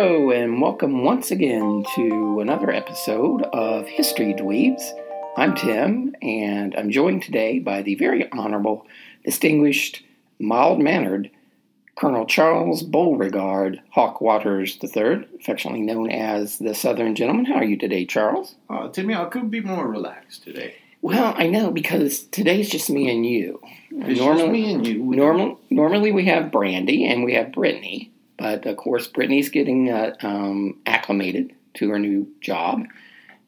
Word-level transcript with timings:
Hello, 0.00 0.30
and 0.30 0.62
welcome 0.62 1.02
once 1.02 1.32
again 1.32 1.82
to 1.96 2.38
another 2.38 2.70
episode 2.70 3.42
of 3.52 3.88
History 3.88 4.32
Dweebs. 4.32 4.92
I'm 5.36 5.56
Tim, 5.56 6.14
and 6.22 6.72
I'm 6.76 6.92
joined 6.92 7.24
today 7.24 7.58
by 7.58 7.82
the 7.82 7.96
very 7.96 8.30
honorable, 8.30 8.86
distinguished, 9.24 10.04
mild 10.38 10.80
mannered 10.80 11.32
Colonel 11.96 12.26
Charles 12.26 12.84
Beauregard 12.84 13.82
Hawk 13.90 14.20
Waters 14.20 14.78
III, 14.80 15.26
affectionately 15.40 15.82
known 15.82 16.12
as 16.12 16.58
the 16.58 16.76
Southern 16.76 17.16
Gentleman. 17.16 17.46
How 17.46 17.56
are 17.56 17.64
you 17.64 17.76
today, 17.76 18.06
Charles? 18.06 18.54
Uh, 18.70 18.88
Timmy, 18.90 19.16
I 19.16 19.24
could 19.24 19.50
be 19.50 19.60
more 19.60 19.88
relaxed 19.88 20.44
today. 20.44 20.76
Well, 21.02 21.34
I 21.36 21.48
know 21.48 21.72
because 21.72 22.22
today's 22.22 22.70
just 22.70 22.88
me 22.88 23.10
and 23.10 23.26
you. 23.26 23.60
It's 23.90 24.20
just 24.20 24.46
me 24.46 24.72
and 24.72 24.86
you. 24.86 25.02
Normal, 25.02 25.58
normally 25.70 26.12
we 26.12 26.26
have 26.26 26.52
Brandy 26.52 27.04
and 27.04 27.24
we 27.24 27.34
have 27.34 27.50
Brittany, 27.50 28.12
but 28.38 28.64
of 28.64 28.76
course 28.76 29.06
Brittany's 29.06 29.50
getting 29.50 29.90
uh, 29.90 30.14
um, 30.22 30.78
acclimated 30.86 31.54
to 31.74 31.90
her 31.90 31.98
new 31.98 32.26
job, 32.40 32.84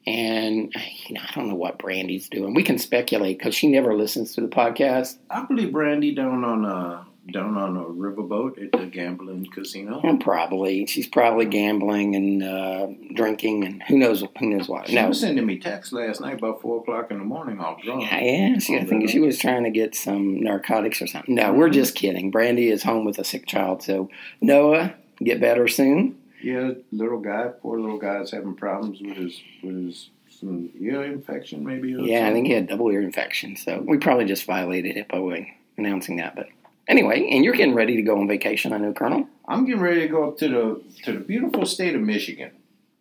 and 0.06 0.74
you 1.06 1.14
know 1.14 1.22
I 1.26 1.32
don't 1.34 1.48
know 1.48 1.54
what 1.54 1.78
Brandy's 1.78 2.28
doing. 2.28 2.52
We 2.54 2.62
can 2.62 2.78
speculate 2.78 3.38
because 3.38 3.54
she 3.54 3.68
never 3.68 3.96
listens 3.96 4.34
to 4.34 4.42
the 4.42 4.48
podcast. 4.48 5.16
I 5.30 5.44
believe 5.44 5.72
Brandy 5.72 6.14
down 6.14 6.44
on 6.44 6.64
a 6.64 7.06
down 7.32 7.56
on 7.56 7.76
a 7.76 7.84
riverboat 7.84 8.62
at 8.62 8.72
the 8.72 8.86
gambling 8.86 9.46
casino. 9.46 10.00
And 10.02 10.20
probably 10.20 10.86
she's 10.86 11.06
probably 11.06 11.46
gambling 11.46 12.16
and 12.16 12.42
uh, 12.42 12.88
drinking 13.14 13.64
and 13.64 13.82
who 13.84 13.98
knows 13.98 14.24
who 14.38 14.46
knows 14.46 14.68
what. 14.68 14.88
She 14.88 14.94
no, 14.94 15.08
was 15.08 15.20
sending 15.20 15.46
me 15.46 15.58
texts 15.58 15.92
last 15.92 16.20
night 16.20 16.38
about 16.38 16.60
four 16.60 16.80
o'clock 16.80 17.10
in 17.10 17.18
the 17.18 17.24
morning, 17.24 17.60
all 17.60 17.78
drunk. 17.82 18.02
Yeah, 18.02 18.20
yeah. 18.20 18.58
She, 18.58 18.76
I 18.76 18.84
think 18.84 19.08
she 19.08 19.20
was 19.20 19.38
trying 19.38 19.64
to 19.64 19.70
get 19.70 19.94
some 19.94 20.40
narcotics 20.40 21.00
or 21.02 21.06
something. 21.06 21.34
No, 21.34 21.52
we're 21.52 21.70
just 21.70 21.94
kidding. 21.94 22.30
Brandy 22.30 22.68
is 22.68 22.82
home 22.82 23.04
with 23.04 23.18
a 23.18 23.24
sick 23.24 23.46
child, 23.46 23.82
so 23.82 24.08
Noah, 24.40 24.94
get 25.22 25.40
better 25.40 25.68
soon. 25.68 26.16
Yeah, 26.42 26.72
little 26.90 27.20
guy, 27.20 27.48
poor 27.60 27.78
little 27.78 27.98
guy, 27.98 28.20
is 28.20 28.30
having 28.30 28.54
problems 28.54 29.00
with 29.00 29.16
his 29.16 29.42
with 29.62 29.76
his 29.76 30.10
some 30.28 30.70
ear 30.80 31.02
infection, 31.04 31.64
maybe. 31.64 31.94
Or 31.94 32.00
Yeah, 32.00 32.28
I 32.28 32.32
think 32.32 32.46
he 32.46 32.54
had 32.54 32.66
double 32.66 32.90
ear 32.90 33.02
infection, 33.02 33.56
so 33.56 33.84
we 33.86 33.98
probably 33.98 34.24
just 34.24 34.44
violated 34.44 34.96
it 34.96 35.08
by 35.08 35.54
announcing 35.76 36.16
that. 36.16 36.34
But 36.34 36.48
anyway, 36.90 37.26
and 37.30 37.44
you're 37.44 37.54
getting 37.54 37.74
ready 37.74 37.96
to 37.96 38.02
go 38.02 38.18
on 38.20 38.28
vacation, 38.28 38.72
I 38.74 38.78
know, 38.78 38.92
Colonel. 38.92 39.26
I'm 39.48 39.64
getting 39.64 39.80
ready 39.80 40.00
to 40.02 40.08
go 40.08 40.28
up 40.28 40.38
to 40.38 40.48
the 40.48 41.02
to 41.04 41.12
the 41.12 41.20
beautiful 41.20 41.64
state 41.64 41.94
of 41.94 42.02
Michigan. 42.02 42.50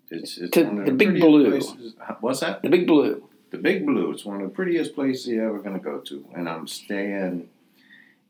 It's, 0.09 0.37
it's 0.37 0.51
To 0.51 0.63
one 0.63 0.79
of 0.79 0.85
the 0.85 0.91
Big 0.93 1.19
Blue. 1.19 1.49
places- 1.51 1.93
What's 2.21 2.39
that? 2.39 2.61
The 2.63 2.69
Big 2.69 2.87
Blue. 2.87 3.23
The 3.51 3.57
Big 3.57 3.85
Blue. 3.85 4.11
It's 4.11 4.25
one 4.25 4.37
of 4.37 4.43
the 4.43 4.49
prettiest 4.49 4.95
places 4.95 5.27
you're 5.27 5.47
ever 5.49 5.59
going 5.59 5.77
to 5.77 5.83
go 5.83 5.99
to. 5.99 6.25
And 6.35 6.47
I'm 6.49 6.65
staying 6.67 7.47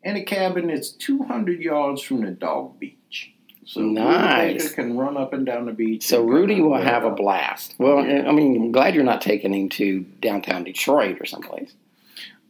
in 0.03 0.16
a 0.16 0.23
cabin 0.23 0.67
that's 0.67 0.91
200 0.91 1.61
yards 1.61 2.01
from 2.01 2.22
the 2.22 2.31
dog 2.31 2.79
beach. 2.79 3.31
So 3.66 3.81
Nice. 3.81 4.73
Can 4.73 4.97
run 4.97 5.16
up 5.16 5.31
and 5.34 5.45
down 5.45 5.67
the 5.67 5.72
beach. 5.73 6.05
So 6.05 6.23
Rudy 6.23 6.59
will 6.61 6.81
have 6.81 7.03
a 7.05 7.11
blast. 7.11 7.75
Well, 7.78 8.00
I 8.00 8.31
mean, 8.31 8.55
I'm 8.61 8.72
glad 8.72 8.95
you're 8.95 9.03
not 9.03 9.22
taking 9.22 9.53
him 9.53 9.69
to 9.69 10.01
downtown 10.22 10.63
Detroit 10.63 11.17
or 11.22 11.25
someplace. 11.25 11.73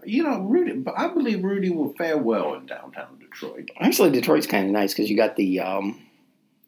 You 0.05 0.23
know, 0.23 0.39
Rudy. 0.41 0.73
but 0.73 0.93
I 0.97 1.07
believe 1.09 1.43
Rudy 1.43 1.69
will 1.69 1.93
fare 1.93 2.17
well 2.17 2.53
in 2.55 2.65
downtown 2.65 3.17
Detroit. 3.19 3.69
Actually, 3.79 4.11
Detroit's 4.11 4.47
kind 4.47 4.65
of 4.65 4.71
nice 4.71 4.93
because 4.93 5.09
you 5.09 5.17
got 5.17 5.35
the 5.35 5.59
um, 5.59 5.99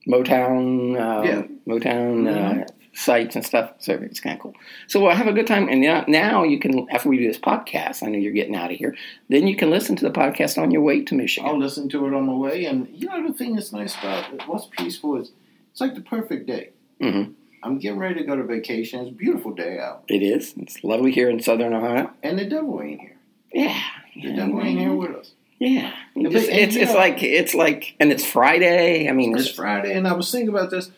Motown, 0.08 0.96
uh, 1.00 1.24
Yeah. 1.24 1.42
Motown 1.68 2.28
uh, 2.28 2.54
Mhm. 2.54 2.68
sites 2.94 3.36
and 3.36 3.46
stuff. 3.46 3.74
So 3.80 3.94
it's 3.94 4.20
kind 4.20 4.36
of 4.36 4.42
cool. 4.42 4.54
So 4.88 5.00
we'll 5.00 5.12
have 5.12 5.28
a 5.28 5.34
good 5.34 5.48
time. 5.48 5.70
And 5.70 5.80
now, 5.82 6.04
now 6.08 6.44
you 6.44 6.60
can, 6.60 6.88
after 6.90 7.08
we 7.10 7.18
do 7.18 7.28
this 7.28 7.38
podcast, 7.40 8.04
I 8.04 8.08
know 8.08 8.18
you're 8.18 8.32
getting 8.34 8.56
out 8.56 8.72
of 8.72 8.78
here. 8.78 8.96
Then 9.30 9.48
you 9.48 9.56
can 9.56 9.70
listen 9.70 9.96
to 9.98 10.04
the 10.04 10.12
podcast 10.12 10.62
on 10.62 10.72
your 10.72 10.82
way 10.82 11.02
to 11.04 11.16
Michigan. 11.16 11.50
I'll 11.50 11.58
listen 11.60 11.88
to 11.90 12.06
it 12.08 12.14
on 12.14 12.26
my 12.26 12.34
way. 12.34 12.66
And 12.66 12.88
you 12.94 13.08
know, 13.08 13.28
the 13.28 13.34
thing 13.34 13.56
that's 13.56 13.72
nice 13.72 13.96
about 13.98 14.34
it, 14.34 14.42
what's 14.48 14.68
peaceful 14.78 15.18
is 15.18 15.32
it's 15.72 15.82
like 15.82 15.96
the 15.96 16.02
perfect 16.02 16.48
day. 16.48 16.70
Mhm. 17.00 17.34
I'm 17.64 17.78
getting 17.78 18.00
ready 18.00 18.16
to 18.16 18.24
go 18.26 18.36
to 18.36 18.44
vacation. 18.44 19.02
It's 19.02 19.12
a 19.12 19.14
beautiful 19.14 19.52
day 19.54 19.78
out, 19.78 20.04
It 20.08 20.24
is. 20.24 20.56
It's 20.58 20.84
lovely 20.84 21.12
here 21.12 21.30
in 21.30 21.40
Southern 21.40 21.74
Ohio. 21.74 22.10
and 22.24 22.38
the 22.40 22.46
devil 22.46 22.82
ain't 22.82 23.00
here. 23.02 23.18
Yeah. 23.54 23.80
The 24.16 24.34
devil 24.34 24.62
ain't 24.62 24.80
here 24.80 24.94
with 24.94 25.12
us. 25.16 25.32
Yeah. 25.60 25.94
Yeah, 26.16 26.30
Just- 26.30 26.48
but- 26.50 26.58
it's 26.58 26.76
it's 26.76 26.92
know- 26.92 26.98
like 26.98 27.22
it's 27.24 27.54
like 27.54 27.96
and 28.00 28.12
it's 28.12 28.26
Friday. 28.26 29.08
I 29.10 29.14
mean, 29.14 29.38
It's 29.38 29.50
Friday, 29.50 29.94
and 29.94 30.08
I 30.08 30.14
was 30.14 30.32
thinking 30.32 30.50
about 30.50 30.70
this. 30.72 30.92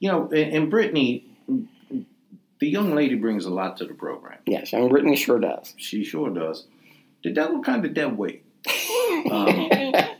You 0.00 0.10
know, 0.10 0.28
in, 0.28 0.48
in 0.50 0.70
Brittany, 0.70 1.24
the 2.58 2.68
young 2.68 2.94
lady 2.94 3.14
brings 3.14 3.44
a 3.44 3.50
lot 3.50 3.76
to 3.78 3.84
the 3.84 3.94
program. 3.94 4.38
yes, 4.46 4.72
and 4.72 4.88
Brittany 4.90 5.16
sure 5.16 5.38
does. 5.38 5.74
She 5.76 6.04
sure 6.04 6.30
does. 6.30 6.66
The 7.22 7.30
devil 7.30 7.62
kind 7.62 7.84
of 7.84 7.94
dead 7.94 8.16
weight. 8.16 8.44
Um, 9.30 9.48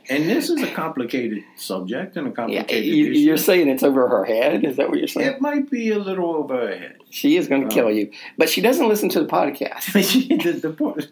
and 0.09 0.29
this 0.29 0.49
is 0.49 0.61
a 0.61 0.67
complicated 0.67 1.43
subject 1.55 2.17
and 2.17 2.27
a 2.27 2.29
Yeah, 2.29 2.35
complicated 2.35 2.85
you, 2.85 3.11
issue. 3.11 3.19
you're 3.19 3.37
saying 3.37 3.67
it's 3.69 3.81
over 3.83 4.07
her 4.07 4.25
head. 4.25 4.63
Is 4.63 4.75
that 4.77 4.89
what 4.89 4.99
you're 4.99 5.07
saying? 5.07 5.27
it 5.27 5.41
might 5.41 5.71
be 5.71 5.89
a 5.91 5.97
little 5.97 6.35
over 6.35 6.55
her 6.67 6.75
head. 6.77 6.97
She 7.09 7.35
is 7.37 7.47
going 7.47 7.61
to 7.61 7.67
Uh, 7.67 7.71
kill 7.71 7.89
you, 7.89 8.11
but 8.37 8.47
she 8.49 8.61
doesn't 8.61 8.87
listen 8.87 9.09
to 9.09 9.21
the 9.21 9.25
podcast. 9.27 9.91
the, 10.43 10.51
the 10.51 10.69
point, 10.69 11.09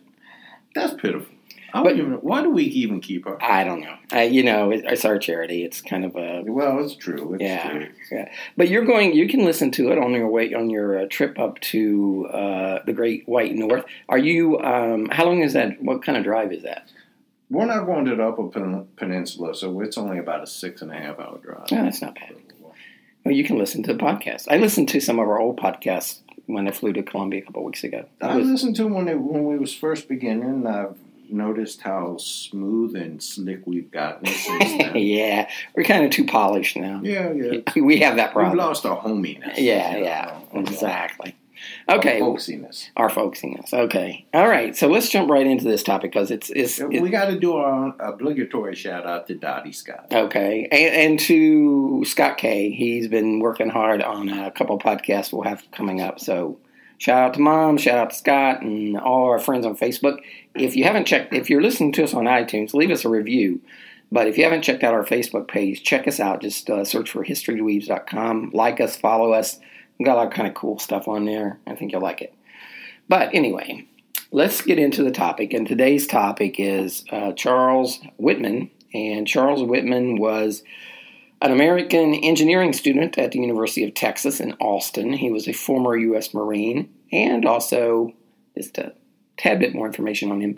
that's 0.75 0.93
pitiful. 0.93 1.33
I 1.71 1.83
But- 1.83 1.97
even, 1.97 2.13
why 2.13 2.41
do 2.41 2.49
we 2.49 2.63
even 2.63 2.99
keep 2.99 3.25
her? 3.25 3.37
I 3.43 3.63
don't 3.63 3.81
know. 3.81 3.95
Uh, 4.11 4.21
you 4.21 4.41
know, 4.41 4.71
it, 4.71 4.85
it's 4.85 5.05
our 5.05 5.19
charity. 5.19 5.63
It's 5.63 5.81
kind 5.81 6.03
of 6.03 6.15
a 6.15 6.41
Well, 6.43 6.83
it's 6.83 6.95
true. 6.95 7.35
It's 7.35 7.43
yeah, 7.43 7.69
true. 7.69 7.87
yeah. 8.11 8.31
But 8.57 8.69
you're 8.69 8.85
going. 8.85 9.13
You 9.13 9.27
can 9.27 9.45
listen 9.45 9.69
to 9.71 9.91
it 9.91 9.99
on 9.99 10.11
your 10.13 10.27
way 10.29 10.51
on 10.55 10.71
your 10.71 10.99
uh, 10.99 11.05
trip 11.09 11.37
up 11.37 11.59
to 11.73 12.25
uh, 12.33 12.79
the 12.87 12.93
Great 12.93 13.27
White 13.27 13.53
North. 13.53 13.85
Are 14.07 14.17
you? 14.17 14.59
Um, 14.61 15.09
how 15.11 15.25
long 15.25 15.41
is 15.41 15.53
that? 15.53 15.79
What 15.81 16.03
kind 16.03 16.17
of 16.17 16.23
drive 16.23 16.51
is 16.51 16.63
that? 16.63 16.89
We're 17.51 17.65
not 17.65 17.85
going 17.85 18.05
to 18.05 18.15
the 18.15 18.27
Upper 18.27 18.47
Pen- 18.47 18.87
Peninsula, 18.95 19.53
so 19.55 19.79
it's 19.81 19.97
only 19.97 20.17
about 20.17 20.41
a 20.43 20.47
six 20.47 20.81
and 20.81 20.91
a 20.91 20.95
half 20.95 21.19
hour 21.19 21.37
drive. 21.37 21.67
Oh, 21.71 21.83
that's 21.83 22.01
not 22.01 22.15
bad. 22.15 22.35
Well, 23.25 23.33
you 23.35 23.43
can 23.43 23.57
listen 23.59 23.83
to 23.83 23.93
the 23.93 23.99
podcast. 23.99 24.45
I 24.49 24.57
listened 24.57 24.89
to 24.89 24.99
some 24.99 25.19
of 25.19 25.27
our 25.27 25.39
old 25.39 25.59
podcasts 25.59 26.19
when 26.49 26.67
I 26.67 26.71
flew 26.71 26.91
to 26.93 27.03
Columbia 27.03 27.41
a 27.41 27.43
couple 27.45 27.63
weeks 27.63 27.83
ago. 27.83 28.05
That 28.19 28.31
I 28.31 28.35
was- 28.37 28.47
listened 28.47 28.75
to 28.77 28.87
when 28.87 29.07
it, 29.07 29.19
when 29.19 29.45
we 29.45 29.57
was 29.57 29.73
first 29.73 30.07
beginning. 30.07 30.43
and 30.49 30.67
I've 30.67 30.97
noticed 31.31 31.81
how 31.81 32.17
smooth 32.17 32.95
and 32.95 33.21
slick 33.21 33.61
we've 33.67 33.91
gotten 33.91 34.25
since 34.25 34.77
then. 34.79 34.95
yeah, 34.95 35.47
we're 35.75 35.83
kind 35.83 36.03
of 36.03 36.09
too 36.09 36.25
polished 36.25 36.75
now. 36.75 37.01
yeah, 37.03 37.31
yeah. 37.31 37.59
We 37.75 37.99
have 37.99 38.15
that 38.15 38.33
problem. 38.33 38.53
We've 38.57 38.65
lost 38.65 38.83
our 38.87 38.95
hominess. 38.95 39.59
Yeah, 39.59 39.95
yeah, 39.97 40.39
our- 40.51 41.33
exactly. 41.87 41.87
our 41.87 41.97
Okay, 41.97 42.19
folksiness. 42.21 42.89
our 42.97 43.09
folksiness. 43.09 43.73
Okay, 43.73 44.25
all 44.33 44.47
right. 44.47 44.75
So 44.75 44.87
let's 44.87 45.09
jump 45.09 45.29
right 45.29 45.45
into 45.45 45.65
this 45.65 45.83
topic 45.83 46.11
because 46.11 46.31
it's 46.31 46.49
it's, 46.49 46.79
it's 46.79 47.01
we 47.01 47.09
got 47.09 47.25
to 47.25 47.39
do 47.39 47.53
our 47.57 47.95
obligatory 47.99 48.75
shout 48.75 49.05
out 49.05 49.27
to 49.27 49.35
Dottie 49.35 49.71
Scott. 49.71 50.07
okay. 50.11 50.67
And, 50.71 51.11
and 51.11 51.19
to 51.21 52.03
Scott 52.05 52.37
K, 52.37 52.71
he's 52.71 53.07
been 53.07 53.39
working 53.39 53.69
hard 53.69 54.01
on 54.01 54.29
a 54.29 54.51
couple 54.51 54.77
podcasts 54.79 55.31
we'll 55.33 55.43
have 55.43 55.63
coming 55.71 56.01
up. 56.01 56.19
So 56.19 56.57
shout 56.97 57.23
out 57.23 57.33
to 57.35 57.39
Mom, 57.41 57.77
shout 57.77 57.97
out 57.97 58.09
to 58.11 58.15
Scott, 58.15 58.61
and 58.61 58.97
all 58.97 59.25
our 59.25 59.39
friends 59.39 59.65
on 59.65 59.75
Facebook. 59.77 60.19
If 60.55 60.75
you 60.75 60.83
haven't 60.83 61.05
checked, 61.05 61.33
if 61.33 61.49
you're 61.49 61.61
listening 61.61 61.91
to 61.93 62.03
us 62.03 62.13
on 62.13 62.25
iTunes, 62.25 62.73
leave 62.73 62.91
us 62.91 63.05
a 63.05 63.09
review. 63.09 63.61
But 64.11 64.27
if 64.27 64.37
you 64.39 64.43
haven't 64.43 64.63
checked 64.63 64.83
out 64.83 64.95
our 64.95 65.05
Facebook 65.05 65.47
page, 65.47 65.83
check 65.83 66.07
us 66.07 66.19
out. 66.19 66.41
Just 66.41 66.67
uh, 66.67 66.83
search 66.83 67.11
for 67.11 67.23
historydweebs.com. 67.23 68.51
Like 68.53 68.81
us, 68.81 68.95
follow 68.95 69.33
us. 69.33 69.59
Got 70.03 70.13
a 70.13 70.19
lot 70.19 70.27
of 70.27 70.33
kind 70.33 70.47
of 70.47 70.53
cool 70.53 70.79
stuff 70.79 71.07
on 71.07 71.25
there. 71.25 71.59
I 71.67 71.75
think 71.75 71.91
you'll 71.91 72.01
like 72.01 72.21
it. 72.21 72.33
But 73.07 73.33
anyway, 73.33 73.87
let's 74.31 74.61
get 74.61 74.79
into 74.79 75.03
the 75.03 75.11
topic. 75.11 75.53
And 75.53 75.67
today's 75.67 76.07
topic 76.07 76.55
is 76.57 77.03
uh, 77.11 77.33
Charles 77.33 77.99
Whitman. 78.17 78.71
And 78.93 79.27
Charles 79.27 79.63
Whitman 79.63 80.17
was 80.17 80.63
an 81.41 81.51
American 81.51 82.13
engineering 82.15 82.73
student 82.73 83.17
at 83.17 83.31
the 83.31 83.39
University 83.39 83.83
of 83.83 83.93
Texas 83.93 84.39
in 84.39 84.53
Austin. 84.59 85.13
He 85.13 85.31
was 85.31 85.47
a 85.47 85.53
former 85.53 85.95
U.S. 85.95 86.33
Marine 86.33 86.89
and 87.11 87.45
also, 87.45 88.13
just 88.57 88.77
a 88.77 88.93
tad 89.37 89.59
bit 89.59 89.73
more 89.73 89.87
information 89.87 90.31
on 90.31 90.41
him, 90.41 90.57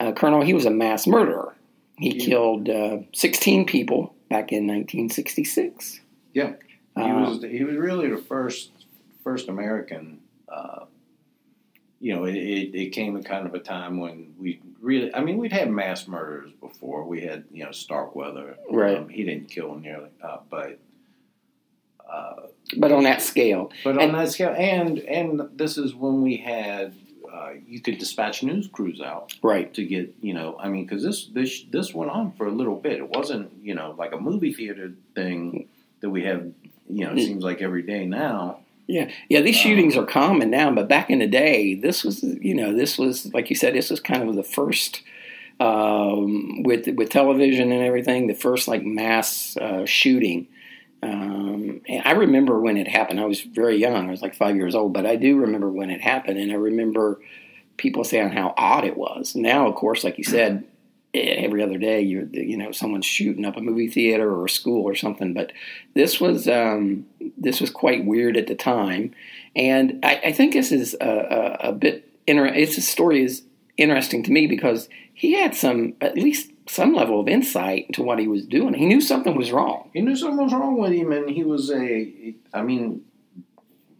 uh, 0.00 0.12
Colonel, 0.12 0.42
he 0.42 0.54
was 0.54 0.64
a 0.64 0.70
mass 0.70 1.06
murderer. 1.06 1.54
He 1.98 2.14
killed 2.14 2.68
uh, 2.68 2.98
16 3.12 3.66
people 3.66 4.14
back 4.30 4.52
in 4.52 4.66
1966. 4.66 6.00
Yeah, 6.32 6.52
he 7.04 7.10
Uh, 7.10 7.20
was 7.20 7.42
he 7.42 7.64
was 7.64 7.76
really 7.76 8.08
the 8.08 8.18
first 8.18 8.70
first 9.24 9.48
American. 9.48 10.20
Uh, 10.48 10.84
you 12.00 12.14
know, 12.14 12.24
it, 12.26 12.36
it, 12.36 12.74
it 12.74 12.90
came 12.90 13.16
at 13.16 13.24
kind 13.24 13.46
of 13.46 13.54
a 13.54 13.58
time 13.58 13.98
when 13.98 14.34
we 14.38 14.60
really. 14.80 15.12
I 15.14 15.20
mean, 15.20 15.36
we'd 15.38 15.52
had 15.52 15.70
mass 15.70 16.06
murders 16.06 16.52
before. 16.60 17.04
We 17.04 17.22
had 17.22 17.44
you 17.50 17.64
know 17.64 17.72
Starkweather. 17.72 18.56
Right. 18.70 18.98
Um, 18.98 19.08
he 19.08 19.24
didn't 19.24 19.48
kill 19.50 19.74
nearly, 19.74 20.10
uh, 20.22 20.38
but 20.50 20.78
But 22.76 22.92
on 22.92 23.04
that 23.04 23.22
scale, 23.22 23.72
but 23.82 23.96
on 23.96 24.00
And- 24.00 24.14
that 24.14 24.30
scale, 24.30 24.54
and 24.56 24.98
and 25.00 25.48
this 25.56 25.78
is 25.78 25.94
when 25.94 26.22
we 26.22 26.36
had. 26.38 26.94
Uh, 27.30 27.52
you 27.66 27.78
could 27.80 27.98
dispatch 27.98 28.42
news 28.42 28.66
crews 28.68 29.02
out 29.02 29.34
right? 29.42 29.72
to 29.74 29.84
get 29.84 30.14
you 30.22 30.32
know 30.32 30.56
i 30.58 30.66
mean 30.66 30.84
because 30.86 31.02
this 31.02 31.26
this 31.26 31.62
this 31.70 31.92
went 31.92 32.10
on 32.10 32.32
for 32.32 32.46
a 32.46 32.50
little 32.50 32.74
bit 32.74 32.94
it 32.94 33.08
wasn't 33.10 33.52
you 33.62 33.74
know 33.74 33.94
like 33.98 34.12
a 34.12 34.16
movie 34.16 34.52
theater 34.52 34.94
thing 35.14 35.68
that 36.00 36.08
we 36.08 36.24
have 36.24 36.50
you 36.88 37.04
know 37.04 37.12
it 37.12 37.18
seems 37.18 37.44
like 37.44 37.60
every 37.62 37.82
day 37.82 38.06
now 38.06 38.60
Yeah, 38.88 39.10
yeah. 39.28 39.42
These 39.42 39.56
shootings 39.56 39.96
are 39.98 40.06
common 40.06 40.50
now, 40.50 40.70
but 40.70 40.88
back 40.88 41.10
in 41.10 41.18
the 41.18 41.26
day, 41.26 41.74
this 41.74 42.02
was, 42.02 42.22
you 42.22 42.54
know, 42.54 42.74
this 42.74 42.96
was 42.96 43.32
like 43.34 43.50
you 43.50 43.56
said, 43.56 43.74
this 43.74 43.90
was 43.90 44.00
kind 44.00 44.26
of 44.26 44.34
the 44.34 44.42
first 44.42 45.02
um, 45.60 46.62
with 46.62 46.88
with 46.96 47.10
television 47.10 47.70
and 47.70 47.84
everything, 47.84 48.26
the 48.26 48.34
first 48.34 48.66
like 48.66 48.82
mass 48.82 49.56
uh, 49.58 49.84
shooting. 49.84 50.48
Um, 51.02 51.82
and 51.86 52.02
I 52.06 52.12
remember 52.12 52.58
when 52.60 52.78
it 52.78 52.88
happened. 52.88 53.20
I 53.20 53.26
was 53.26 53.42
very 53.42 53.76
young. 53.76 54.08
I 54.08 54.10
was 54.10 54.22
like 54.22 54.34
five 54.34 54.56
years 54.56 54.74
old, 54.74 54.94
but 54.94 55.04
I 55.04 55.16
do 55.16 55.36
remember 55.36 55.70
when 55.70 55.90
it 55.90 56.00
happened, 56.00 56.38
and 56.38 56.50
I 56.50 56.56
remember 56.56 57.20
people 57.76 58.04
saying 58.04 58.30
how 58.30 58.54
odd 58.56 58.84
it 58.84 58.96
was. 58.96 59.36
Now, 59.36 59.68
of 59.68 59.74
course, 59.74 60.02
like 60.02 60.16
you 60.16 60.24
said, 60.24 60.64
every 61.18 61.62
other 61.62 61.78
day 61.78 62.00
you're 62.00 62.26
you 62.32 62.56
know 62.56 62.72
someone's 62.72 63.06
shooting 63.06 63.44
up 63.44 63.56
a 63.56 63.60
movie 63.60 63.88
theater 63.88 64.30
or 64.30 64.46
a 64.46 64.50
school 64.50 64.84
or 64.84 64.94
something. 64.94 65.34
But 65.34 65.52
this 65.94 66.20
was 66.20 66.48
um, 66.48 67.06
this 67.36 67.60
was 67.60 67.70
quite 67.70 68.04
weird 68.04 68.36
at 68.36 68.46
the 68.46 68.54
time, 68.54 69.14
and 69.56 70.00
I, 70.04 70.20
I 70.26 70.32
think 70.32 70.52
this 70.52 70.72
is 70.72 70.94
a, 71.00 71.08
a, 71.62 71.68
a 71.68 71.72
bit 71.72 72.08
It's 72.26 72.78
a 72.78 72.82
story 72.82 73.22
is 73.24 73.42
interesting 73.76 74.22
to 74.24 74.32
me 74.32 74.46
because 74.46 74.88
he 75.14 75.32
had 75.32 75.54
some 75.54 75.94
at 76.00 76.16
least 76.16 76.50
some 76.66 76.92
level 76.94 77.20
of 77.20 77.28
insight 77.28 77.86
into 77.86 78.02
what 78.02 78.18
he 78.18 78.28
was 78.28 78.44
doing. 78.44 78.74
He 78.74 78.86
knew 78.86 79.00
something 79.00 79.34
was 79.36 79.52
wrong. 79.52 79.90
he 79.94 80.00
knew 80.00 80.16
something 80.16 80.44
was 80.44 80.52
wrong 80.52 80.76
with 80.78 80.92
him 80.92 81.12
and 81.12 81.30
he 81.30 81.44
was 81.44 81.70
a 81.70 82.34
i 82.52 82.62
mean 82.62 83.02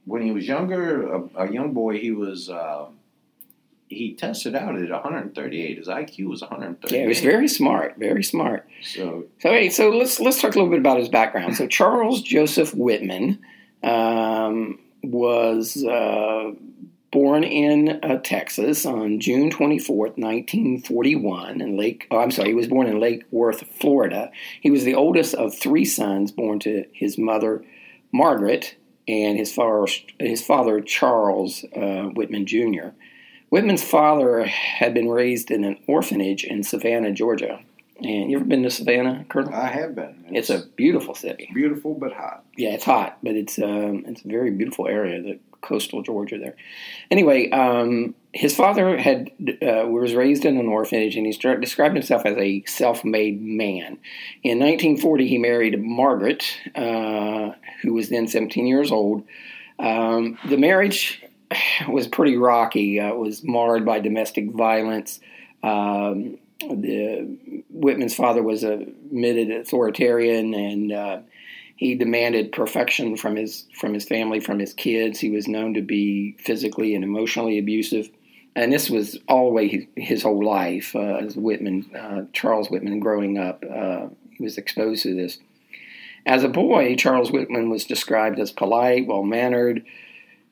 when 0.04 0.22
he 0.22 0.30
was 0.30 0.46
younger 0.46 1.12
a, 1.12 1.20
a 1.36 1.52
young 1.52 1.72
boy 1.72 1.98
he 1.98 2.10
was 2.10 2.48
uh, 2.50 2.86
he 3.88 4.14
tested 4.14 4.54
out 4.54 4.76
at 4.76 4.90
138 4.90 5.78
his 5.78 5.88
iq 5.88 6.24
was 6.26 6.40
138 6.42 6.96
Yeah, 6.96 7.02
he 7.02 7.08
was 7.08 7.20
very 7.20 7.48
smart, 7.48 7.96
very 7.98 8.22
smart. 8.22 8.68
so 8.82 9.24
So, 9.40 9.50
hey, 9.50 9.70
so 9.70 9.90
let's 9.90 10.20
let's 10.20 10.40
talk 10.40 10.54
a 10.54 10.58
little 10.58 10.70
bit 10.70 10.80
about 10.80 10.98
his 10.98 11.08
background. 11.08 11.56
So, 11.56 11.66
Charles 11.66 12.22
Joseph 12.22 12.74
Whitman 12.74 13.38
um, 13.82 14.78
was 15.02 15.82
uh, 15.84 16.52
born 17.10 17.44
in 17.44 18.00
uh, 18.02 18.18
Texas 18.22 18.84
on 18.84 19.20
June 19.20 19.50
twenty 19.50 19.78
fourth, 19.78 20.16
nineteen 20.18 20.82
forty 20.82 21.14
one, 21.16 21.60
in 21.60 21.76
Lake. 21.76 22.06
Oh, 22.10 22.18
I'm 22.18 22.30
sorry, 22.30 22.48
he 22.48 22.54
was 22.54 22.66
born 22.68 22.86
in 22.86 23.00
Lake 23.00 23.24
Worth, 23.30 23.62
Florida. 23.80 24.30
He 24.60 24.70
was 24.70 24.84
the 24.84 24.94
oldest 24.94 25.34
of 25.34 25.56
three 25.56 25.84
sons 25.84 26.32
born 26.32 26.58
to 26.60 26.84
his 26.92 27.16
mother, 27.16 27.64
Margaret, 28.12 28.76
and 29.06 29.38
his 29.38 29.52
father, 29.52 29.86
his 30.18 30.44
father 30.44 30.80
Charles 30.80 31.64
uh, 31.74 32.10
Whitman 32.14 32.46
Jr. 32.46 32.88
Whitman's 33.50 33.82
father 33.82 34.44
had 34.44 34.94
been 34.94 35.08
raised 35.08 35.50
in 35.50 35.64
an 35.64 35.78
orphanage 35.86 36.44
in 36.44 36.62
Savannah, 36.62 37.12
Georgia. 37.12 37.60
And 38.00 38.30
you 38.30 38.36
ever 38.36 38.44
been 38.44 38.62
to 38.62 38.70
Savannah, 38.70 39.24
Colonel? 39.28 39.52
i 39.52 39.68
have 39.68 39.94
been 39.96 40.26
It's 40.30 40.50
a 40.50 40.64
beautiful 40.76 41.14
city. 41.14 41.50
beautiful 41.52 41.94
but 41.94 42.12
hot 42.12 42.44
Yeah, 42.56 42.70
it's 42.70 42.84
hot, 42.84 43.18
but 43.22 43.34
it's 43.34 43.58
um, 43.58 44.04
it's 44.06 44.24
a 44.24 44.28
very 44.28 44.50
beautiful 44.52 44.86
area, 44.86 45.20
the 45.20 45.40
coastal 45.62 46.02
Georgia 46.02 46.38
there. 46.38 46.54
Anyway, 47.10 47.50
um, 47.50 48.14
his 48.32 48.54
father 48.54 48.96
had 48.96 49.32
uh, 49.40 49.88
was 49.88 50.14
raised 50.14 50.44
in 50.44 50.58
an 50.58 50.68
orphanage, 50.68 51.16
and 51.16 51.26
he 51.26 51.32
described 51.32 51.96
himself 51.96 52.22
as 52.24 52.36
a 52.36 52.62
self-made 52.66 53.42
man. 53.42 53.98
In 54.44 54.60
1940, 54.60 55.26
he 55.26 55.38
married 55.38 55.82
Margaret, 55.82 56.44
uh, 56.76 57.50
who 57.82 57.94
was 57.94 58.10
then 58.10 58.28
17 58.28 58.66
years 58.66 58.92
old. 58.92 59.24
Um, 59.80 60.38
the 60.48 60.56
marriage 60.56 61.22
was 61.88 62.06
pretty 62.08 62.36
rocky. 62.36 63.00
Uh, 63.00 63.08
it 63.08 63.18
was 63.18 63.42
marred 63.42 63.84
by 63.84 64.00
domestic 64.00 64.50
violence. 64.50 65.20
Um, 65.62 66.38
the 66.60 67.64
Whitman's 67.70 68.14
father 68.14 68.42
was 68.42 68.64
a 68.64 68.72
admitted 68.72 69.50
authoritarian, 69.50 70.54
and 70.54 70.92
uh, 70.92 71.18
he 71.76 71.94
demanded 71.94 72.52
perfection 72.52 73.16
from 73.16 73.36
his 73.36 73.66
from 73.74 73.94
his 73.94 74.04
family, 74.04 74.40
from 74.40 74.58
his 74.58 74.72
kids. 74.72 75.20
He 75.20 75.30
was 75.30 75.48
known 75.48 75.74
to 75.74 75.82
be 75.82 76.36
physically 76.38 76.94
and 76.94 77.04
emotionally 77.04 77.58
abusive, 77.58 78.10
and 78.56 78.72
this 78.72 78.90
was 78.90 79.18
all 79.28 79.46
the 79.46 79.54
way 79.54 79.68
his, 79.68 79.84
his 79.96 80.22
whole 80.22 80.44
life. 80.44 80.94
Uh, 80.94 81.16
as 81.16 81.36
Whitman, 81.36 81.90
uh, 81.94 82.22
Charles 82.32 82.70
Whitman, 82.70 83.00
growing 83.00 83.38
up, 83.38 83.64
uh, 83.64 84.08
he 84.36 84.42
was 84.42 84.58
exposed 84.58 85.04
to 85.04 85.14
this. 85.14 85.38
As 86.26 86.44
a 86.44 86.48
boy, 86.48 86.96
Charles 86.96 87.30
Whitman 87.30 87.70
was 87.70 87.84
described 87.84 88.38
as 88.38 88.52
polite, 88.52 89.06
well 89.06 89.22
mannered. 89.22 89.84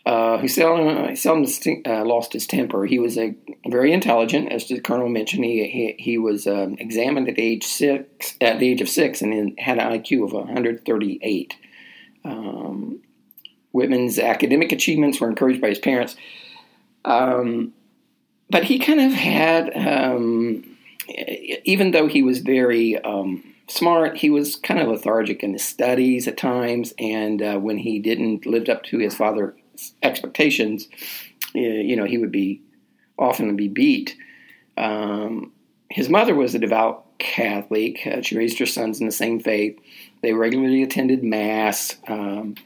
He 0.06 0.46
seldom, 0.46 1.16
seldom 1.16 1.52
uh, 1.84 2.04
lost 2.04 2.32
his 2.32 2.46
temper. 2.46 2.86
He 2.86 3.00
was 3.00 3.18
a 3.18 3.34
very 3.68 3.92
intelligent, 3.92 4.52
as 4.52 4.68
the 4.68 4.80
colonel 4.80 5.08
mentioned. 5.08 5.44
He 5.44 5.66
he, 5.68 5.96
he 5.98 6.18
was 6.18 6.46
um, 6.46 6.76
examined 6.78 7.28
at 7.28 7.38
age 7.38 7.64
six, 7.64 8.36
at 8.40 8.60
the 8.60 8.68
age 8.68 8.80
of 8.80 8.88
six, 8.88 9.20
and 9.20 9.58
had 9.58 9.78
an 9.78 10.00
IQ 10.00 10.26
of 10.26 10.32
138. 10.32 11.56
Um, 12.24 13.00
Whitman's 13.72 14.20
academic 14.20 14.70
achievements 14.70 15.20
were 15.20 15.28
encouraged 15.28 15.60
by 15.60 15.70
his 15.70 15.80
parents, 15.80 16.14
um, 17.04 17.72
but 18.48 18.64
he 18.64 18.78
kind 18.78 19.00
of 19.00 19.12
had, 19.12 19.76
um, 19.76 20.76
even 21.64 21.90
though 21.90 22.06
he 22.06 22.22
was 22.22 22.38
very 22.38 22.96
um, 23.02 23.42
smart, 23.68 24.18
he 24.18 24.30
was 24.30 24.54
kind 24.54 24.78
of 24.78 24.86
lethargic 24.86 25.42
in 25.42 25.52
his 25.52 25.64
studies 25.64 26.28
at 26.28 26.36
times, 26.36 26.94
and 26.98 27.42
uh, 27.42 27.58
when 27.58 27.78
he 27.78 27.98
didn't 27.98 28.46
lived 28.46 28.70
up 28.70 28.84
to 28.84 28.98
his 28.98 29.14
father's 29.14 29.54
expectations, 30.02 30.88
uh, 31.54 31.58
you 31.58 31.96
know, 31.96 32.04
he 32.04 32.18
would 32.18 32.32
be 32.32 32.62
often 33.18 33.56
be 33.56 33.68
beat. 33.68 34.16
Um, 34.76 35.52
his 35.90 36.08
mother 36.08 36.34
was 36.34 36.54
a 36.54 36.58
devout 36.58 37.18
Catholic. 37.18 38.06
Uh, 38.06 38.20
she 38.20 38.36
raised 38.36 38.58
her 38.58 38.66
sons 38.66 39.00
in 39.00 39.06
the 39.06 39.12
same 39.12 39.40
faith. 39.40 39.78
They 40.22 40.32
regularly 40.32 40.82
attended 40.82 41.22
mass. 41.22 41.96
Um, 42.06 42.56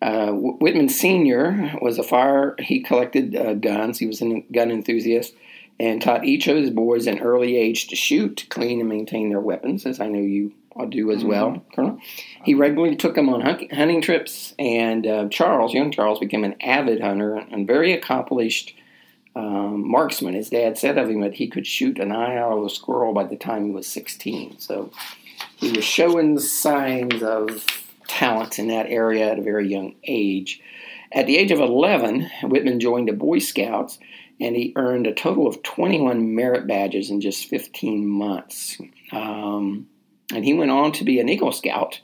uh, 0.00 0.30
Whitman 0.32 0.88
Sr. 0.88 1.76
was 1.82 1.98
a 1.98 2.02
fire. 2.02 2.54
He 2.58 2.80
collected 2.80 3.36
uh, 3.36 3.54
guns. 3.54 3.98
He 3.98 4.06
was 4.06 4.22
a 4.22 4.42
gun 4.52 4.70
enthusiast 4.70 5.34
and 5.78 6.00
taught 6.00 6.24
each 6.24 6.46
of 6.46 6.56
his 6.56 6.70
boys 6.70 7.06
an 7.06 7.20
early 7.20 7.56
age 7.56 7.88
to 7.88 7.96
shoot, 7.96 8.46
clean, 8.50 8.80
and 8.80 8.88
maintain 8.88 9.30
their 9.30 9.40
weapons, 9.40 9.86
as 9.86 9.98
I 9.98 10.08
know 10.08 10.20
you 10.20 10.52
all 10.80 10.86
do 10.86 11.10
as 11.10 11.24
well, 11.24 11.62
Colonel. 11.74 11.98
He 12.44 12.54
regularly 12.54 12.96
took 12.96 13.14
them 13.14 13.28
on 13.28 13.40
hunting 13.40 14.00
trips, 14.00 14.54
and 14.58 15.06
uh, 15.06 15.28
Charles, 15.28 15.74
young 15.74 15.90
Charles, 15.90 16.18
became 16.18 16.44
an 16.44 16.60
avid 16.60 17.00
hunter 17.00 17.36
and 17.36 17.66
very 17.66 17.92
accomplished 17.92 18.74
um, 19.36 19.88
marksman. 19.88 20.34
His 20.34 20.50
dad 20.50 20.78
said 20.78 20.98
of 20.98 21.08
him 21.08 21.20
that 21.20 21.34
he 21.34 21.48
could 21.48 21.66
shoot 21.66 21.98
an 21.98 22.12
eye 22.12 22.36
out 22.36 22.58
of 22.58 22.64
a 22.64 22.70
squirrel 22.70 23.12
by 23.12 23.24
the 23.24 23.36
time 23.36 23.66
he 23.66 23.70
was 23.70 23.86
16. 23.86 24.58
So 24.58 24.90
he 25.56 25.72
was 25.72 25.84
showing 25.84 26.38
signs 26.38 27.22
of 27.22 27.64
talent 28.08 28.58
in 28.58 28.68
that 28.68 28.86
area 28.86 29.30
at 29.30 29.38
a 29.38 29.42
very 29.42 29.68
young 29.68 29.94
age. 30.04 30.60
At 31.12 31.26
the 31.26 31.36
age 31.36 31.50
of 31.50 31.60
11, 31.60 32.30
Whitman 32.44 32.80
joined 32.80 33.08
the 33.08 33.12
Boy 33.12 33.38
Scouts 33.38 33.98
and 34.40 34.56
he 34.56 34.72
earned 34.74 35.06
a 35.06 35.14
total 35.14 35.46
of 35.46 35.62
21 35.62 36.34
merit 36.34 36.66
badges 36.66 37.10
in 37.10 37.20
just 37.20 37.46
15 37.46 38.06
months. 38.06 38.80
Um, 39.12 39.86
and 40.34 40.44
he 40.44 40.54
went 40.54 40.70
on 40.70 40.92
to 40.92 41.04
be 41.04 41.20
an 41.20 41.28
Eagle 41.28 41.52
Scout. 41.52 42.00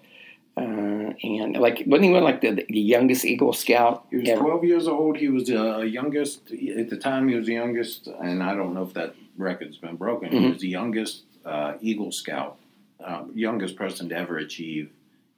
Uh, 0.59 1.12
and 1.23 1.54
like, 1.59 1.83
wasn't 1.87 2.04
he 2.06 2.18
like 2.18 2.40
the, 2.40 2.52
the 2.68 2.80
youngest 2.80 3.25
Eagle 3.26 3.52
Scout? 3.52 4.06
He 4.11 4.16
was 4.16 4.28
ever? 4.28 4.40
12 4.40 4.64
years 4.64 4.88
old. 4.88 5.18
He 5.18 5.28
was 5.28 5.45
the 5.49 5.80
youngest 5.83 6.50
at 6.78 6.88
the 6.88 6.97
time. 6.97 7.28
He 7.28 7.35
was 7.35 7.47
the 7.47 7.52
youngest, 7.52 8.06
and 8.06 8.42
I 8.42 8.54
don't 8.54 8.73
know 8.73 8.83
if 8.83 8.95
that 8.95 9.14
record's 9.37 9.76
been 9.76 9.97
broken. 9.97 10.30
He 10.33 10.38
Mhm. 10.38 10.52
was 10.54 10.61
the 10.62 10.68
youngest 10.68 11.25
uh, 11.45 11.75
Eagle 11.83 12.11
Scout, 12.11 12.56
um, 13.04 13.30
youngest 13.35 13.76
person 13.76 14.09
to 14.09 14.16
ever 14.16 14.38
achieve 14.38 14.90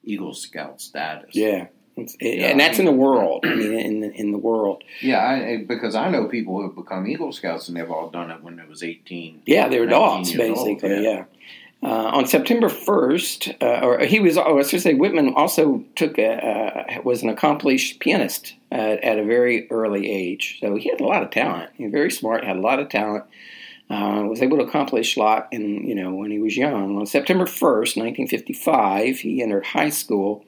Eagle 0.04 0.34
Scout 0.34 0.80
status. 0.80 1.34
Yeah. 1.34 1.66
It's- 1.96 2.16
Yeah, 2.20 2.46
and 2.50 2.60
that's 2.60 2.78
in 2.78 2.84
the 2.86 2.92
world. 2.92 3.44
I 3.44 3.54
mean, 3.56 3.72
in 3.74 4.00
the, 4.00 4.12
in 4.12 4.30
the 4.30 4.38
world. 4.38 4.84
yeah. 5.02 5.18
I, 5.18 5.64
because 5.66 5.96
I 5.96 6.08
know 6.10 6.26
people 6.28 6.54
who 6.56 6.62
have 6.62 6.76
become 6.76 7.08
Eagle 7.08 7.32
Scouts, 7.32 7.66
and 7.68 7.76
they've 7.76 7.90
all 7.90 8.08
done 8.08 8.30
it 8.30 8.40
when 8.42 8.54
they 8.56 8.64
was 8.64 8.84
18. 8.84 9.42
Yeah, 9.46 9.68
they 9.68 9.80
were 9.80 9.86
19 9.86 10.00
dogs, 10.00 10.28
old, 10.30 10.38
basically. 10.78 11.02
yeah. 11.04 11.24
Uh, 11.80 12.10
on 12.12 12.26
September 12.26 12.68
1st, 12.68 13.62
uh, 13.62 13.86
or 13.86 14.00
he 14.00 14.18
was, 14.18 14.36
oh, 14.36 14.58
I 14.58 14.62
should 14.62 14.82
say, 14.82 14.94
Whitman 14.94 15.34
also 15.34 15.84
took 15.94 16.18
a, 16.18 16.26
uh, 16.28 17.02
was 17.04 17.22
an 17.22 17.28
accomplished 17.28 18.00
pianist 18.00 18.54
at, 18.72 19.18
a 19.18 19.24
very 19.24 19.70
early 19.70 20.10
age. 20.10 20.58
So 20.60 20.74
he 20.74 20.88
had 20.88 21.00
a 21.00 21.06
lot 21.06 21.22
of 21.22 21.30
talent. 21.30 21.70
He 21.74 21.84
was 21.84 21.92
very 21.92 22.10
smart, 22.10 22.42
had 22.42 22.56
a 22.56 22.60
lot 22.60 22.80
of 22.80 22.88
talent. 22.88 23.24
Uh, 23.88 24.24
was 24.28 24.42
able 24.42 24.58
to 24.58 24.64
accomplish 24.64 25.16
a 25.16 25.20
lot 25.20 25.48
in, 25.50 25.86
you 25.88 25.94
know, 25.94 26.12
when 26.12 26.30
he 26.30 26.38
was 26.38 26.56
young. 26.56 26.98
On 26.98 27.06
September 27.06 27.44
1st, 27.44 27.96
1955, 27.96 29.20
he 29.20 29.42
entered 29.42 29.64
high 29.64 29.88
school 29.88 30.44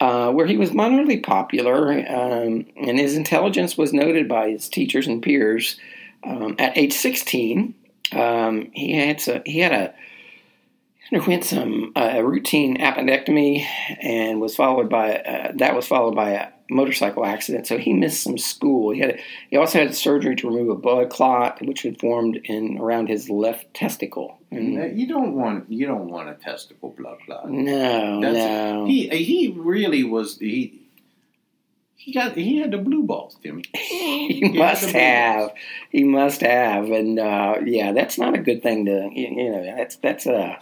uh, 0.00 0.32
where 0.32 0.46
he 0.46 0.56
was 0.56 0.74
moderately 0.74 1.20
popular, 1.20 1.92
um, 1.92 2.66
and 2.76 2.98
his 2.98 3.14
intelligence 3.16 3.78
was 3.78 3.92
noted 3.92 4.28
by 4.28 4.50
his 4.50 4.68
teachers 4.68 5.06
and 5.06 5.22
peers. 5.22 5.78
Um, 6.24 6.56
at 6.58 6.76
age 6.76 6.92
16, 6.92 7.74
um, 8.10 8.70
he 8.72 8.96
had 8.96 9.22
he 9.46 9.60
had 9.60 9.72
a 9.72 9.94
underwent 11.12 11.44
some 11.44 11.92
uh, 11.94 12.22
routine 12.22 12.78
appendectomy 12.78 13.64
and 14.00 14.40
was 14.40 14.56
followed 14.56 14.88
by 14.88 15.16
uh, 15.16 15.52
that 15.56 15.74
was 15.74 15.86
followed 15.86 16.14
by 16.14 16.30
a 16.30 16.48
motorcycle 16.70 17.24
accident. 17.24 17.66
So 17.66 17.76
he 17.76 17.92
missed 17.92 18.22
some 18.22 18.38
school. 18.38 18.92
He 18.92 19.00
had 19.00 19.20
he 19.50 19.56
also 19.56 19.80
had 19.80 19.94
surgery 19.94 20.36
to 20.36 20.48
remove 20.48 20.70
a 20.70 20.74
blood 20.74 21.10
clot 21.10 21.60
which 21.62 21.82
had 21.82 22.00
formed 22.00 22.36
in 22.44 22.78
around 22.78 23.08
his 23.08 23.28
left 23.28 23.74
testicle. 23.74 24.38
And 24.50 24.98
you 24.98 25.06
don't 25.06 25.34
want 25.34 25.70
you 25.70 25.86
don't 25.86 26.08
want 26.08 26.28
a 26.28 26.34
testicle 26.34 26.90
blood 26.90 27.18
clot. 27.26 27.48
No, 27.48 28.20
That's, 28.20 28.34
no. 28.34 28.86
He 28.86 29.08
he 29.08 29.54
really 29.56 30.04
was 30.04 30.38
he. 30.38 30.78
He 31.94 32.12
got 32.12 32.34
he 32.34 32.58
had 32.58 32.72
the 32.72 32.78
blue 32.78 33.04
balls, 33.04 33.36
Timmy. 33.40 33.62
he, 33.74 34.40
he 34.40 34.58
must 34.58 34.90
have. 34.90 35.48
Balls. 35.48 35.58
He 35.90 36.02
must 36.02 36.40
have, 36.40 36.90
and 36.90 37.16
uh, 37.16 37.58
yeah, 37.64 37.92
that's 37.92 38.18
not 38.18 38.34
a 38.34 38.38
good 38.38 38.60
thing 38.60 38.86
to 38.86 39.08
you, 39.12 39.28
you 39.28 39.50
know. 39.52 39.76
That's 39.76 39.94
that's 39.96 40.26
a 40.26 40.58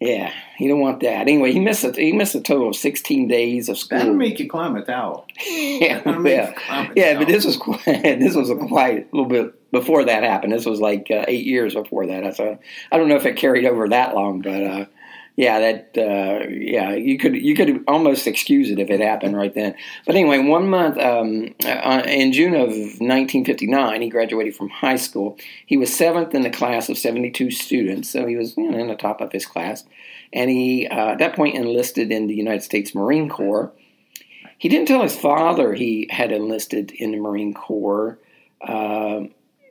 yeah, 0.00 0.32
you 0.58 0.68
don't 0.68 0.80
want 0.80 1.00
that. 1.00 1.22
Anyway, 1.22 1.52
he 1.52 1.58
missed 1.58 1.82
a, 1.82 1.90
he 1.90 2.12
missed 2.12 2.34
a 2.36 2.40
total 2.40 2.68
of 2.68 2.76
16 2.76 3.26
days 3.26 3.68
of 3.68 3.76
school. 3.76 3.98
That'll 3.98 4.14
make 4.14 4.38
you 4.38 4.48
climb 4.48 4.76
a 4.76 4.84
tower. 4.84 5.24
yeah, 5.46 6.02
yeah, 6.22 6.92
yeah 6.94 7.18
but 7.18 7.26
this 7.26 7.44
was 7.44 7.56
quite, 7.56 7.84
this 7.84 8.36
was 8.36 8.48
a 8.48 8.56
quite 8.56 9.08
a 9.12 9.16
little 9.16 9.28
bit 9.28 9.72
before 9.72 10.04
that 10.04 10.22
happened. 10.22 10.52
This 10.52 10.66
was 10.66 10.80
like 10.80 11.08
uh, 11.10 11.24
eight 11.26 11.46
years 11.46 11.74
before 11.74 12.06
that. 12.06 12.36
So 12.36 12.58
I 12.92 12.96
don't 12.96 13.08
know 13.08 13.16
if 13.16 13.26
it 13.26 13.36
carried 13.36 13.64
over 13.66 13.88
that 13.88 14.14
long, 14.14 14.40
but 14.40 14.62
uh, 14.62 14.84
yeah, 15.38 15.60
that 15.60 15.96
uh, 15.96 16.48
yeah, 16.48 16.94
you 16.94 17.16
could 17.16 17.36
you 17.36 17.54
could 17.54 17.84
almost 17.86 18.26
excuse 18.26 18.72
it 18.72 18.80
if 18.80 18.90
it 18.90 18.98
happened 18.98 19.36
right 19.36 19.54
then. 19.54 19.76
But 20.04 20.16
anyway, 20.16 20.40
one 20.40 20.68
month 20.68 20.98
um, 20.98 21.54
uh, 21.64 22.02
in 22.06 22.32
June 22.32 22.56
of 22.56 22.70
1959, 22.70 24.02
he 24.02 24.08
graduated 24.08 24.56
from 24.56 24.68
high 24.68 24.96
school. 24.96 25.38
He 25.64 25.76
was 25.76 25.94
seventh 25.94 26.34
in 26.34 26.42
the 26.42 26.50
class 26.50 26.88
of 26.88 26.98
72 26.98 27.52
students, 27.52 28.10
so 28.10 28.26
he 28.26 28.34
was 28.34 28.56
you 28.56 28.68
know, 28.68 28.78
in 28.78 28.88
the 28.88 28.96
top 28.96 29.20
of 29.20 29.30
his 29.30 29.46
class. 29.46 29.84
And 30.32 30.50
he 30.50 30.88
uh, 30.88 31.10
at 31.10 31.18
that 31.18 31.36
point 31.36 31.54
enlisted 31.54 32.10
in 32.10 32.26
the 32.26 32.34
United 32.34 32.64
States 32.64 32.92
Marine 32.92 33.28
Corps. 33.28 33.70
He 34.58 34.68
didn't 34.68 34.88
tell 34.88 35.02
his 35.02 35.16
father 35.16 35.72
he 35.72 36.08
had 36.10 36.32
enlisted 36.32 36.90
in 36.90 37.12
the 37.12 37.18
Marine 37.18 37.54
Corps. 37.54 38.18
Uh, 38.60 39.26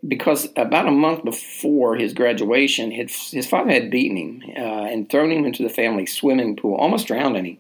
because 0.06 0.50
about 0.56 0.88
a 0.88 0.92
month 0.92 1.24
before 1.24 1.96
his 1.96 2.14
graduation, 2.14 2.92
his, 2.92 3.32
his 3.32 3.48
father 3.48 3.72
had 3.72 3.92
beaten 3.92 4.18
him 4.18 4.44
uh, 4.58 4.86
and 4.86 5.10
thrown 5.10 5.32
him 5.32 5.46
into 5.46 5.64
the 5.64 5.70
family 5.70 6.06
swimming 6.06 6.56
pool, 6.56 6.76
almost 6.76 7.08
drowning 7.08 7.46
him. 7.46 7.58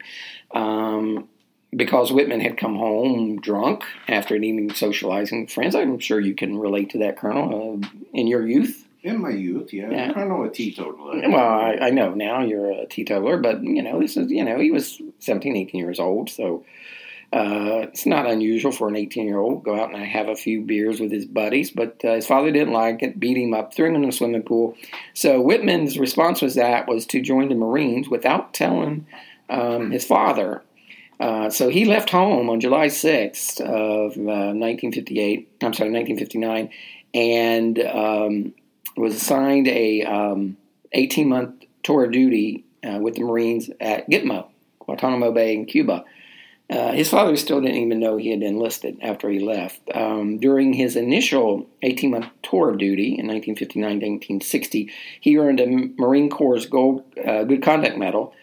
Um, 0.52 1.30
because 1.76 2.12
Whitman 2.12 2.40
had 2.40 2.58
come 2.58 2.76
home 2.76 3.42
drunk 3.42 3.84
after 4.08 4.36
an 4.36 4.44
evening 4.44 4.74
socializing 4.74 5.42
with 5.42 5.52
friends. 5.52 5.76
I'm 5.76 6.00
sure 6.00 6.20
you 6.20 6.34
can 6.34 6.58
relate 6.58 6.90
to 6.92 7.00
that, 7.00 7.18
Colonel, 7.18 7.80
uh, 7.84 7.88
in 8.14 8.28
your 8.28 8.48
youth. 8.48 8.86
In 9.04 9.22
my 9.22 9.30
youth, 9.30 9.74
yeah. 9.74 9.90
yeah. 9.90 10.12
Know 10.12 10.44
a 10.44 10.50
teetotaler. 10.50 11.30
Well, 11.30 11.36
I, 11.36 11.78
I, 11.82 11.90
know 11.92 12.14
now 12.14 12.42
you're 12.42 12.72
a 12.72 12.86
teetotaler, 12.88 13.38
but, 13.38 13.64
you 13.64 13.82
know, 13.82 14.00
this 14.00 14.18
is, 14.18 14.32
you 14.32 14.44
know, 14.44 14.60
he 14.60 14.72
was 14.72 15.02
17, 15.20 15.56
18 15.56 15.80
years 15.80 16.00
old, 16.00 16.30
so 16.30 16.66
uh, 17.34 17.84
it's 17.84 18.06
not 18.06 18.26
unusual 18.26 18.72
for 18.72 18.88
an 18.88 18.96
18 18.96 19.28
year 19.28 19.40
old 19.40 19.64
to 19.64 19.66
go 19.66 19.80
out 19.80 19.94
and 19.94 20.02
have 20.02 20.30
a 20.30 20.36
few 20.36 20.62
beers 20.62 21.00
with 21.00 21.12
his 21.12 21.26
buddies, 21.26 21.72
but 21.72 22.00
uh, 22.06 22.14
his 22.14 22.26
father 22.26 22.52
didn't 22.52 22.74
like 22.74 23.04
it, 23.04 23.20
beat 23.20 23.38
him 23.38 23.54
up, 23.54 23.74
threw 23.74 23.88
him 23.88 23.96
in 23.96 24.04
the 24.04 24.12
swimming 24.12 24.44
pool. 24.44 24.78
So 25.14 25.42
Whitman's 25.42 26.00
response 26.00 26.42
was 26.42 26.56
that 26.56 26.88
was 26.88 27.06
to 27.08 27.22
join 27.22 27.50
the 27.50 27.56
Marines 27.56 28.08
without 28.08 28.54
telling 28.54 29.06
um, 29.50 29.92
his 29.92 30.06
father. 30.06 30.64
Uh, 31.20 31.50
so 31.50 31.68
he 31.68 31.84
left 31.84 32.12
home 32.12 32.50
on 32.50 32.62
July 32.62 32.88
6th 32.88 33.60
of 33.60 34.16
1958. 34.18 35.50
Uh, 35.62 35.66
I'm 35.66 35.74
sorry, 35.74 35.92
1959, 35.92 36.70
and 37.14 37.80
um, 37.80 38.54
was 38.96 39.16
assigned 39.16 39.68
a 39.68 40.04
um, 40.04 40.56
18 40.94 41.28
month 41.28 41.66
tour 41.84 42.06
of 42.06 42.12
duty 42.12 42.64
uh, 42.88 43.00
with 43.00 43.16
the 43.16 43.24
Marines 43.24 43.70
at 43.82 44.10
Gitmo, 44.10 44.48
Guantanamo 44.80 45.32
Bay 45.32 45.56
in 45.56 45.66
Cuba. 45.66 46.06
Uh, 46.70 46.92
his 46.92 47.10
father 47.10 47.38
still 47.38 47.62
didn't 47.62 47.78
even 47.78 48.00
know 48.00 48.18
he 48.18 48.32
had 48.32 48.44
enlisted 48.44 48.98
after 49.02 49.30
he 49.30 49.40
left. 49.40 49.80
Um, 49.94 50.38
during 50.38 50.74
his 50.74 50.98
initial 50.98 51.66
18 51.82 52.12
month 52.12 52.28
tour 52.44 52.70
of 52.70 52.78
duty 52.78 53.18
in 53.18 53.28
1959 53.28 53.84
1960, 53.84 54.92
he 55.22 55.38
earned 55.38 55.62
a 55.62 55.68
Marine 55.98 56.30
Corps 56.30 56.66
Gold 56.66 57.04
uh, 57.26 57.44
Good 57.44 57.64
Conduct 57.64 57.98
Medal, 57.98 58.34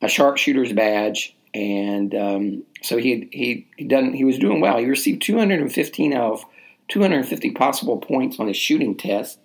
a 0.00 0.08
sharpshooter's 0.08 0.72
badge, 0.72 1.34
and 1.54 2.14
um, 2.14 2.62
so 2.82 2.98
he 2.98 3.28
he 3.32 3.66
he 3.76 3.84
done 3.84 4.12
he 4.12 4.24
was 4.24 4.38
doing 4.38 4.60
well. 4.60 4.78
He 4.78 4.86
received 4.86 5.22
215 5.22 6.12
out 6.12 6.32
of 6.34 6.44
250 6.88 7.50
possible 7.50 7.98
points 7.98 8.38
on 8.38 8.46
his 8.46 8.56
shooting 8.56 8.96
test, 8.96 9.40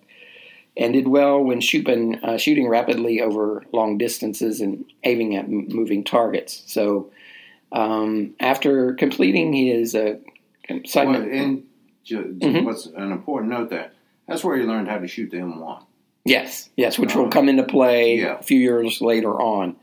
and 0.76 0.92
did 0.92 1.08
well 1.08 1.42
when 1.42 1.60
shooting 1.60 2.22
uh, 2.22 2.38
shooting 2.38 2.68
rapidly 2.68 3.20
over 3.20 3.64
long 3.72 3.98
distances 3.98 4.60
and 4.60 4.84
aiming 5.02 5.34
at 5.34 5.50
moving 5.50 6.04
targets. 6.04 6.62
So 6.66 7.10
um, 7.72 8.34
after 8.40 8.94
completing 8.94 9.52
his 9.52 9.94
uh, 9.94 10.16
assignment, 10.68 11.30
well, 11.30 11.40
and 11.40 11.64
mm-hmm. 12.06 12.64
what's 12.64 12.86
an 12.86 13.12
important 13.12 13.52
note 13.52 13.70
there? 13.70 13.92
That's 14.26 14.44
where 14.44 14.56
he 14.56 14.64
learned 14.64 14.88
how 14.88 14.98
to 14.98 15.08
shoot 15.08 15.30
the 15.30 15.38
M1. 15.38 15.84
Yes, 16.24 16.68
yes, 16.76 16.98
which 16.98 17.14
um, 17.14 17.22
will 17.22 17.30
come 17.30 17.48
into 17.48 17.64
play 17.64 18.18
yeah. 18.18 18.38
a 18.38 18.42
few 18.42 18.58
years 18.58 19.00
later 19.00 19.32
on. 19.32 19.76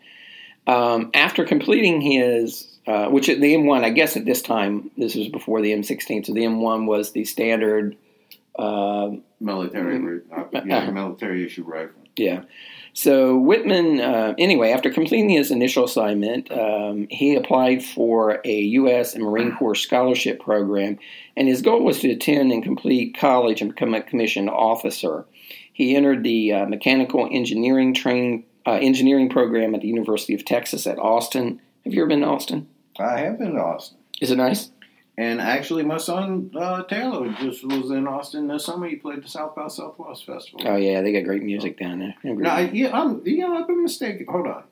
Um, 0.67 1.11
after 1.13 1.45
completing 1.45 2.01
his, 2.01 2.77
uh, 2.87 3.07
which 3.07 3.27
the 3.27 3.33
M1, 3.35 3.83
I 3.83 3.89
guess 3.89 4.15
at 4.17 4.25
this 4.25 4.41
time, 4.41 4.91
this 4.97 5.15
was 5.15 5.27
before 5.27 5.61
the 5.61 5.71
M16, 5.71 6.25
so 6.25 6.33
the 6.33 6.41
M1 6.41 6.85
was 6.85 7.11
the 7.11 7.25
standard 7.25 7.97
uh, 8.57 9.11
military, 9.39 9.99
mm-hmm. 9.99 10.55
uh, 10.55 10.61
yeah, 10.65 10.89
military 10.91 11.45
issue 11.45 11.63
rifle. 11.63 12.01
Yeah. 12.15 12.43
So 12.95 13.37
Whitman, 13.37 13.99
uh, 13.99 14.35
anyway, 14.37 14.71
after 14.71 14.89
completing 14.89 15.27
his 15.29 15.51
initial 15.51 15.83
assignment, 15.83 16.49
um, 16.49 17.07
he 17.09 17.35
applied 17.35 17.83
for 17.83 18.39
a 18.45 18.59
U.S. 18.61 19.13
and 19.13 19.23
Marine 19.25 19.53
Corps 19.53 19.75
scholarship 19.75 20.39
program, 20.39 20.97
and 21.35 21.45
his 21.49 21.61
goal 21.61 21.83
was 21.83 21.99
to 21.99 22.11
attend 22.11 22.53
and 22.53 22.63
complete 22.63 23.17
college 23.17 23.59
and 23.61 23.71
become 23.71 23.93
a 23.93 24.01
commissioned 24.01 24.49
officer. 24.49 25.25
He 25.73 25.93
entered 25.93 26.23
the 26.23 26.53
uh, 26.53 26.65
mechanical 26.67 27.27
engineering 27.29 27.93
training 27.93 28.45
uh, 28.65 28.79
engineering 28.81 29.29
program 29.29 29.75
at 29.75 29.81
the 29.81 29.89
University 29.89 30.33
of 30.33 30.45
Texas 30.45 30.87
at 30.87 30.97
Austin. 30.97 31.59
Have 31.83 31.93
you 31.93 32.01
ever 32.01 32.07
been 32.07 32.21
to 32.21 32.27
Austin? 32.27 32.69
I 32.97 33.19
have 33.19 33.37
been 33.37 33.55
to 33.55 33.61
Austin. 33.61 33.97
Is 34.21 34.31
it 34.31 34.37
nice? 34.37 34.71
And 35.17 35.39
actually, 35.39 35.83
my 35.83 35.95
son 35.95 36.51
uh, 36.59 36.83
Taylor 36.83 37.33
just 37.39 37.63
was 37.63 37.89
in 37.89 38.05
Austin 38.05 38.47
this 38.47 38.65
summer. 38.65 38.85
He 38.87 38.97
played 38.97 39.23
the 39.23 39.29
South 39.29 39.55
by 39.55 39.69
Southwest 39.69 40.25
Festival. 40.25 40.59
Oh 40.65 40.75
yeah, 40.75 41.01
they 41.01 41.13
got 41.13 41.23
great 41.23 41.41
music 41.41 41.79
down 41.79 41.99
there. 41.99 42.15
No, 42.21 42.49
I, 42.49 42.69
yeah, 42.73 42.91
I'm 42.91 43.21
yeah, 43.25 43.47
I've 43.47 43.65
been 43.65 43.81
mistaken. 43.81 44.25
Hold 44.29 44.47
on, 44.47 44.63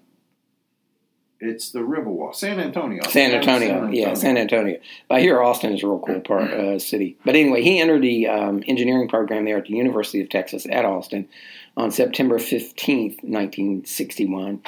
it's 1.39 1.71
the 1.71 1.79
Riverwalk, 1.79 2.35
San 2.35 2.59
Antonio. 2.59 3.03
San 3.07 3.31
Antonio, 3.31 3.69
San 3.69 3.77
Antonio. 3.77 3.93
yeah, 3.93 4.13
San 4.15 4.37
Antonio. 4.37 4.79
I 5.09 5.21
hear 5.21 5.41
Austin 5.41 5.75
is 5.75 5.81
a 5.81 5.87
real 5.87 6.03
cool 6.05 6.19
part 6.19 6.51
uh, 6.51 6.77
city. 6.77 7.17
But 7.23 7.37
anyway, 7.37 7.61
he 7.61 7.79
entered 7.79 8.01
the 8.01 8.27
um, 8.27 8.63
engineering 8.67 9.07
program 9.07 9.45
there 9.45 9.59
at 9.59 9.65
the 9.67 9.75
University 9.75 10.19
of 10.19 10.27
Texas 10.27 10.67
at 10.69 10.83
Austin 10.83 11.29
on 11.77 11.89
September 11.91 12.37
fifteenth, 12.37 13.23
nineteen 13.23 13.85
sixty 13.85 14.25
one. 14.25 14.61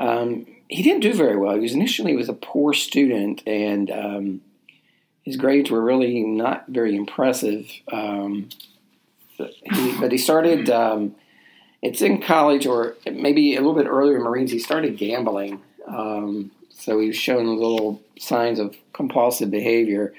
Um, 0.00 0.46
he 0.66 0.82
didn't 0.82 1.02
do 1.02 1.14
very 1.14 1.36
well. 1.36 1.54
He 1.54 1.60
was 1.60 1.74
initially 1.74 2.10
he 2.10 2.16
was 2.16 2.28
a 2.28 2.34
poor 2.34 2.72
student 2.74 3.44
and. 3.46 3.88
Um, 3.88 4.40
his 5.22 5.36
grades 5.36 5.70
were 5.70 5.82
really 5.82 6.22
not 6.22 6.66
very 6.68 6.96
impressive. 6.96 7.70
Um, 7.90 8.48
but, 9.38 9.52
he, 9.62 9.98
but, 10.00 10.12
he, 10.12 10.18
started. 10.18 10.68
Um, 10.68 11.14
it's 11.80 12.02
in 12.02 12.20
college, 12.20 12.66
or 12.66 12.96
maybe 13.10 13.54
a 13.54 13.60
little 13.60 13.74
bit 13.74 13.86
earlier 13.86 14.16
in 14.16 14.22
Marines. 14.22 14.50
He 14.50 14.58
started 14.58 14.96
gambling, 14.96 15.60
um, 15.86 16.50
so 16.70 16.98
he 17.00 17.08
was 17.08 17.16
showing 17.16 17.46
little 17.46 18.00
signs 18.18 18.58
of 18.58 18.76
compulsive 18.92 19.50
behavior. 19.50 20.12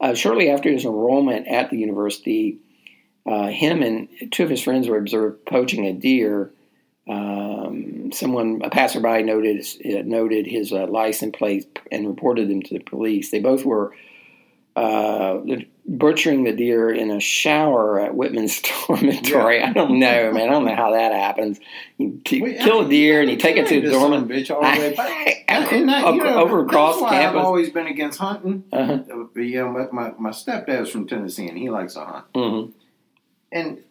Uh, 0.00 0.14
shortly 0.14 0.48
after 0.50 0.70
his 0.70 0.84
enrollment 0.84 1.48
at 1.48 1.70
the 1.70 1.76
university, 1.76 2.58
uh, 3.26 3.48
him 3.48 3.82
and 3.82 4.08
two 4.30 4.44
of 4.44 4.50
his 4.50 4.62
friends 4.62 4.88
were 4.88 4.98
observed 4.98 5.44
poaching 5.44 5.86
a 5.86 5.92
deer. 5.92 6.52
Um, 7.08 8.12
someone, 8.12 8.60
a 8.62 8.70
passerby, 8.70 9.22
noted 9.22 9.66
uh, 9.84 10.02
noted 10.04 10.46
his 10.46 10.72
uh, 10.72 10.86
license 10.86 11.34
plate 11.36 11.78
and 11.90 12.06
reported 12.06 12.48
them 12.48 12.62
to 12.62 12.74
the 12.74 12.84
police. 12.84 13.30
They 13.30 13.40
both 13.40 13.64
were 13.64 13.92
uh, 14.78 15.40
butchering 15.86 16.44
the 16.44 16.52
deer 16.52 16.90
in 16.90 17.10
a 17.10 17.18
shower 17.18 18.00
at 18.00 18.14
Whitman's 18.14 18.60
dormitory. 18.86 19.58
Yeah. 19.58 19.70
I 19.70 19.72
don't 19.72 19.98
know, 19.98 20.32
man. 20.32 20.48
I 20.48 20.52
don't 20.52 20.64
know 20.64 20.76
how 20.76 20.92
that 20.92 21.12
happens. 21.12 21.58
You 21.96 22.20
t- 22.24 22.40
Wait, 22.40 22.60
kill 22.60 22.86
a 22.86 22.88
deer 22.88 23.20
and 23.20 23.30
you 23.30 23.36
take 23.36 23.56
it 23.56 23.66
to 23.68 23.80
the 23.80 23.90
dormitory. 23.90 24.42
Bitch 24.42 24.50
all 24.50 24.60
the 24.60 24.78
way 24.78 24.94
back. 24.94 25.44
that, 25.48 25.72
you 25.72 25.84
know, 25.86 26.38
over 26.38 26.64
across 26.64 26.94
that's 26.94 27.02
why 27.02 27.10
campus. 27.10 27.38
I've 27.38 27.44
always 27.44 27.70
been 27.70 27.86
against 27.86 28.18
hunting. 28.18 28.64
Uh-huh. 28.72 28.98
Uh, 29.10 29.40
you 29.40 29.56
know, 29.56 29.88
my, 29.92 30.12
my, 30.18 30.30
stepdad's 30.30 30.90
from 30.90 31.06
Tennessee 31.06 31.48
and 31.48 31.58
he 31.58 31.70
likes 31.70 31.94
to 31.94 32.04
hunt. 32.04 32.32
Mm-hmm. 32.34 32.70
And 33.50 33.82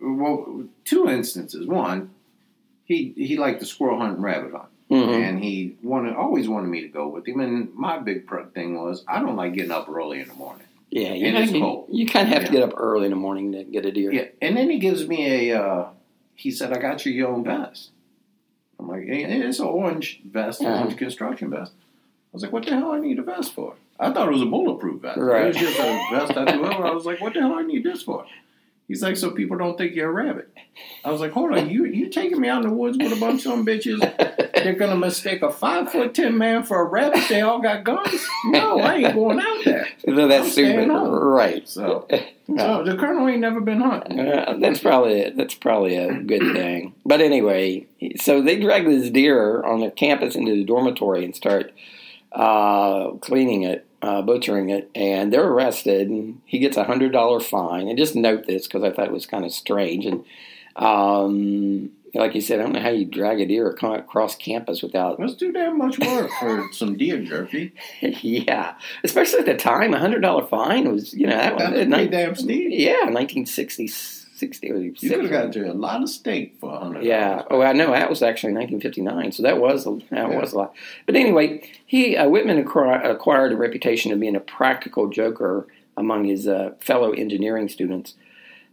well, 0.00 0.64
two 0.84 1.08
instances. 1.08 1.66
One, 1.66 2.10
he 2.84 3.12
he 3.16 3.36
liked 3.36 3.60
the 3.60 3.66
squirrel 3.66 3.98
hunt 3.98 4.14
and 4.14 4.22
rabbit 4.22 4.52
hunt, 4.52 4.68
Mhm. 4.90 5.08
and 5.28 5.38
he 5.44 5.76
wanted 5.82 6.14
always 6.16 6.48
wanted 6.48 6.68
me 6.68 6.80
to 6.82 6.88
go 6.88 7.06
with 7.08 7.26
him. 7.26 7.40
And 7.40 7.72
my 7.74 7.98
big 7.98 8.28
thing 8.54 8.76
was 8.80 9.04
I 9.06 9.20
don't 9.20 9.36
like 9.36 9.54
getting 9.54 9.70
up 9.70 9.88
early 9.88 10.20
in 10.20 10.28
the 10.28 10.34
morning. 10.34 10.66
Yeah, 10.90 11.12
you, 11.14 11.26
And 11.26 11.34
know, 11.36 11.40
it's 11.42 11.52
you, 11.52 11.60
cold. 11.60 11.86
you 11.92 12.06
kind 12.06 12.26
of 12.26 12.34
have 12.34 12.46
to 12.46 12.50
get 12.52 12.62
up 12.64 12.72
early 12.76 13.04
in 13.04 13.10
the 13.10 13.16
morning 13.16 13.52
to 13.52 13.62
get 13.62 13.86
a 13.86 13.92
deer. 13.92 14.12
Yeah, 14.12 14.24
and 14.42 14.56
then 14.56 14.68
he 14.68 14.78
gives 14.80 15.06
me 15.06 15.50
a. 15.50 15.62
Uh, 15.62 15.86
he 16.34 16.50
said, 16.50 16.72
"I 16.76 16.80
got 16.80 17.06
you 17.06 17.12
your 17.12 17.28
own 17.28 17.44
vest." 17.44 17.90
I'm 18.78 18.88
like, 18.88 19.04
"Yeah, 19.06 19.14
"It's 19.28 19.60
an 19.60 19.66
orange 19.66 20.20
vest, 20.24 20.60
Uh-huh. 20.62 20.80
orange 20.80 20.96
construction 20.96 21.50
vest." 21.50 21.72
I 21.76 22.28
was 22.32 22.42
like, 22.42 22.52
"What 22.52 22.64
the 22.64 22.70
hell 22.72 22.90
I 22.92 22.98
need 22.98 23.18
a 23.20 23.22
vest 23.22 23.52
for?" 23.54 23.74
I 24.00 24.10
thought 24.10 24.26
it 24.28 24.32
was 24.32 24.42
a 24.42 24.46
bulletproof 24.46 25.02
vest. 25.02 25.18
Right. 25.18 25.42
It 25.44 25.48
was 25.48 25.56
just 25.58 25.78
a 25.78 26.00
vest 26.10 26.36
I 26.36 26.50
threw 26.50 26.64
over. 26.66 26.84
I 26.84 26.90
was 26.92 27.04
like, 27.06 27.20
"What 27.20 27.34
the 27.34 27.40
hell 27.40 27.54
I 27.54 27.62
need 27.62 27.84
this 27.84 28.02
for?" 28.02 28.24
He's 28.88 29.02
like, 29.02 29.16
"So 29.16 29.30
people 29.30 29.56
don't 29.58 29.78
think 29.78 29.94
you're 29.94 30.08
a 30.10 30.12
rabbit." 30.12 30.48
I 31.04 31.12
was 31.12 31.20
like, 31.20 31.30
"Hold 31.32 31.52
on, 31.52 31.70
you 31.70 31.84
you 31.84 32.08
taking 32.08 32.40
me 32.40 32.48
out 32.48 32.64
in 32.64 32.70
the 32.70 32.74
woods 32.74 32.98
with 32.98 33.12
a 33.12 33.20
bunch 33.20 33.46
of 33.46 33.52
them 33.52 33.64
bitches? 33.64 34.00
They're 34.64 34.74
gonna 34.74 34.96
mistake 34.96 35.42
a 35.42 35.50
five 35.50 35.90
foot 35.90 36.14
ten 36.14 36.36
man 36.38 36.62
for 36.64 36.80
a 36.80 36.84
rabbit? 36.84 37.24
They 37.28 37.40
all 37.40 37.60
got 37.60 37.84
guns? 37.84 38.26
No, 38.46 38.80
I 38.80 38.96
ain't 38.96 39.14
going 39.14 39.40
out 39.40 39.64
there." 39.64 39.88
So 40.04 40.26
that's 40.26 40.46
I'm 40.46 40.52
stupid, 40.52 40.88
right? 40.88 41.68
So, 41.68 42.06
so 42.10 42.16
the 42.84 42.96
colonel 42.98 43.28
ain't 43.28 43.40
never 43.40 43.60
been 43.60 43.80
hunting. 43.80 44.18
Uh, 44.18 44.56
that's 44.58 44.80
probably 44.80 45.30
that's 45.30 45.54
probably 45.54 45.96
a 45.96 46.20
good 46.22 46.52
thing. 46.52 46.94
But 47.04 47.20
anyway, 47.20 47.86
so 48.16 48.42
they 48.42 48.58
drag 48.58 48.86
this 48.86 49.10
deer 49.10 49.62
on 49.62 49.80
their 49.80 49.90
campus 49.90 50.34
into 50.34 50.52
the 50.52 50.64
dormitory 50.64 51.24
and 51.24 51.34
start 51.36 51.72
uh, 52.32 53.10
cleaning 53.20 53.62
it, 53.62 53.86
uh, 54.02 54.22
butchering 54.22 54.70
it, 54.70 54.90
and 54.94 55.32
they're 55.32 55.46
arrested. 55.46 56.08
And 56.08 56.40
he 56.44 56.58
gets 56.58 56.76
a 56.76 56.84
hundred 56.84 57.12
dollar 57.12 57.40
fine. 57.40 57.88
And 57.88 57.98
just 57.98 58.16
note 58.16 58.46
this 58.46 58.66
because 58.66 58.82
I 58.82 58.90
thought 58.90 59.06
it 59.06 59.12
was 59.12 59.26
kind 59.26 59.44
of 59.44 59.52
strange. 59.52 60.06
And 60.06 60.24
um, 60.76 61.90
like 62.14 62.34
you 62.34 62.40
said, 62.40 62.58
I 62.60 62.64
don't 62.64 62.72
know 62.72 62.80
how 62.80 62.90
you 62.90 63.04
drag 63.04 63.40
a 63.40 63.46
deer 63.46 63.68
across 63.68 64.34
campus 64.36 64.82
without. 64.82 65.18
That's 65.18 65.34
too 65.34 65.52
damn 65.52 65.78
much 65.78 65.98
work 65.98 66.30
for 66.40 66.68
some 66.72 66.96
deer 66.96 67.22
jerky. 67.22 67.72
yeah, 68.00 68.74
especially 69.04 69.40
at 69.40 69.46
the 69.46 69.56
time, 69.56 69.94
a 69.94 69.98
hundred 69.98 70.20
dollar 70.22 70.46
fine 70.46 70.90
was 70.92 71.14
you 71.14 71.26
know 71.26 71.36
that 71.36 71.54
was 71.56 71.68
pretty 71.70 71.86
nine- 71.86 72.10
damn 72.10 72.34
steep. 72.34 72.68
Yeah, 72.72 73.04
nineteen 73.10 73.46
sixty 73.46 73.86
sixty 73.86 74.70
or 74.70 74.76
You 74.78 74.92
could 74.92 75.20
have 75.20 75.30
got 75.30 75.52
to 75.52 75.70
a 75.70 75.74
lot 75.74 76.02
of 76.02 76.08
steak 76.08 76.56
for 76.60 76.74
a 76.74 76.78
hundred. 76.78 77.04
Yeah. 77.04 77.42
Oh, 77.50 77.60
I 77.62 77.72
know 77.74 77.90
that 77.92 78.08
was 78.08 78.22
actually 78.22 78.54
1959, 78.54 79.32
so 79.32 79.42
that 79.42 79.60
was 79.60 79.86
a, 79.86 79.90
that 80.10 80.30
Yeah. 80.30 80.40
was 80.40 80.52
a 80.54 80.58
lot. 80.58 80.74
But 81.04 81.14
anyway, 81.16 81.70
he 81.84 82.16
uh, 82.16 82.26
Whitman 82.26 82.56
acquired, 82.58 83.04
acquired 83.04 83.52
a 83.52 83.56
reputation 83.56 84.12
of 84.12 84.18
being 84.18 84.34
a 84.36 84.40
practical 84.40 85.08
joker 85.10 85.66
among 85.96 86.24
his 86.24 86.48
uh, 86.48 86.70
fellow 86.80 87.12
engineering 87.12 87.68
students. 87.68 88.14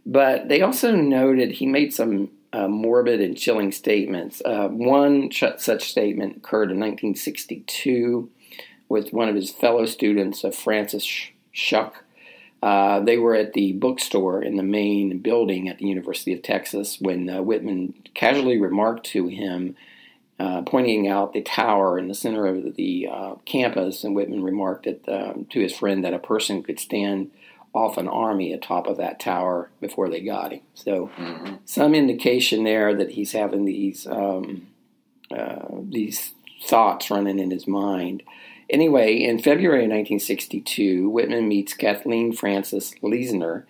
But 0.06 0.48
they 0.48 0.62
also 0.62 0.96
noted 0.96 1.52
he 1.52 1.66
made 1.66 1.92
some 1.92 2.30
uh, 2.52 2.68
morbid 2.68 3.20
and 3.20 3.36
chilling 3.36 3.72
statements. 3.72 4.40
Uh, 4.44 4.68
one 4.68 5.30
ch- 5.30 5.44
such 5.58 5.90
statement 5.90 6.38
occurred 6.38 6.70
in 6.70 6.80
1962 6.80 8.30
with 8.88 9.12
one 9.12 9.28
of 9.28 9.34
his 9.34 9.50
fellow 9.50 9.86
students, 9.86 10.44
uh, 10.44 10.50
Francis 10.50 11.04
Sh- 11.04 11.30
Schuck. 11.54 11.92
Uh, 12.62 13.00
they 13.00 13.18
were 13.18 13.34
at 13.34 13.52
the 13.52 13.72
bookstore 13.74 14.42
in 14.42 14.56
the 14.56 14.62
main 14.62 15.18
building 15.18 15.68
at 15.68 15.78
the 15.78 15.86
University 15.86 16.32
of 16.32 16.42
Texas 16.42 16.98
when 17.00 17.30
uh, 17.30 17.40
Whitman 17.40 17.94
casually 18.14 18.58
remarked 18.58 19.06
to 19.06 19.28
him, 19.28 19.76
uh, 20.40 20.62
pointing 20.62 21.06
out 21.06 21.32
the 21.32 21.42
tower 21.42 21.98
in 21.98 22.08
the 22.08 22.14
center 22.14 22.46
of 22.46 22.74
the 22.74 23.08
uh, 23.10 23.34
campus, 23.44 24.02
and 24.02 24.14
Whitman 24.14 24.42
remarked 24.42 24.86
that, 24.86 25.08
um, 25.08 25.46
to 25.50 25.60
his 25.60 25.76
friend 25.76 26.04
that 26.04 26.14
a 26.14 26.18
person 26.18 26.62
could 26.62 26.80
stand 26.80 27.30
off 27.74 27.96
an 27.96 28.08
army 28.08 28.52
atop 28.52 28.86
of 28.86 28.96
that 28.96 29.20
tower 29.20 29.70
before 29.80 30.08
they 30.08 30.20
got 30.20 30.52
him. 30.52 30.60
So, 30.74 31.10
some 31.64 31.94
indication 31.94 32.64
there 32.64 32.94
that 32.94 33.12
he's 33.12 33.32
having 33.32 33.64
these 33.64 34.06
um, 34.06 34.68
uh, 35.30 35.66
these 35.82 36.34
thoughts 36.64 37.10
running 37.10 37.38
in 37.38 37.50
his 37.50 37.66
mind. 37.66 38.22
Anyway, 38.70 39.16
in 39.16 39.38
February 39.38 39.84
of 39.84 39.90
1962, 39.90 41.08
Whitman 41.08 41.48
meets 41.48 41.72
Kathleen 41.72 42.32
Frances 42.32 42.94
Leissner. 43.02 43.64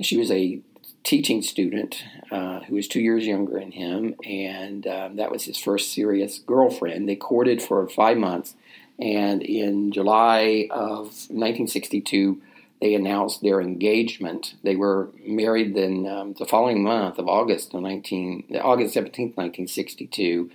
She 0.00 0.16
was 0.16 0.30
a 0.30 0.60
teaching 1.02 1.42
student 1.42 2.04
uh, 2.30 2.60
who 2.60 2.74
was 2.74 2.88
two 2.88 3.00
years 3.00 3.26
younger 3.26 3.58
than 3.58 3.72
him, 3.72 4.14
and 4.24 4.86
um, 4.86 5.16
that 5.16 5.30
was 5.30 5.44
his 5.44 5.58
first 5.58 5.92
serious 5.92 6.38
girlfriend. 6.38 7.08
They 7.08 7.16
courted 7.16 7.62
for 7.62 7.88
five 7.88 8.16
months, 8.16 8.54
and 8.98 9.42
in 9.42 9.92
July 9.92 10.68
of 10.70 11.06
1962, 11.30 12.40
they 12.80 12.94
announced 12.94 13.42
their 13.42 13.60
engagement. 13.60 14.54
They 14.62 14.76
were 14.76 15.10
married 15.26 15.74
then 15.74 16.06
um, 16.06 16.34
the 16.38 16.46
following 16.46 16.82
month 16.82 17.18
of 17.18 17.28
August 17.28 17.74
of 17.74 17.82
19, 17.82 18.58
August 18.62 18.94
17th, 18.94 19.36
1962 19.36 20.50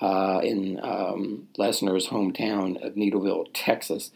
uh, 0.00 0.40
in 0.42 0.80
um, 0.82 1.48
Leissner's 1.56 2.08
hometown 2.08 2.84
of 2.84 2.96
Needville, 2.96 3.46
Texas. 3.52 4.10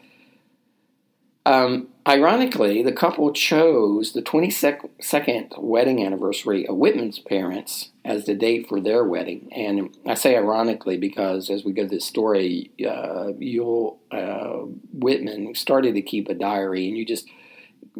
Um, 1.45 1.89
ironically, 2.07 2.83
the 2.83 2.93
couple 2.93 3.31
chose 3.33 4.13
the 4.13 4.21
22nd 4.21 5.61
wedding 5.61 6.05
anniversary 6.05 6.65
of 6.65 6.77
Whitman's 6.77 7.19
parents 7.19 7.89
as 8.05 8.25
the 8.25 8.33
date 8.33 8.69
for 8.69 8.79
their 8.79 9.03
wedding. 9.03 9.49
And 9.53 9.95
I 10.05 10.13
say 10.13 10.37
ironically 10.37 10.97
because 10.97 11.49
as 11.49 11.65
we 11.65 11.73
go 11.73 11.83
through 11.83 11.97
the 11.97 12.01
story, 12.01 12.71
uh, 12.87 13.33
you'll 13.37 13.99
uh, 14.09 14.63
Whitman 14.93 15.53
started 15.55 15.95
to 15.95 16.01
keep 16.01 16.29
a 16.29 16.33
diary, 16.33 16.87
and 16.87 16.97
you 16.97 17.05
just 17.05 17.27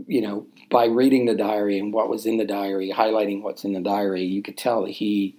you 0.07 0.21
know 0.21 0.47
by 0.69 0.85
reading 0.85 1.25
the 1.25 1.35
diary 1.35 1.77
and 1.77 1.93
what 1.93 2.09
was 2.09 2.25
in 2.25 2.37
the 2.37 2.45
diary, 2.45 2.91
highlighting 2.95 3.41
what's 3.41 3.63
in 3.63 3.73
the 3.73 3.79
diary, 3.81 4.23
you 4.23 4.41
could 4.41 4.57
tell 4.57 4.83
that 4.83 4.91
he 4.91 5.37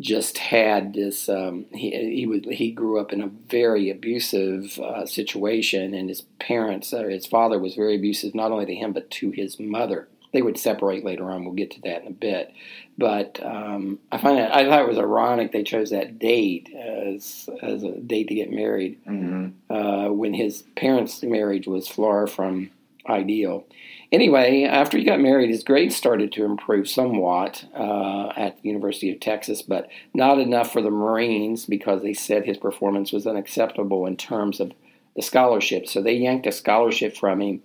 just 0.00 0.38
had 0.38 0.94
this. 0.94 1.28
Um, 1.28 1.66
he 1.72 1.90
he 1.90 2.26
was 2.26 2.40
he 2.50 2.72
grew 2.72 2.98
up 2.98 3.12
in 3.12 3.20
a 3.20 3.28
very 3.28 3.90
abusive 3.90 4.78
uh, 4.78 5.06
situation, 5.06 5.94
and 5.94 6.08
his 6.08 6.22
parents, 6.40 6.92
or 6.92 7.10
his 7.10 7.26
father, 7.26 7.58
was 7.58 7.74
very 7.74 7.96
abusive 7.96 8.34
not 8.34 8.50
only 8.50 8.66
to 8.66 8.74
him 8.74 8.92
but 8.92 9.10
to 9.12 9.30
his 9.30 9.60
mother. 9.60 10.08
They 10.32 10.40
would 10.40 10.56
separate 10.58 11.04
later 11.04 11.30
on. 11.30 11.44
We'll 11.44 11.52
get 11.52 11.72
to 11.72 11.80
that 11.82 12.02
in 12.02 12.08
a 12.08 12.10
bit. 12.10 12.54
But 12.96 13.38
um, 13.44 13.98
I 14.10 14.16
find 14.16 14.38
it, 14.38 14.50
I 14.50 14.64
thought 14.64 14.80
it 14.80 14.88
was 14.88 14.96
ironic 14.98 15.52
they 15.52 15.62
chose 15.62 15.90
that 15.90 16.18
date 16.18 16.72
as 16.74 17.50
as 17.62 17.82
a 17.82 17.92
date 18.00 18.28
to 18.28 18.34
get 18.34 18.50
married 18.50 18.98
Mm-hmm. 19.06 19.72
uh, 19.72 20.08
when 20.10 20.32
his 20.32 20.62
parents' 20.74 21.22
marriage 21.22 21.66
was 21.66 21.86
far 21.86 22.26
from 22.26 22.70
ideal. 23.08 23.66
Anyway, 24.10 24.64
after 24.64 24.98
he 24.98 25.04
got 25.04 25.20
married, 25.20 25.50
his 25.50 25.64
grades 25.64 25.96
started 25.96 26.30
to 26.32 26.44
improve 26.44 26.88
somewhat 26.88 27.64
uh, 27.74 28.28
at 28.36 28.60
the 28.60 28.68
University 28.68 29.10
of 29.10 29.20
Texas, 29.20 29.62
but 29.62 29.88
not 30.14 30.38
enough 30.38 30.72
for 30.72 30.82
the 30.82 30.90
Marines 30.90 31.64
because 31.64 32.02
they 32.02 32.14
said 32.14 32.44
his 32.44 32.58
performance 32.58 33.10
was 33.10 33.26
unacceptable 33.26 34.06
in 34.06 34.16
terms 34.16 34.60
of 34.60 34.72
the 35.16 35.22
scholarship. 35.22 35.88
So 35.88 36.02
they 36.02 36.14
yanked 36.14 36.46
a 36.46 36.52
scholarship 36.52 37.16
from 37.16 37.40
him, 37.40 37.62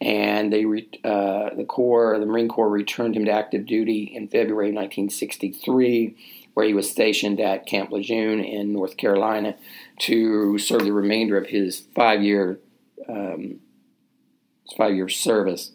and 0.00 0.52
they 0.52 0.64
re- 0.64 1.00
uh, 1.04 1.50
the 1.56 1.66
Corps, 1.66 2.18
the 2.18 2.26
Marine 2.26 2.48
Corps, 2.48 2.68
returned 2.68 3.16
him 3.16 3.24
to 3.24 3.32
active 3.32 3.66
duty 3.66 4.12
in 4.14 4.28
February 4.28 4.72
1963, 4.72 6.16
where 6.54 6.66
he 6.66 6.74
was 6.74 6.90
stationed 6.90 7.40
at 7.40 7.66
Camp 7.66 7.90
Lejeune 7.90 8.40
in 8.40 8.72
North 8.72 8.96
Carolina 8.96 9.56
to 10.00 10.58
serve 10.58 10.84
the 10.84 10.92
remainder 10.92 11.36
of 11.36 11.46
his 11.46 11.86
five-year 11.94 12.58
um, 13.08 13.60
five-year 14.76 15.08
service. 15.08 15.72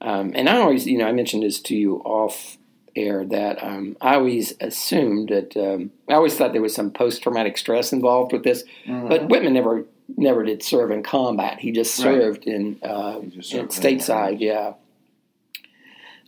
Um, 0.00 0.32
and 0.34 0.48
I 0.48 0.56
always, 0.58 0.86
you 0.86 0.98
know, 0.98 1.06
I 1.06 1.12
mentioned 1.12 1.42
this 1.42 1.60
to 1.60 1.76
you 1.76 1.96
off 1.98 2.56
air 2.96 3.24
that 3.24 3.62
um, 3.62 3.96
I 4.00 4.14
always 4.16 4.54
assumed 4.60 5.28
that 5.28 5.56
um, 5.56 5.90
I 6.08 6.14
always 6.14 6.36
thought 6.36 6.52
there 6.52 6.62
was 6.62 6.74
some 6.74 6.90
post-traumatic 6.90 7.56
stress 7.58 7.92
involved 7.92 8.32
with 8.32 8.42
this, 8.42 8.64
but 8.86 9.28
Whitman 9.28 9.52
never 9.52 9.84
never 10.16 10.44
did 10.44 10.62
serve 10.62 10.90
in 10.90 11.02
combat. 11.04 11.60
He 11.60 11.70
just 11.70 11.96
Right. 11.98 12.20
served 12.20 12.44
in, 12.46 12.78
uh, 12.82 13.20
just 13.28 13.50
served 13.50 13.76
in 13.76 13.82
stateside. 13.98 14.40
Yeah. 14.40 14.72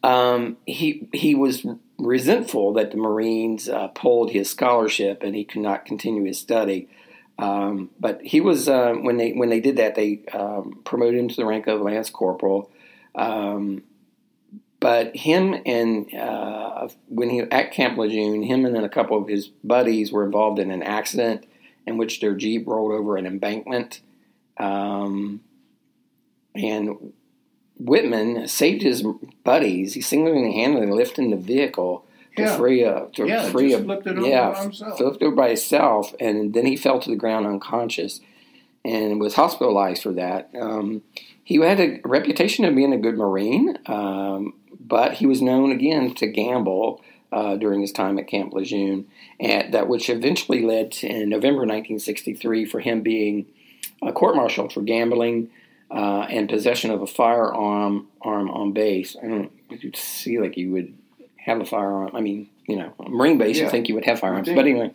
Um, 0.05 0.57
he 0.67 1.09
he 1.13 1.35
was 1.35 1.65
resentful 1.99 2.73
that 2.75 2.91
the 2.91 2.97
Marines 2.97 3.69
uh, 3.69 3.89
pulled 3.89 4.31
his 4.31 4.51
scholarship 4.51 5.23
and 5.23 5.35
he 5.35 5.45
could 5.45 5.63
not 5.63 5.85
continue 5.85 6.25
his 6.25 6.39
study. 6.39 6.89
Um, 7.43 7.91
but 7.99 8.23
he 8.23 8.41
was 8.41 8.69
uh, 8.69 8.93
when 8.93 9.17
they 9.17 9.33
when 9.33 9.49
they 9.49 9.59
did 9.59 9.77
that 9.79 9.97
they 9.97 10.21
um, 10.33 10.81
promoted 10.85 11.19
him 11.19 11.29
to 11.29 11.35
the 11.35 11.45
rank 11.45 11.67
of 11.67 11.81
lance 11.81 12.09
corporal. 12.09 12.71
Um, 13.17 13.83
but 14.79 15.17
him 15.17 15.61
and 15.67 16.15
uh, 16.15 16.87
when 17.09 17.31
he 17.31 17.41
at 17.41 17.73
Camp 17.73 17.99
Lejeune, 17.99 18.45
him 18.45 18.65
and 18.65 18.77
then 18.77 18.85
a 18.85 18.89
couple 18.89 19.21
of 19.21 19.27
his 19.27 19.49
buddies 19.49 20.13
were 20.13 20.25
involved 20.25 20.61
in 20.61 20.71
an 20.71 20.85
accident 20.85 21.45
in 21.85 21.97
which 21.97 22.21
their 22.21 22.37
jeep 22.37 22.65
rolled 22.69 22.93
over 22.93 23.17
an 23.17 23.27
embankment, 23.27 24.03
um, 24.59 25.41
and 26.55 27.13
Whitman 27.77 28.47
saved 28.47 28.83
his 28.83 29.05
buddies. 29.43 29.95
He 29.95 30.01
single-handedly 30.01 30.93
lifted 30.93 31.33
the 31.33 31.37
vehicle 31.37 32.07
to 32.37 32.43
Yeah. 32.43 32.57
free 32.57 32.85
up 32.85 33.13
to 33.15 33.27
Yeah, 33.27 33.43
free 33.51 33.71
just 33.71 33.83
a 33.83 33.85
flipped 33.85 34.07
it 34.07 34.19
over 34.19 34.27
yeah 34.29 34.51
by 34.53 34.63
himself. 34.63 34.99
flipped 34.99 35.23
over 35.23 35.37
by 35.37 35.49
himself, 35.49 36.15
and 36.21 36.53
then 36.55 36.67
he 36.67 36.77
fell 36.77 36.99
to 37.01 37.11
the 37.11 37.17
ground 37.17 37.47
unconscious 37.47 38.21
and 38.85 39.21
was 39.21 39.35
hospitalized 39.35 40.03
for 40.03 40.13
that. 40.13 40.51
Um, 40.59 41.03
he 41.45 41.57
had 41.57 41.81
a 41.81 42.01
reputation 42.05 42.65
of 42.65 42.75
being 42.75 42.93
a 42.93 42.99
good 42.99 43.17
Marine, 43.17 43.79
um, 43.87 44.55
but 44.81 45.15
he 45.15 45.27
was 45.27 45.41
known 45.43 45.71
again 45.71 46.15
to 46.15 46.27
gamble 46.27 47.01
uh, 47.31 47.57
during 47.57 47.81
his 47.81 47.93
time 47.93 48.19
at 48.19 48.27
Camp 48.29 48.53
Lejeune, 48.53 49.07
and 49.41 49.73
that 49.73 49.89
which 49.89 50.11
eventually 50.11 50.63
led 50.63 50.93
to, 50.93 51.07
in 51.07 51.29
November 51.29 51.61
1963 51.61 52.65
for 52.67 52.81
him 52.81 53.01
being 53.03 53.47
uh, 54.03 54.13
court-martialed 54.13 54.73
for 54.73 54.83
gambling 54.83 55.49
uh, 55.91 56.27
and 56.29 56.49
possession 56.49 56.91
of 56.91 57.01
a 57.03 57.07
firearm 57.07 58.07
arm 58.21 58.51
on 58.51 58.73
base. 58.73 59.17
I 59.23 59.29
don't 59.29 59.53
you'd 59.71 59.97
see 59.97 60.39
like 60.41 60.57
you 60.57 60.73
would 60.73 60.95
have 61.45 61.61
a 61.61 61.65
firearm. 61.67 62.11
I 62.15 62.21
mean, 62.21 62.49
you 62.67 62.77
know, 62.77 62.93
a 62.99 63.09
Marine 63.09 63.39
base, 63.39 63.59
Yeah. 63.59 63.65
you 63.65 63.71
think 63.71 63.89
you 63.89 63.95
would 63.95 64.05
have 64.05 64.21
firearms, 64.21 64.49
but 64.49 64.59
anyway. 64.59 64.93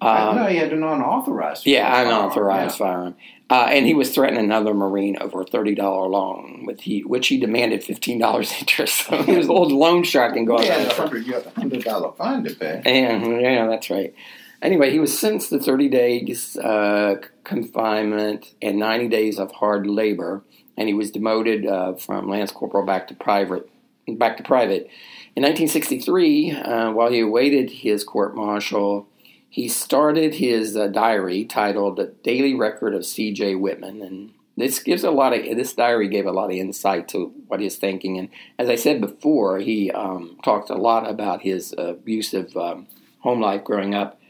Um, 0.00 0.36
know 0.36 0.46
he 0.46 0.56
had 0.56 0.72
an 0.72 0.82
unauthorized. 0.82 1.66
yeah, 1.66 1.90
firearm, 1.90 2.08
unauthorized 2.08 2.74
yeah. 2.74 2.86
firearm. 2.86 3.14
Uh, 3.50 3.66
and 3.68 3.84
he 3.84 3.92
was 3.92 4.14
threatening 4.14 4.44
another 4.44 4.72
Marine 4.72 5.18
over 5.20 5.42
a 5.42 5.44
thirty 5.44 5.74
dollar 5.74 6.08
loan, 6.08 6.64
with 6.66 6.80
he 6.80 7.00
which 7.00 7.28
he 7.28 7.38
demanded 7.38 7.84
fifteen 7.84 8.18
dollars 8.18 8.52
interest. 8.60 9.06
So 9.06 9.22
he 9.22 9.36
was 9.36 9.46
a 9.46 9.52
little 9.52 9.78
loan 9.78 10.04
shark 10.04 10.36
and 10.36 10.46
going. 10.46 10.66
A 10.68 10.94
hundred 10.94 11.26
hundred 11.54 11.84
dollar 11.84 12.12
fine 12.12 12.44
to 12.44 12.54
pay. 12.54 12.80
And 12.86 13.40
yeah, 13.42 13.66
that's 13.66 13.90
right. 13.90 14.14
Anyway, 14.62 14.90
he 14.90 15.00
was 15.00 15.18
sentenced 15.18 15.48
to 15.50 15.58
30 15.58 15.88
days 15.88 16.56
uh, 16.56 17.16
confinement 17.42 18.54
and 18.62 18.78
90 18.78 19.08
days 19.08 19.40
of 19.40 19.50
hard 19.50 19.88
labor, 19.88 20.44
and 20.78 20.86
he 20.86 20.94
was 20.94 21.10
demoted 21.10 21.66
uh, 21.66 21.94
from 21.94 22.28
lance 22.28 22.52
corporal 22.52 22.86
back 22.86 23.08
to 23.08 23.14
private. 23.14 23.68
Back 24.06 24.36
to 24.36 24.44
private. 24.44 24.88
In 25.34 25.42
1963, 25.44 26.52
uh, 26.52 26.92
while 26.92 27.10
he 27.10 27.20
awaited 27.20 27.70
his 27.70 28.04
court 28.04 28.36
martial, 28.36 29.08
he 29.48 29.66
started 29.66 30.34
his 30.34 30.76
uh, 30.76 30.88
diary 30.88 31.44
titled 31.46 31.96
"The 31.96 32.12
Daily 32.22 32.54
Record 32.54 32.94
of 32.94 33.06
C.J. 33.06 33.54
Whitman," 33.54 34.02
and 34.02 34.32
this 34.58 34.78
gives 34.78 35.04
a 35.04 35.10
lot 35.10 35.32
of 35.32 35.56
this 35.56 35.72
diary 35.72 36.08
gave 36.08 36.26
a 36.26 36.32
lot 36.32 36.50
of 36.50 36.56
insight 36.56 37.08
to 37.08 37.32
what 37.48 37.60
he's 37.60 37.76
thinking. 37.76 38.18
And 38.18 38.28
as 38.58 38.68
I 38.68 38.74
said 38.74 39.00
before, 39.00 39.58
he 39.58 39.90
um, 39.90 40.36
talked 40.44 40.68
a 40.68 40.74
lot 40.74 41.08
about 41.08 41.40
his 41.40 41.74
abusive 41.78 42.54
um, 42.54 42.86
home 43.20 43.40
life 43.40 43.64
growing 43.64 43.94
up, 43.94 44.20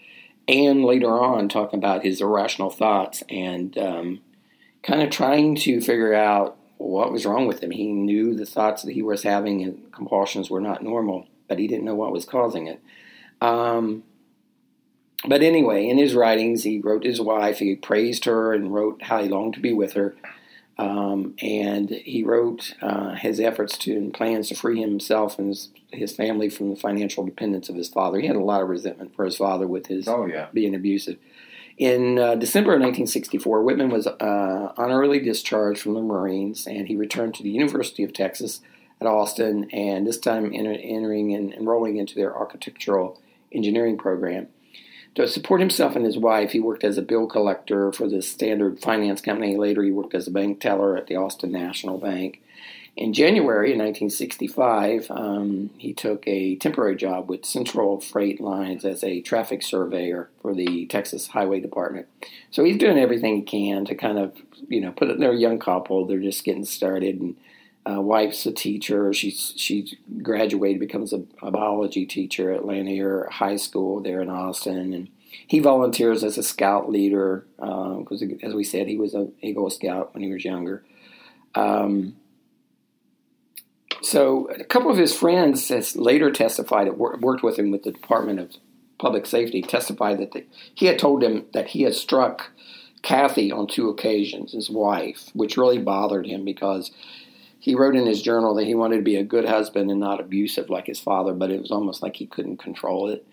and 0.47 0.85
later 0.85 1.21
on 1.21 1.49
talking 1.49 1.81
about 1.81 2.05
his 2.05 2.21
irrational 2.21 2.71
thoughts 2.71 3.25
and 3.29 3.77
um, 3.77 4.21
kind 4.85 5.03
of 5.03 5.11
trying 5.11 5.57
to 5.57 5.81
figure 5.81 6.15
out 6.15 6.57
what 6.83 7.13
was 7.13 7.27
wrong 7.27 7.47
with 7.47 7.63
him. 7.63 7.71
He 7.71 7.87
knew 7.87 8.35
the 8.35 8.47
thoughts 8.47 8.83
that 8.83 8.93
he 8.93 9.03
was 9.03 9.23
having 9.23 9.63
and 9.63 9.93
compulsions 9.93 10.51
were 10.51 10.61
not 10.61 10.83
normal, 10.83 11.27
but 11.49 11.59
he 11.59 11.69
didn't 11.69 11.85
know 11.85 11.95
what 11.95 12.13
was 12.13 12.25
causing 12.25 12.67
it. 12.67 12.81
Um, 13.41 14.05
but 15.27 15.43
anyway, 15.43 15.89
in 15.89 15.99
his 15.99 16.15
writings, 16.15 16.65
he 16.65 16.81
wrote 16.81 17.05
his 17.05 17.21
wife. 17.21 17.59
He 17.59 17.77
praised 17.77 18.25
her 18.25 18.53
and 18.53 18.75
wrote 18.75 19.03
how 19.03 19.23
he 19.23 19.29
longed 19.29 19.55
to 19.55 19.61
be 19.61 19.73
with 19.73 19.93
her. 19.93 20.17
Um, 20.79 21.35
and 21.41 21.91
he 21.91 22.25
wrote 22.25 22.75
uh, 22.83 23.15
his 23.15 23.39
efforts 23.39 23.77
to 23.79 23.93
and 23.97 24.13
plans 24.13 24.49
to 24.49 24.55
free 24.55 24.81
himself 24.81 25.39
and 25.39 25.49
his, 25.49 25.69
his 25.93 26.17
family 26.17 26.49
from 26.49 26.71
the 26.71 26.77
financial 26.77 27.25
dependence 27.25 27.69
of 27.69 27.77
his 27.77 27.89
father. 27.89 28.19
He 28.19 28.27
had 28.27 28.37
a 28.37 28.41
lot 28.41 28.63
of 28.63 28.69
resentment 28.69 29.15
for 29.15 29.25
his 29.25 29.37
father 29.37 29.67
with 29.67 29.87
his 29.87 30.09
Oh 30.09 30.27
yeah. 30.27 30.49
being 30.53 30.75
abusive. 30.75 31.19
In 31.79 32.19
uh, 32.19 32.35
December 32.35 32.75
of 32.75 32.81
1964, 32.81 33.63
Whitman 33.63 33.91
was 33.91 34.07
uh, 34.07 34.73
honorably 34.77 35.21
discharged 35.21 35.81
from 35.81 35.95
the 35.95 36.03
Marines, 36.03 36.67
and 36.67 36.87
he 36.87 36.97
returned 36.97 37.35
to 37.35 37.43
the 37.43 37.51
University 37.51 38.05
of 38.05 38.13
Texas 38.13 38.61
at 39.01 39.07
Austin, 39.07 39.71
and 39.71 40.07
this 40.07 40.19
time 40.19 40.53
enter- 40.55 40.73
entering 40.73 41.35
and 41.35 41.53
enrolling 41.55 41.97
into 41.97 42.15
their 42.15 42.37
architectural 42.37 43.21
engineering 43.53 43.97
program. 43.97 44.49
To 45.17 45.29
support 45.29 45.61
himself 45.61 45.95
and 45.95 46.07
his 46.07 46.17
wife, 46.17 46.53
he 46.53 46.61
worked 46.61 46.85
as 46.85 46.97
a 46.97 47.03
bill 47.03 47.27
collector 47.27 47.93
for 47.93 48.09
the 48.09 48.23
Standard 48.23 48.81
Finance 48.81 49.21
Company. 49.21 49.57
Later, 49.57 49.83
he 49.83 49.91
worked 49.91 50.15
as 50.15 50.27
a 50.27 50.31
bank 50.31 50.61
teller 50.61 50.97
at 50.97 51.07
the 51.07 51.17
Austin 51.17 51.53
National 51.53 51.99
Bank. 51.99 52.41
In 52.95 53.15
January 53.15 53.73
of 53.73 53.79
1965, 53.79 55.11
um, 55.11 55.71
he 55.79 55.95
took 55.95 56.23
a 56.27 56.57
temporary 56.57 56.95
job 56.95 57.29
with 57.29 57.47
Central 57.47 57.99
Freight 58.01 58.39
Lines 58.39 58.85
as 58.85 59.03
a 59.03 59.23
traffic 59.23 59.63
surveyor 59.63 60.29
for 60.43 60.55
the 60.55 60.85
Texas 60.87 61.29
Highway 61.29 61.61
Department. 61.61 62.07
So 62.51 62.65
he's 62.65 62.77
doing 62.77 62.99
everything 62.99 63.37
he 63.37 63.43
can 63.43 63.87
to 63.87 63.95
kind 63.95 64.19
of, 64.19 64.37
you 64.69 64.83
know, 64.83 64.93
put 64.93 65.09
it. 65.09 65.19
They're 65.19 65.33
a 65.33 65.39
young 65.39 65.59
couple. 65.59 66.07
They're 66.07 66.21
just 66.21 66.45
getting 66.45 66.67
started, 66.67 67.19
and 67.19 67.37
uh, 67.91 68.03
wife's 68.03 68.45
a 68.45 68.53
teacher. 68.53 69.11
She's 69.15 69.55
she 69.57 69.97
graduated, 70.23 70.79
becomes 70.79 71.15
a, 71.15 71.25
a 71.43 71.51
biology 71.51 72.05
teacher 72.05 72.53
at 72.53 72.67
Lanier 72.67 73.27
High 73.31 73.57
School 73.57 74.01
there 74.03 74.21
in 74.21 74.29
Austin, 74.29 74.93
and 74.93 75.09
he 75.47 75.61
volunteers 75.61 76.23
as 76.23 76.37
a 76.37 76.43
scout 76.43 76.91
leader 76.91 77.47
because, 77.57 78.23
as 78.43 78.53
we 78.53 78.65
said, 78.65 78.87
he 78.87 78.99
was 78.99 79.15
a 79.15 79.29
Eagle 79.41 79.71
Scout 79.71 80.13
when 80.13 80.23
he 80.23 80.31
was 80.31 80.45
younger. 80.45 80.85
Um, 81.55 82.17
so 84.03 84.49
a 84.49 84.65
couple 84.65 84.91
of 84.91 84.99
his 84.99 85.15
friends 85.15 85.69
has 85.69 85.97
later 85.97 86.31
testified, 86.31 86.87
that 86.87 86.99
worked 86.99 87.43
with 87.43 87.59
him 87.59 87.71
with 87.71 87.83
the 87.85 87.93
Department 87.93 88.41
of 88.41 88.57
Public 88.99 89.27
Safety, 89.27 89.63
testified 89.63 90.19
that 90.19 90.33
the, 90.33 90.45
he 90.75 90.87
had 90.87 90.99
told 90.99 91.23
him 91.23 91.47
that 91.53 91.69
he 91.69 91.83
had 91.83 91.95
struck 91.95 92.51
Kathy 93.03 93.51
on 93.51 93.67
two 93.67 93.89
occasions, 93.89 94.53
his 94.53 94.71
wife, 94.71 95.31
which 95.35 95.57
really 95.57 95.79
bothered 95.79 96.27
him 96.27 96.45
because 96.45 96.91
he 97.59 97.75
wrote 97.75 97.97
in 97.97 98.07
his 98.07 98.23
journal 98.23 98.55
that 98.55 98.67
he 98.67 98.75
wanted 98.75 98.97
to 98.97 99.03
be 99.03 99.17
a 99.17 99.25
good 99.25 99.45
husband 99.45 99.91
and 99.91 100.01
not 100.01 100.21
abusive 100.21 100.71
like 100.71 100.87
his 100.87 101.01
father, 101.01 101.33
but 101.33 101.51
it 101.51 101.61
was 101.61 101.71
almost 101.71 102.03
like 102.03 102.17
he 102.17 102.27
couldn't 102.27 102.57
control 102.59 103.09
it. 103.09 103.27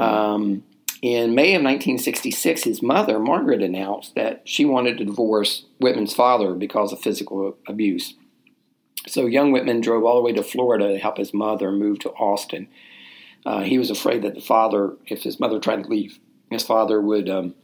Um, 0.00 0.62
in 1.02 1.34
May 1.34 1.54
of 1.54 1.62
1966, 1.62 2.62
his 2.62 2.80
mother, 2.80 3.18
Margaret, 3.18 3.60
announced 3.60 4.14
that 4.14 4.42
she 4.44 4.64
wanted 4.64 4.98
to 4.98 5.04
divorce 5.04 5.64
Whitman's 5.80 6.14
father 6.14 6.54
because 6.54 6.92
of 6.92 7.00
physical 7.00 7.56
abuse. 7.66 8.14
So 9.06 9.26
young 9.26 9.52
Whitman 9.52 9.80
drove 9.80 10.04
all 10.04 10.16
the 10.16 10.22
way 10.22 10.32
to 10.32 10.42
Florida 10.42 10.92
to 10.92 10.98
help 10.98 11.18
his 11.18 11.34
mother 11.34 11.72
move 11.72 11.98
to 12.00 12.10
Austin. 12.10 12.68
Uh, 13.44 13.60
he 13.62 13.78
was 13.78 13.90
afraid 13.90 14.22
that 14.22 14.34
the 14.34 14.40
father, 14.40 14.96
if 15.06 15.22
his 15.22 15.40
mother 15.40 15.58
tried 15.58 15.82
to 15.82 15.88
leave, 15.88 16.20
his 16.50 16.62
father 16.62 17.00
would, 17.00 17.28
um, 17.28 17.54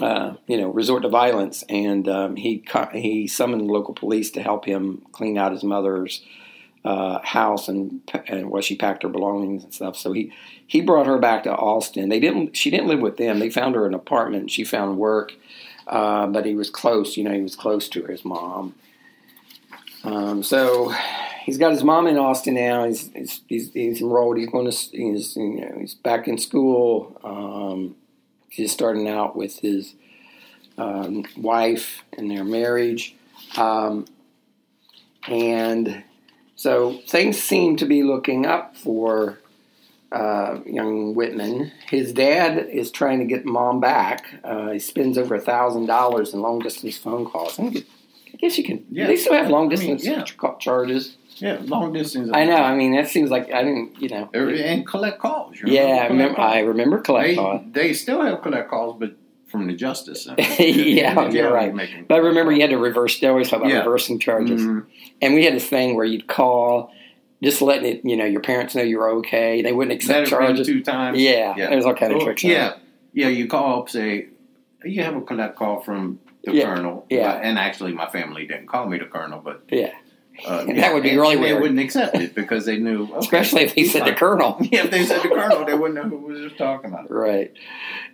uh, 0.00 0.34
you 0.46 0.56
know, 0.56 0.68
resort 0.68 1.02
to 1.02 1.08
violence. 1.08 1.62
And 1.68 2.08
um, 2.08 2.36
he 2.36 2.64
he 2.94 3.26
summoned 3.26 3.68
the 3.68 3.72
local 3.72 3.94
police 3.94 4.30
to 4.32 4.42
help 4.42 4.64
him 4.64 5.04
clean 5.12 5.36
out 5.36 5.52
his 5.52 5.64
mother's 5.64 6.22
uh, 6.86 7.18
house 7.24 7.68
and 7.68 8.00
and 8.28 8.48
where 8.48 8.62
she 8.62 8.76
packed 8.76 9.02
her 9.02 9.08
belongings 9.08 9.64
and 9.64 9.74
stuff. 9.74 9.96
So 9.96 10.12
he 10.12 10.32
he 10.66 10.80
brought 10.80 11.06
her 11.06 11.18
back 11.18 11.42
to 11.42 11.54
Austin. 11.54 12.08
They 12.08 12.20
didn't 12.20 12.56
she 12.56 12.70
didn't 12.70 12.86
live 12.86 13.00
with 13.00 13.16
them. 13.18 13.40
They 13.40 13.50
found 13.50 13.74
her 13.74 13.86
an 13.86 13.94
apartment. 13.94 14.50
She 14.50 14.64
found 14.64 14.96
work, 14.96 15.34
uh, 15.86 16.28
but 16.28 16.46
he 16.46 16.54
was 16.54 16.70
close. 16.70 17.16
You 17.16 17.24
know, 17.24 17.32
he 17.32 17.42
was 17.42 17.56
close 17.56 17.88
to 17.90 18.04
his 18.04 18.24
mom. 18.24 18.74
Um, 20.06 20.44
so 20.44 20.94
he's 21.44 21.58
got 21.58 21.72
his 21.72 21.82
mom 21.82 22.06
in 22.06 22.16
Austin 22.16 22.54
now. 22.54 22.84
He's 22.84 23.10
he's, 23.12 23.42
he's, 23.48 23.72
he's 23.72 24.00
enrolled. 24.00 24.38
He's 24.38 24.48
going 24.48 24.70
to 24.70 24.76
he's 24.92 25.36
you 25.36 25.60
know 25.60 25.78
he's 25.80 25.94
back 25.94 26.28
in 26.28 26.38
school. 26.38 27.20
Um, 27.24 27.96
he's 28.48 28.72
starting 28.72 29.08
out 29.08 29.34
with 29.34 29.58
his 29.58 29.94
um, 30.78 31.24
wife 31.36 32.04
and 32.16 32.30
their 32.30 32.44
marriage, 32.44 33.16
um, 33.56 34.06
and 35.26 36.04
so 36.54 37.00
things 37.08 37.42
seem 37.42 37.76
to 37.78 37.84
be 37.84 38.04
looking 38.04 38.46
up 38.46 38.76
for 38.76 39.40
uh, 40.12 40.60
young 40.64 41.16
Whitman. 41.16 41.72
His 41.90 42.12
dad 42.12 42.68
is 42.70 42.92
trying 42.92 43.18
to 43.18 43.24
get 43.24 43.44
mom 43.44 43.80
back. 43.80 44.40
Uh, 44.44 44.70
he 44.70 44.78
spends 44.78 45.18
over 45.18 45.34
a 45.34 45.40
thousand 45.40 45.86
dollars 45.86 46.32
in 46.32 46.40
long 46.42 46.60
distance 46.60 46.96
phone 46.96 47.24
calls. 47.24 47.58
I, 47.58 47.70
think 47.70 47.86
I 48.36 48.38
guess 48.38 48.58
you 48.58 48.64
can. 48.64 48.84
Yeah. 48.90 49.06
They 49.06 49.16
still 49.16 49.32
have 49.32 49.48
long 49.48 49.66
I 49.72 49.76
mean, 49.76 49.96
distance 49.96 50.04
yeah. 50.04 50.22
ch- 50.22 50.36
charges. 50.60 51.16
Yeah, 51.38 51.58
long 51.64 51.92
distance. 51.94 52.30
I 52.34 52.44
know. 52.44 52.56
I 52.56 52.74
mean, 52.74 52.94
that 52.94 53.08
seems 53.08 53.30
like 53.30 53.50
I 53.50 53.62
didn't. 53.62 54.00
You 54.00 54.10
know. 54.10 54.30
And 54.34 54.86
collect 54.86 55.18
calls. 55.20 55.56
you 55.58 55.72
Yeah, 55.72 56.00
I 56.02 56.06
remember. 56.08 56.34
calls. 56.36 56.54
I 56.54 56.58
remember 56.60 56.98
collect 57.00 57.28
They, 57.28 57.34
call. 57.34 57.64
they 57.72 57.92
still 57.94 58.20
have 58.22 58.42
collect 58.42 58.68
calls, 58.68 58.96
but 59.00 59.16
from 59.46 59.66
the 59.68 59.74
Justice 59.74 60.24
Center. 60.24 60.42
yeah, 60.62 61.28
you're 61.30 61.50
right. 61.52 61.74
making 61.74 62.04
But 62.08 62.16
I 62.16 62.18
remember 62.18 62.52
you 62.52 62.60
had 62.60 62.70
to 62.70 62.78
reverse. 62.78 63.18
They 63.20 63.26
always 63.28 63.48
talk 63.48 63.60
about 63.60 63.70
Yeah. 63.70 63.78
reversing 63.78 64.18
charges, 64.18 64.60
Mhm. 64.60 64.84
and 65.22 65.34
we 65.34 65.44
had 65.44 65.54
this 65.54 65.66
thing 65.68 65.94
where 65.94 66.04
you'd 66.04 66.26
call, 66.26 66.90
just 67.42 67.62
letting 67.62 67.86
it. 67.86 68.00
You 68.04 68.16
know, 68.16 68.24
your 68.26 68.40
parents 68.42 68.74
know 68.74 68.82
you're 68.82 69.08
okay. 69.18 69.62
They 69.62 69.72
wouldn't 69.72 69.94
accept 69.94 70.28
charges. 70.28 70.66
two 70.66 70.82
times. 70.82 71.18
Yeah, 71.20 71.54
there's 71.56 71.86
all 71.86 71.94
kind 71.94 72.12
of 72.12 72.20
Oh, 72.20 72.24
tricks. 72.24 72.44
Yeah, 72.44 72.74
yeah. 73.14 73.28
You 73.28 73.46
call 73.46 73.80
up, 73.80 73.88
say 73.88 74.28
you 74.84 75.02
have 75.02 75.16
a 75.16 75.20
collect 75.22 75.56
call 75.56 75.80
from 75.80 76.18
the 76.46 76.54
Yeah, 76.54 76.74
colonel. 76.74 77.04
yeah. 77.10 77.32
But- 77.34 77.44
and 77.44 77.58
actually, 77.58 77.92
my 77.92 78.06
family 78.06 78.46
didn't 78.46 78.66
call 78.68 78.86
me 78.88 78.98
the 78.98 79.04
colonel, 79.04 79.40
but 79.44 79.62
yeah. 79.68 79.92
uh, 80.46 80.64
That 80.74 80.94
would 80.94 81.02
be 81.02 81.10
and- 81.10 81.20
really 81.20 81.34
and 81.34 81.44
They 81.44 81.50
weird. 81.52 81.62
wouldn't 81.62 81.80
accept 81.80 82.16
it 82.16 82.34
because 82.34 82.64
they 82.64 82.78
knew, 82.78 83.04
okay, 83.04 83.18
Especially 83.18 83.62
if 83.62 83.74
they 83.74 83.84
said 83.84 84.06
the 84.06 84.14
colonel. 84.14 84.56
Yeah, 84.72 84.84
if 84.84 84.90
they 84.90 85.04
said 85.04 85.22
the 85.22 85.28
colonel, 85.28 85.64
they 85.66 85.74
wouldn't 85.74 85.94
know 85.94 86.08
who 86.08 86.26
was 86.26 86.52
talking 86.56 86.90
about. 86.90 87.10
Right. 87.10 87.52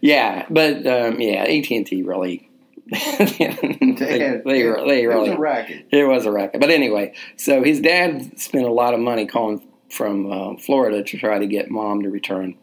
Yeah, 0.01 0.47
but 0.51 0.85
um, 0.87 1.21
yeah, 1.21 1.42
AT 1.45 1.71
and 1.71 1.87
T 1.87 2.03
really. 2.03 2.49
they, 2.90 2.99
had- 2.99 4.42
they, 4.45 4.64
were- 4.64 4.85
they 4.87 5.05
it 5.05 5.07
was 5.09 5.14
really 5.16 5.31
a 5.31 5.38
racket. 5.38 5.87
It 5.90 6.05
was 6.05 6.27
a 6.27 6.33
racket. 6.33 6.61
But 6.61 6.71
anyway, 6.71 7.14
so 7.37 7.62
his 7.62 7.81
dad 7.81 8.38
spent 8.40 8.64
a 8.66 8.73
lot 8.73 8.92
of 8.95 9.01
money 9.01 9.27
calling 9.27 9.62
from 9.88 10.31
uh, 10.33 10.57
Florida 10.57 11.03
to 11.03 11.18
try 11.18 11.38
to 11.38 11.47
get 11.47 11.71
mom 11.71 12.03
to 12.03 12.11
return. 12.11 12.57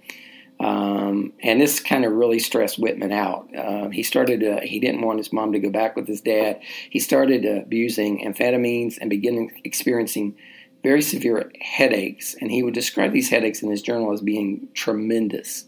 Um, 0.60 1.32
and 1.42 1.62
this 1.62 1.80
kind 1.80 2.04
of 2.04 2.12
really 2.12 2.40
stressed 2.40 2.80
Whitman 2.80 3.14
out. 3.14 3.48
Uh, 3.56 3.90
he 3.90 4.04
started, 4.04 4.44
uh, 4.44 4.60
he 4.62 4.80
didn't 4.80 5.02
want 5.02 5.20
his 5.20 5.32
mom 5.32 5.54
to 5.54 5.60
go 5.60 5.70
back 5.70 5.96
with 5.96 6.08
his 6.08 6.22
dad. 6.22 6.60
He 6.90 7.00
started 7.00 7.46
abusing 7.46 8.26
amphetamines 8.26 8.98
and 9.00 9.10
beginning 9.10 9.62
experiencing 9.64 10.36
very 10.84 11.02
severe 11.02 11.52
headaches. 11.62 12.36
And 12.40 12.52
he 12.52 12.62
would 12.64 12.74
describe 12.74 13.14
these 13.14 13.30
headaches 13.30 13.62
in 13.62 13.72
his 13.72 13.82
journal 13.82 14.12
as 14.12 14.22
being 14.22 14.68
tremendous. 14.74 15.66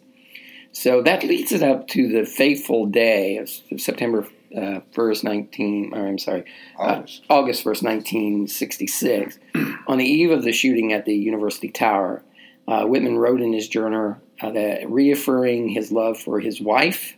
So 0.73 1.01
that 1.03 1.23
leads 1.23 1.51
it 1.51 1.63
up 1.63 1.87
to 1.89 2.07
the 2.07 2.25
fateful 2.25 2.85
day 2.85 3.37
of 3.37 3.49
September 3.79 4.27
uh, 4.55 4.81
1st, 4.93 5.23
19, 5.23 5.93
or 5.93 6.07
I'm 6.07 6.17
sorry, 6.17 6.45
August. 6.77 7.23
Uh, 7.29 7.33
August 7.33 7.63
1st, 7.63 7.83
1966. 7.83 9.39
on 9.87 9.97
the 9.97 10.05
eve 10.05 10.31
of 10.31 10.43
the 10.43 10.51
shooting 10.51 10.93
at 10.93 11.05
the 11.05 11.15
University 11.15 11.69
Tower, 11.69 12.23
uh, 12.67 12.85
Whitman 12.85 13.17
wrote 13.17 13.41
in 13.41 13.53
his 13.53 13.67
journal 13.67 14.17
uh, 14.41 14.51
that 14.51 14.89
reaffirming 14.89 15.69
his 15.69 15.91
love 15.91 16.17
for 16.17 16.39
his 16.39 16.59
wife 16.59 17.15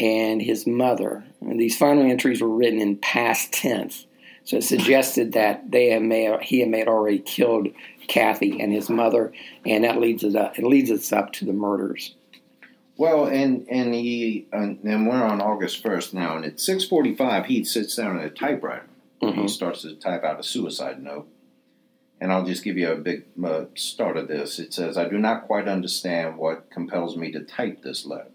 and 0.00 0.42
his 0.42 0.66
mother. 0.66 1.24
And 1.40 1.58
these 1.58 1.76
final 1.76 2.04
entries 2.04 2.40
were 2.40 2.48
written 2.48 2.80
in 2.80 2.96
past 2.96 3.52
tense, 3.52 4.06
so 4.44 4.56
it 4.56 4.64
suggested 4.64 5.32
that 5.32 5.70
they 5.70 5.98
may, 5.98 6.36
he 6.42 6.60
had 6.60 6.68
may 6.68 6.80
had 6.80 6.88
already 6.88 7.18
killed 7.18 7.68
Kathy 8.06 8.60
and 8.60 8.72
his 8.72 8.88
mother, 8.88 9.32
and 9.66 9.84
that 9.84 9.98
leads 9.98 10.24
us 10.24 10.34
up, 10.34 10.58
it 10.58 10.64
leads 10.64 10.90
us 10.90 11.12
up 11.12 11.32
to 11.34 11.44
the 11.44 11.52
murders. 11.52 12.14
Well, 12.96 13.26
and 13.26 13.66
and 13.70 13.94
he 13.94 14.48
and 14.52 14.80
we're 14.82 15.22
on 15.22 15.40
August 15.40 15.82
first 15.82 16.14
now, 16.14 16.36
and 16.36 16.44
at 16.44 16.58
six 16.58 16.84
forty 16.84 17.14
five, 17.14 17.46
he 17.46 17.62
sits 17.64 17.94
down 17.94 18.18
at 18.18 18.24
a 18.24 18.30
typewriter. 18.30 18.86
Mm-hmm. 19.22 19.42
He 19.42 19.48
starts 19.48 19.82
to 19.82 19.94
type 19.94 20.24
out 20.24 20.40
a 20.40 20.42
suicide 20.42 21.00
note, 21.00 21.28
and 22.20 22.32
I'll 22.32 22.44
just 22.44 22.64
give 22.64 22.76
you 22.76 22.90
a 22.90 22.96
big 22.96 23.24
uh, 23.44 23.66
start 23.74 24.16
of 24.16 24.28
this. 24.28 24.58
It 24.58 24.72
says, 24.74 24.96
"I 24.98 25.08
do 25.08 25.18
not 25.18 25.46
quite 25.46 25.68
understand 25.68 26.36
what 26.38 26.70
compels 26.70 27.16
me 27.16 27.30
to 27.32 27.40
type 27.40 27.82
this 27.82 28.04
letter. 28.06 28.30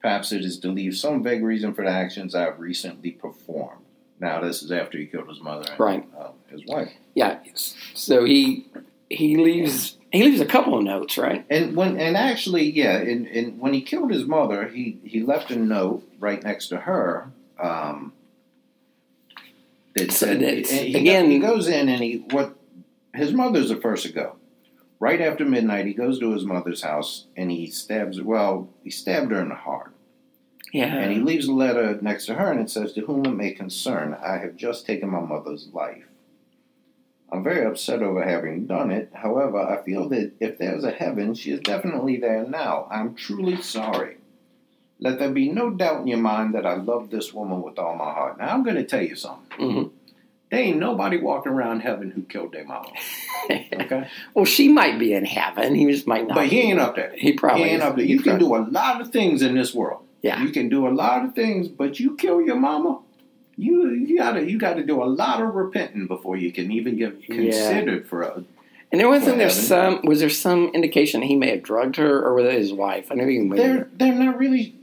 Perhaps 0.00 0.32
it 0.32 0.44
is 0.44 0.58
to 0.60 0.68
leave 0.68 0.96
some 0.96 1.22
vague 1.22 1.42
reason 1.44 1.74
for 1.74 1.84
the 1.84 1.90
actions 1.90 2.34
I 2.34 2.42
have 2.42 2.58
recently 2.60 3.10
performed." 3.10 3.84
Now, 4.20 4.40
this 4.40 4.62
is 4.62 4.70
after 4.70 4.98
he 4.98 5.06
killed 5.06 5.28
his 5.28 5.40
mother 5.40 5.68
and 5.70 5.80
Right. 5.80 6.04
uh, 6.18 6.30
his 6.48 6.64
wife. 6.66 6.92
Yeah, 7.14 7.38
so 7.54 8.24
he 8.24 8.66
he 9.10 9.36
leaves 9.36 9.98
he 10.12 10.22
leaves 10.24 10.40
a 10.40 10.46
couple 10.46 10.76
of 10.78 10.84
notes, 10.84 11.18
right? 11.18 11.44
And 11.50 11.74
when 11.76 11.98
and 11.98 12.16
actually, 12.16 12.70
yeah, 12.70 12.96
and, 12.98 13.26
and 13.26 13.58
when 13.58 13.74
he 13.74 13.82
killed 13.82 14.10
his 14.12 14.24
mother, 14.24 14.68
he 14.68 14.98
he 15.04 15.22
left 15.22 15.50
a 15.50 15.56
note 15.56 16.08
right 16.20 16.42
next 16.42 16.68
to 16.68 16.78
her. 16.78 17.30
Um, 17.60 18.12
that 19.94 20.10
So 20.12 20.26
said, 20.26 20.40
that's- 20.40 20.70
and 20.70 20.86
he, 20.88 20.94
again- 20.94 21.30
he 21.30 21.38
goes 21.38 21.68
in 21.68 21.88
and 21.88 22.02
he 22.02 22.24
what 22.30 22.56
his 23.14 23.32
mother's 23.32 23.68
the 23.68 23.76
first 23.76 24.06
to 24.06 24.12
go. 24.12 24.36
Right 24.98 25.20
after 25.20 25.44
midnight, 25.44 25.86
he 25.86 25.94
goes 25.94 26.18
to 26.20 26.32
his 26.32 26.44
mother's 26.44 26.82
house 26.82 27.26
and 27.36 27.50
he 27.50 27.66
stabs. 27.66 28.20
Well, 28.22 28.68
he 28.84 28.90
stabbed 28.90 29.32
her 29.32 29.40
in 29.40 29.48
the 29.48 29.54
heart, 29.56 29.92
Yeah, 30.72 30.94
and 30.94 31.12
he 31.12 31.18
leaves 31.18 31.48
a 31.48 31.52
letter 31.52 31.98
next 32.00 32.26
to 32.26 32.34
her, 32.34 32.50
and 32.50 32.60
it 32.60 32.70
says, 32.70 32.92
"To 32.92 33.02
whom 33.06 33.26
it 33.26 33.32
may 33.32 33.50
concern, 33.52 34.14
I 34.14 34.38
have 34.38 34.56
just 34.56 34.86
taken 34.86 35.10
my 35.10 35.20
mother's 35.20 35.68
life." 35.72 36.04
I'm 37.30 37.42
very 37.42 37.64
upset 37.64 38.02
over 38.02 38.22
having 38.22 38.66
done 38.66 38.90
it. 38.90 39.10
However, 39.14 39.58
I 39.58 39.82
feel 39.82 40.08
that 40.10 40.32
if 40.38 40.58
there's 40.58 40.84
a 40.84 40.90
heaven, 40.90 41.34
she 41.34 41.50
is 41.50 41.60
definitely 41.60 42.18
there 42.18 42.46
now. 42.46 42.86
I'm 42.90 43.14
truly 43.14 43.56
sorry. 43.56 44.18
Let 45.00 45.18
there 45.18 45.30
be 45.32 45.48
no 45.50 45.70
doubt 45.70 46.02
in 46.02 46.06
your 46.08 46.18
mind 46.18 46.54
that 46.54 46.66
I 46.66 46.74
love 46.74 47.10
this 47.10 47.32
woman 47.34 47.62
with 47.62 47.78
all 47.78 47.96
my 47.96 48.12
heart. 48.12 48.38
Now, 48.38 48.48
I'm 48.54 48.62
going 48.62 48.76
to 48.76 48.84
tell 48.84 49.02
you 49.02 49.16
something. 49.16 49.58
Mhm. 49.58 49.90
There 50.52 50.60
ain't 50.60 50.76
nobody 50.78 51.16
walking 51.16 51.50
around 51.50 51.80
heaven 51.80 52.10
who 52.10 52.22
killed 52.22 52.52
their 52.52 52.64
mama. 52.66 52.90
Okay? 53.50 54.06
well, 54.34 54.44
she 54.44 54.68
might 54.68 54.98
be 55.00 55.12
in 55.14 55.24
heaven. 55.24 55.74
He 55.74 55.86
just 55.90 56.06
might 56.06 56.28
not. 56.28 56.36
but 56.36 56.46
he 56.46 56.60
ain't 56.60 56.78
up 56.78 56.94
there. 56.94 57.12
He 57.16 57.32
probably 57.32 57.64
He 57.64 57.70
ain't 57.70 57.82
is. 57.82 57.88
up 57.88 57.96
there. 57.96 58.04
He 58.04 58.12
You 58.12 58.20
can 58.20 58.38
probably- 58.38 58.46
do 58.46 58.54
a 58.54 58.70
lot 58.70 59.00
of 59.00 59.08
things 59.10 59.42
in 59.42 59.56
this 59.56 59.74
world. 59.74 60.02
Yeah. 60.22 60.40
You 60.42 60.50
can 60.50 60.68
do 60.68 60.86
a 60.86 60.90
lot 60.90 61.24
of 61.24 61.34
things, 61.34 61.66
but 61.66 61.98
you 61.98 62.14
kill 62.16 62.40
your 62.40 62.54
mama. 62.54 63.00
You 63.56 63.90
you 63.90 64.16
gotta 64.18 64.48
you 64.48 64.58
gotta 64.58 64.84
do 64.84 65.02
a 65.02 65.06
lot 65.06 65.42
of 65.42 65.54
repenting 65.54 66.06
before 66.06 66.36
you 66.36 66.52
can 66.52 66.70
even 66.70 66.96
get 66.96 67.24
considered 67.24 68.06
for 68.06 68.22
a 68.22 68.44
And 68.92 69.00
there 69.00 69.08
wasn't 69.08 69.38
there 69.38 69.50
some 69.50 70.00
was 70.04 70.20
there 70.20 70.30
some 70.30 70.68
indication 70.74 71.20
that 71.20 71.26
he 71.26 71.34
may 71.36 71.50
have 71.50 71.62
drugged 71.62 71.96
her 71.96 72.22
or 72.24 72.34
was 72.34 72.44
it 72.44 72.52
his 72.54 72.72
wife? 72.72 73.08
I 73.10 73.14
know 73.16 73.24
you 73.26 73.48
they're 73.54 73.88
they're 73.94 74.14
not 74.14 74.38
really 74.38 74.76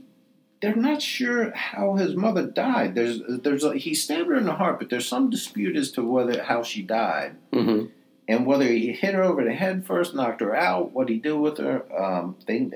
they're 0.60 0.76
not 0.76 1.00
sure 1.02 1.50
how 1.52 1.94
his 1.94 2.14
mother 2.14 2.46
died. 2.46 2.94
There's 2.94 3.20
there's 3.28 3.64
a, 3.64 3.74
he 3.76 3.94
stabbed 3.94 4.28
her 4.28 4.36
in 4.36 4.44
the 4.44 4.54
heart, 4.54 4.78
but 4.78 4.90
there's 4.90 5.06
some 5.08 5.30
dispute 5.30 5.76
as 5.76 5.90
to 5.92 6.02
whether 6.02 6.42
how 6.42 6.62
she 6.62 6.82
died 6.82 7.36
hmm 7.52 7.86
and 8.28 8.46
whether 8.46 8.64
he 8.66 8.92
hit 8.92 9.14
her 9.14 9.24
over 9.24 9.42
the 9.42 9.52
head 9.52 9.84
first, 9.84 10.14
knocked 10.14 10.40
her 10.40 10.54
out, 10.54 10.92
what 10.92 11.08
he 11.08 11.16
did 11.16 11.32
with 11.32 11.58
her. 11.58 11.82
Um, 12.00 12.36
they 12.46 12.70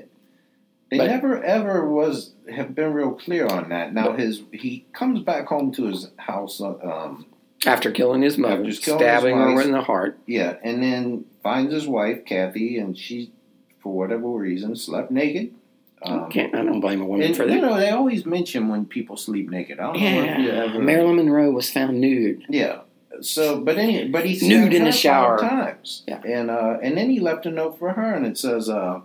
they 0.91 0.97
But- 0.97 1.07
never 1.07 1.41
ever 1.43 1.87
was 1.89 2.31
have 2.51 2.75
been 2.75 2.93
real 2.93 3.11
clear 3.11 3.45
on 3.47 3.69
that. 3.69 3.93
Now 3.93 4.11
his 4.13 4.41
he 4.51 4.85
comes 4.93 5.21
back 5.21 5.47
home 5.47 5.71
to 5.73 5.85
his 5.85 6.09
house. 6.17 6.59
uh, 6.61 6.75
Um, 6.83 7.25
After 7.65 7.91
killing 7.91 8.21
his 8.21 8.37
mother, 8.37 8.57
killing 8.63 8.73
stabbing 8.99 9.37
his 9.39 9.53
her 9.53 9.61
in 9.61 9.71
the 9.71 9.81
heart. 9.81 10.17
yeah, 10.27 10.57
and 10.63 10.83
then 10.83 11.25
finds 11.43 11.71
his 11.73 11.87
wife 11.87 12.25
Kathy, 12.25 12.77
and 12.77 12.97
she 12.97 13.31
for 13.79 13.93
whatever 13.95 14.27
reason 14.27 14.75
slept 14.75 15.09
naked. 15.11 15.53
Um, 16.01 16.29
Can't, 16.29 16.53
I 16.53 16.63
don't 16.63 16.81
blame 16.81 17.01
a 17.01 17.05
woman 17.05 17.25
And 17.27 17.35
for 17.35 17.45
that. 17.45 17.53
you 17.53 17.61
know, 17.61 17.77
they 17.77 17.89
always 17.89 18.25
mention 18.25 18.67
when 18.67 18.85
people 18.85 19.17
sleep 19.17 19.49
naked. 19.49 19.79
I 19.79 19.83
don't 19.93 19.99
know 19.99 20.07
if 20.23 20.39
you 20.39 20.45
yeah, 20.47 20.63
ever. 20.65 20.79
Marilyn 20.79 21.15
Monroe 21.15 21.49
was 21.51 21.71
found 21.71 21.99
nude. 21.99 22.45
Yeah. 22.49 22.81
So, 23.21 23.61
but 23.61 23.77
any, 23.77 24.09
but 24.09 24.25
he 24.25 24.45
Nude 24.47 24.73
in 24.73 24.83
the 24.83 24.91
shower. 24.91 25.37
times. 25.39 26.03
Yeah. 26.07 26.21
And 26.25 26.51
uh, 26.51 26.77
and 26.83 26.97
then 26.97 27.09
he 27.09 27.19
left 27.21 27.45
a 27.45 27.49
note 27.51 27.79
for 27.79 27.93
her, 27.93 28.13
and 28.13 28.25
it 28.25 28.37
says, 28.37 28.67
uh, 28.69 28.99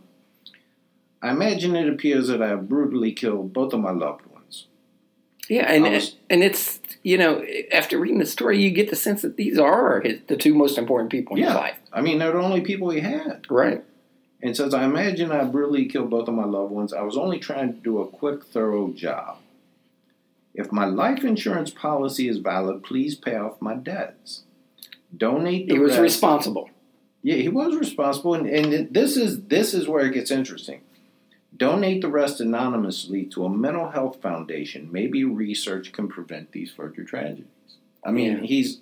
"I 1.23 1.31
imagine 1.31 1.77
it 1.77 1.89
appears 1.89 2.27
that 2.29 2.43
I 2.43 2.49
have 2.49 2.69
brutally 2.69 3.13
killed 3.13 3.53
both 3.53 3.73
of 3.73 3.79
my 3.81 3.93
loved 3.93 4.27
ones." 4.27 4.67
Yeah, 5.49 5.71
and 5.73 5.85
was- 5.85 6.17
and 6.29 6.43
it's 6.43 6.81
you 7.05 7.19
know 7.19 7.45
after 7.73 7.99
reading 7.99 8.19
the 8.19 8.27
story, 8.27 8.61
you 8.61 8.71
get 8.73 8.91
the 8.91 8.97
sense 8.97 9.23
that 9.23 9.37
these 9.37 9.59
are 9.61 10.01
his, 10.01 10.19
the 10.27 10.37
two 10.37 10.55
most 10.55 10.77
important 10.77 11.11
people 11.11 11.37
in 11.37 11.45
his 11.45 11.53
Yeah. 11.53 11.59
life. 11.59 11.77
I 11.93 12.01
mean, 12.01 12.19
they're 12.19 12.33
the 12.33 12.39
only 12.39 12.63
people 12.63 12.91
he 12.91 13.01
had. 13.01 13.47
Right. 13.49 13.85
And 14.43 14.57
says, 14.57 14.73
I 14.73 14.85
imagine 14.85 15.31
I 15.31 15.45
brutally 15.45 15.85
killed 15.87 16.11
both 16.11 16.27
of 16.29 16.35
my 16.35 16.47
loved 16.47 16.73
ones. 16.73 16.93
I 16.95 17.03
was 17.03 17.17
only 17.17 17.39
trying 17.39 17.75
to 17.75 17.79
do 17.81 18.01
a 18.01 18.07
quick, 18.09 18.45
thorough 18.45 18.91
job. 18.91 19.39
If 20.55 20.73
my 20.73 20.87
life 20.87 21.23
insurance 21.25 21.71
policy 21.71 22.27
is 22.27 22.39
valid, 22.39 22.83
please 22.83 23.15
pay 23.15 23.37
off 23.37 23.61
my 23.61 23.75
debts. 23.75 24.43
Donate 25.17 25.69
the 25.69 25.75
He 25.75 25.79
was 25.79 25.93
rest- 25.93 26.03
responsible. 26.03 26.71
Yeah, 27.23 27.37
he 27.37 27.49
was 27.49 27.77
responsible, 27.77 28.33
and, 28.35 28.47
and 28.49 28.95
this 28.95 29.15
is 29.17 29.43
this 29.43 29.75
is 29.75 29.87
where 29.87 30.07
it 30.07 30.15
gets 30.15 30.31
interesting. 30.31 30.81
Donate 31.55 32.01
the 32.01 32.09
rest 32.09 32.41
anonymously 32.41 33.27
to 33.27 33.45
a 33.45 33.51
mental 33.51 33.91
health 33.91 34.23
foundation. 34.23 34.89
Maybe 34.91 35.25
research 35.25 35.93
can 35.93 36.09
prevent 36.09 36.53
these 36.53 36.73
further 36.73 37.05
tragedies. 37.05 37.45
I 38.03 38.11
mean, 38.11 38.39
Yeah. 38.39 38.43
he's 38.45 38.81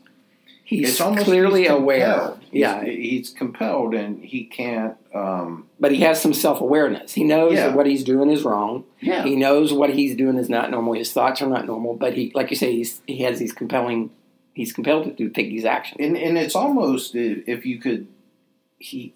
He's 0.69 0.91
it's 0.91 1.01
almost 1.01 1.25
clearly 1.25 1.63
he's 1.63 1.71
aware. 1.71 2.19
He's- 2.19 2.35
Yeah, 2.53 2.85
he's 2.85 3.31
compelled, 3.31 3.95
and 3.95 4.23
he 4.23 4.45
can't. 4.45 4.97
Um, 5.15 5.65
but 5.81 5.93
he 5.93 6.01
has 6.03 6.21
some 6.21 6.35
self 6.35 6.61
awareness. 6.61 7.15
He 7.15 7.25
knows 7.25 7.55
Yeah. 7.55 7.69
that 7.69 7.75
what 7.77 7.87
he's 7.87 8.05
doing 8.05 8.29
is 8.31 8.43
wrong. 8.45 8.85
yeah, 9.01 9.25
He 9.25 9.35
knows 9.35 9.73
what 9.73 9.91
he's 9.95 10.15
doing 10.15 10.37
is 10.37 10.51
not 10.51 10.71
normal. 10.71 10.93
His 10.93 11.11
thoughts 11.11 11.41
are 11.41 11.49
not 11.49 11.65
normal. 11.67 11.95
But 11.95 12.13
he, 12.19 12.31
like 12.35 12.51
you 12.51 12.57
say, 12.57 12.73
he's, 12.77 13.01
he 13.07 13.23
has 13.23 13.39
these 13.39 13.53
compelling. 13.55 14.11
He's 14.53 14.75
compelled 14.75 15.05
to 15.05 15.13
do, 15.13 15.31
take 15.31 15.49
these 15.49 15.65
actions. 15.65 15.97
and 16.01 16.19
and 16.19 16.37
it's 16.37 16.55
almost 16.55 17.15
if 17.15 17.65
you 17.65 17.79
could, 17.79 18.07
he 18.79 19.13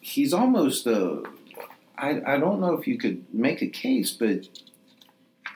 he's 0.00 0.34
almost 0.34 0.86
a. 0.86 1.22
I 1.96 2.20
I 2.34 2.36
don't 2.38 2.60
know 2.60 2.74
if 2.74 2.86
you 2.86 2.98
could 2.98 3.24
make 3.32 3.62
a 3.62 3.66
case, 3.68 4.10
but 4.12 4.46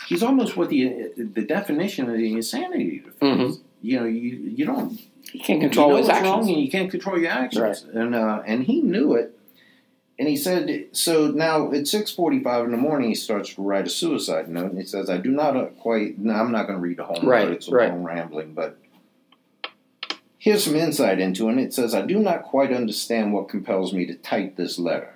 he's 0.09 0.23
almost 0.23 0.57
what 0.57 0.71
the 0.71 1.11
the 1.17 1.43
definition 1.43 2.09
of 2.09 2.17
the 2.17 2.33
insanity 2.33 3.01
defense. 3.05 3.59
You 3.83 4.01
know, 4.01 4.07
you 4.07 4.31
you 4.57 4.65
don't 4.67 4.99
He 5.31 5.39
can't 5.39 5.61
control 5.61 5.89
you 5.89 5.93
know 5.93 5.99
his 5.99 6.09
what's 6.09 6.21
wrong 6.23 6.39
actions. 6.41 6.49
and 6.57 6.61
you 6.65 6.71
can't 6.71 6.91
control 6.91 7.19
your 7.19 7.31
actions. 7.31 7.85
And 7.93 8.15
uh, 8.15 8.43
and 8.47 8.65
he 8.65 8.81
knew 8.83 9.15
it. 9.15 9.33
And 10.19 10.27
he 10.27 10.37
said, 10.37 10.87
so 10.93 11.27
now 11.29 11.71
at 11.73 11.87
six 11.87 12.11
forty-five 12.11 12.65
in 12.65 12.71
the 12.71 12.79
morning, 12.79 13.11
he 13.11 13.15
starts 13.15 13.55
to 13.55 13.63
write 13.63 13.87
a 13.87 13.91
suicide 13.91 14.49
note, 14.49 14.71
and 14.71 14.79
he 14.81 14.87
says, 14.87 15.11
"I 15.11 15.19
do 15.19 15.31
not 15.31 15.57
uh, 15.57 15.67
quite. 15.67 16.19
No, 16.19 16.33
I'm 16.33 16.53
not 16.53 16.67
going 16.67 16.79
to 16.79 16.83
read 16.83 16.97
the 16.97 17.05
whole 17.05 17.21
Right, 17.23 17.47
note; 17.47 17.53
it's 17.57 17.69
a 17.69 17.73
right. 17.73 17.91
long 17.91 18.03
rambling, 18.03 18.55
but." 18.55 18.79
Here's 20.39 20.63
some 20.63 20.77
insight 20.77 21.19
into 21.19 21.49
it. 21.49 21.53
and 21.53 21.61
It 21.61 21.75
says, 21.75 21.93
I 21.93 22.03
do 22.03 22.21
not 22.21 22.45
quite 22.45 22.73
understand 22.73 23.33
what 23.33 23.49
compels 23.49 23.93
me 23.93 24.07
to 24.07 24.15
type 24.15 24.55
this 24.55 24.79
letter. 24.79 25.16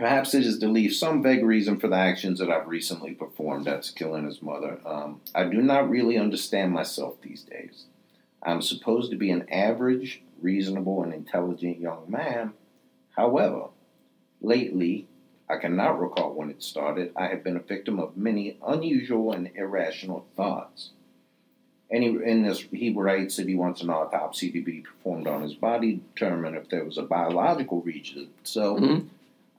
Perhaps 0.00 0.32
it 0.32 0.46
is 0.46 0.58
to 0.60 0.66
leave 0.66 0.94
some 0.94 1.22
vague 1.22 1.44
reason 1.44 1.78
for 1.78 1.86
the 1.86 1.94
actions 1.94 2.38
that 2.38 2.48
I've 2.50 2.66
recently 2.66 3.12
performed. 3.12 3.66
That's 3.66 3.90
killing 3.90 4.24
his 4.24 4.40
mother. 4.40 4.80
Um, 4.86 5.20
I 5.34 5.44
do 5.44 5.60
not 5.60 5.90
really 5.90 6.16
understand 6.16 6.72
myself 6.72 7.20
these 7.20 7.42
days. 7.42 7.84
I'm 8.42 8.62
supposed 8.62 9.10
to 9.10 9.18
be 9.18 9.30
an 9.30 9.46
average, 9.50 10.22
reasonable, 10.40 11.02
and 11.02 11.12
intelligent 11.12 11.80
young 11.80 12.06
man. 12.08 12.54
However, 13.14 13.66
lately, 14.40 15.06
I 15.50 15.58
cannot 15.58 16.00
recall 16.00 16.32
when 16.32 16.48
it 16.48 16.62
started, 16.62 17.12
I 17.14 17.26
have 17.26 17.44
been 17.44 17.58
a 17.58 17.60
victim 17.60 18.00
of 18.00 18.16
many 18.16 18.56
unusual 18.66 19.32
and 19.34 19.50
irrational 19.54 20.24
thoughts. 20.34 20.92
And 21.90 22.02
he, 22.02 22.08
in 22.24 22.44
this, 22.44 22.64
he 22.72 22.90
writes 22.94 23.36
that 23.36 23.48
he 23.48 23.54
wants 23.54 23.82
an 23.82 23.90
autopsy 23.90 24.50
to 24.52 24.62
be 24.62 24.80
performed 24.80 25.26
on 25.26 25.42
his 25.42 25.52
body 25.52 25.96
to 25.96 26.02
determine 26.14 26.54
if 26.54 26.70
there 26.70 26.86
was 26.86 26.96
a 26.96 27.02
biological 27.02 27.82
reason. 27.82 28.28
So, 28.44 28.76
Mhm. 28.76 29.08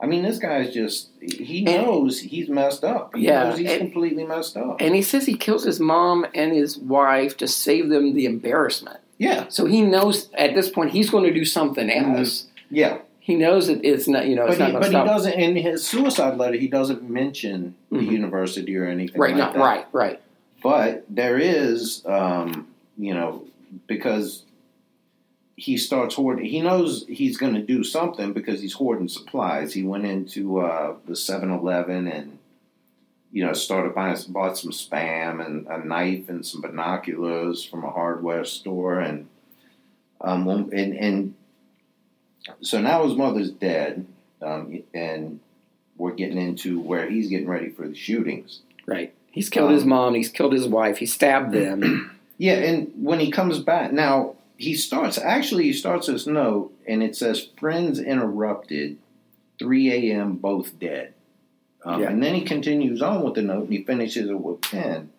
I 0.02 0.06
mean, 0.06 0.24
this 0.24 0.38
guy's 0.38 0.74
just, 0.74 1.10
he 1.20 1.62
knows 1.62 2.18
he's 2.18 2.48
messed 2.48 2.82
up. 2.82 3.14
He 3.14 3.22
Yeah, 3.26 3.44
knows 3.44 3.58
he's 3.58 3.70
and- 3.70 3.78
completely 3.80 4.24
messed 4.24 4.56
up. 4.56 4.80
And 4.80 4.96
he 4.96 5.02
says 5.02 5.26
he 5.26 5.36
kills 5.36 5.62
his 5.64 5.78
mom 5.78 6.26
and 6.34 6.52
his 6.52 6.76
wife 6.76 7.36
to 7.36 7.46
save 7.46 7.88
them 7.88 8.12
the 8.14 8.26
embarrassment. 8.26 8.98
yeah, 9.18 9.44
So 9.48 9.66
he 9.66 9.80
knows 9.82 10.28
at 10.34 10.54
this 10.54 10.68
point 10.68 10.90
he's 10.90 11.08
going 11.08 11.22
to 11.24 11.32
do 11.32 11.44
something 11.44 11.88
else. 11.90 12.46
yeah. 12.70 12.98
He 13.20 13.36
knows 13.36 13.68
that 13.68 13.84
it's 13.84 14.08
not, 14.08 14.26
you 14.26 14.34
know, 14.34 14.46
it's 14.46 14.58
But, 14.58 14.66
he, 14.66 14.72
but 14.72 14.86
he 14.86 14.90
doesn't, 14.92 15.34
in 15.34 15.54
his 15.54 15.86
suicide 15.86 16.36
letter, 16.38 16.56
he 16.56 16.66
doesn't 16.66 17.08
mention 17.08 17.76
the 17.92 18.02
university 18.02 18.76
or 18.76 18.84
anything 18.86 19.20
Right, 19.20 19.36
like 19.36 19.54
no, 19.54 19.60
that. 19.60 19.64
right, 19.64 19.86
right. 19.92 20.20
But 20.60 21.04
there 21.08 21.38
is, 21.38 22.02
um, 22.04 22.66
you 22.98 23.14
know, 23.14 23.44
because 23.86 24.42
he 25.56 25.76
starts 25.76 26.14
hoarding. 26.14 26.44
He 26.46 26.60
knows 26.60 27.04
he's 27.08 27.36
going 27.36 27.54
to 27.54 27.62
do 27.62 27.84
something 27.84 28.32
because 28.32 28.60
he's 28.60 28.72
hoarding 28.74 29.08
supplies. 29.08 29.74
He 29.74 29.82
went 29.82 30.06
into 30.06 30.60
uh, 30.60 30.94
the 31.06 31.12
7-Eleven 31.12 32.06
and 32.08 32.38
you 33.30 33.44
know 33.44 33.52
started 33.52 33.94
buying, 33.94 34.16
bought 34.28 34.58
some 34.58 34.72
spam 34.72 35.44
and 35.44 35.66
a 35.66 35.84
knife 35.84 36.28
and 36.28 36.44
some 36.44 36.60
binoculars 36.60 37.64
from 37.64 37.82
a 37.84 37.90
hardware 37.90 38.44
store, 38.44 39.00
and 39.00 39.26
um, 40.20 40.46
and 40.48 40.72
and 40.94 41.34
so 42.60 42.80
now 42.80 43.04
his 43.06 43.16
mother's 43.16 43.50
dead, 43.50 44.06
um, 44.42 44.82
and 44.92 45.40
we're 45.96 46.12
getting 46.12 46.36
into 46.38 46.78
where 46.80 47.08
he's 47.08 47.28
getting 47.28 47.48
ready 47.48 47.70
for 47.70 47.88
the 47.88 47.94
shootings. 47.94 48.60
Right. 48.86 49.14
He's 49.30 49.48
killed 49.48 49.70
his 49.70 49.84
Um, 49.84 49.88
mom. 49.90 50.14
He's 50.14 50.28
killed 50.28 50.52
his 50.52 50.68
wife. 50.68 50.98
He 50.98 51.06
stabbed 51.06 51.52
them. 51.52 52.10
Yeah, 52.38 52.54
and 52.54 52.90
when 52.96 53.20
he 53.20 53.30
comes 53.30 53.60
back, 53.60 53.92
now 53.92 54.34
he 54.62 54.74
starts. 54.74 55.18
Actually, 55.18 55.64
he 55.64 55.72
starts 55.72 56.06
this 56.06 56.26
note, 56.26 56.72
and 56.86 57.02
it 57.02 57.16
says, 57.16 57.48
"Friends 57.58 57.98
interrupted, 57.98 58.98
3 59.58 59.92
a.m. 60.12 60.36
Both 60.36 60.78
dead." 60.78 61.14
Um, 61.84 62.00
Yeah. 62.00 62.10
And 62.10 62.22
then 62.22 62.34
he 62.34 62.42
continues 62.42 63.02
on 63.02 63.22
with 63.24 63.34
the 63.34 63.42
note, 63.42 63.64
and 63.64 63.72
he 63.72 63.82
finishes 63.82 64.30
it 64.30 64.38
with 64.40 64.60
pen, 64.62 65.10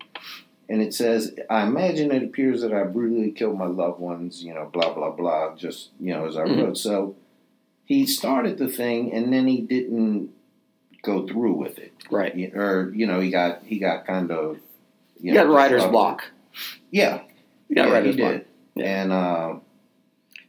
and 0.70 0.82
it 0.82 0.94
says, 0.94 1.36
"I 1.50 1.68
imagine 1.68 2.12
it 2.12 2.24
appears 2.24 2.62
that 2.62 2.74
I 2.74 2.84
brutally 2.86 3.32
killed 3.32 3.58
my 3.58 3.66
loved 3.66 4.00
ones." 4.00 4.44
You 4.44 4.54
know, 4.54 4.70
blah 4.72 4.94
blah 4.94 5.12
blah. 5.12 5.56
Just 5.56 5.90
you 6.00 6.14
know, 6.14 6.26
as 6.26 6.38
I 6.38 6.44
Mhm. 6.46 6.64
wrote. 6.64 6.78
So 6.78 7.16
he 7.86 8.06
started 8.06 8.58
the 8.58 8.70
thing, 8.70 9.12
and 9.12 9.34
then 9.34 9.48
he 9.48 9.60
didn't 9.62 10.30
go 11.02 11.28
through 11.28 11.54
with 11.54 11.78
it, 11.80 11.92
right. 12.10 12.34
Or 12.56 12.92
you 12.96 13.06
know, 13.08 13.20
he 13.20 13.30
got 13.30 13.64
he 13.66 13.78
got 13.78 14.06
kind 14.08 14.32
of. 14.32 14.58
You 15.20 15.32
You 15.32 15.34
got 15.34 15.48
writer's 15.50 15.86
block. 15.86 16.32
Yeah, 16.92 17.22
yeah, 17.70 17.90
writer's 17.92 18.16
he 18.16 18.22
block. 18.22 18.42
Yeah. 18.76 19.02
And 19.04 19.12
uh, 19.12 19.56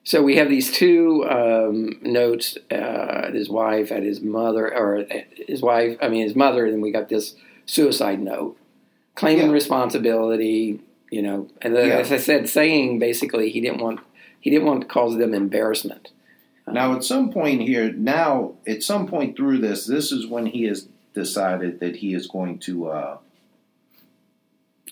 So 0.02 0.22
we 0.22 0.36
have 0.36 0.48
these 0.48 0.70
two 0.72 1.24
um, 1.28 1.98
notes 2.02 2.56
uh, 2.70 3.30
his 3.32 3.48
wife, 3.48 3.90
at 3.92 4.02
his 4.02 4.20
mother, 4.20 4.74
or 4.74 5.04
his 5.48 5.62
wife, 5.62 5.96
I 6.02 6.08
mean 6.08 6.22
his 6.26 6.36
mother, 6.36 6.64
and 6.64 6.74
then 6.74 6.80
we 6.80 6.90
got 6.92 7.08
this 7.08 7.34
suicide 7.66 8.20
note 8.20 8.56
claiming 9.14 9.46
Yeah. 9.46 9.52
responsibility, 9.52 10.80
you 11.10 11.22
know, 11.22 11.48
and 11.62 11.74
then, 11.74 11.88
Yeah. 11.88 11.98
as 11.98 12.12
I 12.12 12.16
said, 12.18 12.48
saying 12.48 12.98
basically 12.98 13.50
he 13.50 13.60
didn't 13.60 13.80
want 13.80 14.00
he 14.40 14.50
didn't 14.50 14.66
want 14.66 14.82
to 14.82 14.86
cause 14.86 15.16
them 15.16 15.32
embarrassment. 15.32 16.10
now, 16.70 16.94
at 16.94 17.02
some 17.04 17.30
point 17.30 17.62
here, 17.62 17.90
now 17.92 18.54
at 18.66 18.82
some 18.82 19.06
point 19.06 19.36
through 19.36 19.58
this, 19.58 19.86
this 19.86 20.12
is 20.12 20.26
when 20.26 20.46
he 20.46 20.64
has 20.64 20.88
decided 21.14 21.80
that 21.80 21.96
he 21.96 22.12
is 22.14 22.26
going 22.26 22.58
to 22.58 22.88
uh, 22.88 23.18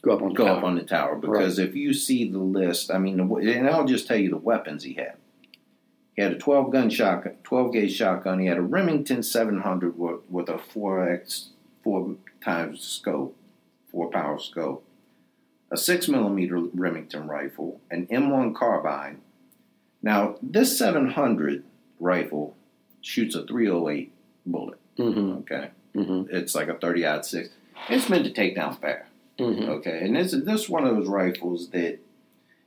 Go 0.03 0.13
up 0.13 0.23
on 0.23 0.35
go 0.35 0.47
top. 0.47 0.59
up 0.59 0.65
on 0.65 0.75
the 0.75 0.83
tower 0.83 1.15
because 1.17 1.59
if 1.61 1.77
you 1.77 1.95
see 1.95 2.29
the 2.29 2.39
list, 2.39 2.91
I 2.91 2.99
mean, 2.99 3.21
and 3.21 3.69
I'll 3.71 3.85
just 3.87 4.09
tell 4.09 4.17
you 4.17 4.31
the 4.31 4.37
weapons 4.37 4.83
he 4.83 4.95
had. 4.95 5.15
He 6.15 6.23
had 6.23 6.33
a 6.33 6.39
12 6.39 6.73
gun 6.73 6.91
shotgun, 6.91 7.37
12 7.45 7.73
gauge 7.73 7.95
shotgun. 7.95 8.41
He 8.41 8.47
had 8.47 8.59
a 8.59 8.63
Remington 8.63 9.23
700 9.23 9.97
with, 9.97 10.21
with 10.29 10.49
a 10.49 10.55
4x, 10.59 11.49
four 11.83 12.17
times 12.45 12.83
scope, 12.83 13.37
four 13.91 14.11
power 14.11 14.39
scope, 14.39 14.85
a 15.71 15.77
six 15.77 16.09
millimeter 16.09 16.59
Remington 16.59 17.29
rifle, 17.29 17.81
an 17.91 18.07
M1 18.09 18.55
carbine. 18.55 19.21
Now, 20.03 20.37
this 20.43 20.77
700 20.77 21.65
rifle 22.01 22.57
shoots 23.01 23.35
a 23.37 23.47
308 23.47 24.13
bullet. 24.45 24.79
hmm 24.97 25.33
Okay, 25.39 25.71
hmm 25.95 26.25
it's 26.29 26.55
like 26.55 26.69
a 26.69 26.75
30 26.75 27.07
out 27.07 27.25
six. 27.25 27.51
It's 27.89 28.09
meant 28.11 28.25
to 28.25 28.33
take 28.33 28.55
down 28.57 28.77
bear. 28.81 29.07
Hmm 29.39 29.63
Okay, 29.69 30.01
and 30.03 30.15
this 30.17 30.33
is 30.33 30.45
this 30.45 30.69
one 30.69 30.85
of 30.87 30.95
those 30.97 31.09
rifles 31.09 31.71
that 31.71 31.99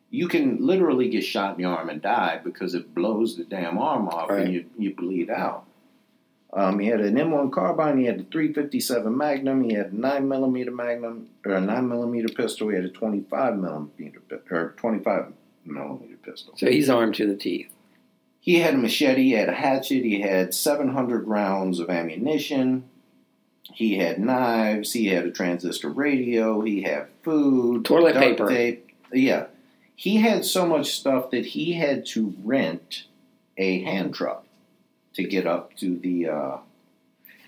you 0.10 0.28
can 0.28 0.65
literally 0.65 1.10
get 1.10 1.23
shot 1.23 1.56
in 1.58 1.63
the 1.63 1.67
arm 1.69 1.89
and 1.89 2.01
die 2.01 2.39
because 2.43 2.73
it 2.75 2.93
blows 2.95 3.36
the 3.38 3.43
damn 3.43 3.78
arm 3.78 4.08
off 4.08 4.30
Right. 4.30 4.45
and 4.45 4.54
you 4.54 4.65
you 4.78 4.95
bleed 4.95 5.30
out. 5.30 5.65
Um, 6.54 6.80
he 6.80 6.88
had 6.88 7.01
an 7.01 7.15
M1 7.15 7.51
carbine. 7.51 7.97
He 7.97 8.06
had 8.06 8.19
a 8.21 8.23
357 8.23 9.17
Magnum. 9.17 9.62
He 9.69 9.73
had 9.73 9.91
a 9.91 9.95
nine 9.95 10.30
millimeter 10.30 10.71
Magnum 10.71 11.28
or 11.45 11.51
a 11.54 11.60
nine 11.62 11.89
millimeter 11.89 12.34
pistol. 12.34 12.69
He 12.69 12.75
had 12.75 12.86
a 12.86 12.89
25 12.89 13.58
millimeter 13.58 14.21
or 14.49 14.73
25 14.78 15.34
millimeter 15.65 16.15
pistol. 16.23 16.54
So 16.56 16.67
he's 16.67 16.89
armed 16.89 17.15
to 17.15 17.28
the 17.28 17.36
teeth. 17.36 17.69
He 18.39 18.60
had 18.60 18.75
a 18.75 18.78
machete. 18.78 19.23
He 19.23 19.32
had 19.32 19.49
a 19.49 19.54
hatchet. 19.56 20.04
He 20.06 20.21
had 20.21 20.54
700 20.54 21.28
rounds 21.28 21.80
of 21.80 21.89
ammunition. 21.89 22.86
He 23.73 23.97
had 23.97 24.19
knives. 24.19 24.93
He 24.93 25.08
had 25.08 25.25
a 25.25 25.32
transistor 25.32 25.89
radio. 25.89 26.62
He 26.62 26.84
had 26.84 27.08
food, 27.23 27.86
Toilet 27.86 28.15
paper. 28.15 28.47
tape. 28.47 28.91
Yeah, 29.12 29.47
he 29.95 30.17
had 30.17 30.45
so 30.45 30.65
much 30.65 30.91
stuff 30.91 31.32
that 31.32 31.45
he 31.47 31.73
had 31.73 32.06
to 32.08 32.34
rent 32.43 33.06
a 33.58 33.84
hand 33.84 34.13
truck 34.13 34.45
to 35.13 35.23
get 35.23 35.47
up 35.47 35.75
to 35.78 35.97
the 35.97 36.28
uh, 36.28 36.58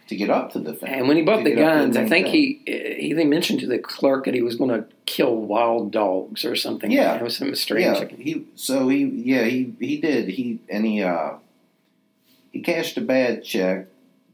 to 0.07 0.15
get 0.15 0.29
up 0.29 0.53
to 0.53 0.59
the 0.59 0.73
thing. 0.73 0.93
And 0.93 1.07
when 1.07 1.17
he 1.17 1.23
bought 1.23 1.43
the 1.43 1.55
get 1.55 1.63
up 1.63 1.73
to 1.73 1.79
guns, 1.79 1.97
I 1.97 2.07
think 2.07 2.27
thing. 2.27 2.61
he 2.65 2.95
he 2.99 3.13
they 3.13 3.25
mentioned 3.25 3.59
to 3.61 3.67
the 3.67 3.79
clerk 3.79 4.25
that 4.25 4.33
he 4.33 4.41
was 4.41 4.55
going 4.55 4.69
to 4.69 4.87
kill 5.05 5.35
wild 5.35 5.91
dogs 5.91 6.45
or 6.45 6.55
something. 6.55 6.91
Yeah. 6.91 7.15
it 7.15 7.21
was 7.21 7.37
something 7.37 7.55
strange. 7.55 7.99
Yeah, 7.99 8.17
he 8.17 8.47
so 8.55 8.87
he 8.87 9.03
yeah 9.03 9.43
he 9.43 9.75
he 9.79 9.97
did 9.99 10.29
he 10.29 10.59
and 10.69 10.85
he 10.85 11.03
uh 11.03 11.33
he 12.51 12.61
cashed 12.61 12.97
a 12.97 13.01
bad 13.01 13.43
check 13.43 13.87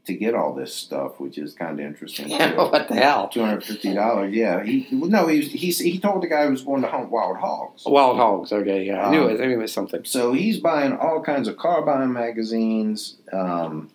to 0.06 0.14
get 0.14 0.34
all 0.34 0.52
this 0.54 0.74
stuff, 0.74 1.18
which 1.18 1.38
is 1.38 1.54
kind 1.54 1.80
of 1.80 1.86
interesting. 1.86 2.28
Yeah, 2.28 2.54
what 2.70 2.88
the 2.88 2.94
hell? 2.94 3.28
Two 3.28 3.40
hundred 3.40 3.64
fifty 3.64 3.94
dollars. 3.94 4.32
Yeah, 4.34 4.62
he 4.62 4.86
well, 4.92 5.08
no 5.10 5.26
he 5.28 5.40
he 5.42 5.70
he 5.70 5.98
told 5.98 6.22
the 6.22 6.26
guy 6.28 6.44
he 6.44 6.50
was 6.50 6.62
going 6.62 6.82
to 6.82 6.88
hunt 6.88 7.10
wild 7.10 7.38
hogs. 7.38 7.84
Wild 7.86 8.16
hogs. 8.16 8.52
Okay, 8.52 8.84
yeah, 8.84 9.06
I 9.06 9.10
knew 9.10 9.24
Um, 9.24 9.30
it. 9.30 9.40
I 9.40 9.46
knew 9.46 9.54
it 9.54 9.62
was 9.62 9.72
something. 9.72 10.04
So 10.04 10.32
he's 10.32 10.58
buying 10.58 10.92
all 10.92 11.22
kinds 11.22 11.48
of 11.48 11.56
carbine 11.56 12.12
magazines. 12.12 13.16
Um, 13.32 13.90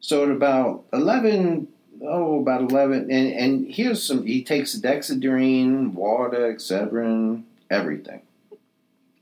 so 0.00 0.24
at 0.24 0.30
about 0.30 0.84
eleven, 0.92 1.68
oh, 2.02 2.40
about 2.40 2.62
eleven, 2.62 3.10
and 3.10 3.32
and 3.32 3.72
here's 3.72 4.02
some. 4.02 4.26
He 4.26 4.42
takes 4.42 4.74
Dexedrine, 4.76 5.92
water, 5.94 6.52
Excedrin, 6.52 7.42
everything. 7.70 8.22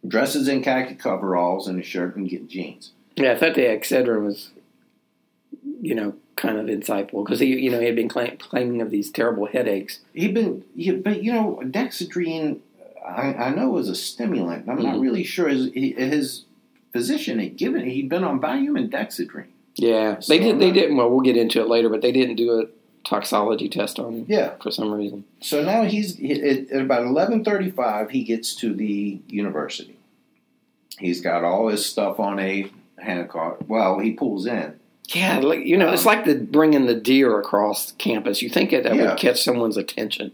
Dresses 0.06 0.46
in 0.46 0.62
khaki 0.62 0.94
coveralls 0.94 1.66
and 1.66 1.80
a 1.80 1.82
shirt 1.82 2.14
and 2.16 2.28
get 2.28 2.48
jeans. 2.48 2.92
Yeah, 3.16 3.32
I 3.32 3.36
thought 3.36 3.54
the 3.56 3.62
Excedrin 3.62 4.24
was, 4.24 4.50
you 5.86 5.94
know, 5.94 6.14
kind 6.36 6.58
of 6.58 6.66
insightful 6.66 7.24
because 7.24 7.40
he, 7.40 7.46
you 7.46 7.70
know, 7.70 7.78
he 7.80 7.86
had 7.86 7.96
been 7.96 8.08
claim, 8.08 8.36
claiming 8.38 8.82
of 8.82 8.90
these 8.90 9.10
terrible 9.10 9.46
headaches. 9.46 10.00
He'd 10.12 10.34
been, 10.34 10.64
yeah, 10.74 10.94
but 10.94 11.22
you 11.22 11.32
know, 11.32 11.60
Dexedrine, 11.64 12.58
I, 13.06 13.34
I 13.34 13.50
know 13.54 13.70
was 13.70 13.88
a 13.88 13.94
stimulant. 13.94 14.68
I'm 14.68 14.82
not 14.82 14.96
Mhm. 14.96 15.02
really 15.02 15.22
sure 15.24 15.48
his 15.48 15.70
his 15.72 16.44
physician 16.92 17.38
had 17.38 17.56
given 17.56 17.82
it. 17.82 17.92
He'd 17.92 18.08
been 18.08 18.24
on 18.24 18.40
Valium 18.40 18.78
and 18.78 18.90
Dexedrine. 18.90 19.46
Yeah, 19.76 20.18
So 20.20 20.32
they 20.32 20.40
did. 20.40 20.58
They 20.58 20.72
didn't. 20.72 20.96
Well, 20.96 21.10
we'll 21.10 21.20
get 21.20 21.36
into 21.36 21.60
it 21.60 21.68
later, 21.68 21.88
but 21.88 22.00
they 22.02 22.10
didn't 22.12 22.36
do 22.36 22.60
a 22.60 22.64
toxology 23.04 23.68
test 23.68 24.00
on 24.00 24.12
him 24.14 24.26
Yeah. 24.28 24.54
for 24.62 24.70
some 24.72 24.90
reason. 24.92 25.24
So 25.40 25.62
now 25.62 25.84
he's 25.84 26.18
at, 26.20 26.70
at 26.72 26.80
about 26.82 27.04
eleven 27.06 27.44
thirty-five. 27.44 28.10
He 28.10 28.24
gets 28.24 28.54
to 28.56 28.74
the 28.74 29.20
university. 29.28 29.96
He's 30.98 31.20
got 31.20 31.44
all 31.44 31.68
his 31.68 31.84
stuff 31.86 32.18
on 32.18 32.38
a 32.40 32.66
handcart. 32.98 33.68
Well, 33.68 33.98
he 34.00 34.12
pulls 34.12 34.46
in. 34.46 34.74
Yeah, 35.08 35.38
like 35.38 35.64
you 35.64 35.76
know, 35.76 35.92
it's 35.92 36.02
Um, 36.06 36.14
like 36.16 36.24
the 36.24 36.34
bringing 36.34 36.86
the 36.86 36.94
deer 36.94 37.38
across 37.38 37.92
campus. 37.92 38.42
You 38.42 38.48
think 38.48 38.72
it 38.72 38.82
that 38.84 38.94
Yeah. 38.96 39.10
would 39.10 39.18
catch 39.18 39.42
someone's 39.42 39.76
attention? 39.76 40.32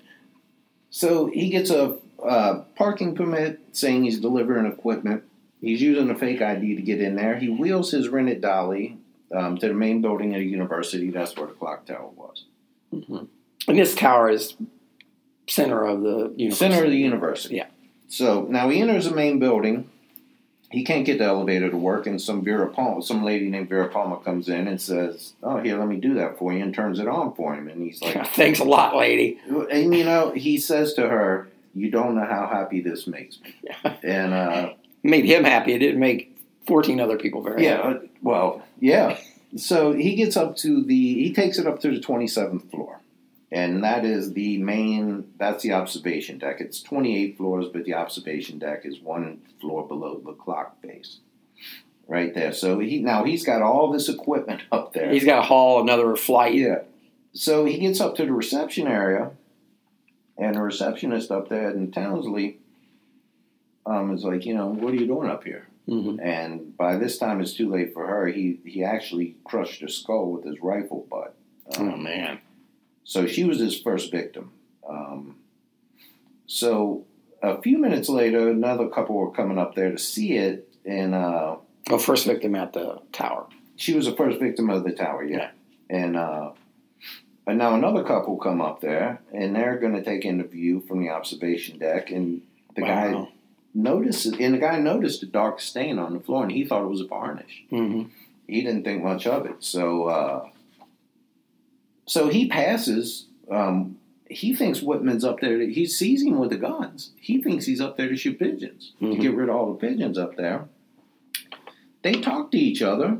So 0.91 1.27
he 1.27 1.49
gets 1.51 1.71
a 1.71 1.97
uh, 2.23 2.63
parking 2.77 3.15
permit 3.15 3.61
saying 3.73 4.05
he's 4.05 4.21
delivering 4.21 4.66
equipment. 4.66 5.25
He's 5.61 5.83
using 5.83 6.09
a 6.11 6.14
fake 6.14 6.41
ID 6.43 6.77
to 6.77 6.83
get 6.83 7.01
in 7.01 7.16
there. 7.16 7.37
He 7.37 7.49
wheels 7.49 7.91
his 7.91 8.09
rented 8.09 8.41
dolly 8.41 8.99
um, 9.35 9.59
to 9.59 9.68
the 9.68 9.75
main 9.75 10.01
building 10.03 10.35
of 10.35 10.41
the 10.41 10.47
university. 10.47 11.11
That's 11.11 11.37
where 11.37 11.47
the 11.47 11.53
clock 11.55 11.85
tower 11.87 12.11
was. 12.16 12.45
And 12.93 13.79
this 13.79 13.95
tower 13.95 14.29
is 14.31 14.55
center 15.49 15.85
of 15.85 16.03
the 16.03 16.33
university. 16.37 16.51
Center 16.51 16.85
of 16.85 16.91
the 16.91 16.99
university. 16.99 17.57
Yeah. 17.57 17.66
So 18.09 18.47
now 18.49 18.68
he 18.68 18.81
enters 18.81 19.07
the 19.09 19.14
main 19.14 19.39
building. 19.39 19.89
He 20.73 20.85
can't 20.85 21.05
get 21.05 21.18
the 21.18 21.25
elevator 21.25 21.70
to 21.70 21.77
work, 21.77 22.07
and 22.07 22.20
some 22.20 22.43
Vera 22.43 22.68
Palmer, 22.68 23.03
some 23.03 23.23
lady 23.23 23.49
named 23.51 23.68
Vera 23.68 23.89
Palmer 23.89 24.16
comes 24.16 24.49
in 24.49 24.66
and 24.66 24.81
says, 24.81 25.35
"Oh, 25.43 25.59
here, 25.59 25.79
let 25.79 25.87
me 25.87 25.97
do 25.97 26.14
that 26.14 26.39
for 26.39 26.53
you," 26.53 26.62
and 26.62 26.75
turns 26.75 26.99
it 26.99 27.07
on 27.07 27.35
for 27.35 27.55
him. 27.55 27.68
And 27.68 27.83
he's 27.83 28.01
like, 28.01 28.27
Thanks 28.35 28.59
a 28.59 28.64
lot, 28.64 28.97
lady. 28.97 29.39
and 29.70 29.95
you 29.95 30.05
know, 30.05 30.31
he 30.33 30.57
says 30.59 30.95
to 30.95 31.07
her, 31.09 31.49
"You 31.75 31.91
don't 31.91 32.14
know 32.14 32.25
how 32.25 32.47
happy 32.47 32.81
this 32.81 33.07
makes 33.07 33.39
me." 33.41 33.55
And 34.03 34.33
uh, 34.33 34.73
Made 35.05 35.25
him 35.25 35.45
happy. 35.45 35.73
It 35.75 35.81
didn't 35.81 36.01
make 36.01 36.37
fourteen 36.66 37.01
other 37.01 37.18
people 37.18 37.43
very 37.43 37.64
yeah, 37.64 37.83
happy. 37.93 38.11
well, 38.23 38.62
yeah. 38.81 39.18
so 39.57 39.93
he 39.93 40.14
gets 40.14 40.37
up 40.37 40.57
to 40.59 40.83
the 40.83 41.14
he 41.14 41.33
takes 41.35 41.59
it 41.59 41.66
up 41.66 41.81
to 41.81 41.91
the 41.91 42.01
27th 42.01 42.70
floor 42.70 43.01
and 43.53 43.84
that 43.84 44.05
is 44.05 44.32
the 44.32 44.57
main 44.59 45.30
that's 45.38 45.62
the 45.62 45.72
observation 45.72 46.38
deck. 46.38 46.57
It's 46.61 46.82
28 46.82 47.36
floors 47.36 47.66
but 47.72 47.84
the 47.84 47.94
observation 47.94 48.59
deck 48.59 48.84
is 48.84 48.98
one 49.00 49.42
floor 49.61 49.86
below 49.86 50.20
the 50.24 50.32
clock 50.32 50.80
base 50.80 51.18
right 52.09 52.34
there. 52.34 52.53
So 52.53 52.78
he 52.78 53.00
now 53.00 53.24
he's 53.24 53.44
got 53.44 53.62
all 53.62 53.92
this 53.92 54.09
equipment 54.09 54.62
up 54.72 54.94
there. 54.94 55.11
He's 55.11 55.24
got 55.24 55.36
to 55.36 55.42
haul 55.42 55.82
another 55.82 56.16
flight. 56.16 56.55
yeah. 56.55 56.80
So 57.34 57.64
he 57.64 57.78
gets 57.78 58.00
up 58.00 58.16
to 58.16 58.24
the 58.24 58.32
reception 58.32 58.86
area 58.86 59.30
and 60.36 60.57
the 60.57 60.62
receptionist 60.62 61.30
up 61.30 61.48
there 61.48 61.70
Edna 61.70 61.86
Townsley 61.88 62.59
um, 63.86 64.14
is 64.14 64.24
like 64.24 64.46
you 64.46 64.55
know 64.55 64.68
what 64.68 64.94
are 64.94 64.96
you 64.96 65.07
doing 65.07 65.28
up 65.28 65.44
here? 65.44 65.68
Mhm. 65.88 66.20
and 66.22 66.76
by 66.76 66.94
this 66.94 67.18
time 67.18 67.40
it's 67.40 67.55
too 67.55 67.68
late 67.68 67.92
for 67.92 68.07
her. 68.07 68.28
He 68.28 68.61
he 68.64 68.82
actually 68.84 69.36
crushed 69.44 69.80
her 69.82 69.88
skull 69.88 70.30
with 70.30 70.44
his 70.44 70.61
rifle 70.62 71.07
butt. 71.11 71.34
Oh 71.76 71.82
um, 71.88 72.03
man. 72.05 72.38
So 73.05 73.26
she 73.26 73.44
was 73.44 73.59
his 73.59 73.78
first 73.80 74.11
victim. 74.11 74.53
Um, 74.88 75.36
so 76.46 77.05
a 77.42 77.61
few 77.62 77.78
minutes 77.78 78.09
later, 78.09 78.48
another 78.50 78.88
couple 78.88 79.16
were 79.16 79.30
coming 79.32 79.59
up 79.59 79.74
there 79.74 79.90
to 79.90 79.98
see 79.98 80.36
it, 80.36 80.68
and 80.84 81.14
uh, 81.14 81.57
Oh, 81.90 81.98
first 81.98 82.26
victim 82.26 82.55
at 82.55 82.72
the 82.72 83.00
tower. 83.12 83.46
she 83.76 83.94
was 83.94 84.07
the 84.07 84.14
first 84.14 84.38
victim 84.38 84.70
of 84.70 84.84
the 84.84 84.92
tower. 84.92 85.24
Yeah, 85.24 85.50
and 85.90 86.16
uh, 86.16 86.53
and 87.46 87.59
now 87.59 87.74
another 87.74 88.05
couple 88.05 88.36
come 88.36 88.61
up 88.61 88.80
there, 88.80 89.20
and 89.32 89.55
they're 89.57 89.78
going 89.78 89.94
to 89.94 90.03
take 90.05 90.24
in 90.24 90.38
the 90.38 90.44
view 90.44 90.80
from 90.86 91.00
the 91.00 91.11
observation 91.11 91.78
deck, 91.78 92.11
and 92.11 92.42
the 92.76 92.82
guy 92.82 93.12
Wow. 93.12 93.28
notices, 93.74 94.34
and 94.38 94.55
the 94.55 94.59
guy 94.59 94.78
noticed 94.78 95.22
a 95.24 95.26
dark 95.26 95.61
stain 95.61 95.98
on 95.98 96.12
the 96.14 96.20
floor, 96.20 96.44
and 96.44 96.53
he 96.53 96.64
thought 96.64 96.84
it 96.84 96.88
was 96.88 97.00
a 97.00 97.07
varnish. 97.07 97.64
hmm 97.70 98.05
he 98.48 98.61
didn't 98.61 98.82
think 98.84 99.03
much 99.03 99.26
of 99.26 99.46
it. 99.46 99.55
So, 99.61 100.05
uh, 100.05 100.48
so 102.07 102.28
he 102.28 102.48
passes. 102.48 103.26
Um, 103.50 103.98
he 104.28 104.55
thinks 104.55 104.80
Whitman's 104.80 105.24
up 105.24 105.40
there. 105.40 105.59
To, 105.59 105.70
he 105.72 105.84
sees 105.86 106.22
him 106.22 106.38
with 106.38 106.50
the 106.50 106.57
guns. 106.57 107.11
He 107.20 107.42
thinks 107.42 107.66
he's 107.66 107.80
up 107.82 107.96
there 107.96 108.09
to 108.09 108.16
shoot 108.16 108.38
pigeons 108.38 108.92
to 109.00 109.05
Mhm. 109.07 109.20
get 109.20 109.34
rid 109.34 109.48
of 109.50 109.55
all 109.57 109.72
the 109.72 109.78
pigeons 109.78 110.16
up 110.16 110.36
there. 110.36 110.68
They 112.03 112.14
talk 112.14 112.50
to 112.53 112.59
each 112.59 112.80
other 112.82 113.18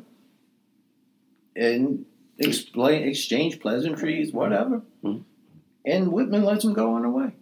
and 1.55 2.05
explain, 2.39 3.03
exchange 3.07 3.61
pleasantries, 3.61 4.33
whatever. 4.33 4.83
Mhm. 5.05 5.23
And 5.85 6.13
Whitman 6.13 6.45
lets 6.45 6.65
him 6.65 6.73
go 6.73 6.93
on 6.95 7.03
the 7.03 7.11
way. 7.11 7.33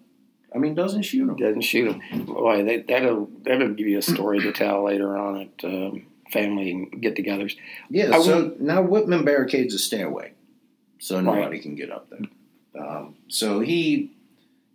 I 0.54 0.58
mean, 0.58 0.74
doesn't 0.74 1.02
shoot 1.02 1.28
him. 1.28 1.36
Doesn't 1.36 1.60
shoot 1.60 1.92
him. 1.92 2.24
Boy, 2.24 2.64
that, 2.64 2.88
that'll 2.88 3.30
that'll 3.44 3.74
give 3.74 3.86
you 3.86 3.98
a 3.98 4.02
story 4.02 4.40
to 4.40 4.52
tell 4.52 4.82
later 4.84 5.16
on 5.16 5.40
at 5.42 5.64
um, 5.64 6.02
family 6.32 6.88
get-togethers. 7.00 7.56
Yeah, 7.88 8.10
I 8.16 8.20
so 8.20 8.56
now 8.58 8.82
Whitman 8.82 9.24
barricades 9.24 9.74
a 9.74 9.78
stairway, 9.78 10.32
so 11.00 11.16
Right. 11.16 11.24
nobody 11.24 11.58
can 11.58 11.74
get 11.74 11.90
up 11.90 12.08
there. 12.10 12.80
Um, 12.80 13.16
so 13.26 13.58
he 13.58 14.12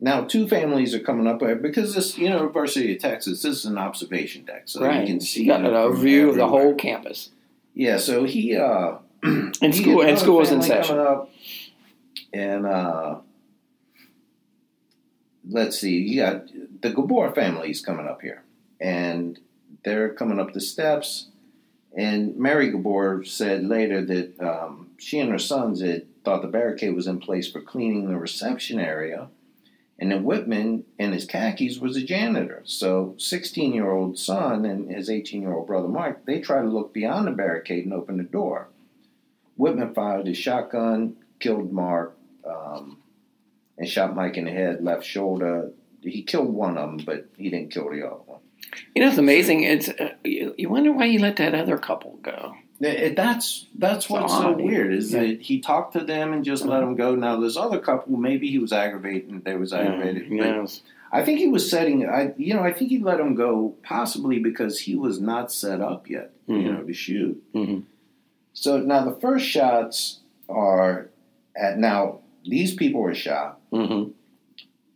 now 0.02 0.26
two 0.26 0.48
families 0.48 0.94
are 0.94 1.00
coming 1.00 1.28
up 1.28 1.40
there 1.40 1.56
because 1.56 1.96
this, 1.96 2.18
you 2.18 2.30
know, 2.30 2.38
University 2.38 2.94
of 2.94 3.02
Texas, 3.02 3.42
this 3.44 3.60
is 3.60 3.66
an 3.66 3.78
observation 3.78 4.44
deck, 4.44 4.64
so 4.66 4.82
right. 4.82 5.02
you 5.02 5.08
can 5.08 5.22
see 5.22 5.44
you 5.44 5.48
got 5.48 5.62
an 5.62 5.72
overview 5.72 6.30
of 6.30 6.36
the 6.36 6.48
whole 6.48 6.76
campus. 6.76 7.30
Yeah, 7.74 7.98
so 7.98 8.26
he 8.26 8.58
uh, 8.58 8.98
And 9.24 9.56
he 9.74 9.82
school 9.82 10.02
and 10.02 10.20
school 10.20 10.42
is 10.42 10.52
in 10.52 10.62
session. 10.62 11.00
Up, 11.00 11.32
and 12.34 12.66
uh, 12.66 13.20
let's 15.48 15.80
see, 15.80 15.98
you 15.98 16.22
got 16.22 16.48
the 16.82 16.92
Gabour 16.92 17.34
family 17.34 17.70
is 17.70 17.82
coming 17.82 18.08
up 18.08 18.22
here, 18.22 18.44
and 18.80 19.40
they're 19.84 20.10
coming 20.10 20.40
up 20.40 20.54
the 20.54 20.62
steps. 20.62 21.28
And 21.98 22.36
Mary 22.36 22.72
Gabour 22.72 23.26
said 23.26 23.66
later 23.66 24.04
that 24.04 24.40
um, 24.42 24.90
she 24.98 25.20
and 25.20 25.32
her 25.32 25.40
sons 25.40 25.82
had 25.82 26.06
thought 26.26 26.42
the 26.42 26.48
barricade 26.48 26.96
was 26.96 27.08
in 27.08 27.20
place 27.20 27.50
for 27.50 27.62
cleaning 27.62 28.10
the 28.10 28.18
reception 28.18 28.80
area, 28.80 29.30
and 29.98 30.12
then 30.12 30.24
Whitman 30.24 30.84
in 31.00 31.14
his 31.14 31.26
khakis 31.26 31.80
was 31.80 31.96
a 31.96 32.04
janitor. 32.04 32.62
So, 32.66 33.16
16 33.18 33.74
year 33.74 33.90
old 33.90 34.20
son 34.20 34.66
and 34.66 34.92
his 34.92 35.10
18 35.10 35.42
year 35.42 35.54
old 35.54 35.68
brother 35.68 35.88
Mark, 35.88 36.26
they 36.26 36.42
try 36.42 36.62
to 36.62 36.68
look 36.68 36.94
beyond 36.94 37.28
the 37.28 37.32
barricade 37.32 37.86
and 37.86 37.94
open 37.94 38.18
the 38.18 38.24
door. 38.24 38.70
Whitman 39.56 39.94
fired 39.94 40.28
his 40.28 40.38
shotgun, 40.38 41.16
killed 41.40 41.72
Mark, 41.72 42.18
um, 42.46 42.98
and 43.78 43.88
shot 43.88 44.16
Mike 44.16 44.36
in 44.36 44.46
the 44.46 44.52
head, 44.52 44.84
left 44.84 45.06
shoulder. 45.06 45.72
He 46.02 46.24
killed 46.24 46.54
one 46.54 46.78
of 46.78 46.90
them, 46.90 47.06
but 47.06 47.30
he 47.38 47.50
didn't 47.50 47.72
kill 47.72 47.90
the 47.90 48.06
other 48.06 48.22
one. 48.26 48.42
You 48.94 49.02
know, 49.02 49.10
it's 49.10 49.18
amazing. 49.18 49.64
It's 49.64 49.90
uh, 49.90 50.16
you, 50.24 50.54
you 50.58 50.70
wonder 50.70 50.92
why 50.92 51.06
you 51.06 51.20
let 51.20 51.38
that 51.38 51.56
other 51.56 51.78
couple 51.78 52.18
go. 52.22 52.56
It- 52.82 53.16
that's 53.16 53.68
that's 53.78 54.10
what's 54.10 54.34
so 54.34 54.52
weird 54.58 54.94
is 54.94 55.14
Yeah. 55.14 55.22
that 55.22 55.42
he 55.42 55.60
talked 55.62 55.94
to 55.94 56.02
them 56.04 56.34
and 56.34 56.44
just 56.44 56.66
let 56.66 56.82
them 56.82 56.96
go. 56.96 57.16
Now 57.16 57.40
this 57.40 57.56
other 57.58 57.80
couple, 57.80 58.18
maybe 58.18 58.50
he 58.50 58.60
was 58.60 58.74
aggravated. 58.74 59.44
They 59.46 59.56
was 59.56 59.72
aggravated. 59.74 60.30
but 60.30 60.36
Yes. 60.36 60.82
I 61.12 61.24
think 61.24 61.40
he 61.40 61.48
was 61.48 61.70
setting. 61.70 62.06
I 62.08 62.34
you 62.38 62.54
know 62.54 62.64
I 62.64 62.74
think 62.74 62.90
he 62.90 63.00
let 63.00 63.18
them 63.18 63.36
go 63.36 63.76
possibly 63.84 64.40
because 64.40 64.80
he 64.80 64.96
was 64.96 65.22
not 65.22 65.52
set 65.52 65.80
up 65.80 66.10
yet. 66.10 66.32
You 66.48 66.56
Mhm. 66.56 66.64
know 66.74 66.84
to 66.84 66.94
shoot. 66.94 67.42
Mhm. 67.54 67.84
So 68.54 68.80
now 68.80 69.06
the 69.06 69.16
first 69.22 69.46
shots 69.46 70.20
are 70.50 71.10
at 71.56 71.78
now 71.80 72.20
these 72.44 72.76
people 72.76 73.02
were 73.02 73.16
shot. 73.16 73.60
hmm 73.72 74.10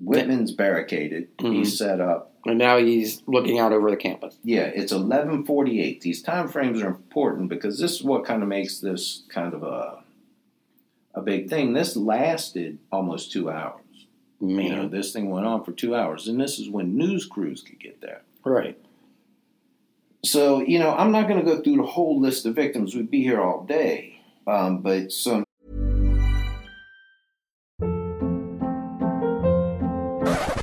Whitman's 0.01 0.51
barricaded. 0.53 1.27
He's 1.41 1.77
set 1.77 1.99
up. 1.99 2.28
And 2.45 2.57
now 2.57 2.77
he's 2.77 3.21
looking 3.27 3.59
out 3.59 3.73
over 3.73 3.89
the 3.91 3.97
campus. 3.97 4.37
Yeah, 4.43 4.71
it's 4.73 4.91
eleven 4.91 5.45
forty 5.45 5.81
eight. 5.81 6.01
These 6.01 6.21
time 6.21 6.47
frames 6.47 6.81
are 6.81 6.87
important 6.87 7.49
because 7.49 7.79
this 7.79 7.93
is 7.95 8.03
what 8.03 8.23
kind 8.25 8.41
of 8.41 8.47
makes 8.49 8.79
this 8.79 9.23
kind 9.29 9.53
of 9.53 9.63
a 9.63 10.03
a 11.13 11.21
big 11.21 11.49
thing. 11.49 11.73
This 11.73 11.95
lasted 11.97 12.79
almost 12.91 13.31
two 13.31 13.49
hours. 13.49 13.81
You 14.39 14.47
know, 14.47 14.63
Man, 14.63 14.89
this 14.89 15.11
thing 15.11 15.29
went 15.29 15.45
on 15.45 15.65
for 15.65 15.73
two 15.73 15.93
hours, 15.95 16.29
and 16.29 16.39
this 16.39 16.59
is 16.59 16.69
when 16.69 16.95
news 16.95 17.25
crews 17.25 17.61
could 17.61 17.79
get 17.79 17.99
there. 17.99 18.21
right? 18.45 18.77
So, 20.23 20.61
you 20.61 20.79
know, 20.79 20.93
I'm 20.93 21.11
not 21.11 21.27
going 21.27 21.39
to 21.39 21.45
go 21.45 21.61
through 21.61 21.77
the 21.77 21.83
whole 21.83 22.19
list 22.19 22.45
of 22.45 22.55
victims. 22.55 22.95
We'd 22.95 23.09
be 23.11 23.21
here 23.21 23.41
all 23.41 23.63
day. 23.65 24.21
Um, 24.47 24.81
but 24.81 25.11
some 25.11 25.43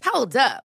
Hold 0.05 0.37
up. 0.37 0.66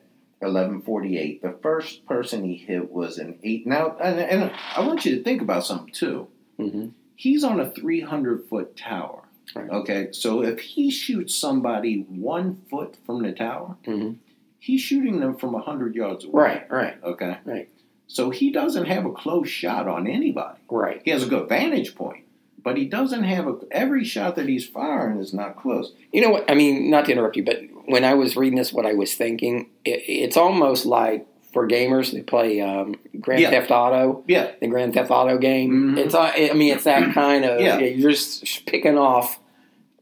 11:48. 0.41 1.41
The 1.41 1.55
first 1.61 2.05
person 2.05 2.43
he 2.43 2.55
hit 2.55 2.91
was 2.91 3.17
an 3.17 3.37
eight. 3.43 3.65
Now, 3.67 3.95
and, 4.01 4.19
and 4.19 4.51
I 4.75 4.81
want 4.81 5.05
you 5.05 5.15
to 5.17 5.23
think 5.23 5.41
about 5.41 5.65
something 5.65 5.93
too. 5.93 6.27
hmm 6.57 6.87
He's 7.15 7.43
on 7.43 7.59
a 7.59 7.69
300 7.69 8.47
foot 8.49 8.75
tower. 8.75 9.25
Right. 9.55 9.69
Okay, 9.69 10.07
so 10.11 10.41
if 10.43 10.59
he 10.59 10.89
shoots 10.89 11.35
somebody 11.35 12.01
one 12.09 12.61
foot 12.69 12.97
from 13.05 13.21
the 13.21 13.31
tower, 13.31 13.77
Mhm. 13.85 14.15
he's 14.59 14.81
shooting 14.81 15.19
them 15.19 15.35
from 15.35 15.53
100 15.53 15.93
yards 15.93 16.25
away. 16.25 16.41
Right, 16.41 16.71
right, 16.71 17.03
Okay. 17.03 17.37
right, 17.45 17.69
So 18.07 18.29
he 18.31 18.49
doesn't 18.51 18.85
have 18.85 19.05
a 19.05 19.11
close 19.11 19.49
shot 19.49 19.87
on 19.87 20.07
anybody. 20.07 20.57
right. 20.69 21.01
He 21.05 21.11
has 21.11 21.23
a 21.23 21.29
good 21.29 21.47
vantage 21.47 21.93
point, 21.95 22.23
but 22.63 22.75
he 22.77 22.85
doesn't 22.85 23.23
have 23.23 23.47
a. 23.47 23.55
Every 23.69 24.03
shot 24.03 24.35
that 24.37 24.47
he's 24.49 24.65
firing 24.67 25.19
is 25.19 25.33
not 25.33 25.57
close. 25.57 25.93
You 26.11 26.21
know 26.21 26.29
what? 26.31 26.49
I 26.49 26.55
mean, 26.55 26.89
not 26.89 27.05
to 27.05 27.11
interrupt 27.11 27.35
you, 27.37 27.43
but 27.43 27.61
when 27.91 28.03
I 28.03 28.13
was 28.15 28.35
reading 28.35 28.57
this, 28.57 28.71
what 28.73 28.85
I 28.85 28.93
was 28.93 29.13
thinking, 29.13 29.69
it, 29.85 30.01
it's 30.07 30.37
almost 30.37 30.85
like 30.85 31.27
for 31.53 31.67
gamers 31.67 32.11
they 32.13 32.21
play 32.21 32.61
um, 32.61 32.95
Grand 33.19 33.41
Yeah. 33.41 33.49
Theft 33.51 33.71
Auto, 33.71 34.23
Yeah, 34.27 34.51
the 34.61 34.67
Grand 34.67 34.93
Theft 34.93 35.11
Auto 35.11 35.37
game. 35.37 35.95
Mhm. 35.95 35.97
It's 35.97 36.13
uh, 36.15 36.31
I 36.35 36.53
mean 36.53 36.73
it's 36.73 36.85
that 36.85 37.13
kind 37.13 37.43
of 37.45 37.59
Yeah. 37.61 37.79
you're 37.79 38.11
just 38.11 38.65
picking 38.65 38.97
off 38.97 39.39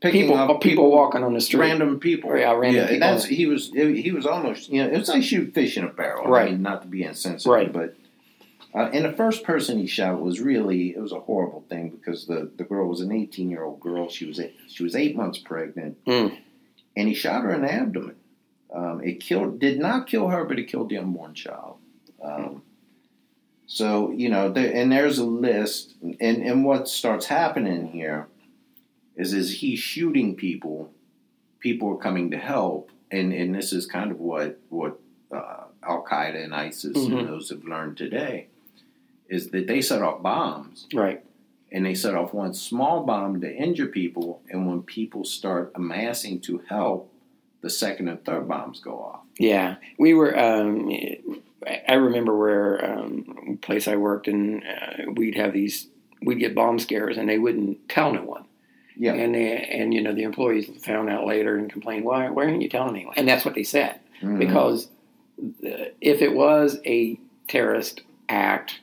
picking 0.01 0.21
people 0.27 0.37
up 0.37 0.61
people, 0.61 0.91
walking 0.91 1.23
on 1.23 1.33
the 1.33 1.41
street. 1.41 1.61
random 1.61 1.99
people. 1.99 2.37
Yeah, 2.37 2.53
random 2.53 2.81
and 2.83 2.89
people. 2.89 3.07
that's 3.07 3.25
he 3.25 3.47
was 3.47 3.71
he 3.73 4.11
was 4.11 4.25
almost 4.25 4.69
you 4.69 4.83
know 4.83 4.89
it 4.89 4.97
was 4.99 5.09
like 5.09 5.23
shooting 5.23 5.51
fish 5.51 5.75
in 5.77 5.83
a 5.83 5.89
barrel. 5.89 6.27
I 6.27 6.29
Right. 6.29 6.51
mean, 6.51 6.61
not 6.61 6.83
to 6.83 6.87
be 6.87 7.03
insensitive, 7.03 7.51
Right. 7.51 7.73
but. 7.73 7.95
Uh, 8.71 8.87
and 8.93 9.03
the 9.03 9.11
first 9.11 9.43
person 9.43 9.79
he 9.79 9.87
shot 9.87 10.21
was 10.21 10.39
really 10.39 10.89
it 10.91 10.99
was 11.01 11.11
a 11.11 11.19
horrible 11.19 11.65
thing 11.69 11.89
because 11.89 12.27
the, 12.27 12.51
the 12.55 12.63
girl 12.63 12.87
was 12.87 13.01
an 13.01 13.11
18 13.11 13.49
year 13.49 13.63
old 13.63 13.79
girl 13.79 14.07
she 14.09 14.25
was 14.25 14.39
eight, 14.39 14.55
she 14.67 14.83
was 14.83 14.95
eight 14.95 15.15
months 15.15 15.39
pregnant 15.39 15.97
Mm. 16.05 16.37
And 16.99 17.07
he 17.07 17.13
shot 17.15 17.43
her 17.43 17.51
in 17.53 17.61
the 17.61 17.71
abdomen 17.73 18.15
um, 18.73 19.01
it 19.03 19.19
killed 19.19 19.59
did 19.59 19.79
not 19.79 20.07
kill 20.07 20.27
her 20.29 20.43
but 20.45 20.59
it 20.59 20.65
killed 20.71 20.89
the 20.89 20.97
unborn 20.97 21.33
child 21.33 21.77
um, 22.23 22.61
so 23.65 24.11
you 24.11 24.29
know 24.29 24.49
there, 24.49 24.71
and 24.73 24.91
there's 24.91 25.19
a 25.19 25.25
list 25.25 25.95
and 26.01 26.37
and 26.49 26.65
what 26.65 26.87
starts 26.87 27.27
happening 27.27 27.87
here 27.91 28.27
is 29.15 29.33
is 29.33 29.59
he's 29.61 29.79
shooting 29.79 30.35
people 30.35 30.91
people 31.59 31.89
are 31.93 31.97
coming 32.07 32.31
to 32.31 32.37
help 32.37 32.89
and 33.11 33.33
and 33.33 33.53
this 33.55 33.71
is 33.73 33.85
kind 33.85 34.11
of 34.11 34.19
what 34.19 34.59
what 34.69 34.99
uh, 35.31 35.63
Al 35.83 36.03
Qaeda 36.03 36.43
and 36.43 36.53
ISIS 36.53 36.97
Mhm. 36.97 37.19
and 37.19 37.27
those 37.29 37.49
have 37.49 37.63
learned 37.63 37.97
today 37.97 38.47
is 39.29 39.51
that 39.51 39.67
they 39.67 39.81
set 39.81 40.01
off 40.01 40.21
bombs 40.23 40.87
Right. 40.93 41.23
And 41.71 41.85
they 41.85 41.93
set 41.95 42.15
off 42.15 42.33
one 42.33 42.53
small 42.53 43.03
bomb 43.03 43.41
to 43.41 43.55
injure 43.55 43.87
people 43.87 44.41
and 44.49 44.67
when 44.67 44.81
people 44.83 45.23
start 45.23 45.71
amassing 45.75 46.39
to 46.41 46.59
help 46.69 47.11
the 47.61 47.69
second 47.69 48.07
and 48.07 48.23
third 48.25 48.47
bombs 48.47 48.79
go 48.79 48.93
off 48.99 49.21
Yeah, 49.37 49.75
we 49.97 50.13
were. 50.13 50.37
Um, 50.37 50.91
I 51.87 51.95
remember 51.95 52.35
where 52.37 52.83
um, 52.99 53.59
place 53.61 53.87
I 53.87 53.95
worked 53.97 54.27
and 54.27 54.63
Uh, 54.63 55.11
we'd 55.13 55.35
have 55.35 55.53
these. 55.53 55.87
We'd 56.21 56.39
get 56.39 56.55
bomb 56.55 56.79
scares, 56.79 57.17
and 57.17 57.27
they 57.29 57.37
wouldn't 57.37 57.87
tell 57.89 58.11
no 58.13 58.23
one. 58.23 58.45
yeah 58.97 59.13
And 59.13 59.35
they, 59.35 59.57
and 59.57 59.93
you 59.93 60.01
know 60.01 60.13
the 60.13 60.23
employees 60.23 60.69
found 60.83 61.09
out 61.09 61.25
later 61.25 61.55
and 61.57 61.69
complained, 61.71 62.05
"Why? 62.05 62.29
Why 62.29 62.45
aren't 62.45 62.61
you 62.61 62.69
telling 62.69 62.95
anyone?" 62.95 63.13
And 63.17 63.27
that's 63.27 63.43
what 63.45 63.55
they 63.55 63.63
said 63.63 63.99
Mhm. 64.21 64.39
because 64.39 64.87
uh, 65.65 65.85
if 66.01 66.21
it 66.21 66.33
was 66.33 66.79
a 66.85 67.17
terrorist 67.47 68.01
act, 68.29 68.79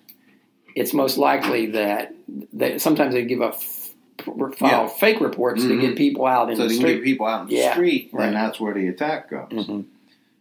it's 0.77 0.93
most 0.95 1.17
likely 1.19 1.67
that 1.73 2.15
that 2.53 2.81
sometimes 2.81 3.15
they 3.15 3.25
give 3.25 3.43
up 3.43 3.55
f- 3.55 3.91
file 4.19 4.55
Yeah. 4.61 4.87
fake 4.89 5.21
reports 5.21 5.63
to 5.65 5.71
Mhm. 5.71 5.81
get 5.81 5.97
people 5.97 6.27
out 6.27 6.51
in 6.51 6.57
so 6.57 6.63
the 6.63 6.69
they 6.69 6.75
can 6.75 6.81
street. 6.83 6.95
get 6.97 7.05
people 7.05 7.27
out 7.27 7.43
in 7.43 7.49
the 7.49 7.55
Yeah, 7.57 7.73
street 7.73 8.11
right. 8.13 8.27
and 8.27 8.37
that's 8.37 8.61
where 8.61 8.75
the 8.75 8.87
attack 8.89 9.31
comes 9.31 9.67
Mhm. 9.67 9.85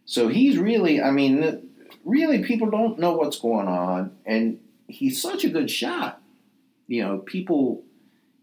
So 0.04 0.28
he's 0.28 0.56
really, 0.56 1.02
I 1.02 1.10
mean, 1.10 1.58
really, 2.04 2.42
people 2.44 2.70
don't 2.70 2.98
know 3.00 3.16
what's 3.16 3.40
going 3.40 3.66
on, 3.66 4.12
and 4.24 4.60
he's 4.86 5.20
such 5.20 5.44
a 5.44 5.48
good 5.48 5.68
shot. 5.68 6.22
You 6.86 7.02
know, 7.02 7.18
people, 7.18 7.82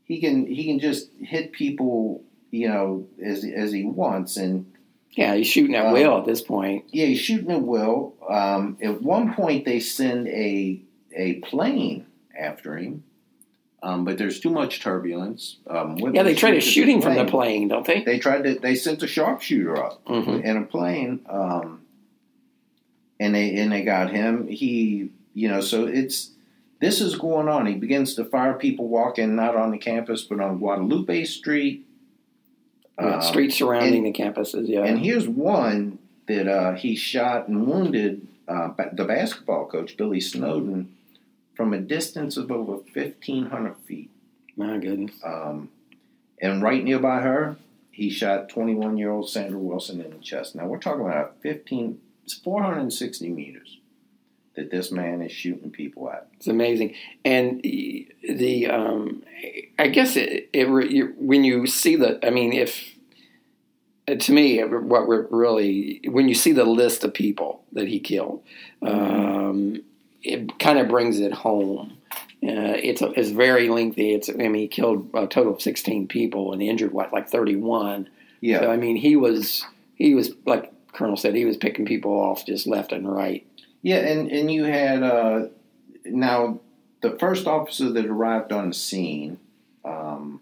he 0.04 0.20
can 0.20 0.46
he 0.46 0.66
can 0.66 0.80
just 0.80 1.10
hit 1.22 1.54
people, 1.54 2.22
you 2.52 2.68
know, 2.68 3.06
as 3.24 3.46
as 3.46 3.72
he 3.72 3.84
wants, 3.86 4.36
and 4.38 4.66
Yeah, 5.16 5.36
he's 5.36 5.48
shooting 5.48 5.76
at 5.76 5.86
Um, 5.86 5.94
will 5.94 6.18
at 6.18 6.26
this 6.26 6.42
point. 6.42 6.84
yeah, 6.92 7.06
he's 7.06 7.20
shooting 7.20 7.52
at 7.52 7.62
will. 7.62 8.14
Um, 8.28 8.78
at 8.82 9.02
one 9.02 9.34
point, 9.34 9.64
they 9.64 9.80
send 9.80 10.28
a 10.28 10.80
a 11.16 11.36
plane 11.36 12.06
after 12.38 12.78
him, 12.78 13.04
um, 13.82 14.06
but 14.06 14.18
there's 14.18 14.40
too 14.40 14.50
much 14.50 14.82
turbulence. 14.82 15.58
Um, 15.68 15.96
with 15.98 16.16
Yeah, 16.16 16.24
they 16.24 16.36
tried 16.36 16.52
to 16.52 16.62
shoot 16.62 16.88
him 16.90 17.02
from 17.02 17.16
the 17.16 17.26
plane, 17.26 17.68
don't 17.68 17.86
they? 17.86 18.02
They 18.02 18.20
tried 18.20 18.44
to. 18.44 18.56
They 18.60 18.76
sent 18.76 19.04
a 19.04 19.08
sharpshooter 19.08 19.78
up 19.78 20.04
Mhm. 20.06 20.44
in 20.44 20.58
a 20.58 20.64
plane, 20.64 21.20
um, 21.30 21.82
and 23.20 23.36
they 23.36 23.56
and 23.56 23.72
they 23.72 23.84
got 23.84 24.12
him. 24.12 24.48
He, 24.48 25.10
you 25.34 25.48
know, 25.50 25.62
so 25.62 25.86
it's 25.86 26.32
this 26.80 27.00
is 27.02 27.16
going 27.16 27.48
on. 27.48 27.66
He 27.66 27.76
begins 27.76 28.16
to 28.16 28.26
fire 28.26 28.54
people 28.54 28.88
walking 28.88 29.36
not 29.36 29.56
on 29.56 29.72
the 29.72 29.78
campus 29.78 30.24
but 30.24 30.40
on 30.42 30.58
Guadalupe 30.60 31.24
Street. 31.26 31.86
Yeah, 33.00 33.16
Um, 33.16 33.22
streets 33.22 33.56
surrounding 33.56 34.06
and- 34.06 34.14
the 34.16 34.20
campuses. 34.24 34.68
Yeah, 34.68 34.84
And 34.84 35.00
here's 35.00 35.28
one 35.28 35.98
that 36.28 36.48
uh, 36.48 36.74
he 36.76 36.96
shot 36.96 37.48
and 37.48 37.66
wounded 37.68 38.28
uh, 38.48 38.70
the 38.92 39.06
basketball 39.06 39.66
coach 39.66 39.96
Billy 39.98 40.20
Snowden 40.20 40.90
from 41.56 41.74
a 41.74 41.80
distance 41.80 42.38
of 42.38 42.52
over 42.52 42.80
fifteen 42.94 43.48
hundred 43.48 43.78
feet. 43.86 44.10
my 44.56 44.78
goodness. 44.78 45.16
Um, 45.24 45.70
and 46.42 46.62
right 46.62 46.84
nearby 46.84 47.22
her, 47.22 47.56
he 47.90 48.10
shot 48.10 48.50
21 48.50 48.98
year 48.98 49.12
old 49.12 49.30
Sandra 49.30 49.60
Wilson 49.60 50.02
in 50.02 50.12
the 50.12 50.18
chest. 50.18 50.56
Now 50.56 50.66
we're 50.66 50.80
talking 50.80 51.06
about 51.06 51.38
15, 51.42 52.02
460 52.44 53.30
meters 53.30 53.78
that 54.56 54.72
this 54.72 54.92
man 54.92 55.22
is 55.22 55.32
shooting 55.32 55.72
people 55.72 56.10
at. 56.10 56.28
It's 56.34 56.48
amazing, 56.48 56.96
and 57.24 57.62
the 57.62 58.68
um, 58.68 59.24
I 59.80 59.88
guess 59.88 60.16
it, 60.16 60.50
it 60.54 61.18
when 61.18 61.44
you 61.44 61.66
see 61.68 61.96
the, 61.96 62.26
I 62.26 62.30
mean, 62.30 62.54
if 62.54 62.96
uh, 64.08 64.16
to 64.16 64.32
me, 64.32 64.60
what 64.60 65.08
we're 65.08 65.28
really 65.30 66.02
when 66.06 66.28
you 66.28 66.36
see 66.36 66.52
the 66.52 66.66
list 66.66 67.04
of 67.04 67.14
people 67.14 67.64
that 67.72 67.88
he 67.88 68.00
killed, 68.00 68.44
um, 68.82 69.82
it 70.24 70.60
kind 70.60 70.80
of 70.80 70.88
brings 70.88 71.20
it 71.20 71.34
home. 71.34 71.98
Uh, 72.42 72.76
it's 72.82 73.02
a, 73.02 73.12
it's 73.12 73.30
very 73.30 73.70
lengthy. 73.70 74.14
It's 74.14 74.30
I 74.30 74.34
mean, 74.34 74.56
he 74.56 74.68
killed 74.68 75.10
a 75.14 75.28
total 75.28 75.54
of 75.54 75.62
sixteen 75.62 76.08
people 76.08 76.54
and 76.54 76.62
injured 76.62 76.92
what 76.92 77.14
like 77.14 77.30
thirty 77.30 77.56
one. 77.56 78.10
Yeah. 78.42 78.62
So 78.62 78.72
I 78.72 78.78
mean, 78.78 78.96
he 78.96 79.16
was 79.16 79.66
he 79.96 80.14
was 80.14 80.32
like 80.46 80.74
Colonel 80.94 81.18
said, 81.18 81.36
he 81.36 81.46
was 81.46 81.58
picking 81.58 81.86
people 81.86 82.12
off 82.12 82.46
just 82.46 82.68
left 82.68 82.92
and 82.92 83.12
right. 83.12 83.46
Yeah, 83.82 83.98
and, 83.98 84.32
and 84.32 84.50
you 84.50 84.64
had, 84.64 85.04
uh, 85.04 85.48
now, 86.06 86.62
the 87.02 87.18
first 87.20 87.48
officer 87.48 87.92
that 87.92 88.06
arrived 88.06 88.54
on 88.54 88.70
the 88.70 88.74
scene, 88.74 89.40
um, 89.84 90.40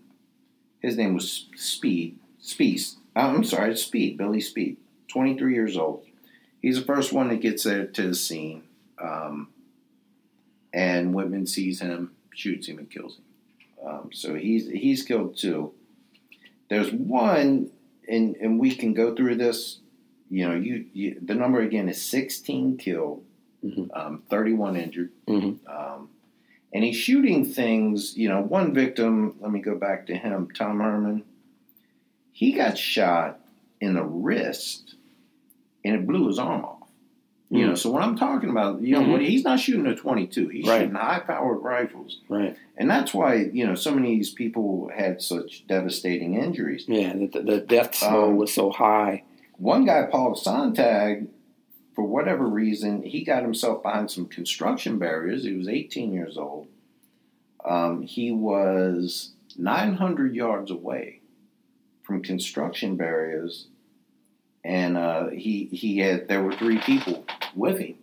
his 0.79 0.97
name 0.97 1.15
was 1.15 1.47
Speed, 1.55 2.19
Speed, 2.39 2.82
I'm 3.15 3.43
sorry, 3.43 3.75
Speed, 3.75 4.17
Billy 4.17 4.41
Speed, 4.41 4.77
23 5.07 5.53
years 5.53 5.75
old. 5.75 6.05
He's 6.61 6.79
the 6.79 6.86
first 6.86 7.11
one 7.11 7.29
that 7.29 7.41
gets 7.41 7.63
there 7.63 7.88
to 7.88 8.07
the 8.09 8.15
scene. 8.15 8.63
Um, 9.01 9.47
and 10.74 11.13
Whitman 11.13 11.45
sees 11.47 11.80
him, 11.82 12.11
shoots 12.34 12.67
him, 12.67 12.78
and 12.80 12.89
kills 12.89 13.17
him. 13.17 13.24
Um, 13.88 14.09
so 14.13 14.36
he's 14.36 14.69
he's 14.69 15.03
killed 15.03 15.38
two. 15.38 15.74
There's 16.69 16.91
one, 16.91 17.72
and 18.07 18.36
and 18.38 18.59
we 18.59 18.76
can 18.76 18.93
go 18.93 19.15
through 19.15 19.36
this. 19.36 19.80
You 20.30 20.47
know, 20.47 20.55
you, 20.55 20.86
you 20.93 21.17
the 21.22 21.36
number 21.36 21.59
again 21.61 21.89
is 21.89 22.01
16 22.01 22.78
killed, 22.78 23.24
Mhm. 23.65 23.89
um, 23.93 24.24
31 24.30 24.78
injured, 24.78 25.11
Mhm. 25.28 25.57
um, 25.67 26.09
and 26.72 26.84
he's 26.86 26.95
shooting 26.95 27.43
things. 27.43 28.15
You 28.17 28.30
know, 28.30 28.41
one 28.41 28.74
victim. 28.74 29.36
Let 29.41 29.51
me 29.51 29.59
go 29.59 29.76
back 29.76 30.07
to 30.07 30.15
him, 30.15 30.47
Tom 30.55 30.80
Herman. 30.80 31.24
He 32.32 32.53
got 32.53 32.78
shot 32.78 33.39
in 33.82 33.93
the 33.95 34.03
wrist, 34.03 34.95
and 35.84 35.95
it 35.95 36.07
blew 36.07 36.28
his 36.28 36.39
arm 36.39 36.63
off. 36.63 36.80
You 37.52 37.66
Mm. 37.66 37.68
know, 37.70 37.76
so 37.76 37.91
what 37.91 38.02
I'm 38.02 38.16
talking 38.16 38.49
about, 38.49 38.82
you 38.82 38.93
know, 38.93 39.02
Mhm. 39.04 39.12
when 39.12 39.22
he's 39.22 39.43
not 39.43 39.60
shooting 39.60 39.86
a 39.86 39.93
22, 39.93 40.47
he's 40.47 40.66
Right. 40.66 40.80
shooting 40.80 40.95
high-powered 40.95 41.62
rifles, 41.62 42.22
Right. 42.30 42.56
and 42.78 42.89
that's 42.89 43.14
why 43.14 43.36
you 43.36 43.68
know 43.68 43.76
some 43.76 43.97
of 43.97 44.04
these 44.04 44.32
people 44.32 44.89
had 44.95 45.22
such 45.22 45.68
devastating 45.68 46.36
injuries. 46.36 46.86
Yeah, 46.88 47.12
the, 47.14 47.28
the, 47.28 47.41
the 47.41 47.58
death 47.60 47.99
toll 47.99 48.30
Um, 48.30 48.38
was 48.38 48.54
so 48.54 48.70
high. 48.70 49.24
One 49.58 49.84
guy, 49.84 50.04
Paul 50.10 50.34
Sonntag, 50.34 51.28
for 51.93 52.06
whatever 52.06 52.47
reason, 52.47 53.04
he 53.04 53.22
got 53.26 53.43
himself 53.43 53.84
behind 53.84 54.10
some 54.10 54.28
construction 54.28 54.97
barriers. 54.97 55.43
He 55.43 55.52
was 55.54 55.68
18 55.68 56.14
years 56.14 56.38
old. 56.38 56.68
Um, 57.66 58.02
he 58.04 58.32
was 58.32 59.34
900 59.58 60.34
yards 60.34 60.72
away 60.72 61.20
from 62.02 62.22
construction 62.22 62.95
barriers, 62.95 63.68
and 64.64 64.95
uh, 64.95 65.28
he 65.30 65.66
he 65.66 65.97
had 65.97 66.30
there 66.30 66.41
were 66.41 66.54
three 66.54 66.78
people 66.80 67.26
with 67.56 67.80
him, 67.80 67.95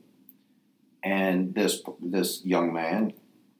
and 1.02 1.54
this 1.54 1.82
this 2.00 2.44
young 2.44 2.72
man 2.72 3.12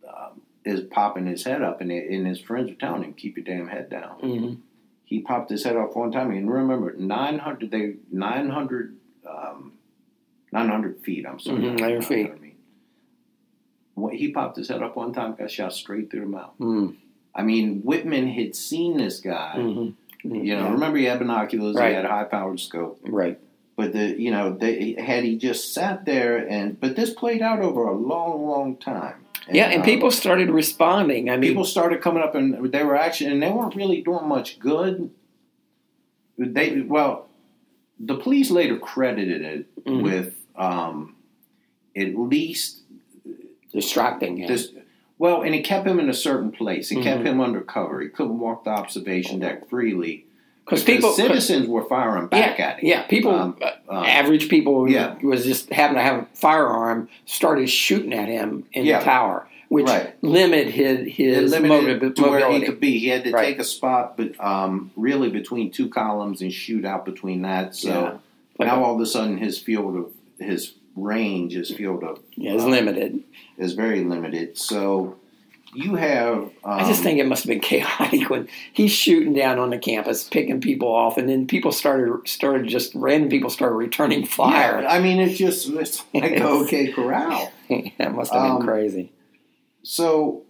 um, 0.09 0.41
is 0.65 0.81
popping 0.83 1.27
his 1.27 1.45
head 1.45 1.63
up, 1.63 1.81
and, 1.81 1.91
and 1.91 2.27
his 2.27 2.41
friends 2.41 2.71
are 2.71 2.75
telling 2.75 3.03
him, 3.05 3.15
"Keep 3.15 3.37
your 3.37 3.45
damn 3.45 3.69
head 3.69 3.89
down." 3.91 4.19
hmm 4.21 4.55
he 5.05 5.23
popped 5.23 5.49
his 5.49 5.65
head 5.65 5.75
off 5.75 5.97
one 5.97 6.13
time. 6.13 6.31
And 6.33 6.53
remember, 6.53 6.93
900, 6.95 7.71
they, 7.71 7.95
900, 8.13 8.95
um, 9.27 9.73
900 10.53 11.01
feet, 11.01 11.25
I'm 11.27 11.41
sorry. 11.41 11.61
Mhm, 11.61 11.81
900 11.81 12.05
feet. 12.05 12.31
I 12.31 12.39
mean. 12.39 12.57
When 13.95 14.15
he 14.15 14.33
popped 14.33 14.59
his 14.59 14.69
head 14.69 14.83
up 14.83 14.97
one 14.97 15.15
time, 15.15 15.35
got 15.35 15.51
shot 15.51 15.73
straight 15.73 16.11
through 16.11 16.21
the 16.21 16.27
mouth. 16.27 16.53
Mm. 16.61 16.97
I 17.35 17.43
mean, 17.43 17.81
Whitman 17.81 18.29
had 18.29 18.55
seen 18.55 18.99
this 18.99 19.21
guy. 19.21 19.55
hmm 19.55 19.89
You 20.25 20.57
know, 20.59 20.73
remember 20.73 20.99
he 20.99 21.05
had 21.07 21.21
binoculars, 21.21 21.77
Right. 21.77 21.89
he 21.89 21.95
had 21.95 22.05
a 22.05 22.09
high 22.09 22.25
powered 22.25 22.61
scope. 22.61 23.01
Right. 23.03 23.41
But 23.79 23.93
the, 23.93 24.21
you 24.21 24.33
know, 24.33 24.57
they, 24.59 24.97
had 24.99 25.23
he 25.23 25.37
just 25.37 25.73
sat 25.73 26.05
there 26.05 26.37
and, 26.37 26.81
but 26.81 26.97
this 26.97 27.11
played 27.11 27.41
out 27.43 27.61
over 27.61 27.87
a 27.87 27.95
long, 27.97 28.45
long 28.45 28.77
time. 28.77 29.15
Yeah, 29.49 29.67
and 29.67 29.83
uh, 29.83 29.85
people 29.85 30.11
started 30.11 30.51
responding. 30.51 31.31
I 31.31 31.37
mean, 31.37 31.49
people 31.49 31.65
started 31.65 32.01
coming 32.01 32.21
up 32.21 32.35
and 32.35 32.73
they 32.73 32.83
were 32.83 32.97
actually 32.97 33.31
and 33.31 33.41
they 33.41 33.53
weren't 33.53 33.77
really 33.77 34.03
doing 34.03 34.27
much 34.27 34.59
good 34.59 35.11
they 36.37 36.81
well 36.81 37.29
the 37.99 38.17
police 38.17 38.51
later 38.51 38.79
credited 38.79 39.43
it 39.43 39.85
Mhm. 39.85 40.03
with 40.03 40.35
um, 40.57 41.15
at 41.97 42.17
least 42.19 42.81
distracting 43.73 44.39
him. 44.39 44.49
This, 44.49 44.73
well, 45.19 45.43
and 45.43 45.55
it 45.55 45.63
kept 45.65 45.87
him 45.87 45.99
in 46.01 46.09
a 46.09 46.15
certain 46.15 46.51
place. 46.53 46.91
It 46.91 47.03
kept 47.03 47.23
Mhm. 47.23 47.27
him 47.27 47.41
under 47.41 47.61
cover. 47.61 48.01
He 48.01 48.09
couldn't 48.09 48.39
walk 48.39 48.65
the 48.65 48.71
observation 48.71 49.39
deck 49.41 49.69
freely 49.69 50.27
Because 50.69 50.85
people, 50.85 51.11
citizens 51.13 51.67
were 51.67 51.85
firing 51.85 52.27
back 52.27 52.59
yeah, 52.59 52.65
at 52.67 52.79
him. 52.81 52.89
yeah, 52.89 53.03
people, 53.05 53.35
Um, 53.35 53.57
um, 53.89 54.05
average 54.05 54.49
people 54.51 54.85
who 54.85 54.93
yeah. 54.93 55.15
was 55.23 55.45
just 55.45 55.71
happened 55.73 55.97
to 55.99 56.03
have 56.03 56.19
a 56.25 56.27
firearm 56.35 57.09
started 57.25 57.71
shooting 57.71 58.13
at 58.13 58.29
him 58.29 58.65
in 58.75 58.85
Yeah. 58.85 58.99
the 58.99 59.05
tower, 59.07 59.49
which 59.71 59.87
Right. 59.87 60.13
limited 60.23 60.69
his 60.69 61.15
his 61.17 61.51
limited 61.53 62.03
motiv- 62.03 62.15
to 62.17 62.23
where 62.25 62.53
he 62.53 62.61
could 62.61 62.81
be. 62.81 62.99
He 62.99 63.09
had 63.09 63.25
to 63.25 63.31
Right. 63.31 63.47
take 63.47 63.59
a 63.61 63.65
spot, 63.65 64.19
but 64.19 64.33
um, 64.45 64.91
really 64.95 65.31
between 65.31 65.71
two 65.71 65.89
columns 65.89 66.43
and 66.43 66.53
shoot 66.53 66.85
out 66.85 67.07
between 67.07 67.43
that. 67.43 67.75
So 67.75 67.89
Yeah. 68.61 68.67
Now 68.67 68.85
all 68.85 68.95
of 68.97 69.01
a 69.01 69.07
sudden 69.07 69.39
his 69.39 69.57
field 69.59 69.97
of 69.97 70.07
his 70.39 70.75
range, 70.97 71.55
his 71.55 71.71
field 71.71 72.03
of 72.05 72.19
yeah, 72.37 72.57
um, 72.57 72.71
limited. 72.71 73.21
is 73.57 73.73
very 73.73 74.05
limited. 74.05 74.59
So 74.59 75.15
you 75.75 75.95
have. 75.97 76.39
Um, 76.39 76.53
I 76.65 76.87
just 76.87 77.03
think 77.03 77.19
it 77.19 77.27
must 77.27 77.45
have 77.45 77.49
been 77.49 77.61
chaotic 77.61 78.31
when 78.31 78.49
he's 78.73 78.93
shooting 78.93 79.35
down 79.35 79.59
on 79.59 79.71
the 79.71 79.79
campus, 79.79 80.25
picking 80.25 80.61
people 80.61 80.89
off, 80.89 81.17
and 81.19 81.29
then 81.29 81.47
people 81.47 81.73
started 81.73 82.27
started 82.29 82.67
just 82.69 82.95
random 82.95 83.29
people 83.29 83.51
started 83.51 83.75
returning 83.77 84.25
fire. 84.25 84.81
Yeah, 84.83 84.89
I 84.93 85.01
mean, 85.01 85.19
it's 85.19 85.39
just 85.39 85.69
it's 85.69 86.05
like 86.15 86.41
OK 86.41 86.93
Corral. 86.93 87.53
that 87.99 88.15
must 88.15 88.33
have 88.33 88.43
been 88.43 88.53
Um, 88.53 88.63
crazy. 88.63 89.13
So, 89.83 90.43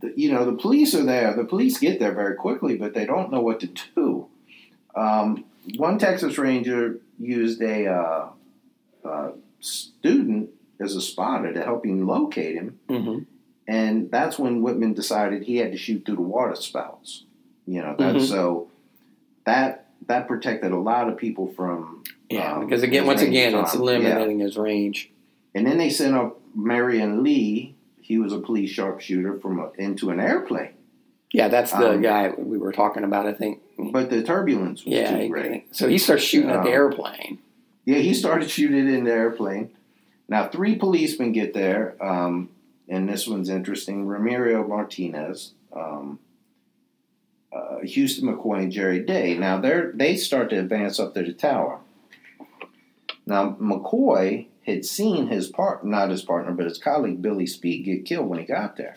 the, 0.00 0.12
you 0.16 0.30
know, 0.32 0.44
the 0.44 0.56
police 0.56 0.94
are 0.94 1.04
there. 1.04 1.34
The 1.34 1.44
police 1.44 1.78
get 1.78 1.98
there 1.98 2.12
very 2.12 2.34
quickly, 2.36 2.76
but 2.76 2.94
they 2.94 3.04
don't 3.04 3.30
know 3.30 3.40
what 3.40 3.60
to 3.60 3.68
do. 3.94 4.28
Um, 4.94 5.44
one 5.76 5.98
Texas 5.98 6.38
Ranger 6.38 7.00
used 7.18 7.60
a 7.60 7.86
uh, 7.86 8.28
uh, 9.04 9.30
student 9.60 10.50
as 10.80 10.94
a 10.96 11.00
spotter 11.00 11.52
to 11.52 11.62
help 11.62 11.84
him 11.84 12.06
locate 12.06 12.54
him, 12.54 12.78
hmm 12.88 13.18
and 13.68 14.10
that's 14.10 14.38
when 14.38 14.62
Whitman 14.62 14.92
decided 14.94 15.42
he 15.42 15.56
had 15.56 15.72
to 15.72 15.78
shoot 15.78 16.04
through 16.06 16.16
the 16.16 16.22
water 16.22 16.54
spouts. 16.54 17.24
You 17.66 17.80
know, 17.82 17.94
that, 17.98 18.14
Mhm. 18.16 18.22
so 18.28 18.68
that 19.44 19.82
that 20.06 20.28
protected 20.28 20.70
a 20.72 20.76
lot 20.78 21.08
of 21.08 21.16
people 21.16 21.48
from 21.48 22.04
Yeah, 22.30 22.54
um, 22.54 22.64
because 22.66 22.82
again, 22.82 23.06
once 23.06 23.22
again, 23.22 23.54
it's 23.54 23.72
time. 23.72 23.80
limiting 23.82 24.38
his 24.40 24.56
range. 24.56 25.10
And 25.54 25.66
then 25.66 25.78
they 25.78 25.90
sent 25.90 26.14
up 26.14 26.38
Marion 26.54 27.22
Lee. 27.24 27.74
He 28.00 28.18
was 28.18 28.32
a 28.32 28.38
police 28.38 28.70
sharpshooter 28.70 29.38
from 29.40 29.58
a, 29.58 29.70
into 29.78 30.10
an 30.10 30.20
airplane, 30.20 30.70
Yeah, 31.32 31.48
that's 31.48 31.72
the 31.72 31.92
Um, 31.94 32.02
guy 32.02 32.32
we 32.38 32.56
were 32.58 32.72
talking 32.72 33.02
about. 33.04 33.26
I 33.26 33.32
think. 33.32 33.60
but 33.78 34.10
the 34.10 34.22
turbulence 34.22 34.84
was 34.84 34.94
Yeah, 34.94 35.18
too 35.18 35.28
great. 35.28 35.74
so 35.74 35.88
he 35.88 35.98
starts 35.98 36.22
shooting 36.22 36.50
at 36.50 36.62
the 36.62 36.68
Um, 36.68 36.74
airplane. 36.74 37.38
Yeah, 37.84 37.98
he 37.98 38.14
started 38.14 38.48
shooting 38.48 38.88
in 38.88 39.04
the 39.04 39.12
airplane. 39.12 39.70
Now 40.28 40.46
three 40.46 40.76
policemen 40.76 41.32
get 41.32 41.52
there, 41.52 41.94
um, 42.00 42.48
and 42.88 43.08
this 43.08 43.26
one's 43.26 43.48
interesting. 43.48 44.06
Ramiro 44.06 44.66
Martinez, 44.66 45.52
um, 45.72 46.18
uh, 47.52 47.78
Houston 47.82 48.28
McCoy, 48.28 48.64
and 48.64 48.72
Jerry 48.72 49.00
Day. 49.00 49.36
Now 49.36 49.60
they 49.60 49.82
they 49.94 50.16
start 50.16 50.50
to 50.50 50.58
advance 50.58 50.98
up 50.98 51.14
to 51.14 51.22
the 51.22 51.32
tower. 51.32 51.80
Now 53.26 53.56
McCoy 53.60 54.46
had 54.64 54.84
seen 54.84 55.28
his 55.28 55.48
part, 55.48 55.84
not 55.84 56.10
his 56.10 56.22
partner, 56.22 56.52
but 56.52 56.66
his 56.66 56.78
colleague 56.78 57.22
Billy 57.22 57.46
Speed 57.46 57.84
get 57.84 58.04
killed 58.04 58.28
when 58.28 58.38
he 58.38 58.44
got 58.44 58.76
there. 58.76 58.96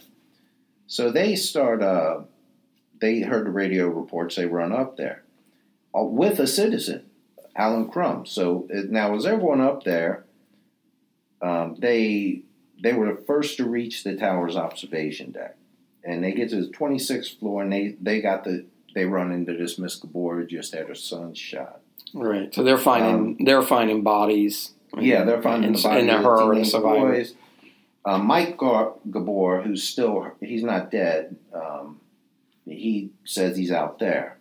So 0.88 1.12
they 1.12 1.36
start. 1.36 1.82
Uh, 1.82 2.22
they 3.00 3.22
heard 3.22 3.46
the 3.46 3.52
radio 3.52 3.88
reports. 3.88 4.36
They 4.36 4.46
run 4.46 4.74
up 4.74 4.98
there 4.98 5.24
uh, 5.98 6.04
with 6.04 6.40
a 6.40 6.48
citizen, 6.48 7.06
Allen 7.56 7.90
Crum. 7.90 8.26
So 8.26 8.68
uh, 8.74 8.82
now, 8.90 9.16
as 9.16 9.26
everyone 9.26 9.62
up 9.62 9.84
there, 9.84 10.26
um, 11.42 11.76
they 11.80 12.42
they 12.82 12.93
were 12.93 13.13
the 13.13 13.21
first 13.23 13.57
to 13.57 13.65
reach 13.65 14.03
the 14.03 14.15
tower's 14.15 14.55
observation 14.55 15.32
deck, 15.32 15.57
and 16.03 16.23
they 16.23 16.32
get 16.32 16.49
to 16.49 16.61
the 16.61 16.71
26th 16.71 17.39
floor, 17.39 17.61
and 17.63 17.71
they 17.71 17.95
they 18.01 18.21
got 18.21 18.43
the 18.43 18.65
they 18.95 19.05
run 19.05 19.32
into 19.32 19.55
this 19.55 19.77
Miss 19.77 19.99
Gabour 19.99 20.47
just 20.47 20.73
had 20.73 20.88
her 20.88 20.95
son 20.95 21.34
shot. 21.34 21.82
Right. 22.13 22.53
So 22.53 22.63
they're 22.63 22.77
finding 22.77 23.45
they're 23.45 23.61
finding 23.61 24.03
bodies. 24.03 24.71
Yeah, 24.97 25.23
they're 25.23 25.41
finding 25.41 25.67
and, 25.69 25.77
the 25.77 25.84
body 25.84 26.09
and 26.09 26.09
her 26.09 26.53
and 26.53 26.65
the 26.65 26.80
teenage 26.80 27.34
Uh, 28.03 28.17
Mike 28.17 28.57
Gar- 28.57 28.93
Gabour, 29.09 29.63
who's 29.63 29.84
still 29.84 30.32
he's 30.39 30.63
not 30.63 30.89
dead. 30.89 31.36
Um, 31.53 31.99
he 32.65 33.11
says 33.25 33.57
he's 33.57 33.71
out 33.71 33.99
there. 33.99 34.38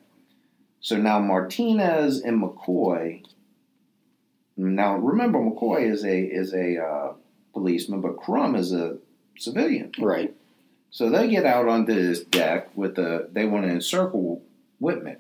So 0.81 0.97
now 0.97 1.19
Martinez 1.19 2.21
and 2.21 2.43
McCoy. 2.43 3.25
Now 4.57 4.97
remember, 4.97 5.39
McCoy 5.39 5.91
is 5.91 6.05
a 6.05 6.19
is 6.19 6.55
a 6.55 6.83
uh, 6.83 7.13
policeman, 7.53 8.01
but 8.01 8.17
Crum 8.17 8.55
is 8.55 8.73
a 8.73 8.99
civilian. 9.37 9.93
Right. 9.99 10.35
So 10.91 11.11
they 11.11 11.29
get 11.29 11.45
out 11.45 11.69
onto 11.69 11.95
this 11.95 12.21
deck 12.21 12.77
with 12.77 12.95
the 12.97 13.29
they 13.33 13.45
want 13.45 13.65
to 13.65 13.71
encircle 13.71 14.43
Whitman. 14.79 15.19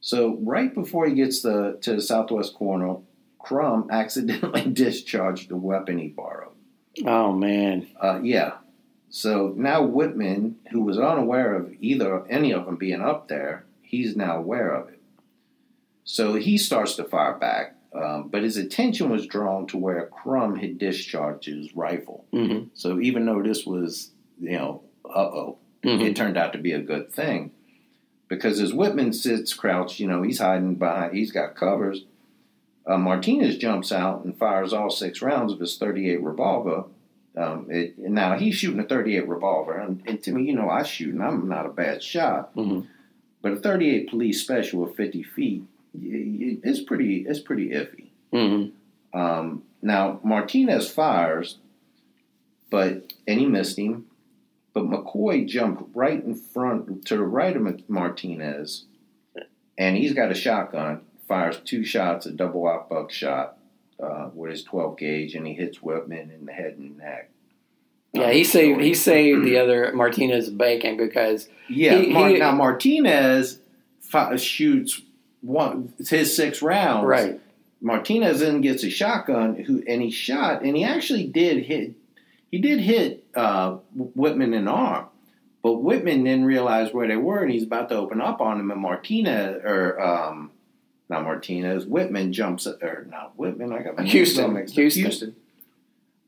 So 0.00 0.38
right 0.42 0.74
before 0.74 1.06
he 1.06 1.14
gets 1.14 1.42
the 1.42 1.78
to 1.82 1.94
the 1.94 2.02
southwest 2.02 2.54
corner, 2.54 2.96
Crum 3.38 3.88
accidentally 3.92 4.62
discharged 4.72 5.48
the 5.48 5.56
weapon 5.56 5.98
he 5.98 6.08
borrowed. 6.08 6.52
Oh 7.04 7.32
man. 7.32 7.88
Uh, 8.00 8.20
yeah. 8.22 8.54
So 9.08 9.54
now 9.56 9.82
Whitman, 9.82 10.56
who 10.70 10.82
was 10.82 10.98
unaware 10.98 11.54
of 11.54 11.72
either 11.80 12.26
any 12.28 12.52
of 12.52 12.66
them 12.66 12.76
being 12.76 13.00
up 13.00 13.28
there, 13.28 13.64
he's 13.82 14.16
now 14.16 14.38
aware 14.38 14.74
of 14.74 14.88
it. 14.88 15.00
So 16.04 16.34
he 16.34 16.58
starts 16.58 16.96
to 16.96 17.04
fire 17.04 17.34
back, 17.34 17.75
um, 17.96 18.28
but 18.28 18.42
his 18.42 18.56
attention 18.56 19.08
was 19.10 19.26
drawn 19.26 19.66
to 19.68 19.78
where 19.78 20.06
Crum 20.06 20.56
had 20.56 20.78
discharged 20.78 21.46
his 21.46 21.74
rifle. 21.74 22.24
hmm 22.32 22.64
So 22.74 23.00
even 23.00 23.24
though 23.26 23.42
this 23.42 23.64
was, 23.66 24.10
you 24.40 24.52
know, 24.58 24.82
uh 25.04 25.18
oh, 25.18 25.58
Mhm. 25.84 26.02
it 26.02 26.16
turned 26.16 26.36
out 26.36 26.52
to 26.52 26.58
be 26.58 26.72
a 26.72 26.80
good 26.80 27.12
thing. 27.12 27.52
Because 28.28 28.60
as 28.60 28.72
Whitman 28.74 29.12
sits 29.12 29.54
crouched, 29.54 30.00
you 30.00 30.08
know, 30.08 30.22
he's 30.22 30.40
hiding 30.40 30.74
behind, 30.74 31.14
he's 31.16 31.30
got 31.30 31.54
covers. 31.54 32.04
Uh, 32.84 32.98
Martinez 32.98 33.56
jumps 33.56 33.92
out 33.92 34.24
and 34.24 34.36
fires 34.36 34.72
all 34.72 34.90
six 34.90 35.22
rounds 35.22 35.52
of 35.52 35.60
his 35.60 35.76
38 35.78 36.22
revolver. 36.22 36.84
Um, 37.36 37.66
it, 37.70 37.98
now 37.98 38.36
he's 38.36 38.54
shooting 38.56 38.80
a 38.80 38.84
38 38.84 39.28
revolver, 39.28 39.76
and, 39.78 40.02
and 40.06 40.22
to 40.24 40.32
me, 40.32 40.42
you 40.44 40.54
know, 40.54 40.70
I 40.70 40.82
shoot, 40.82 41.12
and 41.14 41.22
I'm 41.22 41.48
not 41.48 41.66
a 41.66 41.70
bad 41.70 42.02
shot. 42.02 42.54
Mhm. 42.56 42.86
But 43.42 43.52
a 43.52 43.56
38 43.56 44.08
police 44.10 44.42
special 44.42 44.82
of 44.84 44.94
50 44.96 45.22
feet, 45.22 45.62
it's 46.02 46.80
pretty, 46.80 47.24
it's 47.28 47.40
pretty 47.40 47.70
iffy. 47.70 48.08
hmm 48.32 49.18
Um, 49.18 49.62
now 49.82 50.20
Martinez 50.24 50.90
fires, 50.90 51.58
but 52.70 53.12
and 53.26 53.40
he 53.40 53.46
missed 53.46 53.78
him. 53.78 54.06
But 54.72 54.84
McCoy 54.84 55.46
jumped 55.46 55.84
right 55.96 56.22
in 56.22 56.34
front 56.34 57.06
to 57.06 57.16
the 57.16 57.22
right 57.22 57.56
of 57.56 57.88
Martinez, 57.88 58.84
and 59.78 59.96
he's 59.96 60.12
got 60.12 60.30
a 60.30 60.34
shotgun. 60.34 61.00
Fires 61.26 61.58
two 61.64 61.82
shots, 61.82 62.26
a 62.26 62.30
double 62.30 62.66
aught 62.66 62.88
buckshot 62.90 63.56
uh, 63.98 64.28
with 64.34 64.50
his 64.50 64.62
12 64.64 64.98
gauge, 64.98 65.34
and 65.34 65.46
he 65.46 65.54
hits 65.54 65.82
Whitman 65.82 66.30
in 66.30 66.44
the 66.44 66.52
head 66.52 66.74
and 66.76 66.98
neck. 66.98 67.30
Yeah, 68.12 68.30
he 68.30 68.44
saved 68.44 68.80
he 68.82 68.92
saved 68.94 69.44
the 69.44 69.56
other 69.58 69.92
Martinez 69.94 70.50
bacon 70.50 70.96
because 70.98 71.48
Yeah, 71.68 71.98
He- 71.98 72.12
Mar- 72.12 72.28
he- 72.28 72.38
now 72.38 72.52
Martinez 72.52 73.58
fi- 74.00 74.36
shoots 74.36 75.00
one 75.40 75.92
his 76.08 76.34
six 76.36 76.62
rounds. 76.62 77.06
right. 77.06 77.40
Martinez 77.80 78.40
then 78.40 78.62
gets 78.62 78.82
a 78.84 78.90
shotgun, 78.90 79.56
who 79.56 79.82
and 79.86 80.00
he 80.00 80.10
shot, 80.10 80.62
and 80.62 80.76
he 80.76 80.82
actually 80.82 81.24
did 81.24 81.64
hit. 81.64 81.92
He 82.50 82.58
did 82.58 82.80
hit 82.80 83.24
uh, 83.34 83.76
Whitman 83.94 84.54
in 84.54 84.64
the 84.64 84.70
arm, 84.70 85.06
but 85.62 85.74
Whitman 85.82 86.24
didn't 86.24 86.46
realize 86.46 86.92
where 86.94 87.06
they 87.06 87.16
were, 87.16 87.42
and 87.42 87.50
he's 87.52 87.64
about 87.64 87.90
to 87.90 87.96
open 87.96 88.20
up 88.22 88.40
on 88.40 88.58
him. 88.58 88.70
And 88.70 88.80
Martinez, 88.80 89.60
or 89.62 90.00
um, 90.00 90.50
not 91.10 91.24
Martinez, 91.24 91.84
Whitman 91.84 92.32
jumps, 92.32 92.66
or 92.66 93.06
not 93.10 93.36
Whitman. 93.38 93.72
I 93.74 93.82
got 93.82 93.98
my 93.98 94.04
Houston. 94.04 94.44
all 94.44 94.50
mixed 94.52 94.72
up. 94.72 94.76
Houston. 94.78 95.02
Houston 95.02 95.36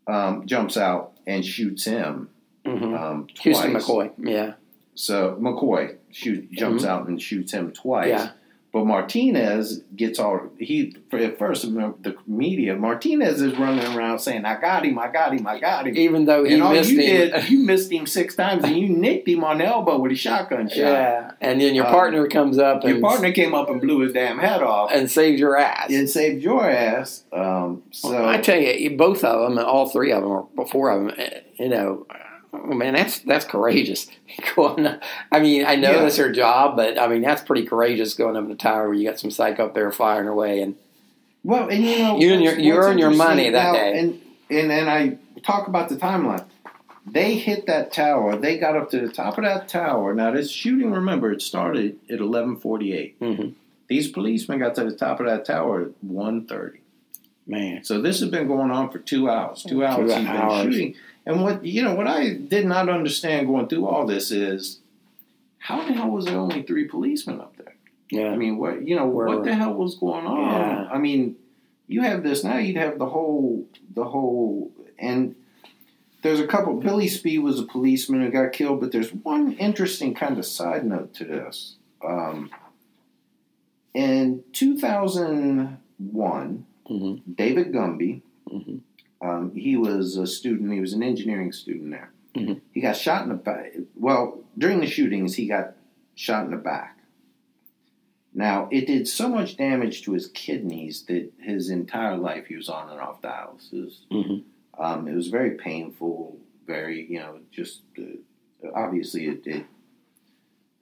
um, 0.06 0.46
jumps 0.46 0.76
out 0.76 1.12
and 1.26 1.44
shoots 1.44 1.84
him 1.84 2.28
hmm 2.64 2.94
um, 2.94 3.26
Houston. 3.40 3.72
McCoy. 3.72 4.10
Yeah. 4.18 4.52
So 4.94 5.36
McCoy 5.40 5.96
shoot 6.10 6.50
jumps 6.52 6.84
Mhm. 6.84 6.88
out 6.88 7.08
and 7.08 7.20
shoots 7.22 7.52
him 7.52 7.72
twice. 7.72 8.08
Yeah. 8.08 8.30
But 8.70 8.84
Martinez 8.84 9.80
gets 9.96 10.18
all 10.18 10.40
he 10.58 10.94
at 11.12 11.38
first 11.38 11.62
the 11.62 12.14
media. 12.26 12.76
Martinez 12.76 13.40
is 13.40 13.56
running 13.58 13.96
around 13.96 14.18
saying, 14.18 14.44
"I 14.44 14.60
got 14.60 14.84
him, 14.84 14.98
I 14.98 15.08
got 15.08 15.32
him, 15.32 15.46
I 15.46 15.58
got 15.58 15.86
him." 15.88 15.96
Even 15.96 16.26
though 16.26 16.44
he 16.44 16.54
and 16.54 16.62
all 16.62 16.72
missed 16.74 16.90
you 16.90 17.00
him. 17.00 17.30
did, 17.30 17.48
you 17.48 17.58
missed 17.60 17.90
him 17.90 18.06
six 18.06 18.34
times, 18.36 18.64
and 18.64 18.76
you 18.76 18.88
nicked 18.90 19.26
him 19.26 19.42
on 19.42 19.58
the 19.58 19.64
elbow 19.64 19.98
with 19.98 20.12
a 20.12 20.14
shotgun 20.16 20.68
shot. 20.68 20.76
yeah. 20.76 21.30
And 21.40 21.58
then 21.60 21.74
your 21.74 21.86
Um, 21.86 21.92
partner 21.92 22.26
comes 22.28 22.58
up 22.58 22.84
Your 22.84 23.00
partner 23.00 23.32
came 23.32 23.54
up 23.54 23.70
and 23.70 23.80
blew 23.80 24.00
his 24.00 24.12
damn 24.12 24.38
head 24.38 24.62
off 24.62 24.90
and 24.92 25.10
saved 25.10 25.38
your 25.38 25.56
ass. 25.56 25.90
and 25.90 26.08
saved 26.08 26.42
your 26.42 26.68
ass. 26.68 27.24
Um, 27.32 27.82
so 27.90 28.28
I 28.28 28.36
tell 28.36 28.60
you, 28.60 28.90
both 28.98 29.24
of 29.24 29.54
them, 29.54 29.64
all 29.64 29.88
three 29.88 30.12
of 30.12 30.22
them, 30.22 30.46
or 30.56 30.66
four 30.66 30.90
of 30.90 31.06
them, 31.06 31.14
eh, 31.16 31.40
you 31.58 31.70
know, 31.70 32.06
oh, 32.52 32.74
man, 32.74 32.94
that's 32.94 33.18
that's 33.20 33.44
courageous. 33.44 34.08
Going, 34.56 34.86
up- 34.86 35.02
I 35.32 35.40
mean, 35.40 35.64
I 35.66 35.76
know 35.76 35.92
Yeah. 35.92 36.02
that's 36.02 36.16
their 36.16 36.32
job, 36.32 36.76
but 36.76 36.98
I 36.98 37.08
mean, 37.08 37.22
that's 37.22 37.42
pretty 37.42 37.66
courageous 37.66 38.14
going 38.14 38.36
up 38.36 38.44
in 38.44 38.48
the 38.50 38.54
tower 38.56 38.88
where 38.88 38.94
you 38.94 39.08
got 39.08 39.18
some 39.18 39.30
psych 39.30 39.58
up 39.60 39.74
there 39.74 39.90
firing 39.92 40.28
away, 40.28 40.60
and 40.60 40.76
Well, 41.44 41.68
and 41.68 41.84
you 41.84 41.98
know, 41.98 42.18
You 42.18 42.32
earn 42.34 42.42
your- 42.42 42.58
you 42.58 42.74
earn 42.74 42.98
your 42.98 43.10
money 43.10 43.46
interesting 43.46 43.52
that 43.52 43.64
now, 43.64 43.72
day. 43.72 43.98
And 43.98 44.20
and 44.50 44.72
and 44.72 44.90
I 44.90 45.18
talk 45.42 45.68
about 45.68 45.88
the 45.88 45.96
timeline. 45.96 46.44
they 47.06 47.36
hit 47.36 47.66
that 47.66 47.90
tower. 47.92 48.36
They 48.36 48.58
got 48.58 48.76
up 48.76 48.90
to 48.90 49.00
the 49.00 49.08
top 49.12 49.38
of 49.38 49.44
that 49.44 49.66
tower. 49.68 50.12
Now, 50.14 50.30
this 50.30 50.50
shooting, 50.50 50.90
remember, 50.90 51.32
it 51.32 51.40
started 51.40 51.98
at 52.10 52.20
1148. 52.20 53.18
Mhm. 53.20 53.54
These 53.88 54.08
policemen 54.10 54.58
got 54.58 54.74
to 54.74 54.84
the 54.84 54.92
top 54.94 55.18
of 55.20 55.24
that 55.26 55.46
tower 55.46 55.82
at 55.82 55.88
1.30. 56.06 56.80
Man. 57.46 57.82
So 57.84 58.02
this 58.02 58.20
has 58.20 58.28
been 58.28 58.46
going 58.46 58.70
on 58.70 58.90
for 58.90 58.98
two 58.98 59.30
hours. 59.30 59.62
Two 59.62 59.82
hours 59.84 60.12
Two 60.12 60.18
he's 60.18 60.28
hours. 60.28 60.62
been 60.64 60.72
shooting. 60.72 60.94
And 61.28 61.42
what 61.42 61.64
you 61.64 61.82
know, 61.82 61.94
what 61.94 62.06
I 62.08 62.32
did 62.32 62.64
not 62.66 62.88
understand 62.88 63.46
going 63.48 63.68
through 63.68 63.86
all 63.86 64.06
this 64.06 64.30
is 64.30 64.78
how 65.58 65.84
the 65.86 65.92
hell 65.92 66.08
was 66.10 66.24
there 66.24 66.38
only 66.38 66.62
three 66.62 66.86
policemen 66.88 67.38
up 67.40 67.54
there? 67.58 67.74
Yeah. 68.10 68.30
I 68.30 68.36
mean, 68.36 68.56
what 68.56 68.88
you 68.88 68.96
know, 68.96 69.06
Where- 69.06 69.26
what 69.28 69.44
the 69.44 69.54
hell 69.54 69.74
was 69.74 69.94
going 69.96 70.24
on? 70.26 70.50
Yeah. 70.50 70.88
I 70.90 70.96
mean, 70.98 71.36
you 71.86 72.00
have 72.00 72.22
this 72.22 72.42
now. 72.44 72.56
You'd 72.56 72.76
have 72.78 72.98
the 72.98 73.10
whole, 73.10 73.66
the 73.94 74.04
whole, 74.04 74.72
and 74.98 75.34
there's 76.22 76.40
a 76.40 76.46
couple. 76.46 76.80
Billy 76.80 77.08
Speed 77.08 77.40
was 77.40 77.60
a 77.60 77.64
policeman 77.64 78.22
who 78.22 78.30
got 78.30 78.52
killed, 78.52 78.80
but 78.80 78.90
there's 78.92 79.12
one 79.12 79.52
interesting 79.52 80.14
kind 80.14 80.38
of 80.38 80.46
side 80.46 80.86
note 80.86 81.12
to 81.16 81.24
this. 81.24 81.76
Um, 82.02 82.50
in 83.92 84.44
2001, 84.52 86.64
Mhm. 86.88 87.20
David 87.36 87.72
Gunby, 87.72 88.22
Mhm. 88.50 88.80
Um, 89.20 89.54
he 89.54 89.76
was 89.76 90.16
a 90.16 90.26
student. 90.26 90.72
He 90.72 90.80
was 90.80 90.92
an 90.92 91.02
engineering 91.02 91.52
student 91.52 91.90
there. 91.90 92.12
Mhm. 92.34 92.60
He 92.72 92.80
got 92.80 92.96
shot 92.96 93.22
in 93.22 93.28
the 93.30 93.34
back. 93.34 93.72
Well, 93.96 94.44
during 94.56 94.80
the 94.80 94.86
shootings, 94.86 95.34
he 95.36 95.46
got 95.46 95.74
shot 96.14 96.44
in 96.44 96.50
the 96.50 96.56
back. 96.56 96.98
Now, 98.34 98.68
it 98.70 98.86
did 98.86 99.08
so 99.08 99.28
much 99.28 99.56
damage 99.56 100.02
to 100.02 100.12
his 100.12 100.28
kidneys 100.28 101.02
that 101.04 101.32
his 101.40 101.70
entire 101.70 102.16
life 102.16 102.46
he 102.46 102.56
was 102.56 102.68
on 102.68 102.90
and 102.90 103.00
off 103.00 103.20
dialysis. 103.22 104.06
Mhm. 104.10 104.44
Um, 104.78 105.08
it 105.08 105.14
was 105.14 105.28
very 105.28 105.52
painful, 105.52 106.38
very, 106.66 107.04
you 107.10 107.18
know, 107.18 107.40
just 107.50 107.80
uh, 107.98 108.02
obviously 108.74 109.26
it, 109.26 109.46
it 109.46 109.66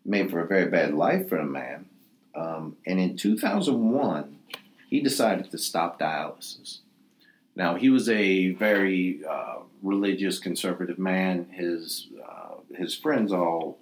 made 0.04 0.30
for 0.30 0.40
a 0.40 0.46
very 0.46 0.68
bad 0.70 0.92
life 0.94 1.28
for 1.28 1.38
the 1.38 1.44
man. 1.44 1.86
Um, 2.34 2.76
and 2.86 3.00
in 3.00 3.16
2001, 3.16 4.36
he 4.90 5.00
decided 5.00 5.50
to 5.50 5.56
stop 5.58 5.98
dialysis. 5.98 6.80
Now, 7.56 7.74
he 7.74 7.88
was 7.88 8.08
a 8.08 8.50
very 8.50 9.24
uh, 9.24 9.60
religious, 9.82 10.38
conservative 10.38 10.98
man. 10.98 11.46
His, 11.50 12.08
uh, 12.22 12.56
his 12.76 12.94
friends 12.94 13.32
all 13.32 13.78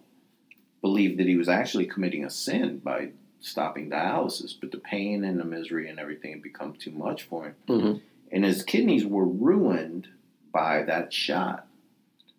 believed 0.80 1.18
that 1.18 1.26
he 1.26 1.36
was 1.36 1.48
actually 1.48 1.86
committing 1.86 2.24
a 2.24 2.30
sin 2.30 2.78
by 2.78 3.10
stopping 3.40 3.90
dialysis, 3.90 4.54
but 4.58 4.70
the 4.70 4.78
pain 4.78 5.24
and 5.24 5.38
the 5.38 5.44
misery 5.44 5.88
and 5.88 5.98
everything 5.98 6.30
had 6.30 6.42
become 6.42 6.74
too 6.74 6.92
much 6.92 7.24
for 7.24 7.46
him. 7.46 7.54
Mhm. 7.68 8.00
And 8.30 8.44
his 8.44 8.62
kidneys 8.62 9.04
were 9.04 9.26
ruined 9.26 10.08
by 10.52 10.82
that 10.84 11.12
shot. 11.12 11.66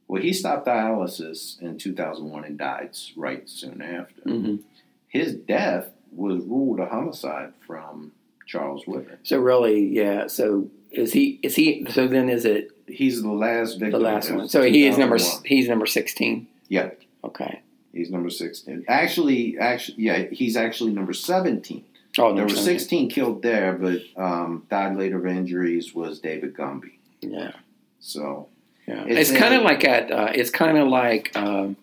Well, 0.07 0.21
he 0.21 0.33
stopped 0.33 0.67
dialysis 0.67 1.61
in 1.61 1.77
2001 1.77 2.45
and 2.45 2.57
died 2.57 2.97
right 3.15 3.47
soon 3.49 3.81
after. 3.81 4.21
Mhm. 4.21 4.61
His 5.07 5.35
death 5.35 5.91
was 6.11 6.43
ruled 6.43 6.79
a 6.79 6.85
homicide 6.85 7.53
from 7.65 8.13
Charles 8.45 8.85
Whitman. 8.87 9.17
So 9.23 9.39
really, 9.39 9.87
yeah. 9.87 10.27
So 10.27 10.69
is 10.91 11.13
he? 11.13 11.39
Is 11.43 11.55
he? 11.55 11.85
So 11.89 12.07
then 12.07 12.29
is 12.29 12.45
it 12.45 12.71
He's 12.87 13.21
the 13.23 13.31
last 13.31 13.79
victim. 13.79 13.91
the 13.91 13.99
last 14.07 14.29
one? 14.31 14.47
So 14.47 14.61
he 14.61 14.85
is 14.87 14.97
number. 14.97 15.17
He's 15.43 15.67
number 15.67 15.85
sixteen. 15.87 16.47
Yeah, 16.67 16.91
Okay. 17.23 17.61
he's 17.93 18.09
number 18.09 18.29
16. 18.29 18.85
Actually, 18.87 19.57
actually, 19.59 20.03
yeah, 20.03 20.23
he's 20.31 20.55
actually 20.57 20.93
number 20.93 21.13
17. 21.13 21.83
Oh, 22.17 22.29
There 22.29 22.37
number 22.37 22.43
were 22.45 22.49
17. 22.49 22.79
16 22.79 23.09
killed 23.11 23.41
there, 23.43 23.73
but 23.73 24.01
um, 24.17 24.65
died 24.69 24.95
later 24.97 25.17
of 25.19 25.27
injuries 25.27 25.93
was 25.93 26.19
David 26.19 26.55
Gunby. 26.55 26.93
Yeah. 27.21 27.51
So, 27.99 28.47
Yeah. 28.87 29.03
It's 29.07 29.29
It's, 29.29 29.39
kind 29.39 29.53
of 29.53 29.61
like 29.63 29.83
at. 29.85 30.11
Uh, 30.11 30.31
it's 30.33 30.49
kind 30.49 30.77
of 30.77 30.87
like 30.87 31.31
um, 31.35 31.75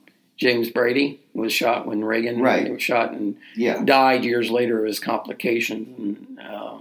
James 0.43 0.71
Brady 0.71 1.21
was 1.35 1.53
shot 1.53 1.87
when 1.87 2.05
Reagan 2.05 2.41
Right. 2.43 2.69
was 2.73 2.83
shot 2.83 3.13
and 3.13 3.37
yeah. 3.55 3.85
died 3.85 4.25
years 4.25 4.51
later 4.51 4.81
of 4.81 4.87
his 4.87 4.99
complications, 4.99 5.97
and 5.99 6.41
uh, 6.41 6.79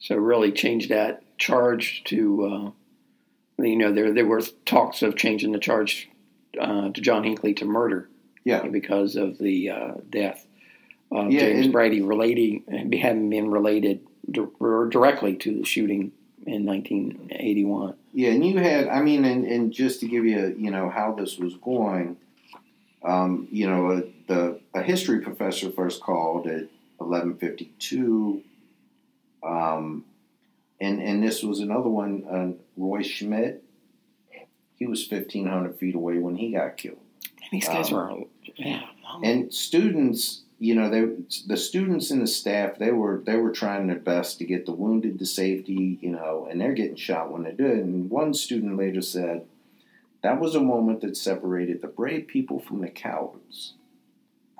so 0.00 0.16
really 0.16 0.50
changed 0.50 0.90
that 0.90 1.22
charge 1.38 2.02
to. 2.06 2.44
Uh, 3.58 3.62
you 3.64 3.76
know, 3.76 3.92
there 3.92 4.12
there 4.12 4.26
were 4.26 4.42
talks 4.64 5.02
of 5.02 5.14
changing 5.16 5.52
the 5.52 5.60
charge 5.60 6.08
uh, 6.60 6.90
to 6.90 7.00
John 7.00 7.22
Hinckley 7.22 7.54
to 7.54 7.64
murder 7.64 8.08
Yeah. 8.44 8.66
because 8.66 9.14
of 9.14 9.38
the 9.38 9.70
uh, 9.70 9.92
death 10.10 10.44
of 11.12 11.30
Yeah, 11.30 11.40
James 11.40 11.68
Brady, 11.68 12.02
relating 12.02 12.64
having 13.00 13.30
been 13.30 13.48
related 13.52 14.00
di- 14.28 14.46
directly 14.90 15.36
to 15.36 15.58
the 15.58 15.64
shooting 15.64 16.10
in 16.44 16.66
1981. 16.66 17.94
Yeah, 18.12 18.30
and 18.30 18.44
you 18.44 18.58
had, 18.58 18.88
I 18.88 19.00
mean, 19.00 19.24
and, 19.24 19.44
and 19.46 19.72
just 19.72 20.00
to 20.00 20.08
give 20.08 20.24
you, 20.24 20.54
you 20.58 20.70
know, 20.70 20.88
how 20.90 21.12
this 21.14 21.38
was 21.38 21.54
going, 21.56 22.16
um, 23.06 23.48
you 23.50 23.68
know, 23.68 23.92
a, 23.92 24.02
the 24.26 24.60
a 24.74 24.82
history 24.82 25.20
professor 25.20 25.70
first 25.70 26.02
called 26.02 26.46
at 26.46 26.64
eleven 27.00 27.36
fifty 27.36 27.72
two, 27.78 28.42
um, 29.42 30.04
and 30.80 31.00
and 31.00 31.22
this 31.22 31.42
was 31.42 31.60
another 31.60 31.88
one, 31.88 32.24
uh, 32.28 32.52
Roy 32.76 33.02
Schmidt. 33.02 33.62
He 34.74 34.86
was 34.86 35.06
fifteen 35.06 35.46
hundred 35.46 35.78
feet 35.78 35.94
away 35.94 36.18
when 36.18 36.36
he 36.36 36.50
got 36.52 36.76
killed. 36.76 36.98
And 37.42 37.50
these 37.52 37.68
guys 37.68 37.92
Um, 37.92 37.96
were, 37.96 38.24
yeah, 38.56 38.82
and 39.22 39.54
students 39.54 40.42
you 40.58 40.74
know 40.74 40.88
they 40.88 41.06
the 41.46 41.56
students 41.56 42.10
and 42.10 42.22
the 42.22 42.26
staff 42.26 42.78
they 42.78 42.90
were 42.90 43.22
they 43.24 43.36
were 43.36 43.52
trying 43.52 43.86
their 43.86 43.98
best 43.98 44.38
to 44.38 44.44
get 44.44 44.66
the 44.66 44.72
wounded 44.72 45.18
to 45.18 45.26
safety 45.26 45.98
you 46.00 46.10
know 46.10 46.48
and 46.50 46.60
they're 46.60 46.72
getting 46.72 46.96
shot 46.96 47.30
when 47.30 47.42
they 47.42 47.52
do 47.52 47.66
it 47.66 47.78
and 47.78 48.10
one 48.10 48.32
student 48.32 48.76
later 48.76 49.02
said 49.02 49.44
that 50.26 50.40
was 50.40 50.54
a 50.54 50.60
moment 50.60 51.00
that 51.02 51.16
separated 51.16 51.80
the 51.80 51.86
brave 51.86 52.26
people 52.26 52.58
from 52.58 52.80
the 52.80 52.88
cowards 52.88 53.74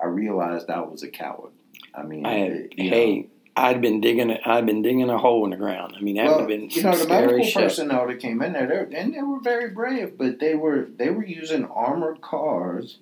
i 0.01 0.05
realized 0.05 0.69
i 0.69 0.79
was 0.81 1.03
a 1.03 1.07
coward 1.09 1.51
i 1.93 2.01
mean 2.03 2.25
I, 2.25 2.35
it- 2.35 2.73
hey, 2.77 3.19
know, 3.21 3.27
I'd 3.59 3.81
been 3.81 4.01
digging. 4.01 4.29
I'd 4.45 4.67
been 4.67 4.83
digging 4.83 5.09
a 5.09 5.17
hole 5.17 5.43
in 5.45 5.49
the 5.49 5.57
ground. 5.57 5.95
I 5.97 6.01
mean, 6.01 6.17
that 6.17 6.25
would 6.25 6.29
well, 6.29 6.39
have 6.41 6.47
been 6.47 6.69
you 6.69 6.83
know 6.83 6.95
the 6.95 7.07
medical 7.07 7.43
shit. 7.43 7.55
personnel 7.63 8.05
that 8.07 8.19
came 8.19 8.39
in 8.43 8.53
there 8.53 8.87
and 8.93 9.15
they 9.15 9.21
were 9.23 9.39
very 9.39 9.69
brave 9.71 10.15
but 10.15 10.39
they 10.39 10.53
were 10.53 10.87
they 10.95 11.09
were 11.09 11.25
using 11.25 11.65
armored 11.65 12.21
cars 12.21 12.99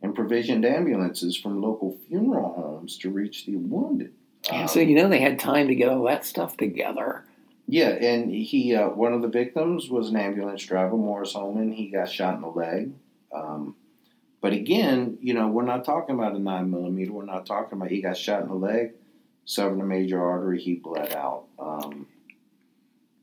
and 0.00 0.14
provisioned 0.14 0.64
ambulances 0.64 1.36
from 1.36 1.60
local 1.60 1.98
funeral 2.06 2.52
homes 2.54 2.96
to 2.98 3.10
reach 3.10 3.44
the 3.44 3.56
wounded 3.56 4.12
Yeah, 4.44 4.62
Um, 4.62 4.68
so 4.68 4.78
you 4.78 4.94
know 4.94 5.08
they 5.08 5.18
had 5.20 5.40
time 5.40 5.66
to 5.66 5.74
get 5.74 5.88
all 5.88 6.04
that 6.04 6.24
stuff 6.24 6.56
together. 6.56 7.24
Yeah, 7.70 7.90
and 7.90 8.30
he 8.30 8.74
uh, 8.74 8.88
one 8.88 9.12
of 9.12 9.20
the 9.20 9.28
victims 9.28 9.90
was 9.90 10.08
an 10.08 10.16
ambulance 10.16 10.64
driver, 10.64 10.96
Morris 10.96 11.34
Hohmann. 11.34 11.70
He 11.70 11.90
got 11.90 12.10
shot 12.10 12.34
in 12.34 12.40
the 12.40 12.48
leg. 12.48 12.92
Um, 13.30 13.76
but 14.40 14.54
again, 14.54 15.18
you 15.20 15.34
know, 15.34 15.48
we're 15.48 15.64
not 15.64 15.84
talking 15.84 16.14
about 16.14 16.34
a 16.34 16.38
nine 16.38 16.70
millimeter. 16.70 17.12
We're 17.12 17.26
not 17.26 17.44
talking 17.44 17.78
about 17.78 17.90
he 17.90 18.00
got 18.00 18.16
shot 18.16 18.42
in 18.42 18.48
the 18.48 18.54
leg, 18.54 18.92
severed 19.44 19.80
a 19.80 19.84
major 19.84 20.22
artery. 20.22 20.60
He 20.60 20.76
bled 20.76 21.14
out. 21.14 21.44
Um, 21.58 22.06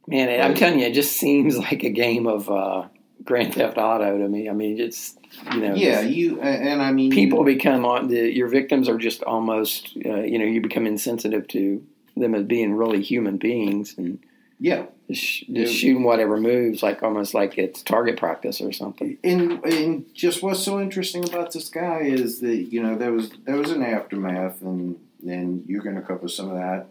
Man, 0.08 0.42
I'm 0.42 0.54
telling 0.54 0.80
you, 0.80 0.86
it 0.86 0.94
just 0.94 1.18
seems 1.18 1.58
like 1.58 1.84
a 1.84 1.90
game 1.90 2.28
of 2.28 2.48
uh, 2.48 2.88
Grand 3.24 3.56
Theft 3.56 3.80
Auto 3.80 4.18
to 4.20 4.30
me. 4.30 4.48
I 4.48 4.54
mean, 4.54 4.80
it's 4.80 5.18
you 5.54 5.62
know, 5.62 5.74
yeah, 5.74 6.02
you 6.02 6.40
and, 6.40 6.68
and 6.68 6.82
I 6.84 6.92
mean, 6.92 7.10
people 7.10 7.40
You, 7.40 7.56
become 7.56 7.84
on 7.84 8.10
the 8.10 8.32
your 8.32 8.48
victims 8.48 8.88
are 8.88 9.00
just 9.00 9.24
almost 9.24 9.98
uh, 10.06 10.22
you 10.22 10.38
know 10.38 10.46
you 10.46 10.62
become 10.62 10.86
insensitive 10.86 11.48
to 11.50 11.84
them 12.16 12.36
as 12.36 12.44
being 12.44 12.76
really 12.76 13.02
human 13.02 13.38
beings 13.38 13.96
and 13.98 14.20
yeah, 14.60 14.86
just, 15.10 15.52
just 15.52 15.74
shooting 15.74 16.04
whatever 16.04 16.40
moves 16.40 16.82
like 16.82 17.04
almost 17.04 17.34
like 17.34 17.58
it's 17.58 17.84
target 17.84 18.18
practice 18.18 18.62
or 18.62 18.72
something. 18.72 19.18
and 19.24 19.64
and 19.66 20.16
just 20.16 20.42
what's 20.42 20.64
so 20.64 20.80
interesting 20.80 21.28
about 21.28 21.52
this 21.52 21.70
guy 21.70 22.02
is 22.04 22.40
that 22.40 22.56
you 22.72 22.82
know 22.82 22.96
there 22.96 23.12
was 23.12 23.32
there 23.46 23.58
was 23.58 23.72
an 23.72 23.84
aftermath, 23.84 24.62
and 24.62 24.98
and 25.26 25.66
you're 25.68 25.84
going 25.84 25.96
to 25.96 26.02
cover 26.02 26.28
some 26.28 26.50
of 26.50 26.56
that. 26.56 26.88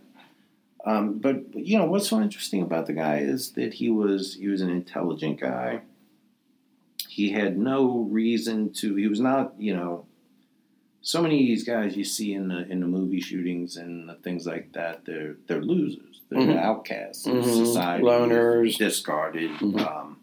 Um, 0.85 1.19
but 1.19 1.55
you 1.55 1.79
know 1.79 1.87
what's 1.87 2.09
so 2.09 2.21
interesting 2.21 2.61
about 2.63 2.87
the 2.87 2.93
guy 2.93 3.19
is 3.19 3.53
that 3.53 3.75
he 3.75 3.89
was 3.89 4.35
he 4.35 4.49
was 4.49 4.61
an 4.61 4.71
intelligent 4.71 5.41
guy. 5.41 5.81
He 7.09 7.31
had 7.31 7.57
no 7.57 8.07
reason 8.11 8.73
to. 8.75 8.95
He 8.97 9.09
was 9.09 9.21
not 9.21 9.55
you 9.59 9.75
know. 9.75 10.07
So 11.01 11.21
many 11.21 11.37
of 11.37 11.47
these 11.47 11.65
guys 11.65 11.97
you 11.97 12.05
see 12.05 12.33
in 12.35 12.49
the 12.49 12.67
in 12.71 12.81
the 12.81 12.87
movie 12.87 13.21
shootings 13.21 13.77
and 13.77 14.09
the 14.09 14.15
things 14.15 14.47
like 14.47 14.73
that, 14.73 15.07
they're 15.07 15.37
they're 15.47 15.63
losers. 15.63 16.14
They're 16.35 16.43
Mhm. 16.57 16.63
outcasts 16.63 17.27
in 17.27 17.37
Mhm. 17.37 17.45
society, 17.67 18.03
Loners. 18.05 18.77
discarded. 18.79 19.51
Mhm. 19.53 19.81
Um, 19.87 20.17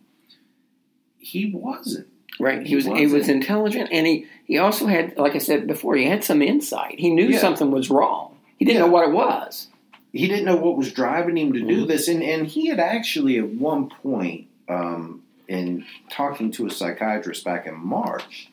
he 1.17 1.51
wasn't. 1.53 2.07
Right. 2.39 2.61
He 2.63 2.69
He 2.69 2.75
was 2.75 2.85
he 2.85 3.07
was 3.07 3.29
intelligent 3.29 3.89
and 3.91 4.07
he, 4.07 4.25
he 4.45 4.57
also 4.57 4.87
had 4.87 5.17
like 5.17 5.35
I 5.35 5.39
said 5.39 5.67
before, 5.67 5.95
he 5.95 6.05
had 6.05 6.23
some 6.23 6.41
insight. 6.41 6.99
He 6.99 7.09
knew 7.09 7.27
Yeah. 7.27 7.37
something 7.39 7.71
was 7.71 7.89
wrong. 7.89 8.35
He 8.57 8.65
didn't 8.65 8.79
Yeah. 8.81 8.85
know 8.87 8.91
what 8.91 9.07
it 9.09 9.13
was. 9.13 9.67
he 10.13 10.27
didn't 10.27 10.43
know 10.43 10.57
what 10.57 10.75
was 10.75 10.91
driving 10.91 11.37
him 11.37 11.53
to 11.53 11.61
do 11.61 11.85
Mhm. 11.85 11.87
this, 11.87 12.09
and 12.09 12.21
and 12.21 12.45
he 12.45 12.67
had 12.67 12.81
actually 12.81 13.37
at 13.37 13.47
one 13.47 13.87
point, 13.87 14.47
um, 14.67 15.23
in 15.47 15.85
talking 16.09 16.51
to 16.51 16.65
a 16.65 16.69
psychiatrist 16.69 17.45
back 17.45 17.65
in 17.65 17.75
March, 17.75 18.49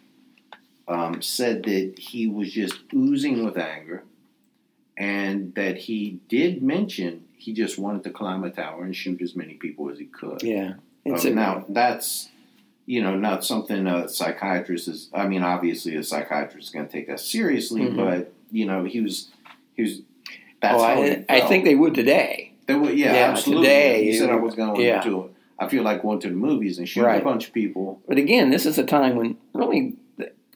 um, 0.86 1.20
said 1.20 1.64
that 1.64 1.98
he 1.98 2.28
was 2.28 2.52
just 2.52 2.76
oozing 2.94 3.44
with 3.44 3.59
anger, 3.59 4.04
and 4.96 5.52
that 5.56 5.76
he 5.78 6.20
did 6.28 6.62
mention 6.62 7.24
he 7.39 7.53
just 7.53 7.78
wanted 7.78 8.05
to 8.05 8.11
climb 8.11 8.45
a 8.45 8.51
tower 8.51 8.84
and 8.84 8.95
shoot 8.95 9.20
as 9.22 9.34
many 9.36 9.55
people 9.55 9.91
as 9.91 9.99
he 9.99 10.07
could. 10.07 10.43
Yeah. 10.43 10.74
Um, 11.07 11.14
It's 11.14 11.24
a, 11.24 11.30
now 11.30 11.64
that's 11.68 12.28
you 12.86 13.03
know, 13.03 13.14
not 13.16 13.45
something 13.45 13.86
a 13.86 14.09
psychiatrist 14.09 14.89
is. 14.89 15.11
I 15.12 15.26
mean, 15.28 15.43
obviously, 15.43 15.95
a 15.97 16.03
psychiatrist 16.03 16.68
is 16.68 16.70
going 16.72 16.86
to 16.86 16.93
take 16.93 17.07
that 17.09 17.20
seriously, 17.20 17.82
Mhm. 17.82 17.97
but 17.97 18.32
you 18.51 18.66
know, 18.66 18.84
he 18.84 19.01
was 19.01 19.28
he 19.74 19.82
was. 19.82 20.03
That's 20.61 20.82
oh, 20.82 20.84
I, 20.84 21.24
I 21.28 21.41
think 21.43 21.64
they 21.64 21.74
would 21.76 21.95
today. 21.95 22.53
They 22.66 22.74
would, 22.74 22.99
yeah, 22.99 23.12
Yeah, 23.14 23.30
absolutely. 23.30 23.66
today, 23.68 24.05
he 24.05 24.12
said 24.18 24.28
I 24.30 24.34
was 24.36 24.55
going 24.55 24.80
yeah. 24.80 25.01
to. 25.03 25.09
Do 25.09 25.30
I 25.59 25.68
feel 25.68 25.82
like 25.82 26.03
going 26.03 26.20
to 26.20 26.28
the 26.28 26.34
movies 26.34 26.78
and 26.78 26.89
shooting 26.89 27.07
Right. 27.07 27.20
a 27.20 27.24
bunch 27.24 27.47
of 27.49 27.53
people. 27.53 28.01
But 28.09 28.16
again, 28.18 28.51
this 28.51 28.64
is 28.64 28.78
a 28.78 28.84
time 28.84 29.16
when 29.16 29.36
really 29.53 29.95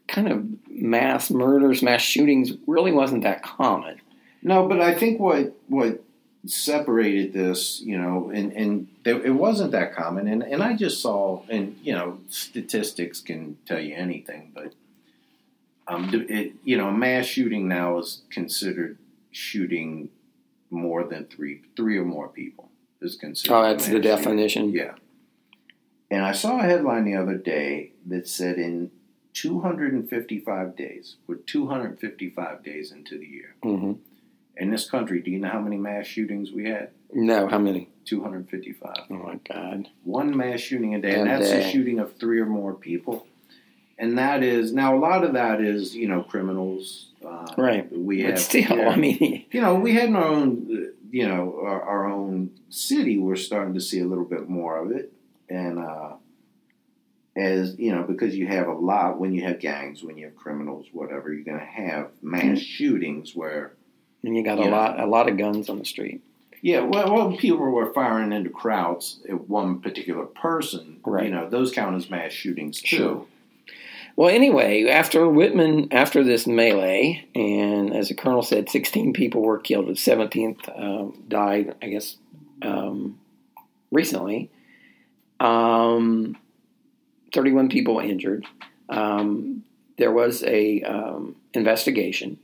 kind 0.09 0.29
of 0.29 0.45
mass 0.71 1.31
murders, 1.31 1.83
mass 1.83 2.03
shootings 2.03 2.53
really 2.67 2.93
wasn't 2.93 3.23
that 3.25 3.43
common. 3.43 3.97
No, 4.43 4.67
but 4.69 4.81
I 4.81 4.95
think 4.95 5.21
what 5.21 5.55
what 5.69 6.03
separated 6.47 7.33
this, 7.33 7.81
you 7.81 7.99
know, 7.99 8.31
and 8.31 8.53
and 8.53 8.89
there, 9.05 9.25
it 9.25 9.35
wasn't 9.35 9.73
that 9.73 9.95
common, 9.95 10.27
and 10.27 10.43
and 10.43 10.63
I 10.63 10.75
just 10.75 11.01
saw, 11.01 11.43
and 11.49 11.79
you 11.83 11.93
know, 11.93 12.19
statistics 12.29 13.21
can 13.21 13.59
tell 13.67 13.81
you 13.81 13.95
anything, 13.95 14.53
but 14.55 14.73
um, 15.87 16.11
it 16.29 16.55
you 16.65 16.77
know, 16.77 16.89
a 16.89 16.93
mass 16.93 17.27
shooting 17.27 17.69
now 17.69 17.99
is 17.99 18.23
considered 18.31 18.99
shooting 19.31 20.11
more 20.71 21.05
than 21.05 21.27
three 21.27 21.63
three 21.77 21.99
or 21.99 22.05
more 22.05 22.29
people 22.29 22.71
is 23.01 23.17
considered. 23.17 23.55
Oh, 23.55 23.63
that's 23.63 23.85
the 23.85 23.93
shooting. 23.93 24.03
definition. 24.03 24.73
Yeah. 24.73 24.95
And 26.11 26.25
I 26.25 26.33
saw 26.33 26.59
a 26.59 26.63
headline 26.63 27.05
the 27.05 27.17
other 27.17 27.37
day 27.37 27.93
that 28.07 28.29
said 28.29 28.59
in 28.59 28.91
255 29.33 30.77
days, 30.77 31.17
we're 31.27 31.37
255 31.37 32.63
days 32.63 32.93
into 32.93 33.19
the 33.19 33.27
year. 33.27 33.55
hmm 33.63 33.93
In 34.57 34.71
this 34.71 34.89
country, 34.89 35.21
do 35.21 35.31
you 35.31 35.39
know 35.39 35.49
how 35.49 35.61
many 35.61 35.77
mass 35.77 36.07
shootings 36.07 36.53
we 36.53 36.69
had? 36.69 36.91
No, 37.13 37.49
how 37.49 37.59
many? 37.59 37.89
255. 38.05 38.95
Oh 39.11 39.15
my 39.15 39.37
God! 39.49 39.89
One 40.05 40.37
mass 40.37 40.61
shooting 40.61 40.95
a 40.95 41.01
day, 41.01 41.15
and 41.19 41.29
that's 41.29 41.51
a 41.51 41.71
shooting 41.71 41.99
of 41.99 42.17
three 42.17 42.41
or 42.41 42.47
more 42.47 42.75
people. 42.75 43.27
And 43.99 44.19
that 44.19 44.43
is 44.43 44.73
now 44.73 44.97
a 44.97 44.99
lot 44.99 45.23
of 45.23 45.35
that 45.35 45.61
is 45.61 45.95
you 45.95 46.09
know 46.09 46.23
criminals. 46.23 47.11
Uh, 47.25 47.47
Right. 47.57 47.87
We 47.97 48.23
have 48.23 48.35
But 48.35 48.41
still, 48.41 48.77
yeah. 48.79 48.89
I 48.89 48.97
mean, 48.97 49.47
you 49.53 49.61
know, 49.61 49.77
we 49.77 49.95
had 49.95 50.09
in 50.09 50.17
our 50.17 50.27
own, 50.27 50.93
you 51.11 51.29
know, 51.29 51.61
our, 51.65 51.83
our 51.83 52.07
own 52.09 52.51
city. 52.69 53.19
We're 53.19 53.37
starting 53.37 53.75
to 53.75 53.81
see 53.81 54.01
a 54.01 54.07
little 54.07 54.25
bit 54.25 54.49
more 54.49 54.79
of 54.85 54.91
it, 54.91 55.13
and 55.49 55.79
uh, 55.79 56.15
as 57.37 57.79
you 57.79 57.95
know, 57.95 58.03
because 58.03 58.35
you 58.37 58.47
have 58.47 58.67
a 58.67 58.73
lot 58.73 59.19
when 59.19 59.33
you 59.33 59.43
have 59.45 59.61
gangs, 59.61 60.03
when 60.03 60.19
you 60.19 60.27
have 60.27 60.37
criminals, 60.37 60.87
whatever, 60.93 61.33
you're 61.33 61.45
going 61.45 61.59
to 61.59 61.65
have 61.65 62.11
mass 62.21 62.59
shootings 62.59 63.35
where, 63.35 63.73
and 64.25 64.37
you 64.37 64.43
got 64.43 64.59
a 64.59 64.63
Yeah. 64.65 64.71
lot, 64.71 65.01
a 65.01 65.07
lot 65.07 65.29
of 65.29 65.37
guns 65.37 65.69
on 65.69 65.79
the 65.79 65.85
street. 65.85 66.21
yeah, 66.61 66.81
well, 66.81 67.13
well, 67.13 67.37
people 67.37 67.59
were 67.59 67.93
firing 67.93 68.33
into 68.33 68.49
crowds 68.51 69.19
at 69.29 69.49
one 69.49 69.81
particular 69.81 70.27
person. 70.27 71.01
Right. 71.05 71.25
You 71.25 71.31
know, 71.33 71.49
those 71.51 71.73
count 71.73 71.97
as 71.97 72.09
mass 72.09 72.31
shootings 72.33 72.81
too. 72.81 72.97
Sure. 72.97 73.27
Well, 74.15 74.29
anyway, 74.29 74.87
after 74.89 75.27
Whitman, 75.29 75.89
after 75.91 76.23
this 76.23 76.47
melee, 76.47 77.25
and 77.35 77.93
as 77.97 78.09
the 78.11 78.15
colonel 78.15 78.43
said, 78.43 78.69
16 78.69 79.13
people 79.15 79.41
were 79.43 79.59
killed. 79.59 79.89
The 79.89 79.93
17th 79.95 80.69
um, 80.79 81.25
died, 81.29 81.75
I 81.83 81.89
guess, 81.89 82.17
um, 82.61 83.19
recently. 83.91 84.51
Um, 85.41 86.37
31 87.35 87.71
people 87.71 87.99
injured. 88.01 88.47
Um, 88.89 89.65
there 89.97 90.13
was 90.13 90.43
a 90.45 90.83
um, 90.83 91.37
investigation. 91.55 92.39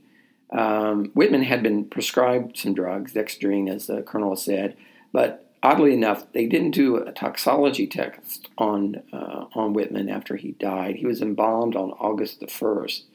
Um, 0.51 1.11
Whitman 1.13 1.43
had 1.43 1.61
been 1.61 1.85
prescribed 1.85 2.57
some 2.57 2.73
drugs, 2.73 3.13
dexedrine, 3.13 3.69
as 3.69 3.87
the 3.87 4.01
colonel 4.01 4.35
said, 4.35 4.75
but 5.11 5.45
oddly 5.61 5.93
enough, 5.93 6.31
they 6.33 6.45
didn't 6.45 6.71
do 6.71 6.97
a 6.97 7.11
toxology 7.11 7.87
test 7.87 8.49
on 8.57 9.03
uh, 9.13 9.45
on 9.53 9.73
Whitman 9.73 10.09
after 10.09 10.35
he 10.35 10.51
died. 10.53 10.95
He 10.95 11.05
was 11.05 11.21
embalmed 11.21 11.75
on 11.75 11.91
August 11.91 12.39
the 12.39 12.47
first, 12.47 13.05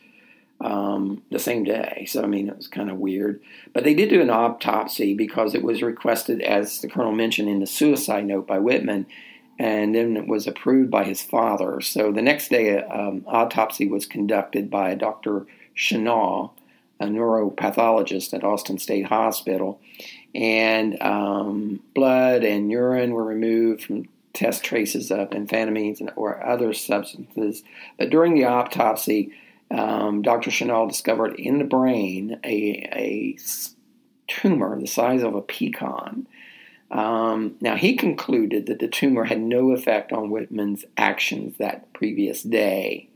um, 0.60 1.22
the 1.30 1.38
same 1.38 1.64
day. 1.64 2.06
So 2.08 2.22
I 2.22 2.26
mean, 2.26 2.48
it 2.48 2.56
was 2.56 2.68
kind 2.68 2.90
of 2.90 2.98
weird. 2.98 3.40
But 3.72 3.84
they 3.84 3.94
did 3.94 4.10
do 4.10 4.20
an 4.20 4.30
autopsy 4.30 5.14
because 5.14 5.54
it 5.54 5.62
was 5.62 5.82
requested, 5.82 6.40
as 6.40 6.80
the 6.80 6.88
colonel 6.88 7.12
mentioned 7.12 7.48
in 7.48 7.60
the 7.60 7.66
suicide 7.66 8.26
note 8.26 8.46
by 8.46 8.58
Whitman, 8.58 9.06
and 9.58 9.94
then 9.94 10.16
it 10.16 10.26
was 10.26 10.46
approved 10.46 10.90
by 10.90 11.04
his 11.04 11.22
father. 11.22 11.80
So 11.80 12.12
the 12.12 12.22
next 12.22 12.48
day, 12.48 12.78
um, 12.78 13.24
autopsy 13.26 13.86
was 13.88 14.06
conducted 14.06 14.70
by 14.70 14.94
Dr. 14.94 15.46
Chenar, 15.76 16.50
a 17.00 17.06
neuropathologist 17.06 18.34
at 18.34 18.44
Austin 18.44 18.78
State 18.78 19.06
Hospital 19.06 19.80
and 20.34 21.00
um, 21.00 21.80
blood 21.94 22.42
and 22.42 22.70
urine 22.70 23.12
were 23.12 23.24
removed 23.24 23.84
from 23.84 24.08
test 24.32 24.64
traces 24.64 25.10
of 25.10 25.30
amphetamines 25.30 26.00
and, 26.00 26.10
or 26.16 26.44
other 26.44 26.72
substances. 26.72 27.62
But 27.98 28.10
during 28.10 28.34
the 28.34 28.44
autopsy, 28.44 29.32
um, 29.70 30.22
Dr. 30.22 30.50
Chenar 30.50 30.88
discovered 30.88 31.34
in 31.36 31.58
the 31.58 31.64
brain 31.64 32.40
a, 32.44 32.88
a 32.92 33.38
tumor 34.26 34.78
the 34.80 34.86
size 34.86 35.22
of 35.22 35.34
a 35.34 35.42
pecan. 35.42 36.26
Um, 36.90 37.56
now, 37.60 37.76
he 37.76 37.96
concluded 37.96 38.66
that 38.66 38.78
the 38.78 38.88
tumor 38.88 39.24
had 39.24 39.40
no 39.40 39.70
effect 39.70 40.12
on 40.12 40.30
Whitman's 40.30 40.84
actions 40.96 41.56
that 41.58 41.92
previous 41.92 42.42
day. 42.42 43.08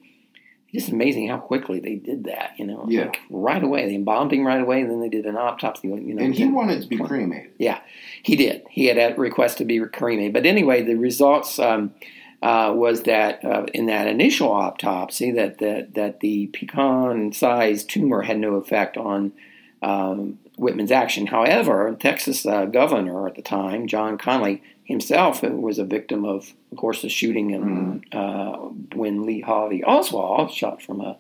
It's 0.79 0.87
just 0.87 0.95
amazing 0.95 1.27
how 1.27 1.39
quickly 1.39 1.81
they 1.81 1.97
did 1.97 2.25
that, 2.25 2.53
you 2.57 2.65
know. 2.65 2.87
Yeah. 2.89 3.07
like 3.07 3.19
right 3.31 3.63
away. 3.63 3.87
They 3.87 3.97
embalmed 3.97 4.33
him 4.33 4.47
right 4.47 4.61
away, 4.61 4.81
and 4.81 4.89
then 4.89 5.01
they 5.01 5.09
did 5.09 5.27
an 5.27 5.37
autopsy, 5.37 5.89
you 5.89 6.15
know. 6.15 6.23
And 6.23 6.33
he 6.33 6.47
wanted 6.47 6.83
to 6.83 6.87
be 6.87 6.97
cremated. 6.97 7.51
yeah, 7.59 7.81
he 8.23 8.37
did. 8.37 8.63
He 8.71 8.87
had 8.87 8.97
a 8.97 9.17
request 9.17 9.59
to 9.59 9.65
be 9.65 9.81
cremated. 9.81 10.33
But 10.33 10.47
anyway, 10.47 10.83
the 10.83 10.95
results 10.95 11.59
um, 11.59 11.95
uh, 12.43 12.73
was 12.77 13.03
that 13.03 13.45
uh, 13.45 13.67
in 13.75 13.87
that 13.87 14.07
initial 14.07 14.53
autopsy, 14.53 15.33
that 15.33 15.59
that, 15.59 15.95
that 15.95 16.21
the 16.21 16.47
pecan-sized 16.47 17.91
tumor 17.91 18.23
had 18.23 18.39
no 18.39 18.55
effect 18.55 18.97
on 18.97 19.33
um, 19.83 20.39
Whitman's 20.59 20.91
action. 20.91 21.27
However, 21.27 21.97
Texas 21.99 22.45
uh, 22.45 22.67
governor 22.67 23.27
at 23.27 23.35
the 23.37 23.43
time, 23.43 23.87
John 23.87 24.19
Connally 24.19 24.61
himself, 24.85 25.43
was 25.43 25.79
a 25.79 25.85
victim 25.85 26.25
of, 26.25 26.53
of 26.73 26.79
course, 26.79 27.03
the 27.03 27.09
shooting 27.09 27.51
in, 27.51 28.05
uh, 28.13 28.57
when 28.95 29.25
Lee 29.27 29.41
Harvey 29.41 29.85
Oswald 29.85 30.53
shot 30.53 30.83
from 30.83 31.01
a 31.01 31.19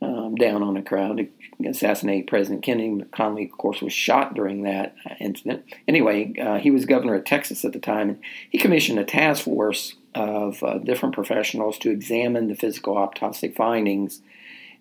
um, 0.00 0.36
down 0.36 0.62
on 0.62 0.76
a 0.76 0.82
crowd 0.82 1.16
to 1.16 1.68
assassinate 1.68 2.28
President 2.28 2.62
Kennedy. 2.62 3.04
Connally, 3.10 3.50
of 3.50 3.58
course, 3.58 3.80
was 3.80 3.92
shot 3.92 4.34
during 4.34 4.62
that 4.62 4.94
incident. 5.18 5.64
Anyway, 5.88 6.34
uh, 6.40 6.58
he 6.58 6.70
was 6.70 6.84
governor 6.84 7.16
of 7.16 7.24
Texas 7.24 7.64
at 7.64 7.72
the 7.72 7.80
time, 7.80 8.10
and 8.10 8.20
he 8.48 8.58
commissioned 8.58 9.00
a 9.00 9.04
task 9.04 9.42
force 9.44 9.94
of 10.14 10.62
uh, 10.62 10.78
different 10.78 11.14
professionals 11.14 11.78
to 11.78 11.90
examine 11.90 12.48
the 12.48 12.54
physical 12.54 12.96
autopsy 12.96 13.48
findings 13.48 14.20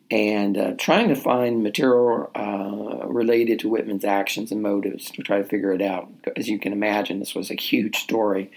and 0.10 0.58
uh, 0.58 0.72
trying 0.78 1.10
to 1.10 1.16
find 1.16 1.64
material 1.64 2.32
uh, 2.34 3.08
related 3.08 3.60
to 3.60 3.70
Whitman's 3.70 4.06
actions 4.06 4.52
and 4.52 4.62
motives 4.62 5.12
to 5.12 5.22
try 5.22 5.40
to 5.40 5.44
figure 5.44 5.74
it 5.74 5.82
out. 5.82 6.10
As 6.36 6.48
you 6.48 6.60
can 6.60 6.72
imagine, 6.72 7.20
this 7.20 7.36
was 7.36 7.52
a 7.52 7.56
huge 7.56 7.98
story. 7.98 8.50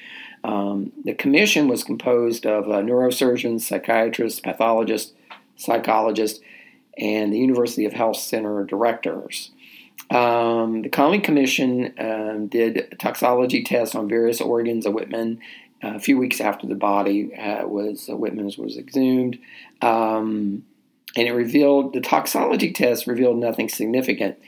Um, 0.44 0.92
the 1.04 1.14
commission 1.14 1.66
was 1.68 1.82
composed 1.82 2.46
of 2.46 2.68
uh, 2.68 2.82
neurosurgeons, 2.82 3.62
psychiatrists, 3.62 4.40
pathologists, 4.40 5.12
psychologists, 5.56 6.40
and 6.96 7.32
the 7.32 7.38
University 7.38 7.84
of 7.84 7.92
Health 7.92 8.16
Center 8.16 8.64
directors. 8.64 9.50
Um, 10.10 10.82
the 10.82 10.88
Connally 10.88 11.22
Commission 11.22 11.94
um, 11.98 12.46
did 12.46 12.96
toxology 12.98 13.62
tests 13.64 13.94
on 13.94 14.08
various 14.08 14.40
organs 14.40 14.86
of 14.86 14.94
Whitman 14.94 15.40
a 15.82 15.98
few 15.98 16.18
weeks 16.18 16.40
after 16.40 16.66
the 16.66 16.74
body 16.74 17.34
uh, 17.34 17.66
was 17.66 18.08
uh, 18.08 18.16
Whitman's 18.16 18.58
was 18.58 18.76
exhumed, 18.76 19.38
um, 19.80 20.64
and 21.16 21.26
it 21.26 21.32
revealed 21.32 21.92
the 21.92 22.00
toxology 22.00 22.72
test 22.72 23.06
revealed 23.06 23.38
nothing 23.38 23.68
significant. 23.68 24.38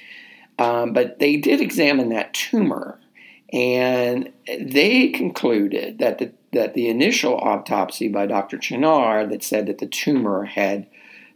Um, 0.58 0.92
but 0.92 1.18
they 1.18 1.36
did 1.36 1.60
examine 1.60 2.10
that 2.10 2.34
tumor, 2.34 3.00
and 3.52 4.32
they 4.46 5.08
concluded 5.08 5.98
that 5.98 6.18
the 6.18 6.32
that 6.52 6.74
the 6.74 6.88
initial 6.88 7.36
autopsy 7.36 8.08
by 8.08 8.26
Dr. 8.26 8.58
Chenar 8.58 9.28
that 9.30 9.42
said 9.42 9.66
that 9.66 9.78
the 9.78 9.86
tumor 9.86 10.44
had 10.44 10.86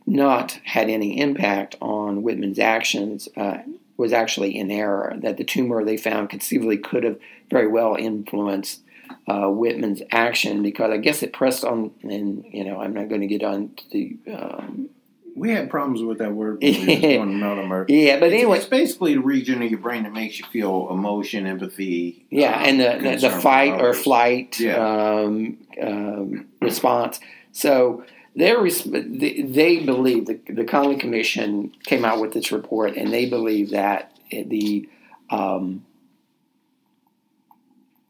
not 0.07 0.61
had 0.65 0.91
any 0.91 1.19
impact 1.19 1.75
on 1.81 2.23
Whitman's 2.23 2.59
actions 2.59 3.29
uh, 3.37 3.59
was 3.97 4.13
actually 4.13 4.57
in 4.57 4.71
error. 4.71 5.15
That 5.17 5.39
the 5.39 5.45
tumor 5.45 5.85
they 5.85 5.97
found 5.97 6.31
conceivably 6.31 6.79
could 6.79 7.03
have 7.03 7.19
very 7.51 7.67
well 7.67 7.97
influenced 7.99 8.83
uh, 9.27 9.49
Whitman's 9.49 10.03
action 10.13 10.63
because 10.63 10.91
I 10.91 10.99
guess 10.99 11.23
it 11.23 11.33
pressed 11.33 11.65
on, 11.65 11.93
and 12.03 12.45
you 12.51 12.65
know 12.65 12.81
I'm 12.81 12.95
not 12.95 13.09
going 13.09 13.23
to 13.23 13.27
get 13.27 13.43
on 13.43 13.71
the 13.91 14.17
um, 14.33 14.91
We 15.37 15.51
had 15.51 15.69
problems 15.69 16.03
with 16.03 16.19
that 16.19 16.33
word 16.33 16.59
when 16.63 16.73
we 16.73 16.79
was 16.79 17.01
doing 17.01 17.33
Melodimer. 17.35 17.85
yeah, 17.89 18.19
but 18.19 18.33
anyway, 18.33 18.57
it's 18.57 18.67
basically 18.67 19.15
the 19.15 19.21
region 19.21 19.63
of 19.63 19.71
your 19.71 19.79
brain 19.79 20.05
that 20.05 20.13
makes 20.13 20.39
you 20.39 20.47
feel 20.47 20.89
emotion, 20.91 21.47
empathy. 21.47 22.25
Yeah, 22.31 22.57
um, 22.57 22.65
and 22.65 22.81
the, 22.81 23.29
the, 23.29 23.31
fight 23.31 23.81
or 23.81 23.93
flight 23.93 24.59
Yeah. 24.59 24.77
um, 24.77 25.59
um, 25.81 26.47
response. 26.63 27.21
So 27.53 28.05
their 28.35 28.63
they, 28.63 29.43
they 29.43 29.81
believe 29.81 30.27
the, 30.27 30.41
the 30.49 30.65
Connally 30.65 30.99
Commission 30.99 31.73
came 31.85 32.05
out 32.05 32.21
with 32.21 32.33
this 32.33 32.51
report, 32.51 32.97
and 32.97 33.13
they 33.13 33.27
believe 33.27 33.71
that 33.71 34.17
the 34.31 34.89
um, 35.31 35.85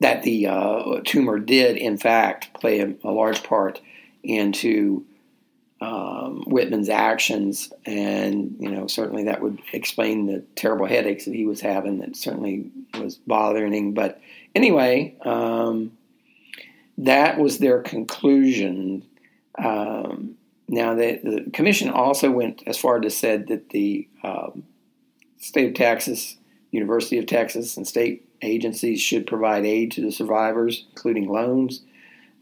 that 0.01 0.23
the 0.23 0.47
uh, 0.47 1.01
tumor 1.05 1.39
did 1.39 1.77
in 1.77 1.97
fact 1.97 2.55
play 2.61 2.81
a, 2.81 2.95
a 3.03 3.11
large 3.11 3.43
part 3.43 3.81
into 4.23 5.05
um, 5.87 6.43
Whitman's 6.49 6.89
actions, 6.89 7.73
and 7.85 8.57
you 8.59 8.69
know 8.69 8.89
certainly 8.89 9.25
that 9.25 9.41
would 9.41 9.61
explain 9.73 10.27
the 10.27 10.41
terrible 10.57 10.87
headaches 10.87 11.27
that 11.27 11.35
he 11.35 11.47
was 11.47 11.61
having. 11.61 11.99
That 11.99 12.17
certainly 12.17 12.73
was 12.99 13.15
bothering 13.15 13.73
him. 13.73 13.93
But 13.93 14.21
anyway, 14.55 15.17
um, 15.23 15.97
that 16.99 17.39
was 17.39 17.59
their 17.59 17.83
conclusion. 17.83 19.05
Um, 19.57 20.35
now 20.69 20.95
the, 20.97 21.21
the, 21.23 21.51
commission 21.53 21.89
also 21.89 22.33
went 22.33 22.65
as 22.67 22.77
far 22.77 23.01
as 23.05 23.17
said 23.17 23.47
that 23.47 23.71
the 23.71 24.09
um, 24.25 24.65
state 25.39 25.69
of 25.69 25.75
Texas, 25.75 26.37
University 26.73 27.19
of 27.19 27.27
Texas, 27.27 27.77
and 27.77 27.87
state 27.87 28.29
agencies 28.43 29.01
should 29.01 29.25
provide 29.25 29.65
aid 29.65 29.93
to 29.93 30.01
the 30.01 30.11
survivors, 30.11 30.85
including 30.91 31.29
loans, 31.29 31.83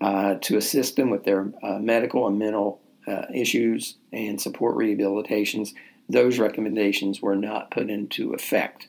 uh, 0.01 0.37
to 0.41 0.57
assist 0.57 0.97
them 0.97 1.11
with 1.11 1.25
their 1.25 1.53
uh, 1.63 1.79
medical 1.79 2.27
and 2.27 2.39
mental 2.39 2.81
uh, 3.07 3.27
issues 3.33 3.97
and 4.13 4.41
support 4.41 4.77
rehabilitations. 4.77 5.75
Those 6.09 6.39
recommendations 6.39 7.21
were 7.21 7.37
not 7.37 7.71
put 7.71 7.91
into 7.91 8.33
effect. 8.33 8.89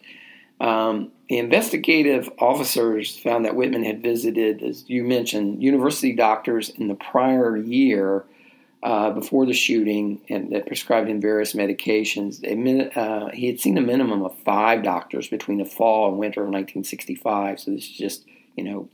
Um, 0.59 1.11
the 1.29 1.37
investigative 1.37 2.29
officers 2.39 3.17
found 3.17 3.45
that 3.45 3.55
Whitman 3.55 3.83
had 3.83 4.01
visited, 4.01 4.61
as 4.61 4.89
you 4.89 5.03
mentioned, 5.03 5.61
university 5.61 6.13
doctors 6.13 6.69
in 6.69 6.87
the 6.87 6.95
prior 6.95 7.57
year 7.57 8.25
uh, 8.83 9.09
before 9.09 9.45
the 9.45 9.53
shooting 9.53 10.21
and 10.29 10.51
that 10.51 10.67
prescribed 10.67 11.09
him 11.09 11.19
various 11.19 11.53
medications. 11.53 12.39
Uh, 12.95 13.31
he 13.31 13.47
had 13.47 13.59
seen 13.59 13.77
a 13.77 13.81
minimum 13.81 14.23
of 14.23 14.37
five 14.39 14.83
doctors 14.83 15.27
between 15.27 15.57
the 15.57 15.65
fall 15.65 16.09
and 16.09 16.19
winter 16.19 16.41
of 16.41 16.47
1965. 16.47 17.59
So 17.59 17.71
this 17.71 17.85
is 17.85 17.89
just, 17.89 18.25
you 18.55 18.63
know, 18.63 18.87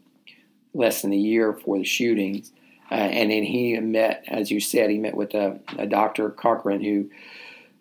less 0.74 1.01
than 1.01 1.11
a 1.11 1.17
year 1.17 1.51
before 1.51 1.78
the 1.78 1.84
shootings. 1.84 2.53
Uh, 2.92 2.96
and 2.96 3.32
then 3.32 3.44
he 3.44 3.80
met, 3.80 4.26
as 4.28 4.52
you 4.52 4.60
said, 4.60 4.89
he 4.89 4.98
met 4.98 5.16
with 5.16 5.34
a, 5.34 5.58
a 5.78 5.88
Dr. 5.88 6.30
Cochran 6.30 6.84
who 6.84 7.10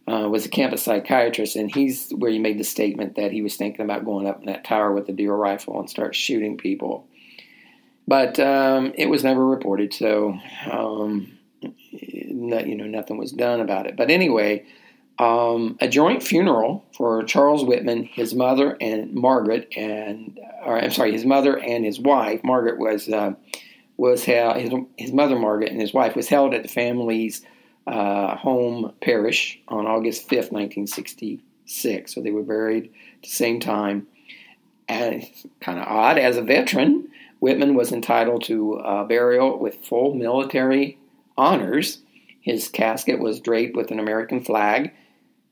uh, 0.07 0.29
was 0.29 0.47
a 0.47 0.49
campus 0.49 0.85
psychiatrist, 0.85 1.57
and 1.57 1.75
he's 1.75 2.11
where 2.11 2.31
he 2.31 2.39
made 2.39 2.59
the 2.59 2.65
statement 2.65 3.17
that 3.17 3.33
he 3.33 3.43
was 3.43 3.57
thinking 3.57 3.85
about 3.85 4.05
going 4.05 4.29
up 4.29 4.41
in 4.41 4.47
that 4.47 4.65
tower 4.65 4.93
with 4.93 5.09
a 5.09 5.13
deer 5.13 5.35
rifle 5.35 5.81
and 5.81 5.91
start 5.91 6.15
shooting 6.15 6.57
people. 6.57 7.09
But 8.07 8.39
um, 8.39 8.93
it 8.97 9.07
was 9.07 9.25
never 9.25 9.45
reported, 9.45 9.93
so 9.93 10.39
um, 10.71 11.39
not, 11.63 12.67
you 12.67 12.77
know 12.77 12.87
nothing 12.87 13.19
was 13.19 13.33
done 13.33 13.61
about 13.61 13.87
it. 13.87 13.97
But 13.97 14.11
anyway, 14.11 14.65
um, 15.19 15.77
a 15.81 15.89
joint 15.89 16.23
funeral 16.23 16.85
for 16.97 17.23
Charles 17.25 17.65
Whitman, 17.65 18.05
his 18.05 18.35
mother 18.35 18.77
and 18.81 19.13
Margaret, 19.13 19.69
and 19.77 20.41
or, 20.65 20.79
I'm 20.79 20.91
sorry, 20.91 21.13
his 21.13 21.27
mother 21.27 21.59
and 21.59 21.85
his 21.85 22.01
wife. 22.01 22.43
Margaret 22.43 22.79
was 22.79 23.09
uh, 23.09 23.35
was 24.01 24.25
held. 24.25 24.57
His, 24.57 24.73
his 24.97 25.13
mother 25.13 25.39
Margaret 25.39 25.71
and 25.71 25.81
his 25.81 25.93
wife 25.93 26.17
was 26.17 26.27
held 26.27 26.55
at 26.55 26.63
the 26.63 26.71
family's 26.71 27.45
uh, 27.87 28.35
home 28.35 28.95
parish 29.03 29.61
on 29.69 29.87
August 29.87 30.27
5th, 30.27 30.51
1966. 30.51 32.15
So 32.15 32.23
they 32.23 32.31
were 32.31 32.43
buried 32.43 32.87
at 32.87 33.23
the 33.25 33.29
same 33.29 33.61
time. 33.61 34.07
And 34.89 35.29
kind 35.61 35.79
of 35.79 35.87
odd, 35.87 36.17
as 36.17 36.39
a 36.39 36.43
veteran, 36.43 37.09
Whitman 37.41 37.75
was 37.75 37.93
entitled 37.93 38.43
to 38.45 38.79
uh, 38.79 39.05
burial 39.05 39.59
with 39.59 39.85
full 39.85 40.15
military 40.15 40.97
honors. 41.37 41.99
His 42.41 42.71
casket 42.71 43.19
was 43.19 43.39
draped 43.39 43.77
with 43.77 43.91
an 43.91 44.01
American 44.01 44.43
flag, 44.43 44.93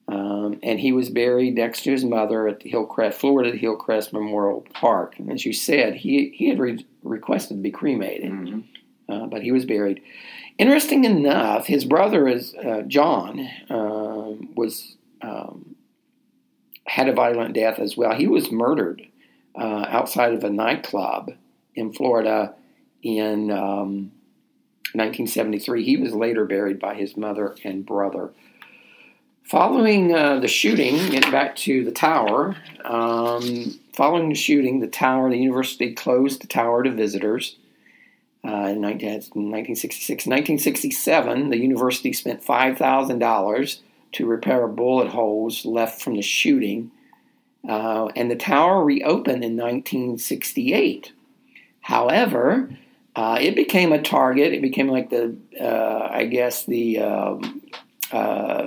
um, 0.08 0.58
and 0.62 0.80
he 0.80 0.92
was 0.92 1.10
buried 1.10 1.54
next 1.54 1.82
to 1.82 1.90
his 1.90 2.04
mother 2.04 2.48
at 2.48 2.60
the 2.60 2.70
Hillcrest, 2.70 3.18
Florida 3.18 3.56
Hillcrest 3.56 4.12
Memorial 4.12 4.66
Park. 4.72 5.18
And 5.18 5.30
as 5.30 5.44
you 5.44 5.52
said, 5.52 5.96
he 5.96 6.30
he 6.30 6.48
had 6.48 6.58
re- 6.58 6.86
requested 7.02 7.58
to 7.58 7.62
be 7.62 7.70
cremated, 7.70 8.32
mm-hmm. 8.32 9.12
uh, 9.12 9.26
but 9.26 9.42
he 9.42 9.52
was 9.52 9.66
buried. 9.66 10.00
Interesting 10.56 11.04
enough, 11.04 11.66
his 11.66 11.84
brother 11.84 12.26
is 12.26 12.54
uh, 12.54 12.82
John 12.82 13.40
uh, 13.68 14.32
was 14.56 14.96
um, 15.20 15.76
had 16.86 17.08
a 17.08 17.12
violent 17.12 17.54
death 17.54 17.78
as 17.78 17.96
well. 17.96 18.14
He 18.14 18.26
was 18.26 18.50
murdered 18.50 19.06
uh, 19.54 19.84
outside 19.88 20.32
of 20.32 20.42
a 20.42 20.50
nightclub 20.50 21.32
in 21.74 21.92
Florida 21.92 22.54
in 23.02 23.50
um, 23.50 24.12
1973. 24.94 25.84
He 25.84 25.96
was 25.98 26.14
later 26.14 26.46
buried 26.46 26.80
by 26.80 26.94
his 26.94 27.14
mother 27.16 27.54
and 27.62 27.84
brother. 27.84 28.32
Following 29.48 30.14
uh, 30.14 30.40
the 30.40 30.48
shooting, 30.48 30.96
getting 31.10 31.30
back 31.30 31.56
to 31.56 31.82
the 31.82 31.90
tower, 31.90 32.54
um, 32.84 33.80
following 33.94 34.28
the 34.28 34.34
shooting, 34.34 34.80
the 34.80 34.86
tower, 34.86 35.30
the 35.30 35.38
university 35.38 35.94
closed 35.94 36.42
the 36.42 36.46
tower 36.46 36.82
to 36.82 36.90
visitors 36.90 37.56
uh, 38.44 38.68
in 38.68 38.82
1966. 38.82 40.26
1967, 40.26 41.48
the 41.48 41.56
university 41.56 42.12
spent 42.12 42.44
$5,000 42.44 43.78
to 44.12 44.26
repair 44.26 44.68
bullet 44.68 45.08
holes 45.08 45.64
left 45.64 46.02
from 46.02 46.16
the 46.16 46.22
shooting, 46.22 46.90
uh, 47.66 48.08
and 48.14 48.30
the 48.30 48.36
tower 48.36 48.84
reopened 48.84 49.42
in 49.42 49.56
1968. 49.56 51.12
However, 51.80 52.68
uh, 53.16 53.38
it 53.40 53.56
became 53.56 53.92
a 53.92 54.02
target. 54.02 54.52
It 54.52 54.60
became 54.60 54.88
like 54.88 55.08
the, 55.08 55.34
uh, 55.58 56.06
I 56.12 56.26
guess, 56.26 56.66
the 56.66 56.98
um, 56.98 57.57
uh, 58.10 58.62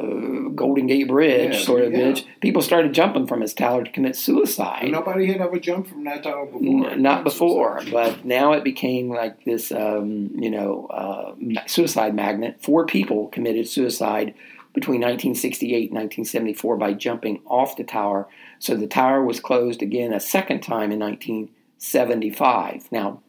Golden 0.54 0.88
Gate 0.88 1.08
Bridge 1.08 1.56
yeah, 1.56 1.62
sort 1.62 1.84
of 1.84 1.92
yeah. 1.92 2.00
bridge. 2.00 2.26
People 2.42 2.62
started 2.62 2.94
jumping 2.94 3.28
from 3.28 3.42
his 3.42 3.54
tower 3.54 3.84
to 3.84 3.92
commit 3.92 4.16
suicide. 4.16 4.90
Nobody 4.92 5.26
had 5.26 5.42
ever 5.42 5.60
jumped 5.60 5.90
from 5.90 6.04
that 6.04 6.24
tower 6.24 6.46
before. 6.46 6.90
N- 6.92 7.02
not 7.02 7.24
before, 7.24 7.82
suicide. 7.82 7.92
but 7.92 8.26
now 8.26 8.54
it 8.54 8.64
became 8.64 9.10
like 9.10 9.44
this, 9.44 9.72
um, 9.72 10.32
you 10.36 10.52
know, 10.52 10.88
uh, 10.88 11.34
suicide 11.68 12.14
magnet. 12.14 12.58
Four 12.62 12.86
people 12.86 13.28
committed 13.30 13.68
suicide 13.68 14.34
between 14.74 15.02
1968 15.02 15.90
and 15.90 16.00
1974 16.00 16.78
by 16.78 16.94
jumping 16.94 17.42
off 17.46 17.76
the 17.76 17.84
tower. 17.84 18.28
So 18.60 18.76
the 18.76 18.88
tower 18.88 19.24
was 19.24 19.40
closed 19.40 19.82
again 19.82 20.14
a 20.14 20.20
second 20.20 20.62
time 20.62 20.92
in 20.92 21.00
1975. 21.00 22.92
Now, 22.92 23.22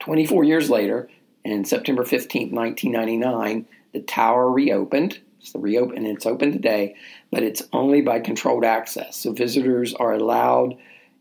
24 0.00 0.44
years 0.44 0.70
later, 0.70 1.08
in 1.44 1.64
September 1.64 2.04
15, 2.04 2.54
1999, 2.54 3.66
the 3.94 4.02
tower 4.02 4.50
reopened. 4.50 5.20
It's 5.40 5.54
reopen 5.54 5.98
and 5.98 6.06
it's 6.06 6.26
open 6.26 6.52
today, 6.52 6.96
but 7.30 7.42
it's 7.42 7.62
only 7.72 8.02
by 8.02 8.20
controlled 8.20 8.64
access. 8.64 9.16
So 9.16 9.32
visitors 9.32 9.94
are 9.94 10.12
allowed 10.12 10.76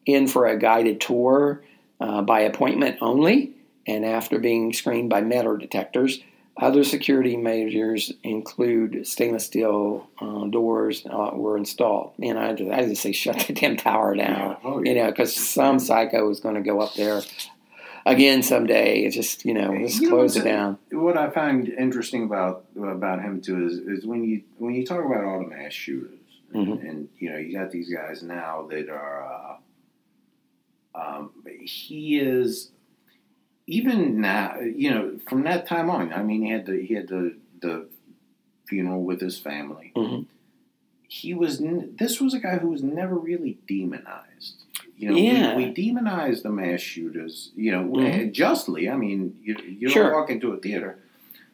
in 0.05 0.27
for 0.27 0.47
a 0.47 0.57
guided 0.57 0.99
tour 0.99 1.63
uh, 2.01 2.21
by 2.21 2.41
appointment 2.41 2.97
only, 3.01 3.53
and 3.87 4.03
after 4.03 4.39
being 4.39 4.73
screened 4.73 5.09
by 5.09 5.21
metal 5.21 5.55
detectors. 5.57 6.19
Other 6.55 6.83
security 6.83 7.35
measures 7.35 8.13
include 8.21 9.07
stainless 9.07 9.45
steel 9.45 10.07
uh, 10.21 10.45
doors 10.45 11.03
uh, 11.05 11.31
were 11.33 11.57
installed. 11.57 12.13
And 12.21 12.37
I 12.37 12.53
just, 12.53 12.71
I 12.71 12.85
just 12.85 13.01
say 13.01 13.11
shut 13.11 13.39
the 13.47 13.53
damn 13.53 13.75
tower 13.75 14.15
down, 14.15 14.51
yeah. 14.51 14.55
oh, 14.63 14.83
yeah. 14.83 14.89
you 14.91 14.95
know, 14.99 15.09
because 15.09 15.35
some 15.35 15.79
psycho 15.79 16.29
is 16.29 16.39
going 16.39 16.55
to 16.55 16.61
go 16.61 16.79
up 16.79 16.93
there 16.93 17.21
again 18.05 18.43
someday. 18.43 19.03
It's 19.03 19.15
just 19.15 19.45
you 19.45 19.53
know, 19.53 19.77
just 19.77 20.01
you 20.01 20.09
close 20.09 20.35
it 20.35 20.43
down. 20.43 20.77
What 20.91 21.17
I 21.17 21.29
find 21.29 21.67
interesting 21.67 22.23
about 22.23 22.65
about 22.77 23.21
him 23.21 23.41
too 23.41 23.65
is, 23.65 23.73
is 23.79 24.05
when 24.05 24.23
you 24.23 24.43
when 24.57 24.73
you 24.75 24.85
talk 24.85 25.03
about 25.03 25.23
all 25.23 25.39
the 25.39 25.47
mass 25.47 25.73
shooters, 25.73 26.19
mm-hmm. 26.53 26.71
and, 26.71 26.81
and, 26.81 27.09
you 27.17 27.31
know, 27.31 27.37
you 27.37 27.57
got 27.57 27.71
these 27.71 27.93
guys 27.93 28.23
now 28.23 28.67
that 28.69 28.89
are. 28.89 29.23
Uh, 29.23 29.55
um, 30.95 31.31
he 31.63 32.19
is 32.19 32.69
even 33.65 34.21
now, 34.21 34.59
you 34.59 34.91
know, 34.91 35.19
from 35.27 35.43
that 35.43 35.67
time 35.67 35.89
on. 35.89 36.13
I 36.13 36.21
mean, 36.21 36.43
he 36.43 36.51
had 36.51 36.65
the 36.65 36.85
he 36.85 36.93
had 36.93 37.07
the 37.07 37.35
the 37.61 37.87
funeral 38.67 39.03
with 39.03 39.19
his 39.19 39.39
family. 39.39 39.91
Mm-hmm. 39.95 40.23
He 41.07 41.33
was. 41.33 41.61
This 41.97 42.21
was 42.21 42.33
a 42.33 42.39
guy 42.39 42.57
who 42.57 42.69
was 42.69 42.83
never 42.83 43.15
really 43.15 43.57
demonized. 43.67 44.62
You 44.97 45.11
know, 45.11 45.17
yeah. 45.17 45.55
we, 45.55 45.65
we, 45.65 45.73
demonize 45.73 46.43
the 46.43 46.49
mass 46.49 46.79
shooters, 46.79 47.51
you 47.55 47.71
know, 47.71 47.83
mm-hmm. 47.83 48.31
justly. 48.31 48.89
I 48.89 48.95
mean, 48.95 49.37
you, 49.41 49.55
you 49.63 49.87
don't 49.87 49.93
sure. 49.93 50.13
walk 50.13 50.29
into 50.29 50.51
a 50.51 50.57
theater. 50.57 50.99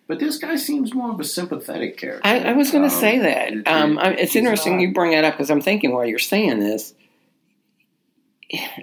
But 0.08 0.20
this 0.20 0.38
guy 0.38 0.56
seems 0.56 0.94
more 0.94 1.12
of 1.12 1.20
a 1.20 1.24
sympathetic 1.24 1.98
character. 1.98 2.28
I, 2.28 2.40
I 2.40 2.54
was 2.54 2.72
going 2.72 2.88
to 2.88 2.94
um, 2.94 3.00
say 3.00 3.20
that. 3.20 3.54
It, 3.54 3.68
um, 3.68 3.98
it, 4.00 4.20
it's 4.20 4.36
interesting 4.36 4.74
not, 4.74 4.82
you 4.82 4.94
bring 4.94 5.12
that 5.12 5.24
up 5.24 5.36
because 5.36 5.50
I'm 5.50 5.62
thinking 5.62 5.92
while 5.94 6.06
you're 6.06 6.20
saying 6.20 6.60
this, 6.60 6.94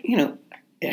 you 0.03 0.17
know, 0.17 0.39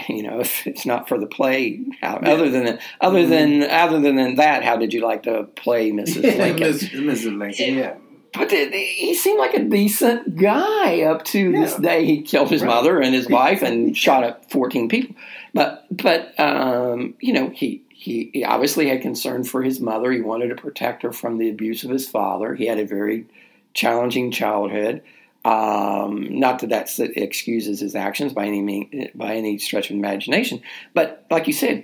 you 0.09 0.23
know, 0.23 0.39
if 0.39 0.65
it's 0.67 0.85
not 0.85 1.07
for 1.07 1.19
the 1.19 1.27
play, 1.27 1.85
how, 2.01 2.19
yeah. 2.21 2.31
other 2.31 2.49
than 2.49 2.79
other 2.99 3.19
mm-hmm. 3.19 3.29
than 3.29 3.63
other 3.69 4.01
than 4.01 4.35
that, 4.35 4.63
how 4.63 4.75
did 4.75 4.93
you 4.93 5.01
like 5.05 5.23
to 5.23 5.43
play 5.55 5.91
Mrs. 5.91 6.23
Lincoln? 6.37 6.67
Mrs. 6.67 7.37
Lincoln, 7.37 7.75
yeah 7.75 7.95
but 8.33 8.51
he 8.51 9.13
seemed 9.13 9.39
like 9.39 9.53
a 9.53 9.63
decent 9.63 10.35
guy 10.35 11.01
up 11.01 11.23
to 11.25 11.51
yeah. 11.51 11.59
this 11.59 11.75
day. 11.75 12.05
He 12.05 12.21
killed 12.21 12.49
his 12.49 12.61
right. 12.61 12.67
mother 12.67 12.99
and 12.99 13.13
his 13.13 13.29
wife 13.29 13.61
and 13.61 13.95
shot 13.95 14.23
up 14.23 14.49
fourteen 14.49 14.89
people. 14.89 15.15
But 15.53 15.85
but 15.91 16.37
um, 16.39 17.13
you 17.19 17.33
know 17.33 17.49
he, 17.49 17.83
he 17.89 18.31
he 18.33 18.43
obviously 18.43 18.89
had 18.89 19.01
concern 19.01 19.43
for 19.43 19.61
his 19.61 19.79
mother. 19.79 20.11
He 20.11 20.21
wanted 20.21 20.49
to 20.49 20.55
protect 20.55 21.03
her 21.03 21.13
from 21.13 21.37
the 21.37 21.49
abuse 21.49 21.83
of 21.83 21.91
his 21.91 22.09
father. 22.09 22.55
He 22.55 22.65
had 22.65 22.79
a 22.79 22.85
very 22.85 23.25
challenging 23.73 24.31
childhood. 24.31 25.03
Um, 25.45 26.39
not 26.39 26.59
that 26.59 26.69
that 26.69 26.99
excuses 27.17 27.81
his 27.81 27.95
actions 27.95 28.33
by 28.33 28.45
any 28.45 28.61
mean, 28.61 29.11
by 29.13 29.35
any 29.35 29.57
stretch 29.57 29.89
of 29.89 29.95
imagination, 29.97 30.61
but 30.93 31.25
like 31.29 31.47
you 31.47 31.53
said, 31.53 31.83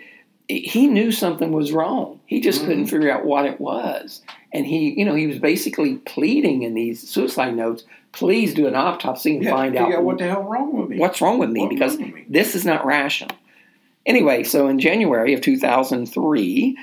he 0.49 0.87
knew 0.87 1.11
something 1.11 1.51
was 1.51 1.71
wrong. 1.71 2.19
He 2.25 2.41
just 2.41 2.61
couldn't 2.61 2.85
Mm-hmm. 2.85 2.89
figure 2.95 3.11
out 3.11 3.23
what 3.23 3.45
it 3.45 3.61
was. 3.61 4.21
And 4.51 4.65
he, 4.65 4.97
you 4.97 5.05
know, 5.05 5.13
he 5.15 5.27
was 5.27 5.37
basically 5.39 5.97
pleading 5.97 6.63
in 6.63 6.73
these 6.73 7.07
suicide 7.07 7.55
notes, 7.55 7.83
please 8.13 8.53
do 8.55 8.65
an 8.67 8.73
autopsy 8.75 9.35
and 9.35 9.43
Yeah, 9.43 9.51
find 9.51 9.75
out 9.77 9.93
out 9.93 10.03
what 10.03 10.17
the 10.17 10.25
hell 10.27 10.43
wrong 10.43 10.75
with 10.75 10.89
me. 10.89 10.97
what's 10.97 11.21
wrong 11.21 11.37
with 11.37 11.51
me 11.51 11.61
What's 11.61 11.73
because 11.73 11.97
with 11.97 12.13
me? 12.13 12.25
this 12.27 12.55
is 12.55 12.65
not 12.65 12.83
rational. 12.85 13.35
Anyway, 14.07 14.43
so 14.43 14.67
in 14.67 14.79
January 14.79 15.33
of 15.35 15.41
2003, 15.41 16.77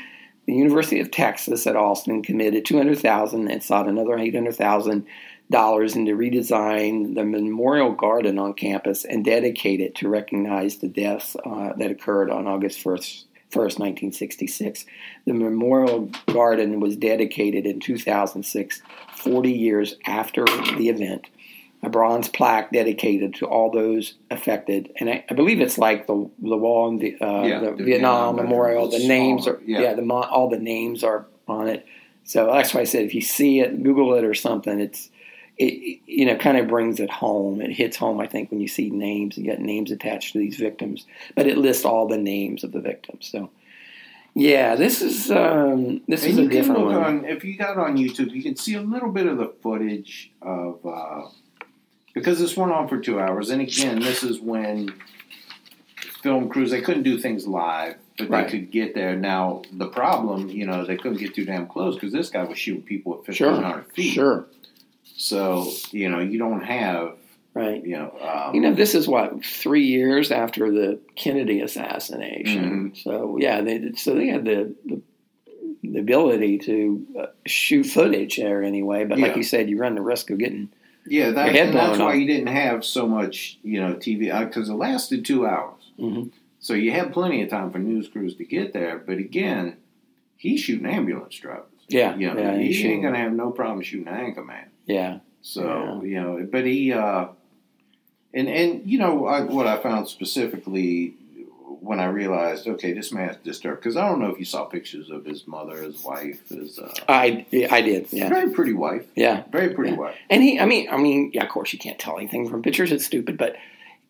the 0.47 0.53
University 0.53 1.01
of 1.01 1.11
Texas 1.11 1.67
at 1.67 1.75
Austin 1.75 2.23
committed 2.23 2.65
200,000 2.65 3.49
and 3.51 3.63
sought 3.63 3.89
another 3.89 4.17
800,000 4.17 5.05
dollars 5.49 5.95
into 5.95 6.11
redesign 6.13 7.15
the 7.15 7.25
memorial 7.25 7.93
garden 7.93 8.37
on 8.37 8.53
campus 8.53 9.05
and 9.05 9.25
dedicate 9.25 9.81
it 9.81 9.95
to 9.95 10.09
recognize 10.09 10.79
the 10.79 10.89
deaths 10.89 11.37
uh, 11.47 11.73
that 11.79 11.91
occurred 11.93 12.31
on 12.33 12.49
August 12.49 12.83
1st, 12.83 12.99
1st, 12.99 13.25
1966. 13.55 14.85
The 15.27 15.33
memorial 15.33 16.11
garden 16.27 16.81
was 16.81 16.97
dedicated 16.97 17.67
in 17.67 17.81
2006, 17.81 18.83
40 19.15 19.53
years 19.53 19.95
after 20.07 20.45
the 20.45 20.89
event 20.89 21.27
a 21.83 21.89
bronze 21.89 22.29
plaque 22.29 22.73
dedicated 22.73 23.35
to 23.35 23.47
all 23.47 23.71
those 23.71 24.15
affected, 24.31 24.93
and 24.99 25.09
I, 25.09 25.25
I 25.31 25.35
believe 25.35 25.61
it's 25.61 25.79
like 25.79 26.07
the 26.07 26.29
the 26.43 26.57
wall 26.57 26.89
in 26.89 26.99
the, 26.99 27.17
uh, 27.21 27.43
Yeah, 27.45 27.61
the, 27.61 27.77
the 27.77 27.85
Vietnam 27.85 28.37
Memorial. 28.37 28.91
The 28.91 29.07
names 29.07 29.45
Smaller, 29.45 29.59
are 29.59 29.63
yeah. 29.65 29.81
yeah, 29.83 29.95
the 29.95 30.03
mo- 30.03 30.23
all 30.23 30.49
the 30.49 30.59
names 30.59 31.05
are 31.05 31.27
on 31.47 31.69
it. 31.69 31.87
So 32.25 32.47
that's 32.53 32.75
why 32.75 32.81
I 32.81 32.85
said 32.85 33.05
if 33.05 33.15
you 33.15 33.21
see 33.21 33.61
it, 33.61 33.83
Google 33.83 34.15
it 34.15 34.25
or 34.25 34.35
something. 34.35 34.81
It's 34.81 35.11
it 35.59 36.01
you 36.07 36.25
know 36.27 36.37
kind 36.37 36.59
of 36.59 36.69
brings 36.69 37.01
it 37.01 37.11
home. 37.11 37.61
It 37.61 37.71
hits 37.73 37.97
home. 37.97 38.21
I 38.21 38.27
think 38.27 38.51
when 38.51 38.61
you 38.61 38.69
see 38.69 38.91
names, 38.91 39.37
you 39.39 39.45
get 39.45 39.61
names 39.61 39.91
attached 39.91 40.33
to 40.33 40.39
these 40.39 40.57
victims, 40.57 41.07
but 41.35 41.47
it 41.47 41.57
lists 41.59 41.85
all 41.85 42.07
the 42.09 42.19
names 42.19 42.65
of 42.65 42.73
the 42.73 42.81
victims. 42.81 43.29
So. 43.31 43.51
Yeah, 44.39 44.75
this 44.77 45.01
is 45.01 45.31
um, 45.31 46.03
this 46.07 46.23
And 46.25 46.33
is 46.33 46.39
a 46.39 46.47
different 46.49 46.83
one. 46.85 46.95
on 46.97 47.25
if 47.25 47.43
you 47.43 47.57
got 47.57 47.79
on 47.79 47.97
YouTube, 47.97 48.33
you 48.33 48.43
can 48.43 48.55
see 48.55 48.75
a 48.75 48.83
little 48.83 49.11
bit 49.11 49.27
of 49.27 49.39
the 49.39 49.51
footage 49.63 50.31
of 50.43 50.85
uh, 50.85 51.23
because 52.13 52.39
this 52.39 52.55
went 52.55 52.71
on 52.71 52.87
for 52.87 52.99
two 53.01 53.19
hours. 53.19 53.49
And 53.49 53.63
again, 53.63 53.99
this 53.99 54.23
is 54.23 54.39
when 54.39 54.93
film 56.23 56.51
crews 56.51 56.71
they 56.71 56.83
couldn't 56.83 57.03
do 57.05 57.17
things 57.19 57.47
live, 57.47 57.95
but 58.19 58.29
Right. 58.29 58.45
they 58.45 58.51
could 58.59 58.71
get 58.71 58.95
there. 58.95 59.17
Now 59.17 59.63
the 59.73 59.87
problem, 59.89 60.51
you 60.51 60.67
know, 60.67 60.85
they 60.85 60.97
couldn't 60.97 61.17
get 61.19 61.35
too 61.35 61.47
damn 61.47 61.67
close 61.67 61.95
because 61.95 62.13
this 62.13 62.29
guy 62.29 62.45
was 62.45 62.59
shooting 62.59 62.83
people 62.83 63.15
at 63.15 63.25
fifteen 63.25 63.35
Sure, 63.63 63.85
feet. 63.95 64.13
sure, 64.13 64.47
So 65.17 65.71
you 65.91 66.09
know, 66.09 66.21
you 66.21 66.39
don't 66.39 66.63
have 66.63 67.17
right. 67.55 67.85
you 67.85 67.97
know. 67.97 68.17
Um, 68.21 68.55
You 68.55 68.61
know, 68.61 68.75
this 68.75 68.95
is 68.95 69.09
what 69.09 69.45
three 69.45 69.87
years 69.87 70.31
after 70.31 70.71
the 70.71 70.99
Kennedy 71.17 71.61
assassination. 71.61 72.65
Mm-hmm. 72.65 72.95
So 72.97 73.39
yeah, 73.41 73.61
they 73.63 73.93
so 73.97 74.15
they 74.15 74.29
had 74.29 74.45
the 74.45 74.75
the, 74.85 75.01
the 75.83 75.99
ability 75.99 76.59
to 76.59 77.07
uh, 77.19 77.27
shoot 77.47 77.85
footage 77.85 78.37
there 78.37 78.63
anyway. 78.63 79.05
But 79.05 79.19
like 79.19 79.37
you 79.37 79.43
said, 79.43 79.69
you 79.71 79.79
run 79.79 79.95
the 79.95 80.03
risk 80.03 80.31
of 80.31 80.39
getting 80.39 80.69
Yeah, 81.07 81.31
that, 81.31 81.53
that's 81.73 81.99
why 81.99 82.13
off. 82.13 82.17
you 82.17 82.27
didn't 82.27 82.49
have 82.49 82.85
so 82.85 83.07
much, 83.07 83.59
you 83.63 83.81
know, 83.81 83.95
TV 83.95 84.47
because 84.47 84.69
it 84.69 84.75
lasted 84.75 85.25
two 85.25 85.47
hours. 85.47 85.93
Mhm. 85.99 86.31
So 86.59 86.75
you 86.75 86.91
had 86.91 87.13
plenty 87.13 87.43
of 87.43 87.49
time 87.49 87.71
for 87.71 87.79
news 87.79 88.09
crews 88.09 88.35
to 88.37 88.45
get 88.45 88.73
there. 88.73 88.99
But 88.99 89.19
again, 89.19 89.77
he's 90.37 90.61
shooting 90.61 90.87
ambulance 90.87 91.37
drivers. 91.37 91.71
Yeah 91.89 92.15
You 92.17 92.33
know, 92.35 92.41
yeah 92.41 92.57
he 92.59 92.73
shooting- 92.73 92.93
ain't 92.93 93.03
gonna 93.03 93.19
have 93.19 93.33
no 93.33 93.51
problem 93.51 93.83
shooting 93.83 94.09
anchor 94.09 94.45
man. 94.45 94.67
yeah 94.87 95.19
So 95.43 96.03
you 96.05 96.21
know, 96.21 96.47
but 96.51 96.65
he, 96.67 96.93
uh, 96.93 97.27
and 98.35 98.49
and 98.49 98.83
you 98.91 98.99
know 98.99 99.27
I, 99.27 99.43
what 99.43 99.67
I 99.67 99.77
found 99.79 100.09
specifically 100.09 101.15
when 101.81 102.01
I 102.01 102.07
realized, 102.07 102.67
okay, 102.67 102.93
this 102.93 103.13
man's 103.13 103.37
disturbed 103.45 103.81
because 103.81 103.97
I 103.97 104.09
don't 104.09 104.21
know 104.21 104.31
if 104.31 104.39
you 104.41 104.45
saw 104.45 104.65
pictures 104.65 105.09
of 105.11 105.25
his 105.25 105.47
mother, 105.47 105.77
his 105.83 106.03
wife, 106.03 106.49
his 106.49 106.79
uh, 106.81 106.93
I 107.09 107.47
I 107.71 107.81
did 107.83 108.09
yeah 108.13 108.29
very 108.29 108.51
pretty 108.51 108.73
wife, 108.73 109.07
yeah 109.15 109.45
very 109.53 109.73
pretty 109.75 109.93
Yeah. 109.93 109.97
wife. 109.99 110.17
and 110.29 110.43
he 110.43 110.59
I 110.59 110.67
mean 110.67 110.89
I 110.91 110.97
mean 110.97 111.31
yeah 111.33 111.45
of 111.45 111.49
course 111.51 111.73
you 111.73 111.79
can't 111.79 111.99
tell 111.99 112.17
anything 112.19 112.49
from 112.49 112.63
pictures 112.63 112.91
it's 112.91 113.07
stupid 113.07 113.39
but 113.39 113.55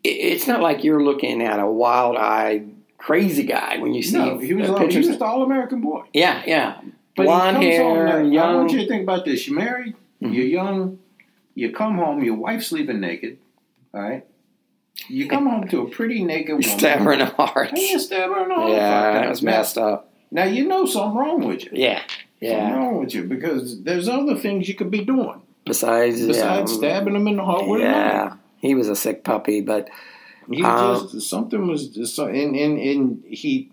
it, 0.03 0.09
it's 0.09 0.47
not 0.47 0.61
like 0.63 0.85
you're 0.85 1.03
looking 1.03 1.43
at 1.43 1.61
a 1.61 1.67
wild 1.67 2.17
eyed 2.17 2.71
crazy 2.97 3.43
guy 3.45 3.77
when 3.79 3.93
you 3.93 4.03
see 4.03 4.17
No, 4.19 4.39
he 4.39 4.55
was 4.55 4.71
uh, 4.71 4.75
all, 4.75 4.87
he 4.89 4.97
was 4.99 5.19
the 5.19 5.25
all 5.25 5.43
American 5.43 5.81
boy. 5.83 6.03
yeah 6.15 6.43
yeah 6.47 6.81
But 7.17 7.23
he 7.23 7.27
blonde 7.29 7.57
comes 7.57 7.77
home 7.79 7.97
hair 7.97 8.05
now- 8.07 8.17
I 8.17 8.23
young 8.23 8.31
Mm-hmm. 8.49 8.57
want 8.59 8.73
you 8.73 8.79
to 8.81 8.89
think 8.89 9.03
about 9.03 9.25
this. 9.25 9.47
You're 9.49 9.59
married, 9.59 9.95
you're 10.21 10.45
young, 10.47 10.99
you 11.55 11.71
come 11.73 11.97
home, 11.97 12.23
your 12.23 12.35
wife's 12.35 12.67
sleeping 12.69 13.01
naked, 13.01 13.39
all 13.95 14.03
right? 14.03 14.25
You 15.09 15.29
come 15.29 15.47
home 15.47 15.69
to 15.69 15.81
a 15.83 15.89
pretty 15.91 16.23
naked 16.25 16.51
woman. 16.57 16.63
stab 16.63 17.01
her 17.01 17.13
in 17.13 17.19
the 17.21 17.27
heart 17.27 17.69
And 17.71 17.79
you 17.79 17.99
stab 17.99 18.31
her 18.31 18.43
in 18.45 18.49
the 18.49 18.55
heart. 18.55 18.71
yeah 18.71 19.13
Fuck 19.13 19.23
that 19.23 19.29
was 19.31 19.43
messed 19.43 19.77
up 19.79 20.11
Now, 20.31 20.45
you 20.45 20.67
know 20.67 20.87
something 20.87 21.19
wrong 21.19 21.45
with 21.47 21.65
you. 21.65 21.71
yeah 21.75 22.03
yeah. 22.41 22.51
Something 22.51 22.69
yeah 22.69 22.77
wrong 22.77 23.01
with 23.01 23.15
you 23.15 23.25
because 23.25 23.83
there's 23.83 24.09
other 24.09 24.37
things 24.37 24.69
you 24.69 24.75
could 24.75 24.91
be 24.91 25.05
doing 25.05 25.41
besides 25.65 26.25
besides 26.27 26.73
yeah, 26.73 26.79
stabbing 26.79 27.15
him 27.17 27.29
in 27.29 27.37
the 27.37 27.45
heart 27.45 27.67
with 27.69 27.81
a 27.81 27.85
knife. 27.85 27.93
yeah 27.95 28.37
he 28.59 28.75
was 28.75 28.89
a 28.89 28.97
sick 28.97 29.23
puppy 29.25 29.61
but 29.61 29.89
He 30.51 30.63
Um, 30.63 31.09
just 31.13 31.29
something 31.29 31.67
was 31.67 31.89
just 31.89 32.15
so 32.17 32.27
and, 32.27 32.55
and 32.57 32.79
and 32.79 33.23
he 33.29 33.71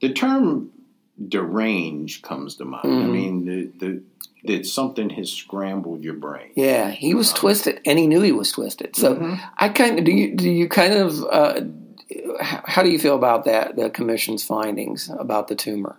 the 0.00 0.12
term 0.12 0.70
deranged 1.28 2.22
comes 2.22 2.56
to 2.56 2.64
mind. 2.64 2.84
I 2.84 2.88
Mhm. 3.06 3.10
mean 3.12 3.44
the 3.44 3.70
the 3.78 4.02
that 4.44 4.64
something 4.66 5.10
has 5.10 5.32
scrambled 5.32 6.04
your 6.04 6.14
brain. 6.14 6.50
Yeah, 6.54 6.90
he 6.90 7.14
was 7.14 7.32
twisted, 7.32 7.80
and 7.84 7.98
he 7.98 8.06
knew 8.06 8.20
he 8.20 8.30
was 8.32 8.52
twisted. 8.52 8.94
So 8.94 9.16
Mhm. 9.16 9.40
I 9.58 9.68
kind 9.70 9.98
of 9.98 10.04
do 10.04 10.12
you 10.12 10.36
do 10.36 10.48
you 10.48 10.68
kind 10.68 10.92
of 10.94 11.24
uh, 11.24 11.62
how 12.40 12.82
do 12.82 12.90
you 12.90 12.98
feel 12.98 13.16
about 13.16 13.44
that 13.46 13.76
the 13.76 13.90
commission's 13.90 14.44
findings 14.44 15.10
about 15.18 15.48
the 15.48 15.54
tumor? 15.56 15.98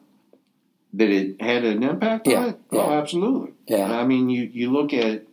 That 0.93 1.09
it 1.09 1.41
had 1.41 1.65
an 1.65 1.83
impact 1.83 2.27
Yeah, 2.27 2.53
yeah. 2.71 2.79
Oh, 2.79 2.91
absolutely. 2.91 3.51
Yeah. 3.67 3.91
I 3.99 4.05
mean 4.05 4.29
you 4.29 4.43
you 4.53 4.71
look 4.71 4.93
at 4.93 5.23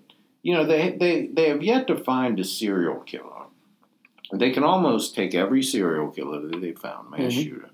you 0.43 0.55
know 0.55 0.65
they 0.67 0.91
they 0.99 1.27
they 1.29 1.49
have 1.51 1.63
yet 1.63 1.87
to 1.89 1.97
find 1.97 2.41
a 2.41 2.45
serial 2.45 3.01
killer. 3.01 3.31
They 4.33 4.51
can 4.51 4.65
almost 4.65 5.15
take 5.15 5.35
every 5.35 5.63
serial 5.63 6.09
killer 6.11 6.41
that 6.49 6.61
they 6.61 6.73
found, 6.73 7.11
mass 7.11 7.33
Mhm. 7.33 7.45
shooter, 7.45 7.71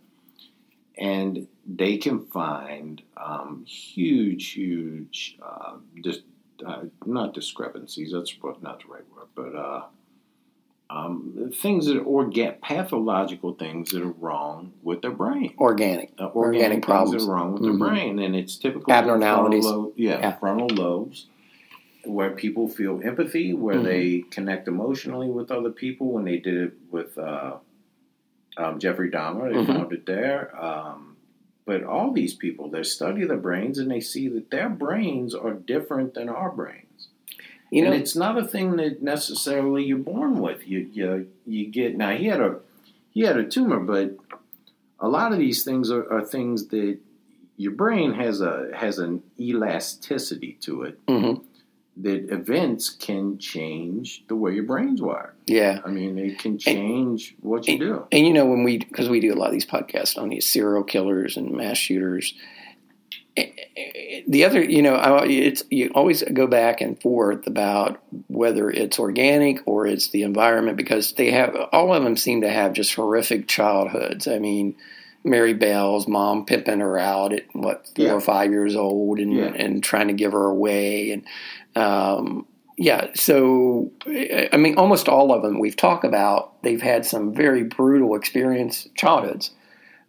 and 0.99 1.47
they 1.77 1.97
can 1.99 2.27
find 2.27 3.03
um, 3.17 3.65
huge, 3.67 4.53
huge, 4.53 5.37
uh, 5.43 5.75
dis- 6.03 6.23
uh, 6.67 6.83
not 7.07 7.35
discrepancies. 7.35 8.13
That's 8.13 8.35
not 8.43 8.83
the 8.83 8.93
right 8.93 9.05
word, 9.15 9.27
but 9.35 9.55
uh, 9.57 9.83
um, 10.91 11.51
things 11.55 11.87
that 11.87 11.99
or 12.01 12.27
get 12.27 12.61
pathological 12.61 13.55
things 13.55 13.91
that 13.93 14.03
are 14.03 14.11
wrong 14.13 14.73
with 14.83 15.03
their 15.03 15.13
brain. 15.13 15.55
Organic, 15.59 16.13
Uh, 16.19 16.31
organic 16.35 16.73
things 16.79 16.87
problems. 16.87 17.25
that 17.25 17.31
are 17.31 17.35
wrong 17.35 17.53
with 17.53 17.63
Mhm. 17.63 17.73
the 17.73 17.79
brain, 17.79 18.19
and 18.19 18.35
it's 18.35 18.57
typical 18.57 18.93
Abnormalities. 18.93 19.65
Frontal 19.65 19.83
lobe, 19.85 19.93
yeah, 19.97 20.19
Yeah. 20.19 20.33
frontal 20.39 20.69
lobes, 20.69 21.27
where 22.05 22.31
people 22.31 22.67
feel 22.69 23.01
empathy, 23.05 23.53
where 23.55 23.77
Mhm. 23.79 23.85
they 23.85 24.21
connect 24.31 24.67
emotionally 24.67 25.31
with 25.31 25.51
other 25.53 25.71
people. 25.71 26.09
When 26.09 26.25
they 26.25 26.39
did 26.39 26.55
it 26.57 26.73
with 26.91 27.17
uh, 27.19 27.59
um, 28.57 28.79
Jeffrey 28.81 29.11
Dahmer, 29.11 29.49
they 29.53 29.61
Mhm. 29.63 29.67
found 29.67 29.93
it 29.93 30.07
there. 30.07 30.51
Um, 30.61 31.10
but 31.65 31.85
all 31.85 32.13
these 32.13 32.35
people, 32.35 32.69
they 32.69 32.83
study 32.83 33.25
their 33.25 33.37
brains 33.37 33.79
and 33.79 33.91
they 33.91 34.01
see 34.01 34.29
that 34.29 34.51
their 34.51 34.69
brains 34.69 35.35
are 35.35 35.53
different 35.53 36.15
than 36.15 36.29
our 36.29 36.51
brains. 36.51 37.09
You 37.71 37.83
know, 37.83 37.93
and 37.93 38.01
it's 38.01 38.17
not 38.17 38.37
a 38.37 38.45
thing 38.47 38.77
that 38.77 39.01
necessarily 39.03 39.85
you're 39.85 39.99
born 39.99 40.41
with. 40.41 40.67
You 40.67 40.91
you 40.93 41.29
you 41.47 41.69
get 41.69 41.97
now. 41.97 42.11
He 42.17 42.27
had 42.27 42.41
a 42.41 42.57
he 43.13 43.21
had 43.21 43.37
a 43.37 43.45
tumor, 43.45 43.79
but 43.79 44.17
a 44.99 45.09
lot 45.09 45.33
of 45.33 45.39
these 45.39 45.65
things 45.65 45.91
are, 45.91 46.11
are 46.13 46.25
things 46.25 46.69
that 46.69 46.99
your 47.57 47.73
brain 47.73 48.15
has 48.15 48.41
a 48.41 48.71
has 48.75 48.99
an 48.99 49.23
elasticity 49.39 50.57
to 50.63 50.83
it 50.83 51.07
mhm. 51.07 51.43
That 52.03 52.31
events 52.33 52.89
can 52.91 53.39
change 53.39 54.25
the 54.29 54.37
way 54.37 54.53
your 54.55 54.65
brain's 54.65 55.01
wired. 55.03 55.35
yeah. 55.47 55.81
I 55.85 55.89
mean, 55.91 56.19
it 56.19 56.39
can 56.39 56.59
change 56.59 57.35
what 57.41 57.67
you 57.69 57.79
do. 57.79 58.07
And 58.13 58.27
you 58.27 58.33
know 58.33 58.47
when 58.47 58.65
we 58.65 58.79
because 58.79 59.09
we 59.09 59.21
do 59.21 59.33
a 59.33 59.37
lot 59.37 59.47
of 59.49 59.53
these 59.53 59.67
podcasts 59.67 60.17
on 60.17 60.29
these 60.29 60.47
serial 60.47 60.83
killers 60.83 61.37
and 61.37 61.51
mass 61.53 61.77
shooters. 61.79 62.35
eh, 63.37 63.47
eh, 63.77 64.21
The 64.29 64.45
other, 64.45 64.63
you 64.63 64.83
know, 64.83 64.97
it's 65.25 65.63
you 65.71 65.91
always 65.95 66.23
go 66.23 66.47
back 66.47 66.81
and 66.81 67.01
forth 67.01 67.47
about 67.47 68.01
whether 68.29 68.71
it's 68.71 68.99
organic 68.99 69.61
or 69.67 69.87
it's 69.87 70.09
the 70.11 70.23
environment 70.23 70.77
because 70.77 71.13
they 71.15 71.31
have 71.31 71.55
all 71.73 71.95
of 71.95 72.03
them 72.03 72.17
seem 72.17 72.41
to 72.43 72.51
have 72.51 72.73
just 72.73 72.95
horrific 72.95 73.47
childhoods. 73.49 74.27
I 74.29 74.39
mean, 74.39 74.75
Mary 75.23 75.53
Bell's 75.53 76.09
mom 76.09 76.47
pimping 76.47 76.81
her 76.81 76.99
out 76.99 77.33
at 77.35 77.45
what 77.53 77.87
four 77.95 78.07
Yeah. 78.07 78.13
or 78.15 78.21
five 78.21 78.51
years 78.51 78.75
old 78.75 79.19
and 79.19 79.33
Yeah. 79.35 79.53
and 79.55 79.83
trying 79.83 80.09
to 80.09 80.15
give 80.15 80.33
her 80.33 80.47
away 80.47 81.11
and 81.11 81.23
um, 81.81 82.47
yeah. 82.77 83.09
So 83.15 83.93
I 84.07 84.57
mean, 84.57 84.77
almost 84.77 85.09
all 85.09 85.33
of 85.33 85.43
them 85.43 85.59
we've 85.59 85.77
talked 85.77 86.05
about. 86.05 86.63
They've 86.63 86.81
had 86.81 87.05
some 87.05 87.35
very 87.35 87.63
brutal 87.65 88.15
experience 88.15 88.89
childhoods. 88.95 89.51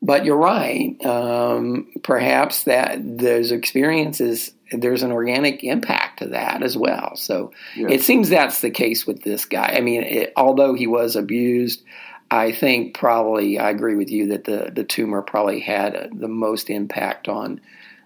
But 0.03 0.26
you're 0.26 0.38
right. 0.38 0.95
Um, 1.06 1.88
perhaps 2.02 2.64
that 2.64 2.98
those 3.19 3.52
experiences, 3.52 4.52
there's 4.72 5.03
an 5.03 5.11
organic 5.11 5.64
impact 5.64 6.19
to 6.19 6.30
that 6.30 6.64
as 6.64 6.76
well. 6.76 7.15
So 7.18 7.52
Yeah. 7.76 7.89
it 7.89 8.02
seems 8.02 8.30
that's 8.30 8.61
the 8.61 8.72
case 8.72 9.06
with 9.06 9.22
this 9.22 9.45
guy. 9.45 9.76
I 9.77 9.81
mean, 9.81 10.02
it, 10.02 10.34
although 10.35 10.73
he 10.73 10.88
was 10.88 11.15
abused, 11.15 11.84
I 12.31 12.52
think 12.52 12.95
probably 12.98 13.60
I 13.60 13.69
agree 13.69 13.95
with 13.95 14.10
you 14.10 14.27
that 14.27 14.45
the 14.45 14.72
the 14.73 14.85
tumor 14.85 15.22
probably 15.22 15.60
had 15.60 16.10
the 16.14 16.30
most 16.30 16.69
impact 16.69 17.27
on 17.27 17.61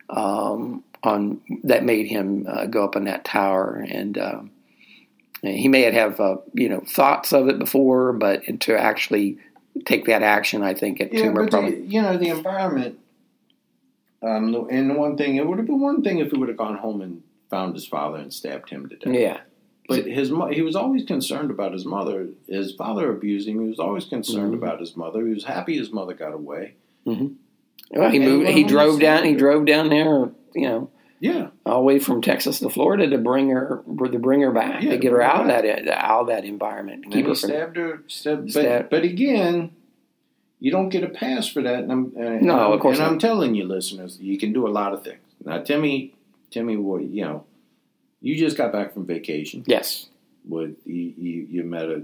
um, 0.09 0.83
on 1.05 1.41
that 1.63 1.83
made 1.83 2.07
him 2.07 2.45
uh, 2.47 2.65
go 2.65 2.83
up 2.83 2.95
in 2.95 3.05
that 3.05 3.25
tower 3.25 3.85
and. 3.89 4.17
Um, 4.17 4.51
he 5.41 5.67
may 5.67 5.81
have 5.93 6.19
uh, 6.19 6.37
you 6.53 6.67
know 6.69 6.79
thoughts 6.87 7.31
of 7.31 7.47
it 7.49 7.59
before, 7.59 8.13
but 8.13 8.41
to 8.61 8.75
actually 8.75 9.37
take 9.85 10.05
that 10.05 10.23
action, 10.23 10.63
I 10.63 10.73
think 10.73 10.99
it 10.99 11.13
Yeah, 11.13 11.23
tumor 11.23 11.47
probably. 11.47 11.81
the, 11.81 11.85
you 11.85 12.01
know 12.01 12.17
the 12.17 12.29
environment. 12.29 12.97
Um, 14.23 14.67
and 14.71 14.97
one 14.97 15.17
thing, 15.17 15.35
it 15.35 15.45
would 15.45 15.59
have 15.59 15.67
been 15.67 15.81
one 15.81 16.01
thing 16.01 16.17
if 16.17 16.31
he 16.31 16.37
would 16.39 16.47
have 16.49 16.57
gone 16.57 16.77
home 16.77 17.01
and 17.01 17.21
found 17.51 17.75
his 17.75 17.85
father 17.85 18.17
and 18.17 18.33
stabbed 18.33 18.71
him 18.71 18.89
to 18.89 18.95
death. 18.95 19.13
yeah, 19.13 19.41
But 19.87 20.05
his 20.05 20.31
he 20.51 20.61
was 20.63 20.75
always 20.75 21.05
concerned 21.05 21.51
about 21.51 21.73
his 21.73 21.85
mother. 21.85 22.27
His 22.47 22.71
father 22.71 23.11
abused 23.11 23.47
him. 23.47 23.61
He 23.61 23.69
was 23.69 23.79
always 23.79 24.05
concerned 24.05 24.53
Mm-hmm. 24.55 24.63
about 24.63 24.79
his 24.79 24.95
mother. 24.95 25.27
He 25.27 25.33
was 25.33 25.43
happy 25.43 25.77
his 25.77 25.91
mother 25.91 26.15
got 26.15 26.33
away. 26.33 26.73
well, 27.05 27.15
he 28.09 28.17
And 28.17 28.25
moved. 28.25 28.49
He 28.49 28.63
drove 28.63 28.99
down. 28.99 29.25
He 29.25 29.35
drove 29.35 29.65
down 29.67 29.89
there. 29.89 30.31
You 30.55 30.67
know, 30.69 30.89
Yeah, 31.25 31.47
all 31.65 31.79
the 31.79 31.81
way 31.85 31.99
from 31.99 32.21
Texas 32.21 32.59
to 32.59 32.69
Florida 32.69 33.09
to 33.09 33.17
bring 33.17 33.49
her 33.49 33.83
to 33.87 34.19
bring 34.19 34.41
her 34.41 34.51
back 34.51 34.83
Yeah, 34.83 34.91
to 34.91 34.97
get 34.97 35.11
her 35.11 35.21
out 35.21 35.41
of 35.41 35.47
that 35.47 35.87
out 35.87 36.21
of 36.21 36.27
that 36.27 36.45
environment. 36.45 37.05
Keep 37.05 37.13
he 37.13 37.21
her 37.23 37.35
stabbed 37.35 37.77
her. 37.77 38.03
Stabbed, 38.07 38.51
Stabbed- 38.51 38.89
But, 38.89 39.01
but 39.01 39.03
again, 39.03 39.71
you 40.59 40.71
don't 40.71 40.89
get 40.89 41.03
a 41.03 41.09
pass 41.09 41.47
for 41.47 41.61
that. 41.63 41.79
And 41.83 41.91
I'm, 41.91 42.13
uh, 42.17 42.21
and 42.21 42.41
No, 42.43 42.57
I'm- 42.59 42.71
of 42.73 42.79
course 42.79 42.97
And 42.99 43.07
I'm 43.07 43.19
telling 43.19 43.55
you, 43.55 43.65
listeners, 43.65 44.19
you 44.21 44.37
can 44.37 44.53
do 44.53 44.67
a 44.67 44.69
lot 44.79 44.93
of 44.93 45.03
things. 45.03 45.19
Now, 45.43 45.61
Timmy, 45.63 46.13
Timmy, 46.51 46.77
what 46.77 47.01
you 47.03 47.23
know, 47.23 47.45
you 48.21 48.35
just 48.37 48.55
got 48.57 48.71
back 48.71 48.93
from 48.93 49.05
vacation. 49.05 49.63
Yes, 49.67 50.09
with 50.47 50.75
you, 50.85 51.13
you, 51.17 51.47
you 51.49 51.63
met 51.63 51.85
a 51.85 52.03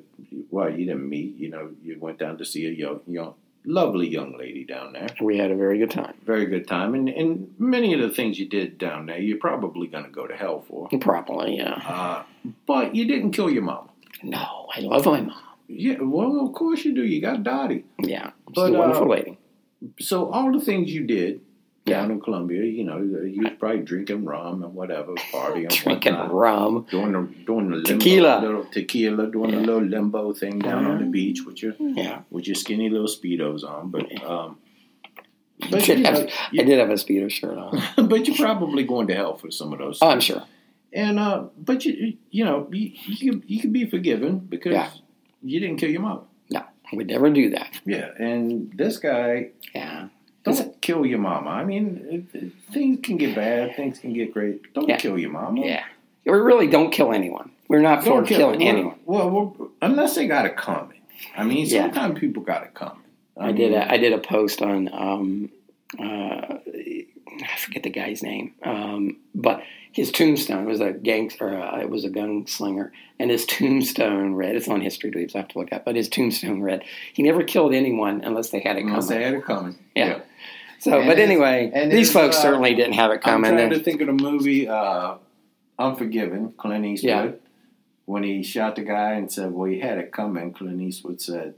well 0.49 0.69
you 0.69 0.85
didn't 0.85 1.07
meet 1.07 1.35
you 1.37 1.49
know 1.49 1.69
you 1.83 1.97
went 1.99 2.17
down 2.17 2.37
to 2.39 2.45
see 2.45 2.65
a 2.65 2.71
young, 2.71 2.99
young 3.07 3.35
lovely 3.63 4.07
young 4.09 4.37
lady 4.37 4.65
down 4.65 4.91
there 4.93 5.07
we 5.21 5.37
had 5.37 5.51
a 5.51 5.55
very 5.55 5.77
good 5.77 5.91
time. 5.91 6.13
very 6.25 6.45
good 6.47 6.67
time 6.67 6.95
and, 6.95 7.07
and 7.09 7.53
many 7.59 7.93
of 7.93 7.99
the 8.01 8.09
things 8.09 8.39
you 8.39 8.47
did 8.49 8.77
down 8.77 9.05
there 9.05 9.19
you're 9.19 9.37
probably 9.37 9.87
going 9.87 10.03
to 10.03 10.09
go 10.09 10.25
to 10.27 10.35
hell 10.35 10.65
for 10.67 10.89
Probably, 10.99 11.57
yeah. 11.57 11.73
uh, 11.85 12.23
but 12.65 12.95
you 12.95 13.05
didn't 13.05 13.31
kill 13.31 13.49
your 13.49 13.61
mom. 13.63 13.89
No, 14.23 14.67
I 14.75 14.79
love 14.81 15.05
my 15.05 15.21
mom. 15.21 15.39
yeah 15.67 15.97
well 16.01 16.45
of 16.45 16.53
course 16.53 16.83
you 16.85 16.93
do 16.95 17.03
you 17.05 17.21
got 17.21 17.43
Dottie 17.43 17.85
Yeah, 17.99 18.31
she's 18.47 18.55
But, 18.55 18.73
a 18.73 18.77
wonderful 18.77 19.03
uh, 19.11 19.15
lady. 19.15 19.37
so 19.99 20.31
all 20.31 20.51
the 20.51 20.63
things 20.63 20.91
you 20.91 21.05
did 21.05 21.41
down 21.85 22.07
Yeah. 22.09 22.13
in 22.13 22.21
Colombia 22.21 22.63
you 22.63 22.83
know 22.83 22.97
you 23.01 23.41
was 23.43 23.53
probably 23.59 23.79
drinking 23.81 24.23
rum 24.25 24.63
and 24.63 24.73
whatever 24.75 25.13
partying 25.31 25.69
Drinking 25.69 26.13
whatnot. 26.13 26.33
rum. 26.33 26.85
doing 26.91 27.11
the 27.13 27.21
doing 27.45 27.69
the 27.71 27.75
limbo, 27.77 27.89
Tequila. 27.97 28.39
little 28.41 28.65
tequila, 28.65 29.31
doing 29.31 29.49
Yeah. 29.51 29.59
the 29.59 29.65
little 29.65 29.81
limbo 29.95 30.33
thing 30.33 30.59
down 30.59 30.85
on 30.85 30.99
the 30.99 31.05
beach 31.05 31.39
with 31.45 31.61
your 31.63 31.73
Yeah, 31.79 32.21
with 32.29 32.45
your 32.47 32.55
skinny 32.55 32.89
little 32.89 33.07
speedos 33.07 33.63
on. 33.63 33.89
But 33.89 34.03
um, 34.23 34.57
I 35.63 35.69
but 35.71 35.83
did, 35.83 35.99
you, 35.99 36.05
have, 36.05 36.13
know, 36.19 36.27
I 36.59 36.63
did 36.63 36.79
have 36.79 36.89
a 36.89 36.93
speedo 36.93 37.29
shirt 37.29 37.57
on. 37.57 37.81
but 38.07 38.27
you're 38.27 38.35
probably 38.37 38.83
going 38.83 39.07
to 39.07 39.15
hell 39.15 39.35
for 39.37 39.51
some 39.51 39.73
of 39.73 39.79
those. 39.79 39.99
Oh, 40.01 40.09
I'm 40.09 40.19
sure. 40.19 40.43
And 40.93 41.19
uh, 41.19 41.45
but 41.57 41.85
you 41.85 42.17
you 42.31 42.43
know 42.45 42.67
you 42.71 42.91
you 43.05 43.31
can, 43.31 43.43
you 43.47 43.59
can 43.61 43.71
be 43.71 43.89
forgiven 43.89 44.39
because 44.39 44.73
Yeah. 44.73 44.89
you 45.43 45.59
didn't 45.59 45.77
kill 45.77 45.89
your 45.89 46.01
mother. 46.01 46.23
No, 46.49 46.63
we'd 46.93 47.07
never 47.07 47.29
do 47.29 47.49
that. 47.51 47.79
Yeah, 47.85 48.09
and 48.19 48.71
this 48.75 48.97
guy 48.97 49.51
Yeah, 49.73 50.09
kill 50.81 51.05
your 51.05 51.19
mama. 51.19 51.49
I 51.49 51.63
mean, 51.63 52.27
it, 52.33 52.37
it- 52.37 52.51
things 52.71 52.99
can 53.03 53.17
get 53.17 53.35
bad, 53.35 53.75
things 53.75 53.99
can 53.99 54.13
get 54.13 54.33
great. 54.33 54.73
Don't 54.73 54.89
Yeah. 54.89 54.97
kill 54.97 55.17
your 55.17 55.31
mama. 55.31 55.65
yeah. 55.65 55.83
We 56.25 56.31
really 56.33 56.67
don't 56.67 56.91
kill 56.91 57.11
anyone. 57.13 57.51
We're 57.67 57.81
not 57.81 58.03
for 58.03 58.21
kill 58.23 58.37
killing 58.37 58.61
anyone. 58.67 58.99
Well, 59.05 59.71
unless 59.81 60.15
they 60.15 60.27
got 60.27 60.45
it 60.45 60.55
coming. 60.57 60.99
I 61.35 61.43
mean, 61.43 61.65
Yeah. 61.65 61.83
sometimes 61.83 62.19
people 62.19 62.43
got 62.43 62.63
it 62.63 62.73
coming. 62.73 63.03
I 63.39 63.51
did. 63.53 63.73
A, 63.73 63.91
I 63.91 63.97
did 63.97 64.13
a 64.13 64.17
post 64.19 64.61
on. 64.61 64.89
Um, 64.93 65.49
uh, 65.99 66.57
I 67.43 67.57
forget 67.57 67.83
the 67.83 67.89
guy's 67.89 68.21
name, 68.21 68.53
um, 68.63 69.17
but 69.33 69.63
his 69.91 70.11
tombstone 70.11 70.65
was 70.65 70.79
a 70.79 70.91
gangster. 70.91 71.57
Uh, 71.59 71.79
it 71.79 71.89
was 71.89 72.05
a 72.05 72.09
gunslinger, 72.09 72.91
and 73.19 73.31
his 73.31 73.45
tombstone 73.47 74.33
read. 74.35 74.55
It's 74.55 74.67
on 74.67 74.81
History 74.81 75.09
Dweebs. 75.11 75.35
I 75.35 75.39
have 75.39 75.47
to 75.49 75.57
look 75.59 75.73
up, 75.73 75.85
but 75.85 75.95
his 75.95 76.07
tombstone 76.09 76.61
read. 76.61 76.83
He 77.13 77.23
never 77.23 77.43
killed 77.43 77.73
anyone 77.73 78.21
unless 78.23 78.49
they 78.49 78.59
had 78.59 78.77
it 78.77 78.83
Unless 78.83 79.07
they 79.07 79.23
had 79.23 79.33
it 79.33 79.43
coming. 79.43 79.75
Yeah. 79.95 80.19
So, 80.81 80.99
And 80.99 81.07
but 81.07 81.19
anyway, 81.19 81.69
and 81.71 81.91
these 81.91 82.11
folks 82.11 82.37
uh, 82.37 82.41
certainly 82.41 82.73
didn't 82.73 82.93
have 82.93 83.11
it 83.11 83.21
coming. 83.21 83.51
I'm 83.51 83.57
trying 83.57 83.69
to 83.69 83.79
think 83.79 84.01
of 84.01 84.07
the 84.07 84.13
movie 84.13 84.67
uh, 84.67 85.15
Unforgiven, 85.77 86.53
Clint 86.57 86.85
Eastwood. 86.85 87.09
Yeah. 87.09 87.31
When 88.05 88.23
he 88.23 88.41
shot 88.41 88.75
the 88.75 88.81
guy 88.81 89.11
and 89.11 89.31
said, 89.31 89.51
"Well, 89.51 89.69
he 89.69 89.79
had 89.79 89.99
it 89.99 90.11
coming," 90.11 90.51
Clint 90.53 90.81
Eastwood 90.81 91.21
said, 91.21 91.53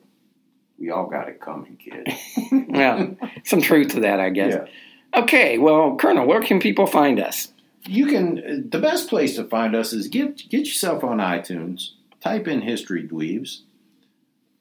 "We 0.77 0.89
all 0.91 1.07
got 1.07 1.29
it 1.29 1.39
coming, 1.39 1.77
kid." 1.77 2.13
well, 2.69 3.15
some 3.45 3.61
truth 3.61 3.93
to 3.93 4.01
that, 4.01 4.19
I 4.19 4.29
guess. 4.29 4.55
yeah. 4.55 5.21
Okay, 5.21 5.57
well, 5.57 5.95
Colonel, 5.95 6.27
where 6.27 6.41
can 6.41 6.59
people 6.59 6.85
find 6.85 7.17
us? 7.17 7.53
You 7.85 8.07
can. 8.07 8.69
The 8.69 8.79
best 8.79 9.07
place 9.07 9.37
to 9.37 9.45
find 9.45 9.73
us 9.73 9.93
is 9.93 10.09
get 10.09 10.49
get 10.49 10.67
yourself 10.67 11.01
on 11.01 11.19
iTunes. 11.19 11.91
Type 12.19 12.49
in 12.49 12.61
History 12.61 13.07
Dweebs. 13.07 13.61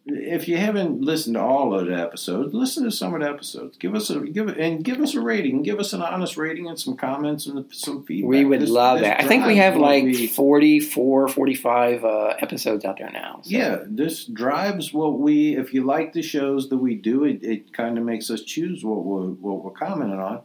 If 0.04 0.48
you 0.48 0.56
haven't 0.56 1.00
listened 1.00 1.36
to 1.36 1.40
all 1.40 1.78
of 1.78 1.86
the 1.86 1.94
episodes, 1.96 2.52
listen 2.52 2.82
to 2.82 2.90
some 2.90 3.14
of 3.14 3.20
the 3.20 3.28
episodes. 3.28 3.76
Give 3.78 3.94
us 3.94 4.10
a 4.10 4.18
give 4.18 4.48
and 4.48 4.82
give 4.82 5.00
us 5.00 5.14
a 5.14 5.20
rating. 5.20 5.62
Give 5.62 5.78
us 5.78 5.92
an 5.92 6.02
honest 6.02 6.36
rating 6.36 6.66
and 6.68 6.76
some 6.78 6.96
comments 6.96 7.46
and 7.46 7.64
some 7.72 8.02
feedback. 8.02 8.28
We 8.28 8.44
would 8.44 8.62
This- 8.62 8.70
love 8.70 8.98
this 8.98 9.06
that. 9.06 9.20
I 9.22 9.28
think 9.28 9.46
we 9.46 9.58
have 9.58 9.76
like 9.76 10.02
we- 10.02 10.26
44, 10.26 11.28
45 11.28 12.04
uh, 12.04 12.34
episodes 12.40 12.84
out 12.84 12.98
there 12.98 13.10
now. 13.12 13.42
So. 13.44 13.50
Yeah, 13.50 13.84
this 13.86 14.24
drives 14.24 14.92
what 14.92 15.20
we. 15.20 15.56
If 15.56 15.72
you 15.72 15.84
like 15.84 16.12
the 16.14 16.22
shows 16.22 16.68
that 16.70 16.78
we 16.78 16.96
do, 16.96 17.22
it, 17.22 17.44
it 17.44 17.72
kind 17.72 17.96
of 17.96 18.02
makes 18.04 18.28
us 18.28 18.42
choose 18.42 18.84
what 18.84 19.04
we're 19.04 19.28
what 19.28 19.62
we're 19.62 19.70
commenting 19.70 20.18
on. 20.18 20.40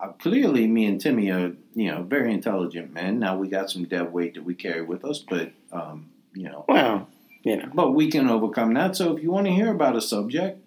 Uh, 0.00 0.08
clearly, 0.12 0.66
me 0.66 0.86
and 0.86 0.98
Timmy 0.98 1.30
are 1.30 1.52
you 1.74 1.90
know 1.90 2.02
very 2.02 2.32
intelligent 2.32 2.94
men. 2.94 3.18
Now 3.18 3.36
we 3.36 3.48
got 3.48 3.70
some 3.70 3.84
dead 3.84 4.10
weight 4.12 4.34
that 4.34 4.44
we 4.44 4.54
carry 4.54 4.80
with 4.82 5.04
us, 5.04 5.18
but 5.18 5.52
um, 5.70 6.08
you 6.34 6.44
know, 6.44 6.64
Well, 6.66 7.08
you 7.46 7.56
know. 7.56 7.70
but 7.72 7.92
we 7.92 8.10
can 8.10 8.28
overcome 8.28 8.74
that. 8.74 8.96
So 8.96 9.16
if 9.16 9.22
you 9.22 9.30
want 9.30 9.46
to 9.46 9.52
hear 9.52 9.70
about 9.70 9.96
a 9.96 10.00
subject, 10.00 10.60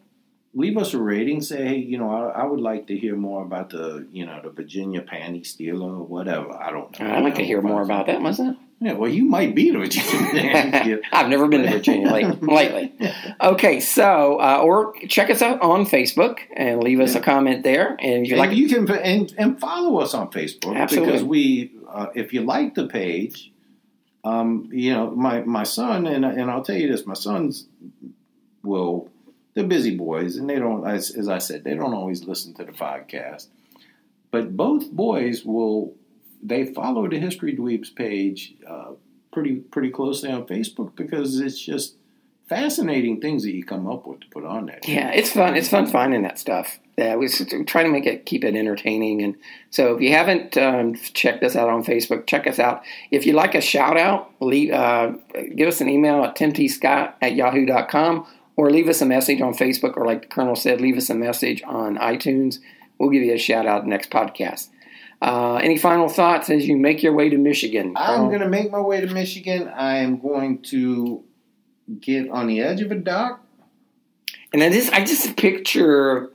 leave 0.54 0.78
us 0.78 0.94
a 0.94 1.00
rating. 1.00 1.42
Say, 1.42 1.66
hey, 1.66 1.78
you 1.78 1.98
know, 1.98 2.10
I, 2.10 2.42
I 2.42 2.46
would 2.46 2.60
like 2.60 2.88
to 2.88 2.98
hear 2.98 3.16
more 3.16 3.44
about 3.44 3.70
the 3.70 4.08
you 4.12 4.26
know 4.26 4.40
the 4.44 4.50
Virginia 4.50 5.02
panty 5.02 5.46
stealer 5.46 5.94
or 5.94 6.04
whatever. 6.04 6.52
I 6.54 6.72
don't 6.72 6.98
know. 7.00 7.12
I'd 7.12 7.24
like 7.24 7.36
to 7.36 7.46
hear 7.46 7.62
more 7.62 7.82
about 7.82 8.08
that 8.08 8.22
myself. 8.22 8.56
Yeah, 8.82 8.94
well, 8.94 9.12
you 9.12 9.26
might 9.26 9.56
be 9.56 9.72
the 9.72 9.80
Virginia. 9.80 11.00
I've 11.12 11.28
never 11.28 11.50
been 11.50 11.64
to 11.64 11.70
Virginia 11.70 12.10
late, 12.10 12.42
lately. 12.42 12.94
Okay, 13.42 13.82
so 13.82 14.40
uh, 14.40 14.62
or 14.64 14.94
check 15.10 15.30
us 15.30 15.42
out 15.42 15.62
on 15.62 15.86
Facebook 15.86 16.40
and 16.56 16.82
leave 16.82 17.02
us 17.02 17.14
a 17.14 17.20
comment 17.20 17.64
there. 17.64 17.98
And 18.00 18.26
if 18.26 18.32
you 18.32 18.38
like, 18.38 18.56
you 18.56 18.70
can 18.70 18.90
and, 18.90 19.34
and 19.38 19.60
follow 19.60 20.00
us 20.00 20.14
on 20.14 20.32
Facebook 20.32 20.78
Absolutely. 20.78 21.12
because 21.12 21.24
we, 21.26 21.72
uh, 21.90 22.08
if 22.16 22.32
you 22.32 22.42
like 22.44 22.76
the 22.76 22.88
page, 22.88 23.52
um, 24.24 24.70
you 24.72 24.94
know 24.94 25.12
my 25.12 25.42
my 25.42 25.64
son 25.64 26.08
and 26.08 26.26
and 26.26 26.52
I'll 26.52 26.64
tell 26.64 26.78
you 26.78 26.92
this, 26.92 27.06
my 27.06 27.14
sons 27.14 27.68
will 28.64 29.10
they're 29.54 29.64
busy 29.64 29.96
boys 29.96 30.36
and 30.36 30.50
they 30.50 30.60
don't 30.60 30.88
as, 30.88 31.12
as 31.12 31.30
I 31.30 31.38
said 31.38 31.64
they 31.64 31.76
don't 31.76 31.94
always 31.94 32.24
listen 32.24 32.54
to 32.56 32.66
the 32.66 32.72
podcast, 32.72 33.48
but 34.32 34.56
both 34.56 34.92
boys 34.92 35.46
will 35.46 35.94
they 36.42 36.66
follow 36.66 37.08
the 37.08 37.20
History 37.20 37.56
Dweebs 37.56 37.94
page 37.94 38.56
uh, 38.68 38.92
pretty 39.32 39.56
pretty 39.56 39.90
closely 39.90 40.32
on 40.32 40.46
Facebook 40.46 40.96
because 40.96 41.40
it's 41.40 41.60
just 41.60 41.96
fascinating 42.48 43.22
things 43.22 43.44
that 43.44 43.54
you 43.54 43.64
come 43.64 43.88
up 43.88 44.08
with 44.08 44.22
to 44.22 44.28
put 44.30 44.44
on 44.44 44.66
there. 44.66 44.80
yeah, 44.88 45.12
it's 45.12 45.32
fun. 45.32 45.56
It's 45.56 45.70
fun 45.70 45.88
finding 45.88 46.24
that 46.24 46.40
stuff. 46.40 46.80
Yeah, 47.00 47.16
we 47.16 47.28
s- 47.28 47.42
try 47.66 47.84
to 47.84 47.90
make 47.90 48.06
it 48.06 48.26
keep 48.26 48.44
it 48.44 48.56
entertaining. 48.58 49.22
And 49.22 49.38
so, 49.70 49.96
if 49.96 50.02
you 50.02 50.12
haven't 50.12 50.58
um, 50.58 50.96
checked 51.14 51.46
us 51.46 51.56
out 51.56 51.70
on 51.70 51.82
Facebook, 51.82 52.28
check 52.28 52.46
us 52.46 52.60
out. 52.60 52.84
If 53.10 53.26
you 53.26 53.32
like 53.32 53.56
a 53.56 53.62
shout 53.62 53.96
out, 53.96 54.30
leave, 54.42 54.74
uh, 54.74 55.14
give 55.56 55.70
us 55.70 55.80
an 55.80 55.88
email 55.88 56.26
at 56.26 56.36
timtscott 56.36 57.14
at 57.22 57.36
yahoo.com 57.36 58.28
or 58.58 58.70
leave 58.70 58.90
us 58.90 59.02
a 59.02 59.06
message 59.06 59.40
on 59.40 59.54
Facebook, 59.54 59.96
or 59.96 60.06
like 60.06 60.24
the 60.24 60.28
Colonel 60.28 60.58
said, 60.58 60.82
leave 60.82 60.98
us 60.98 61.10
a 61.10 61.16
message 61.16 61.64
on 61.66 61.96
iTunes. 61.98 62.58
We'll 62.98 63.12
give 63.12 63.24
you 63.24 63.34
a 63.34 63.38
shout 63.38 63.66
out 63.66 63.88
next 63.88 64.10
podcast. 64.10 64.68
Uh, 65.22 65.56
any 65.56 65.78
final 65.78 66.10
thoughts 66.10 66.50
as 66.50 66.68
you 66.68 66.76
make 66.76 67.02
your 67.02 67.14
way 67.14 67.30
to 67.30 67.38
Michigan? 67.38 67.94
I'm 67.96 68.08
Colonel? 68.16 68.28
going 68.28 68.42
to 68.42 68.50
make 68.50 68.72
my 68.72 68.82
way 68.82 69.00
to 69.00 69.08
Michigan. 69.08 69.70
I 69.70 70.00
am 70.00 70.20
going 70.20 70.62
to 70.64 71.24
get 72.02 72.30
on 72.30 72.48
the 72.48 72.60
edge 72.60 72.82
of 72.82 72.92
a 72.92 72.96
dock. 72.96 73.42
And 74.52 74.62
then 74.62 74.74
this, 74.74 74.90
I 74.90 75.06
just 75.06 75.38
picture 75.38 76.34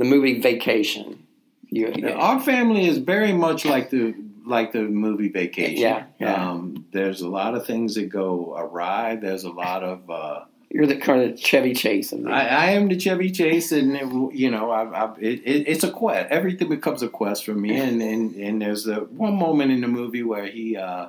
the 0.00 0.06
movie 0.06 0.40
Vacation. 0.40 1.26
You, 1.68 1.92
Our 2.16 2.40
family 2.40 2.86
is 2.88 2.98
very 2.98 3.32
much 3.32 3.64
like 3.64 3.90
the 3.90 4.14
like 4.44 4.72
the 4.72 4.82
movie 4.82 5.28
Vacation. 5.28 5.76
Yeah, 5.76 6.06
yeah. 6.18 6.50
Um, 6.50 6.86
there's 6.92 7.20
a 7.20 7.28
lot 7.28 7.54
of 7.54 7.64
things 7.66 7.94
that 7.94 8.08
go 8.08 8.56
awry. 8.56 9.16
There's 9.16 9.44
a 9.44 9.50
lot 9.50 9.84
of. 9.84 10.10
Uh, 10.10 10.44
You're 10.70 10.86
the 10.86 10.96
kind 10.96 11.22
of 11.22 11.38
Chevy 11.38 11.74
Chase 11.74 12.12
of. 12.12 12.26
I, 12.26 12.46
I 12.46 12.70
am 12.70 12.88
the 12.88 12.98
Chevy 12.98 13.30
Chase, 13.30 13.70
and 13.70 13.94
it, 13.94 14.34
you 14.34 14.50
know, 14.50 14.70
I, 14.70 14.82
I, 14.84 15.14
it, 15.20 15.42
it, 15.44 15.68
it's 15.68 15.84
a 15.84 15.90
quest. 15.92 16.28
Everything 16.30 16.68
becomes 16.68 17.02
a 17.02 17.08
quest 17.08 17.44
for 17.44 17.54
me. 17.54 17.78
And 17.78 18.02
and, 18.02 18.34
and 18.34 18.62
there's 18.62 18.88
a, 18.88 19.00
one 19.00 19.34
moment 19.34 19.70
in 19.70 19.80
the 19.82 19.88
movie 19.88 20.24
where 20.24 20.46
he, 20.46 20.76
uh, 20.76 21.08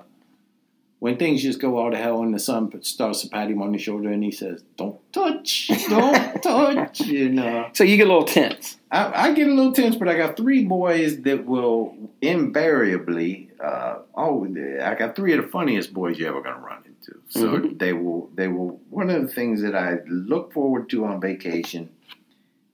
when 1.02 1.18
things 1.18 1.42
just 1.42 1.60
go 1.60 1.80
all 1.80 1.90
to 1.90 1.98
hell, 1.98 2.22
and 2.22 2.32
the 2.32 2.38
son 2.38 2.72
starts 2.84 3.22
to 3.22 3.28
pat 3.28 3.50
him 3.50 3.60
on 3.60 3.72
the 3.72 3.80
shoulder, 3.80 4.12
and 4.12 4.24
he 4.24 4.30
says, 4.30 4.64
"Don't 4.78 5.00
touch, 5.12 5.72
don't 5.90 6.44
touch, 6.44 7.00
you 7.00 7.28
know. 7.28 7.72
So 7.74 7.84
you 7.84 7.98
get 7.98 8.06
a 8.06 8.14
little 8.14 8.28
tense. 8.28 8.78
I, 8.92 9.30
I, 9.30 9.34
get 9.34 9.48
a 9.48 9.52
little 9.52 9.74
tense, 9.74 9.96
but 9.96 10.08
I 10.08 10.16
got 10.16 10.38
three 10.38 10.64
boys 10.64 11.24
that 11.24 11.48
will 11.48 11.98
invariably. 12.22 13.50
Uh, 13.60 14.02
oh, 14.14 14.46
I 14.46 14.94
got 14.94 15.16
three 15.16 15.34
of 15.34 15.44
the 15.44 15.50
funniest 15.50 15.92
boys 15.92 16.20
you're 16.20 16.30
ever 16.30 16.42
gonna 16.44 16.64
run 16.64 16.84
into. 16.86 17.20
So 17.30 17.48
mm-hmm. 17.48 17.78
they 17.78 17.94
will. 17.94 18.30
They 18.36 18.48
will. 18.48 18.80
One 18.92 19.10
of 19.10 19.24
the 19.24 19.28
things 19.28 19.64
that 19.64 19.74
I 19.74 20.02
look 20.08 20.54
forward 20.54 20.88
to 20.92 21.06
on 21.06 21.20
vacation 21.20 21.90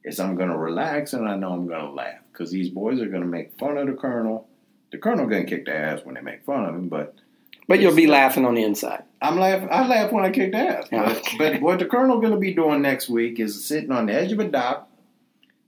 is 0.04 0.20
I'm 0.20 0.36
gonna 0.36 0.58
relax 0.58 1.14
and 1.14 1.30
I 1.30 1.38
know 1.38 1.54
I'm 1.54 1.66
gonna 1.66 1.94
laugh 1.94 2.20
because 2.34 2.52
these 2.52 2.72
boys 2.72 3.00
are 3.00 3.08
gonna 3.08 3.26
make 3.26 3.58
fun 3.58 3.78
of 3.78 3.88
the 3.88 3.94
colonel. 3.94 4.50
The 4.92 4.98
colonel 4.98 5.28
gonna 5.28 5.46
kick 5.46 5.66
their 5.66 5.82
ass 5.82 6.02
when 6.04 6.16
they 6.16 6.22
make 6.22 6.44
fun 6.44 6.66
of 6.66 6.76
him, 6.76 6.90
but. 6.90 7.16
But 7.68 7.82
you'll 7.82 7.96
be 7.96 8.08
laughing 8.08 8.46
on 8.46 8.56
the 8.56 8.64
inside. 8.64 9.04
I'm 9.22 9.38
laughing. 9.38 9.68
I 9.70 9.86
laugh 9.88 10.12
when 10.12 10.24
I 10.24 10.30
kick 10.30 10.54
ass. 10.54 10.88
But, 10.90 11.22
but 11.38 11.62
what 11.62 11.80
the 11.80 11.86
colonel 11.86 12.20
going 12.20 12.32
to 12.32 12.40
be 12.40 12.54
doing 12.54 12.82
next 12.82 13.10
week 13.10 13.40
is 13.40 13.66
sitting 13.66 13.92
on 13.92 14.06
the 14.06 14.14
edge 14.14 14.32
of 14.32 14.40
a 14.40 14.48
dock 14.48 14.88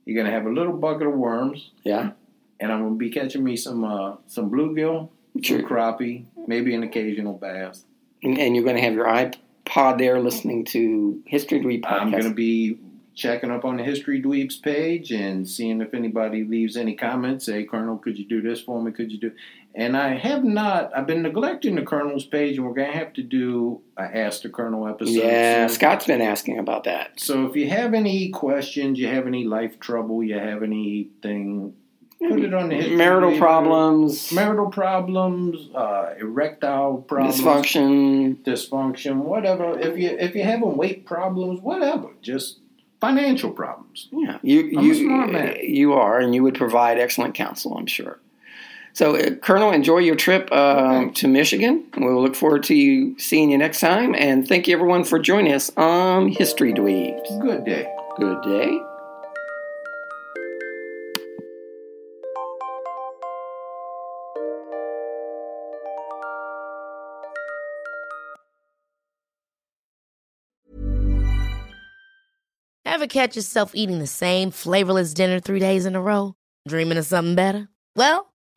you're 0.09 0.23
gonna 0.23 0.35
have 0.35 0.47
a 0.47 0.51
little 0.51 0.73
bucket 0.73 1.05
of 1.05 1.13
worms. 1.13 1.69
Yeah. 1.83 2.11
And 2.59 2.71
I'm 2.71 2.81
gonna 2.81 2.95
be 2.95 3.11
catching 3.11 3.43
me 3.43 3.55
some 3.55 3.83
uh, 3.83 4.15
some 4.25 4.49
bluegill, 4.49 5.09
some 5.43 5.61
crappie, 5.61 6.25
maybe 6.47 6.73
an 6.73 6.81
occasional 6.81 7.33
bass. 7.33 7.85
And, 8.23 8.55
you're 8.55 8.65
gonna 8.65 8.81
have 8.81 8.95
your 8.95 9.05
iPod 9.05 9.99
there, 9.99 10.19
listening 10.19 10.65
to 10.65 11.21
History 11.27 11.59
Dweeb 11.61 11.81
podcast. 11.81 12.01
I'm 12.01 12.11
gonna 12.11 12.33
be 12.33 12.79
checking 13.13 13.51
up 13.51 13.65
on 13.65 13.77
the 13.77 13.83
History 13.83 14.19
Dweebs 14.19 14.59
page 14.63 15.11
and 15.11 15.47
seeing 15.47 15.79
if 15.79 15.93
anybody 15.93 16.43
leaves 16.43 16.75
any 16.75 16.95
comments. 16.95 17.45
Say, 17.45 17.63
Colonel, 17.65 17.97
could 17.97 18.17
you 18.17 18.25
do 18.25 18.41
this 18.41 18.59
for 18.61 18.81
me? 18.81 18.91
Could 18.91 19.11
you 19.11 19.19
do? 19.19 19.31
And 19.75 19.95
I 19.95 20.15
have 20.15 20.43
not. 20.43 20.91
I've 20.95 21.05
been 21.05 21.21
neglecting 21.21 21.75
the 21.75 21.83
Colonel's 21.83 22.25
page, 22.25 22.57
and 22.57 22.65
we're 22.65 22.73
going 22.73 22.91
to 22.91 22.97
have 22.97 23.13
to 23.13 23.23
do 23.23 23.81
a 23.97 24.01
Ask 24.01 24.41
the 24.41 24.49
Colonel 24.49 24.87
episode. 24.87 25.13
Yeah, 25.13 25.67
soon. 25.67 25.75
Scott's 25.75 26.07
been 26.07 26.21
asking 26.21 26.57
about 26.57 26.85
that. 26.85 27.19
So 27.19 27.45
if 27.45 27.55
you 27.55 27.69
have 27.69 27.93
any 27.93 28.29
questions, 28.29 28.97
you 28.97 29.07
have 29.07 29.27
any 29.27 29.43
life 29.43 29.79
trouble, 29.79 30.23
you 30.23 30.39
have 30.39 30.63
anything, 30.63 31.75
put 32.19 32.39
it 32.39 32.53
on 32.53 32.69
the 32.69 32.95
marital 32.95 33.37
problems, 33.37 34.31
marital 34.31 34.71
problems, 34.71 35.69
uh, 35.75 36.15
erectile 36.19 36.97
problems, 36.97 37.39
dysfunction, 37.39 38.43
dysfunction, 38.43 39.17
whatever. 39.17 39.79
If 39.79 39.99
you 39.99 40.09
if 40.09 40.33
you 40.33 40.43
have 40.43 40.61
weight 40.61 41.05
problems, 41.05 41.61
whatever, 41.61 42.09
just 42.23 42.59
financial 42.99 43.51
problems. 43.51 44.09
Yeah, 44.11 44.39
you 44.41 44.79
I'm 44.79 44.83
you 44.83 45.55
you 45.61 45.93
are, 45.93 46.19
and 46.19 46.33
you 46.33 46.41
would 46.41 46.55
provide 46.55 46.97
excellent 46.97 47.35
counsel, 47.35 47.77
I'm 47.77 47.85
sure. 47.85 48.19
So, 48.93 49.15
uh, 49.15 49.35
Colonel, 49.35 49.71
enjoy 49.71 49.99
your 49.99 50.15
trip 50.15 50.49
uh, 50.51 51.09
to 51.15 51.27
Michigan. 51.27 51.85
We'll 51.97 52.21
look 52.21 52.35
forward 52.35 52.63
to 52.63 52.75
you 52.75 53.17
seeing 53.19 53.51
you 53.51 53.57
next 53.57 53.79
time. 53.79 54.15
And 54.15 54.47
thank 54.47 54.67
you, 54.67 54.75
everyone, 54.75 55.03
for 55.03 55.19
joining 55.19 55.53
us 55.53 55.71
on 55.77 56.29
History 56.29 56.73
Dweebs. 56.73 57.41
Good 57.41 57.65
day. 57.65 57.87
Good 58.17 58.41
day. 58.41 58.81
Ever 72.85 73.07
catch 73.07 73.37
yourself 73.37 73.71
eating 73.75 73.99
the 73.99 74.07
same 74.07 74.51
flavorless 74.51 75.13
dinner 75.13 75.39
three 75.39 75.59
days 75.59 75.85
in 75.85 75.95
a 75.95 76.01
row? 76.01 76.35
Dreaming 76.67 76.97
of 76.97 77.05
something 77.05 77.33
better? 77.33 77.69
Well, 77.95 78.33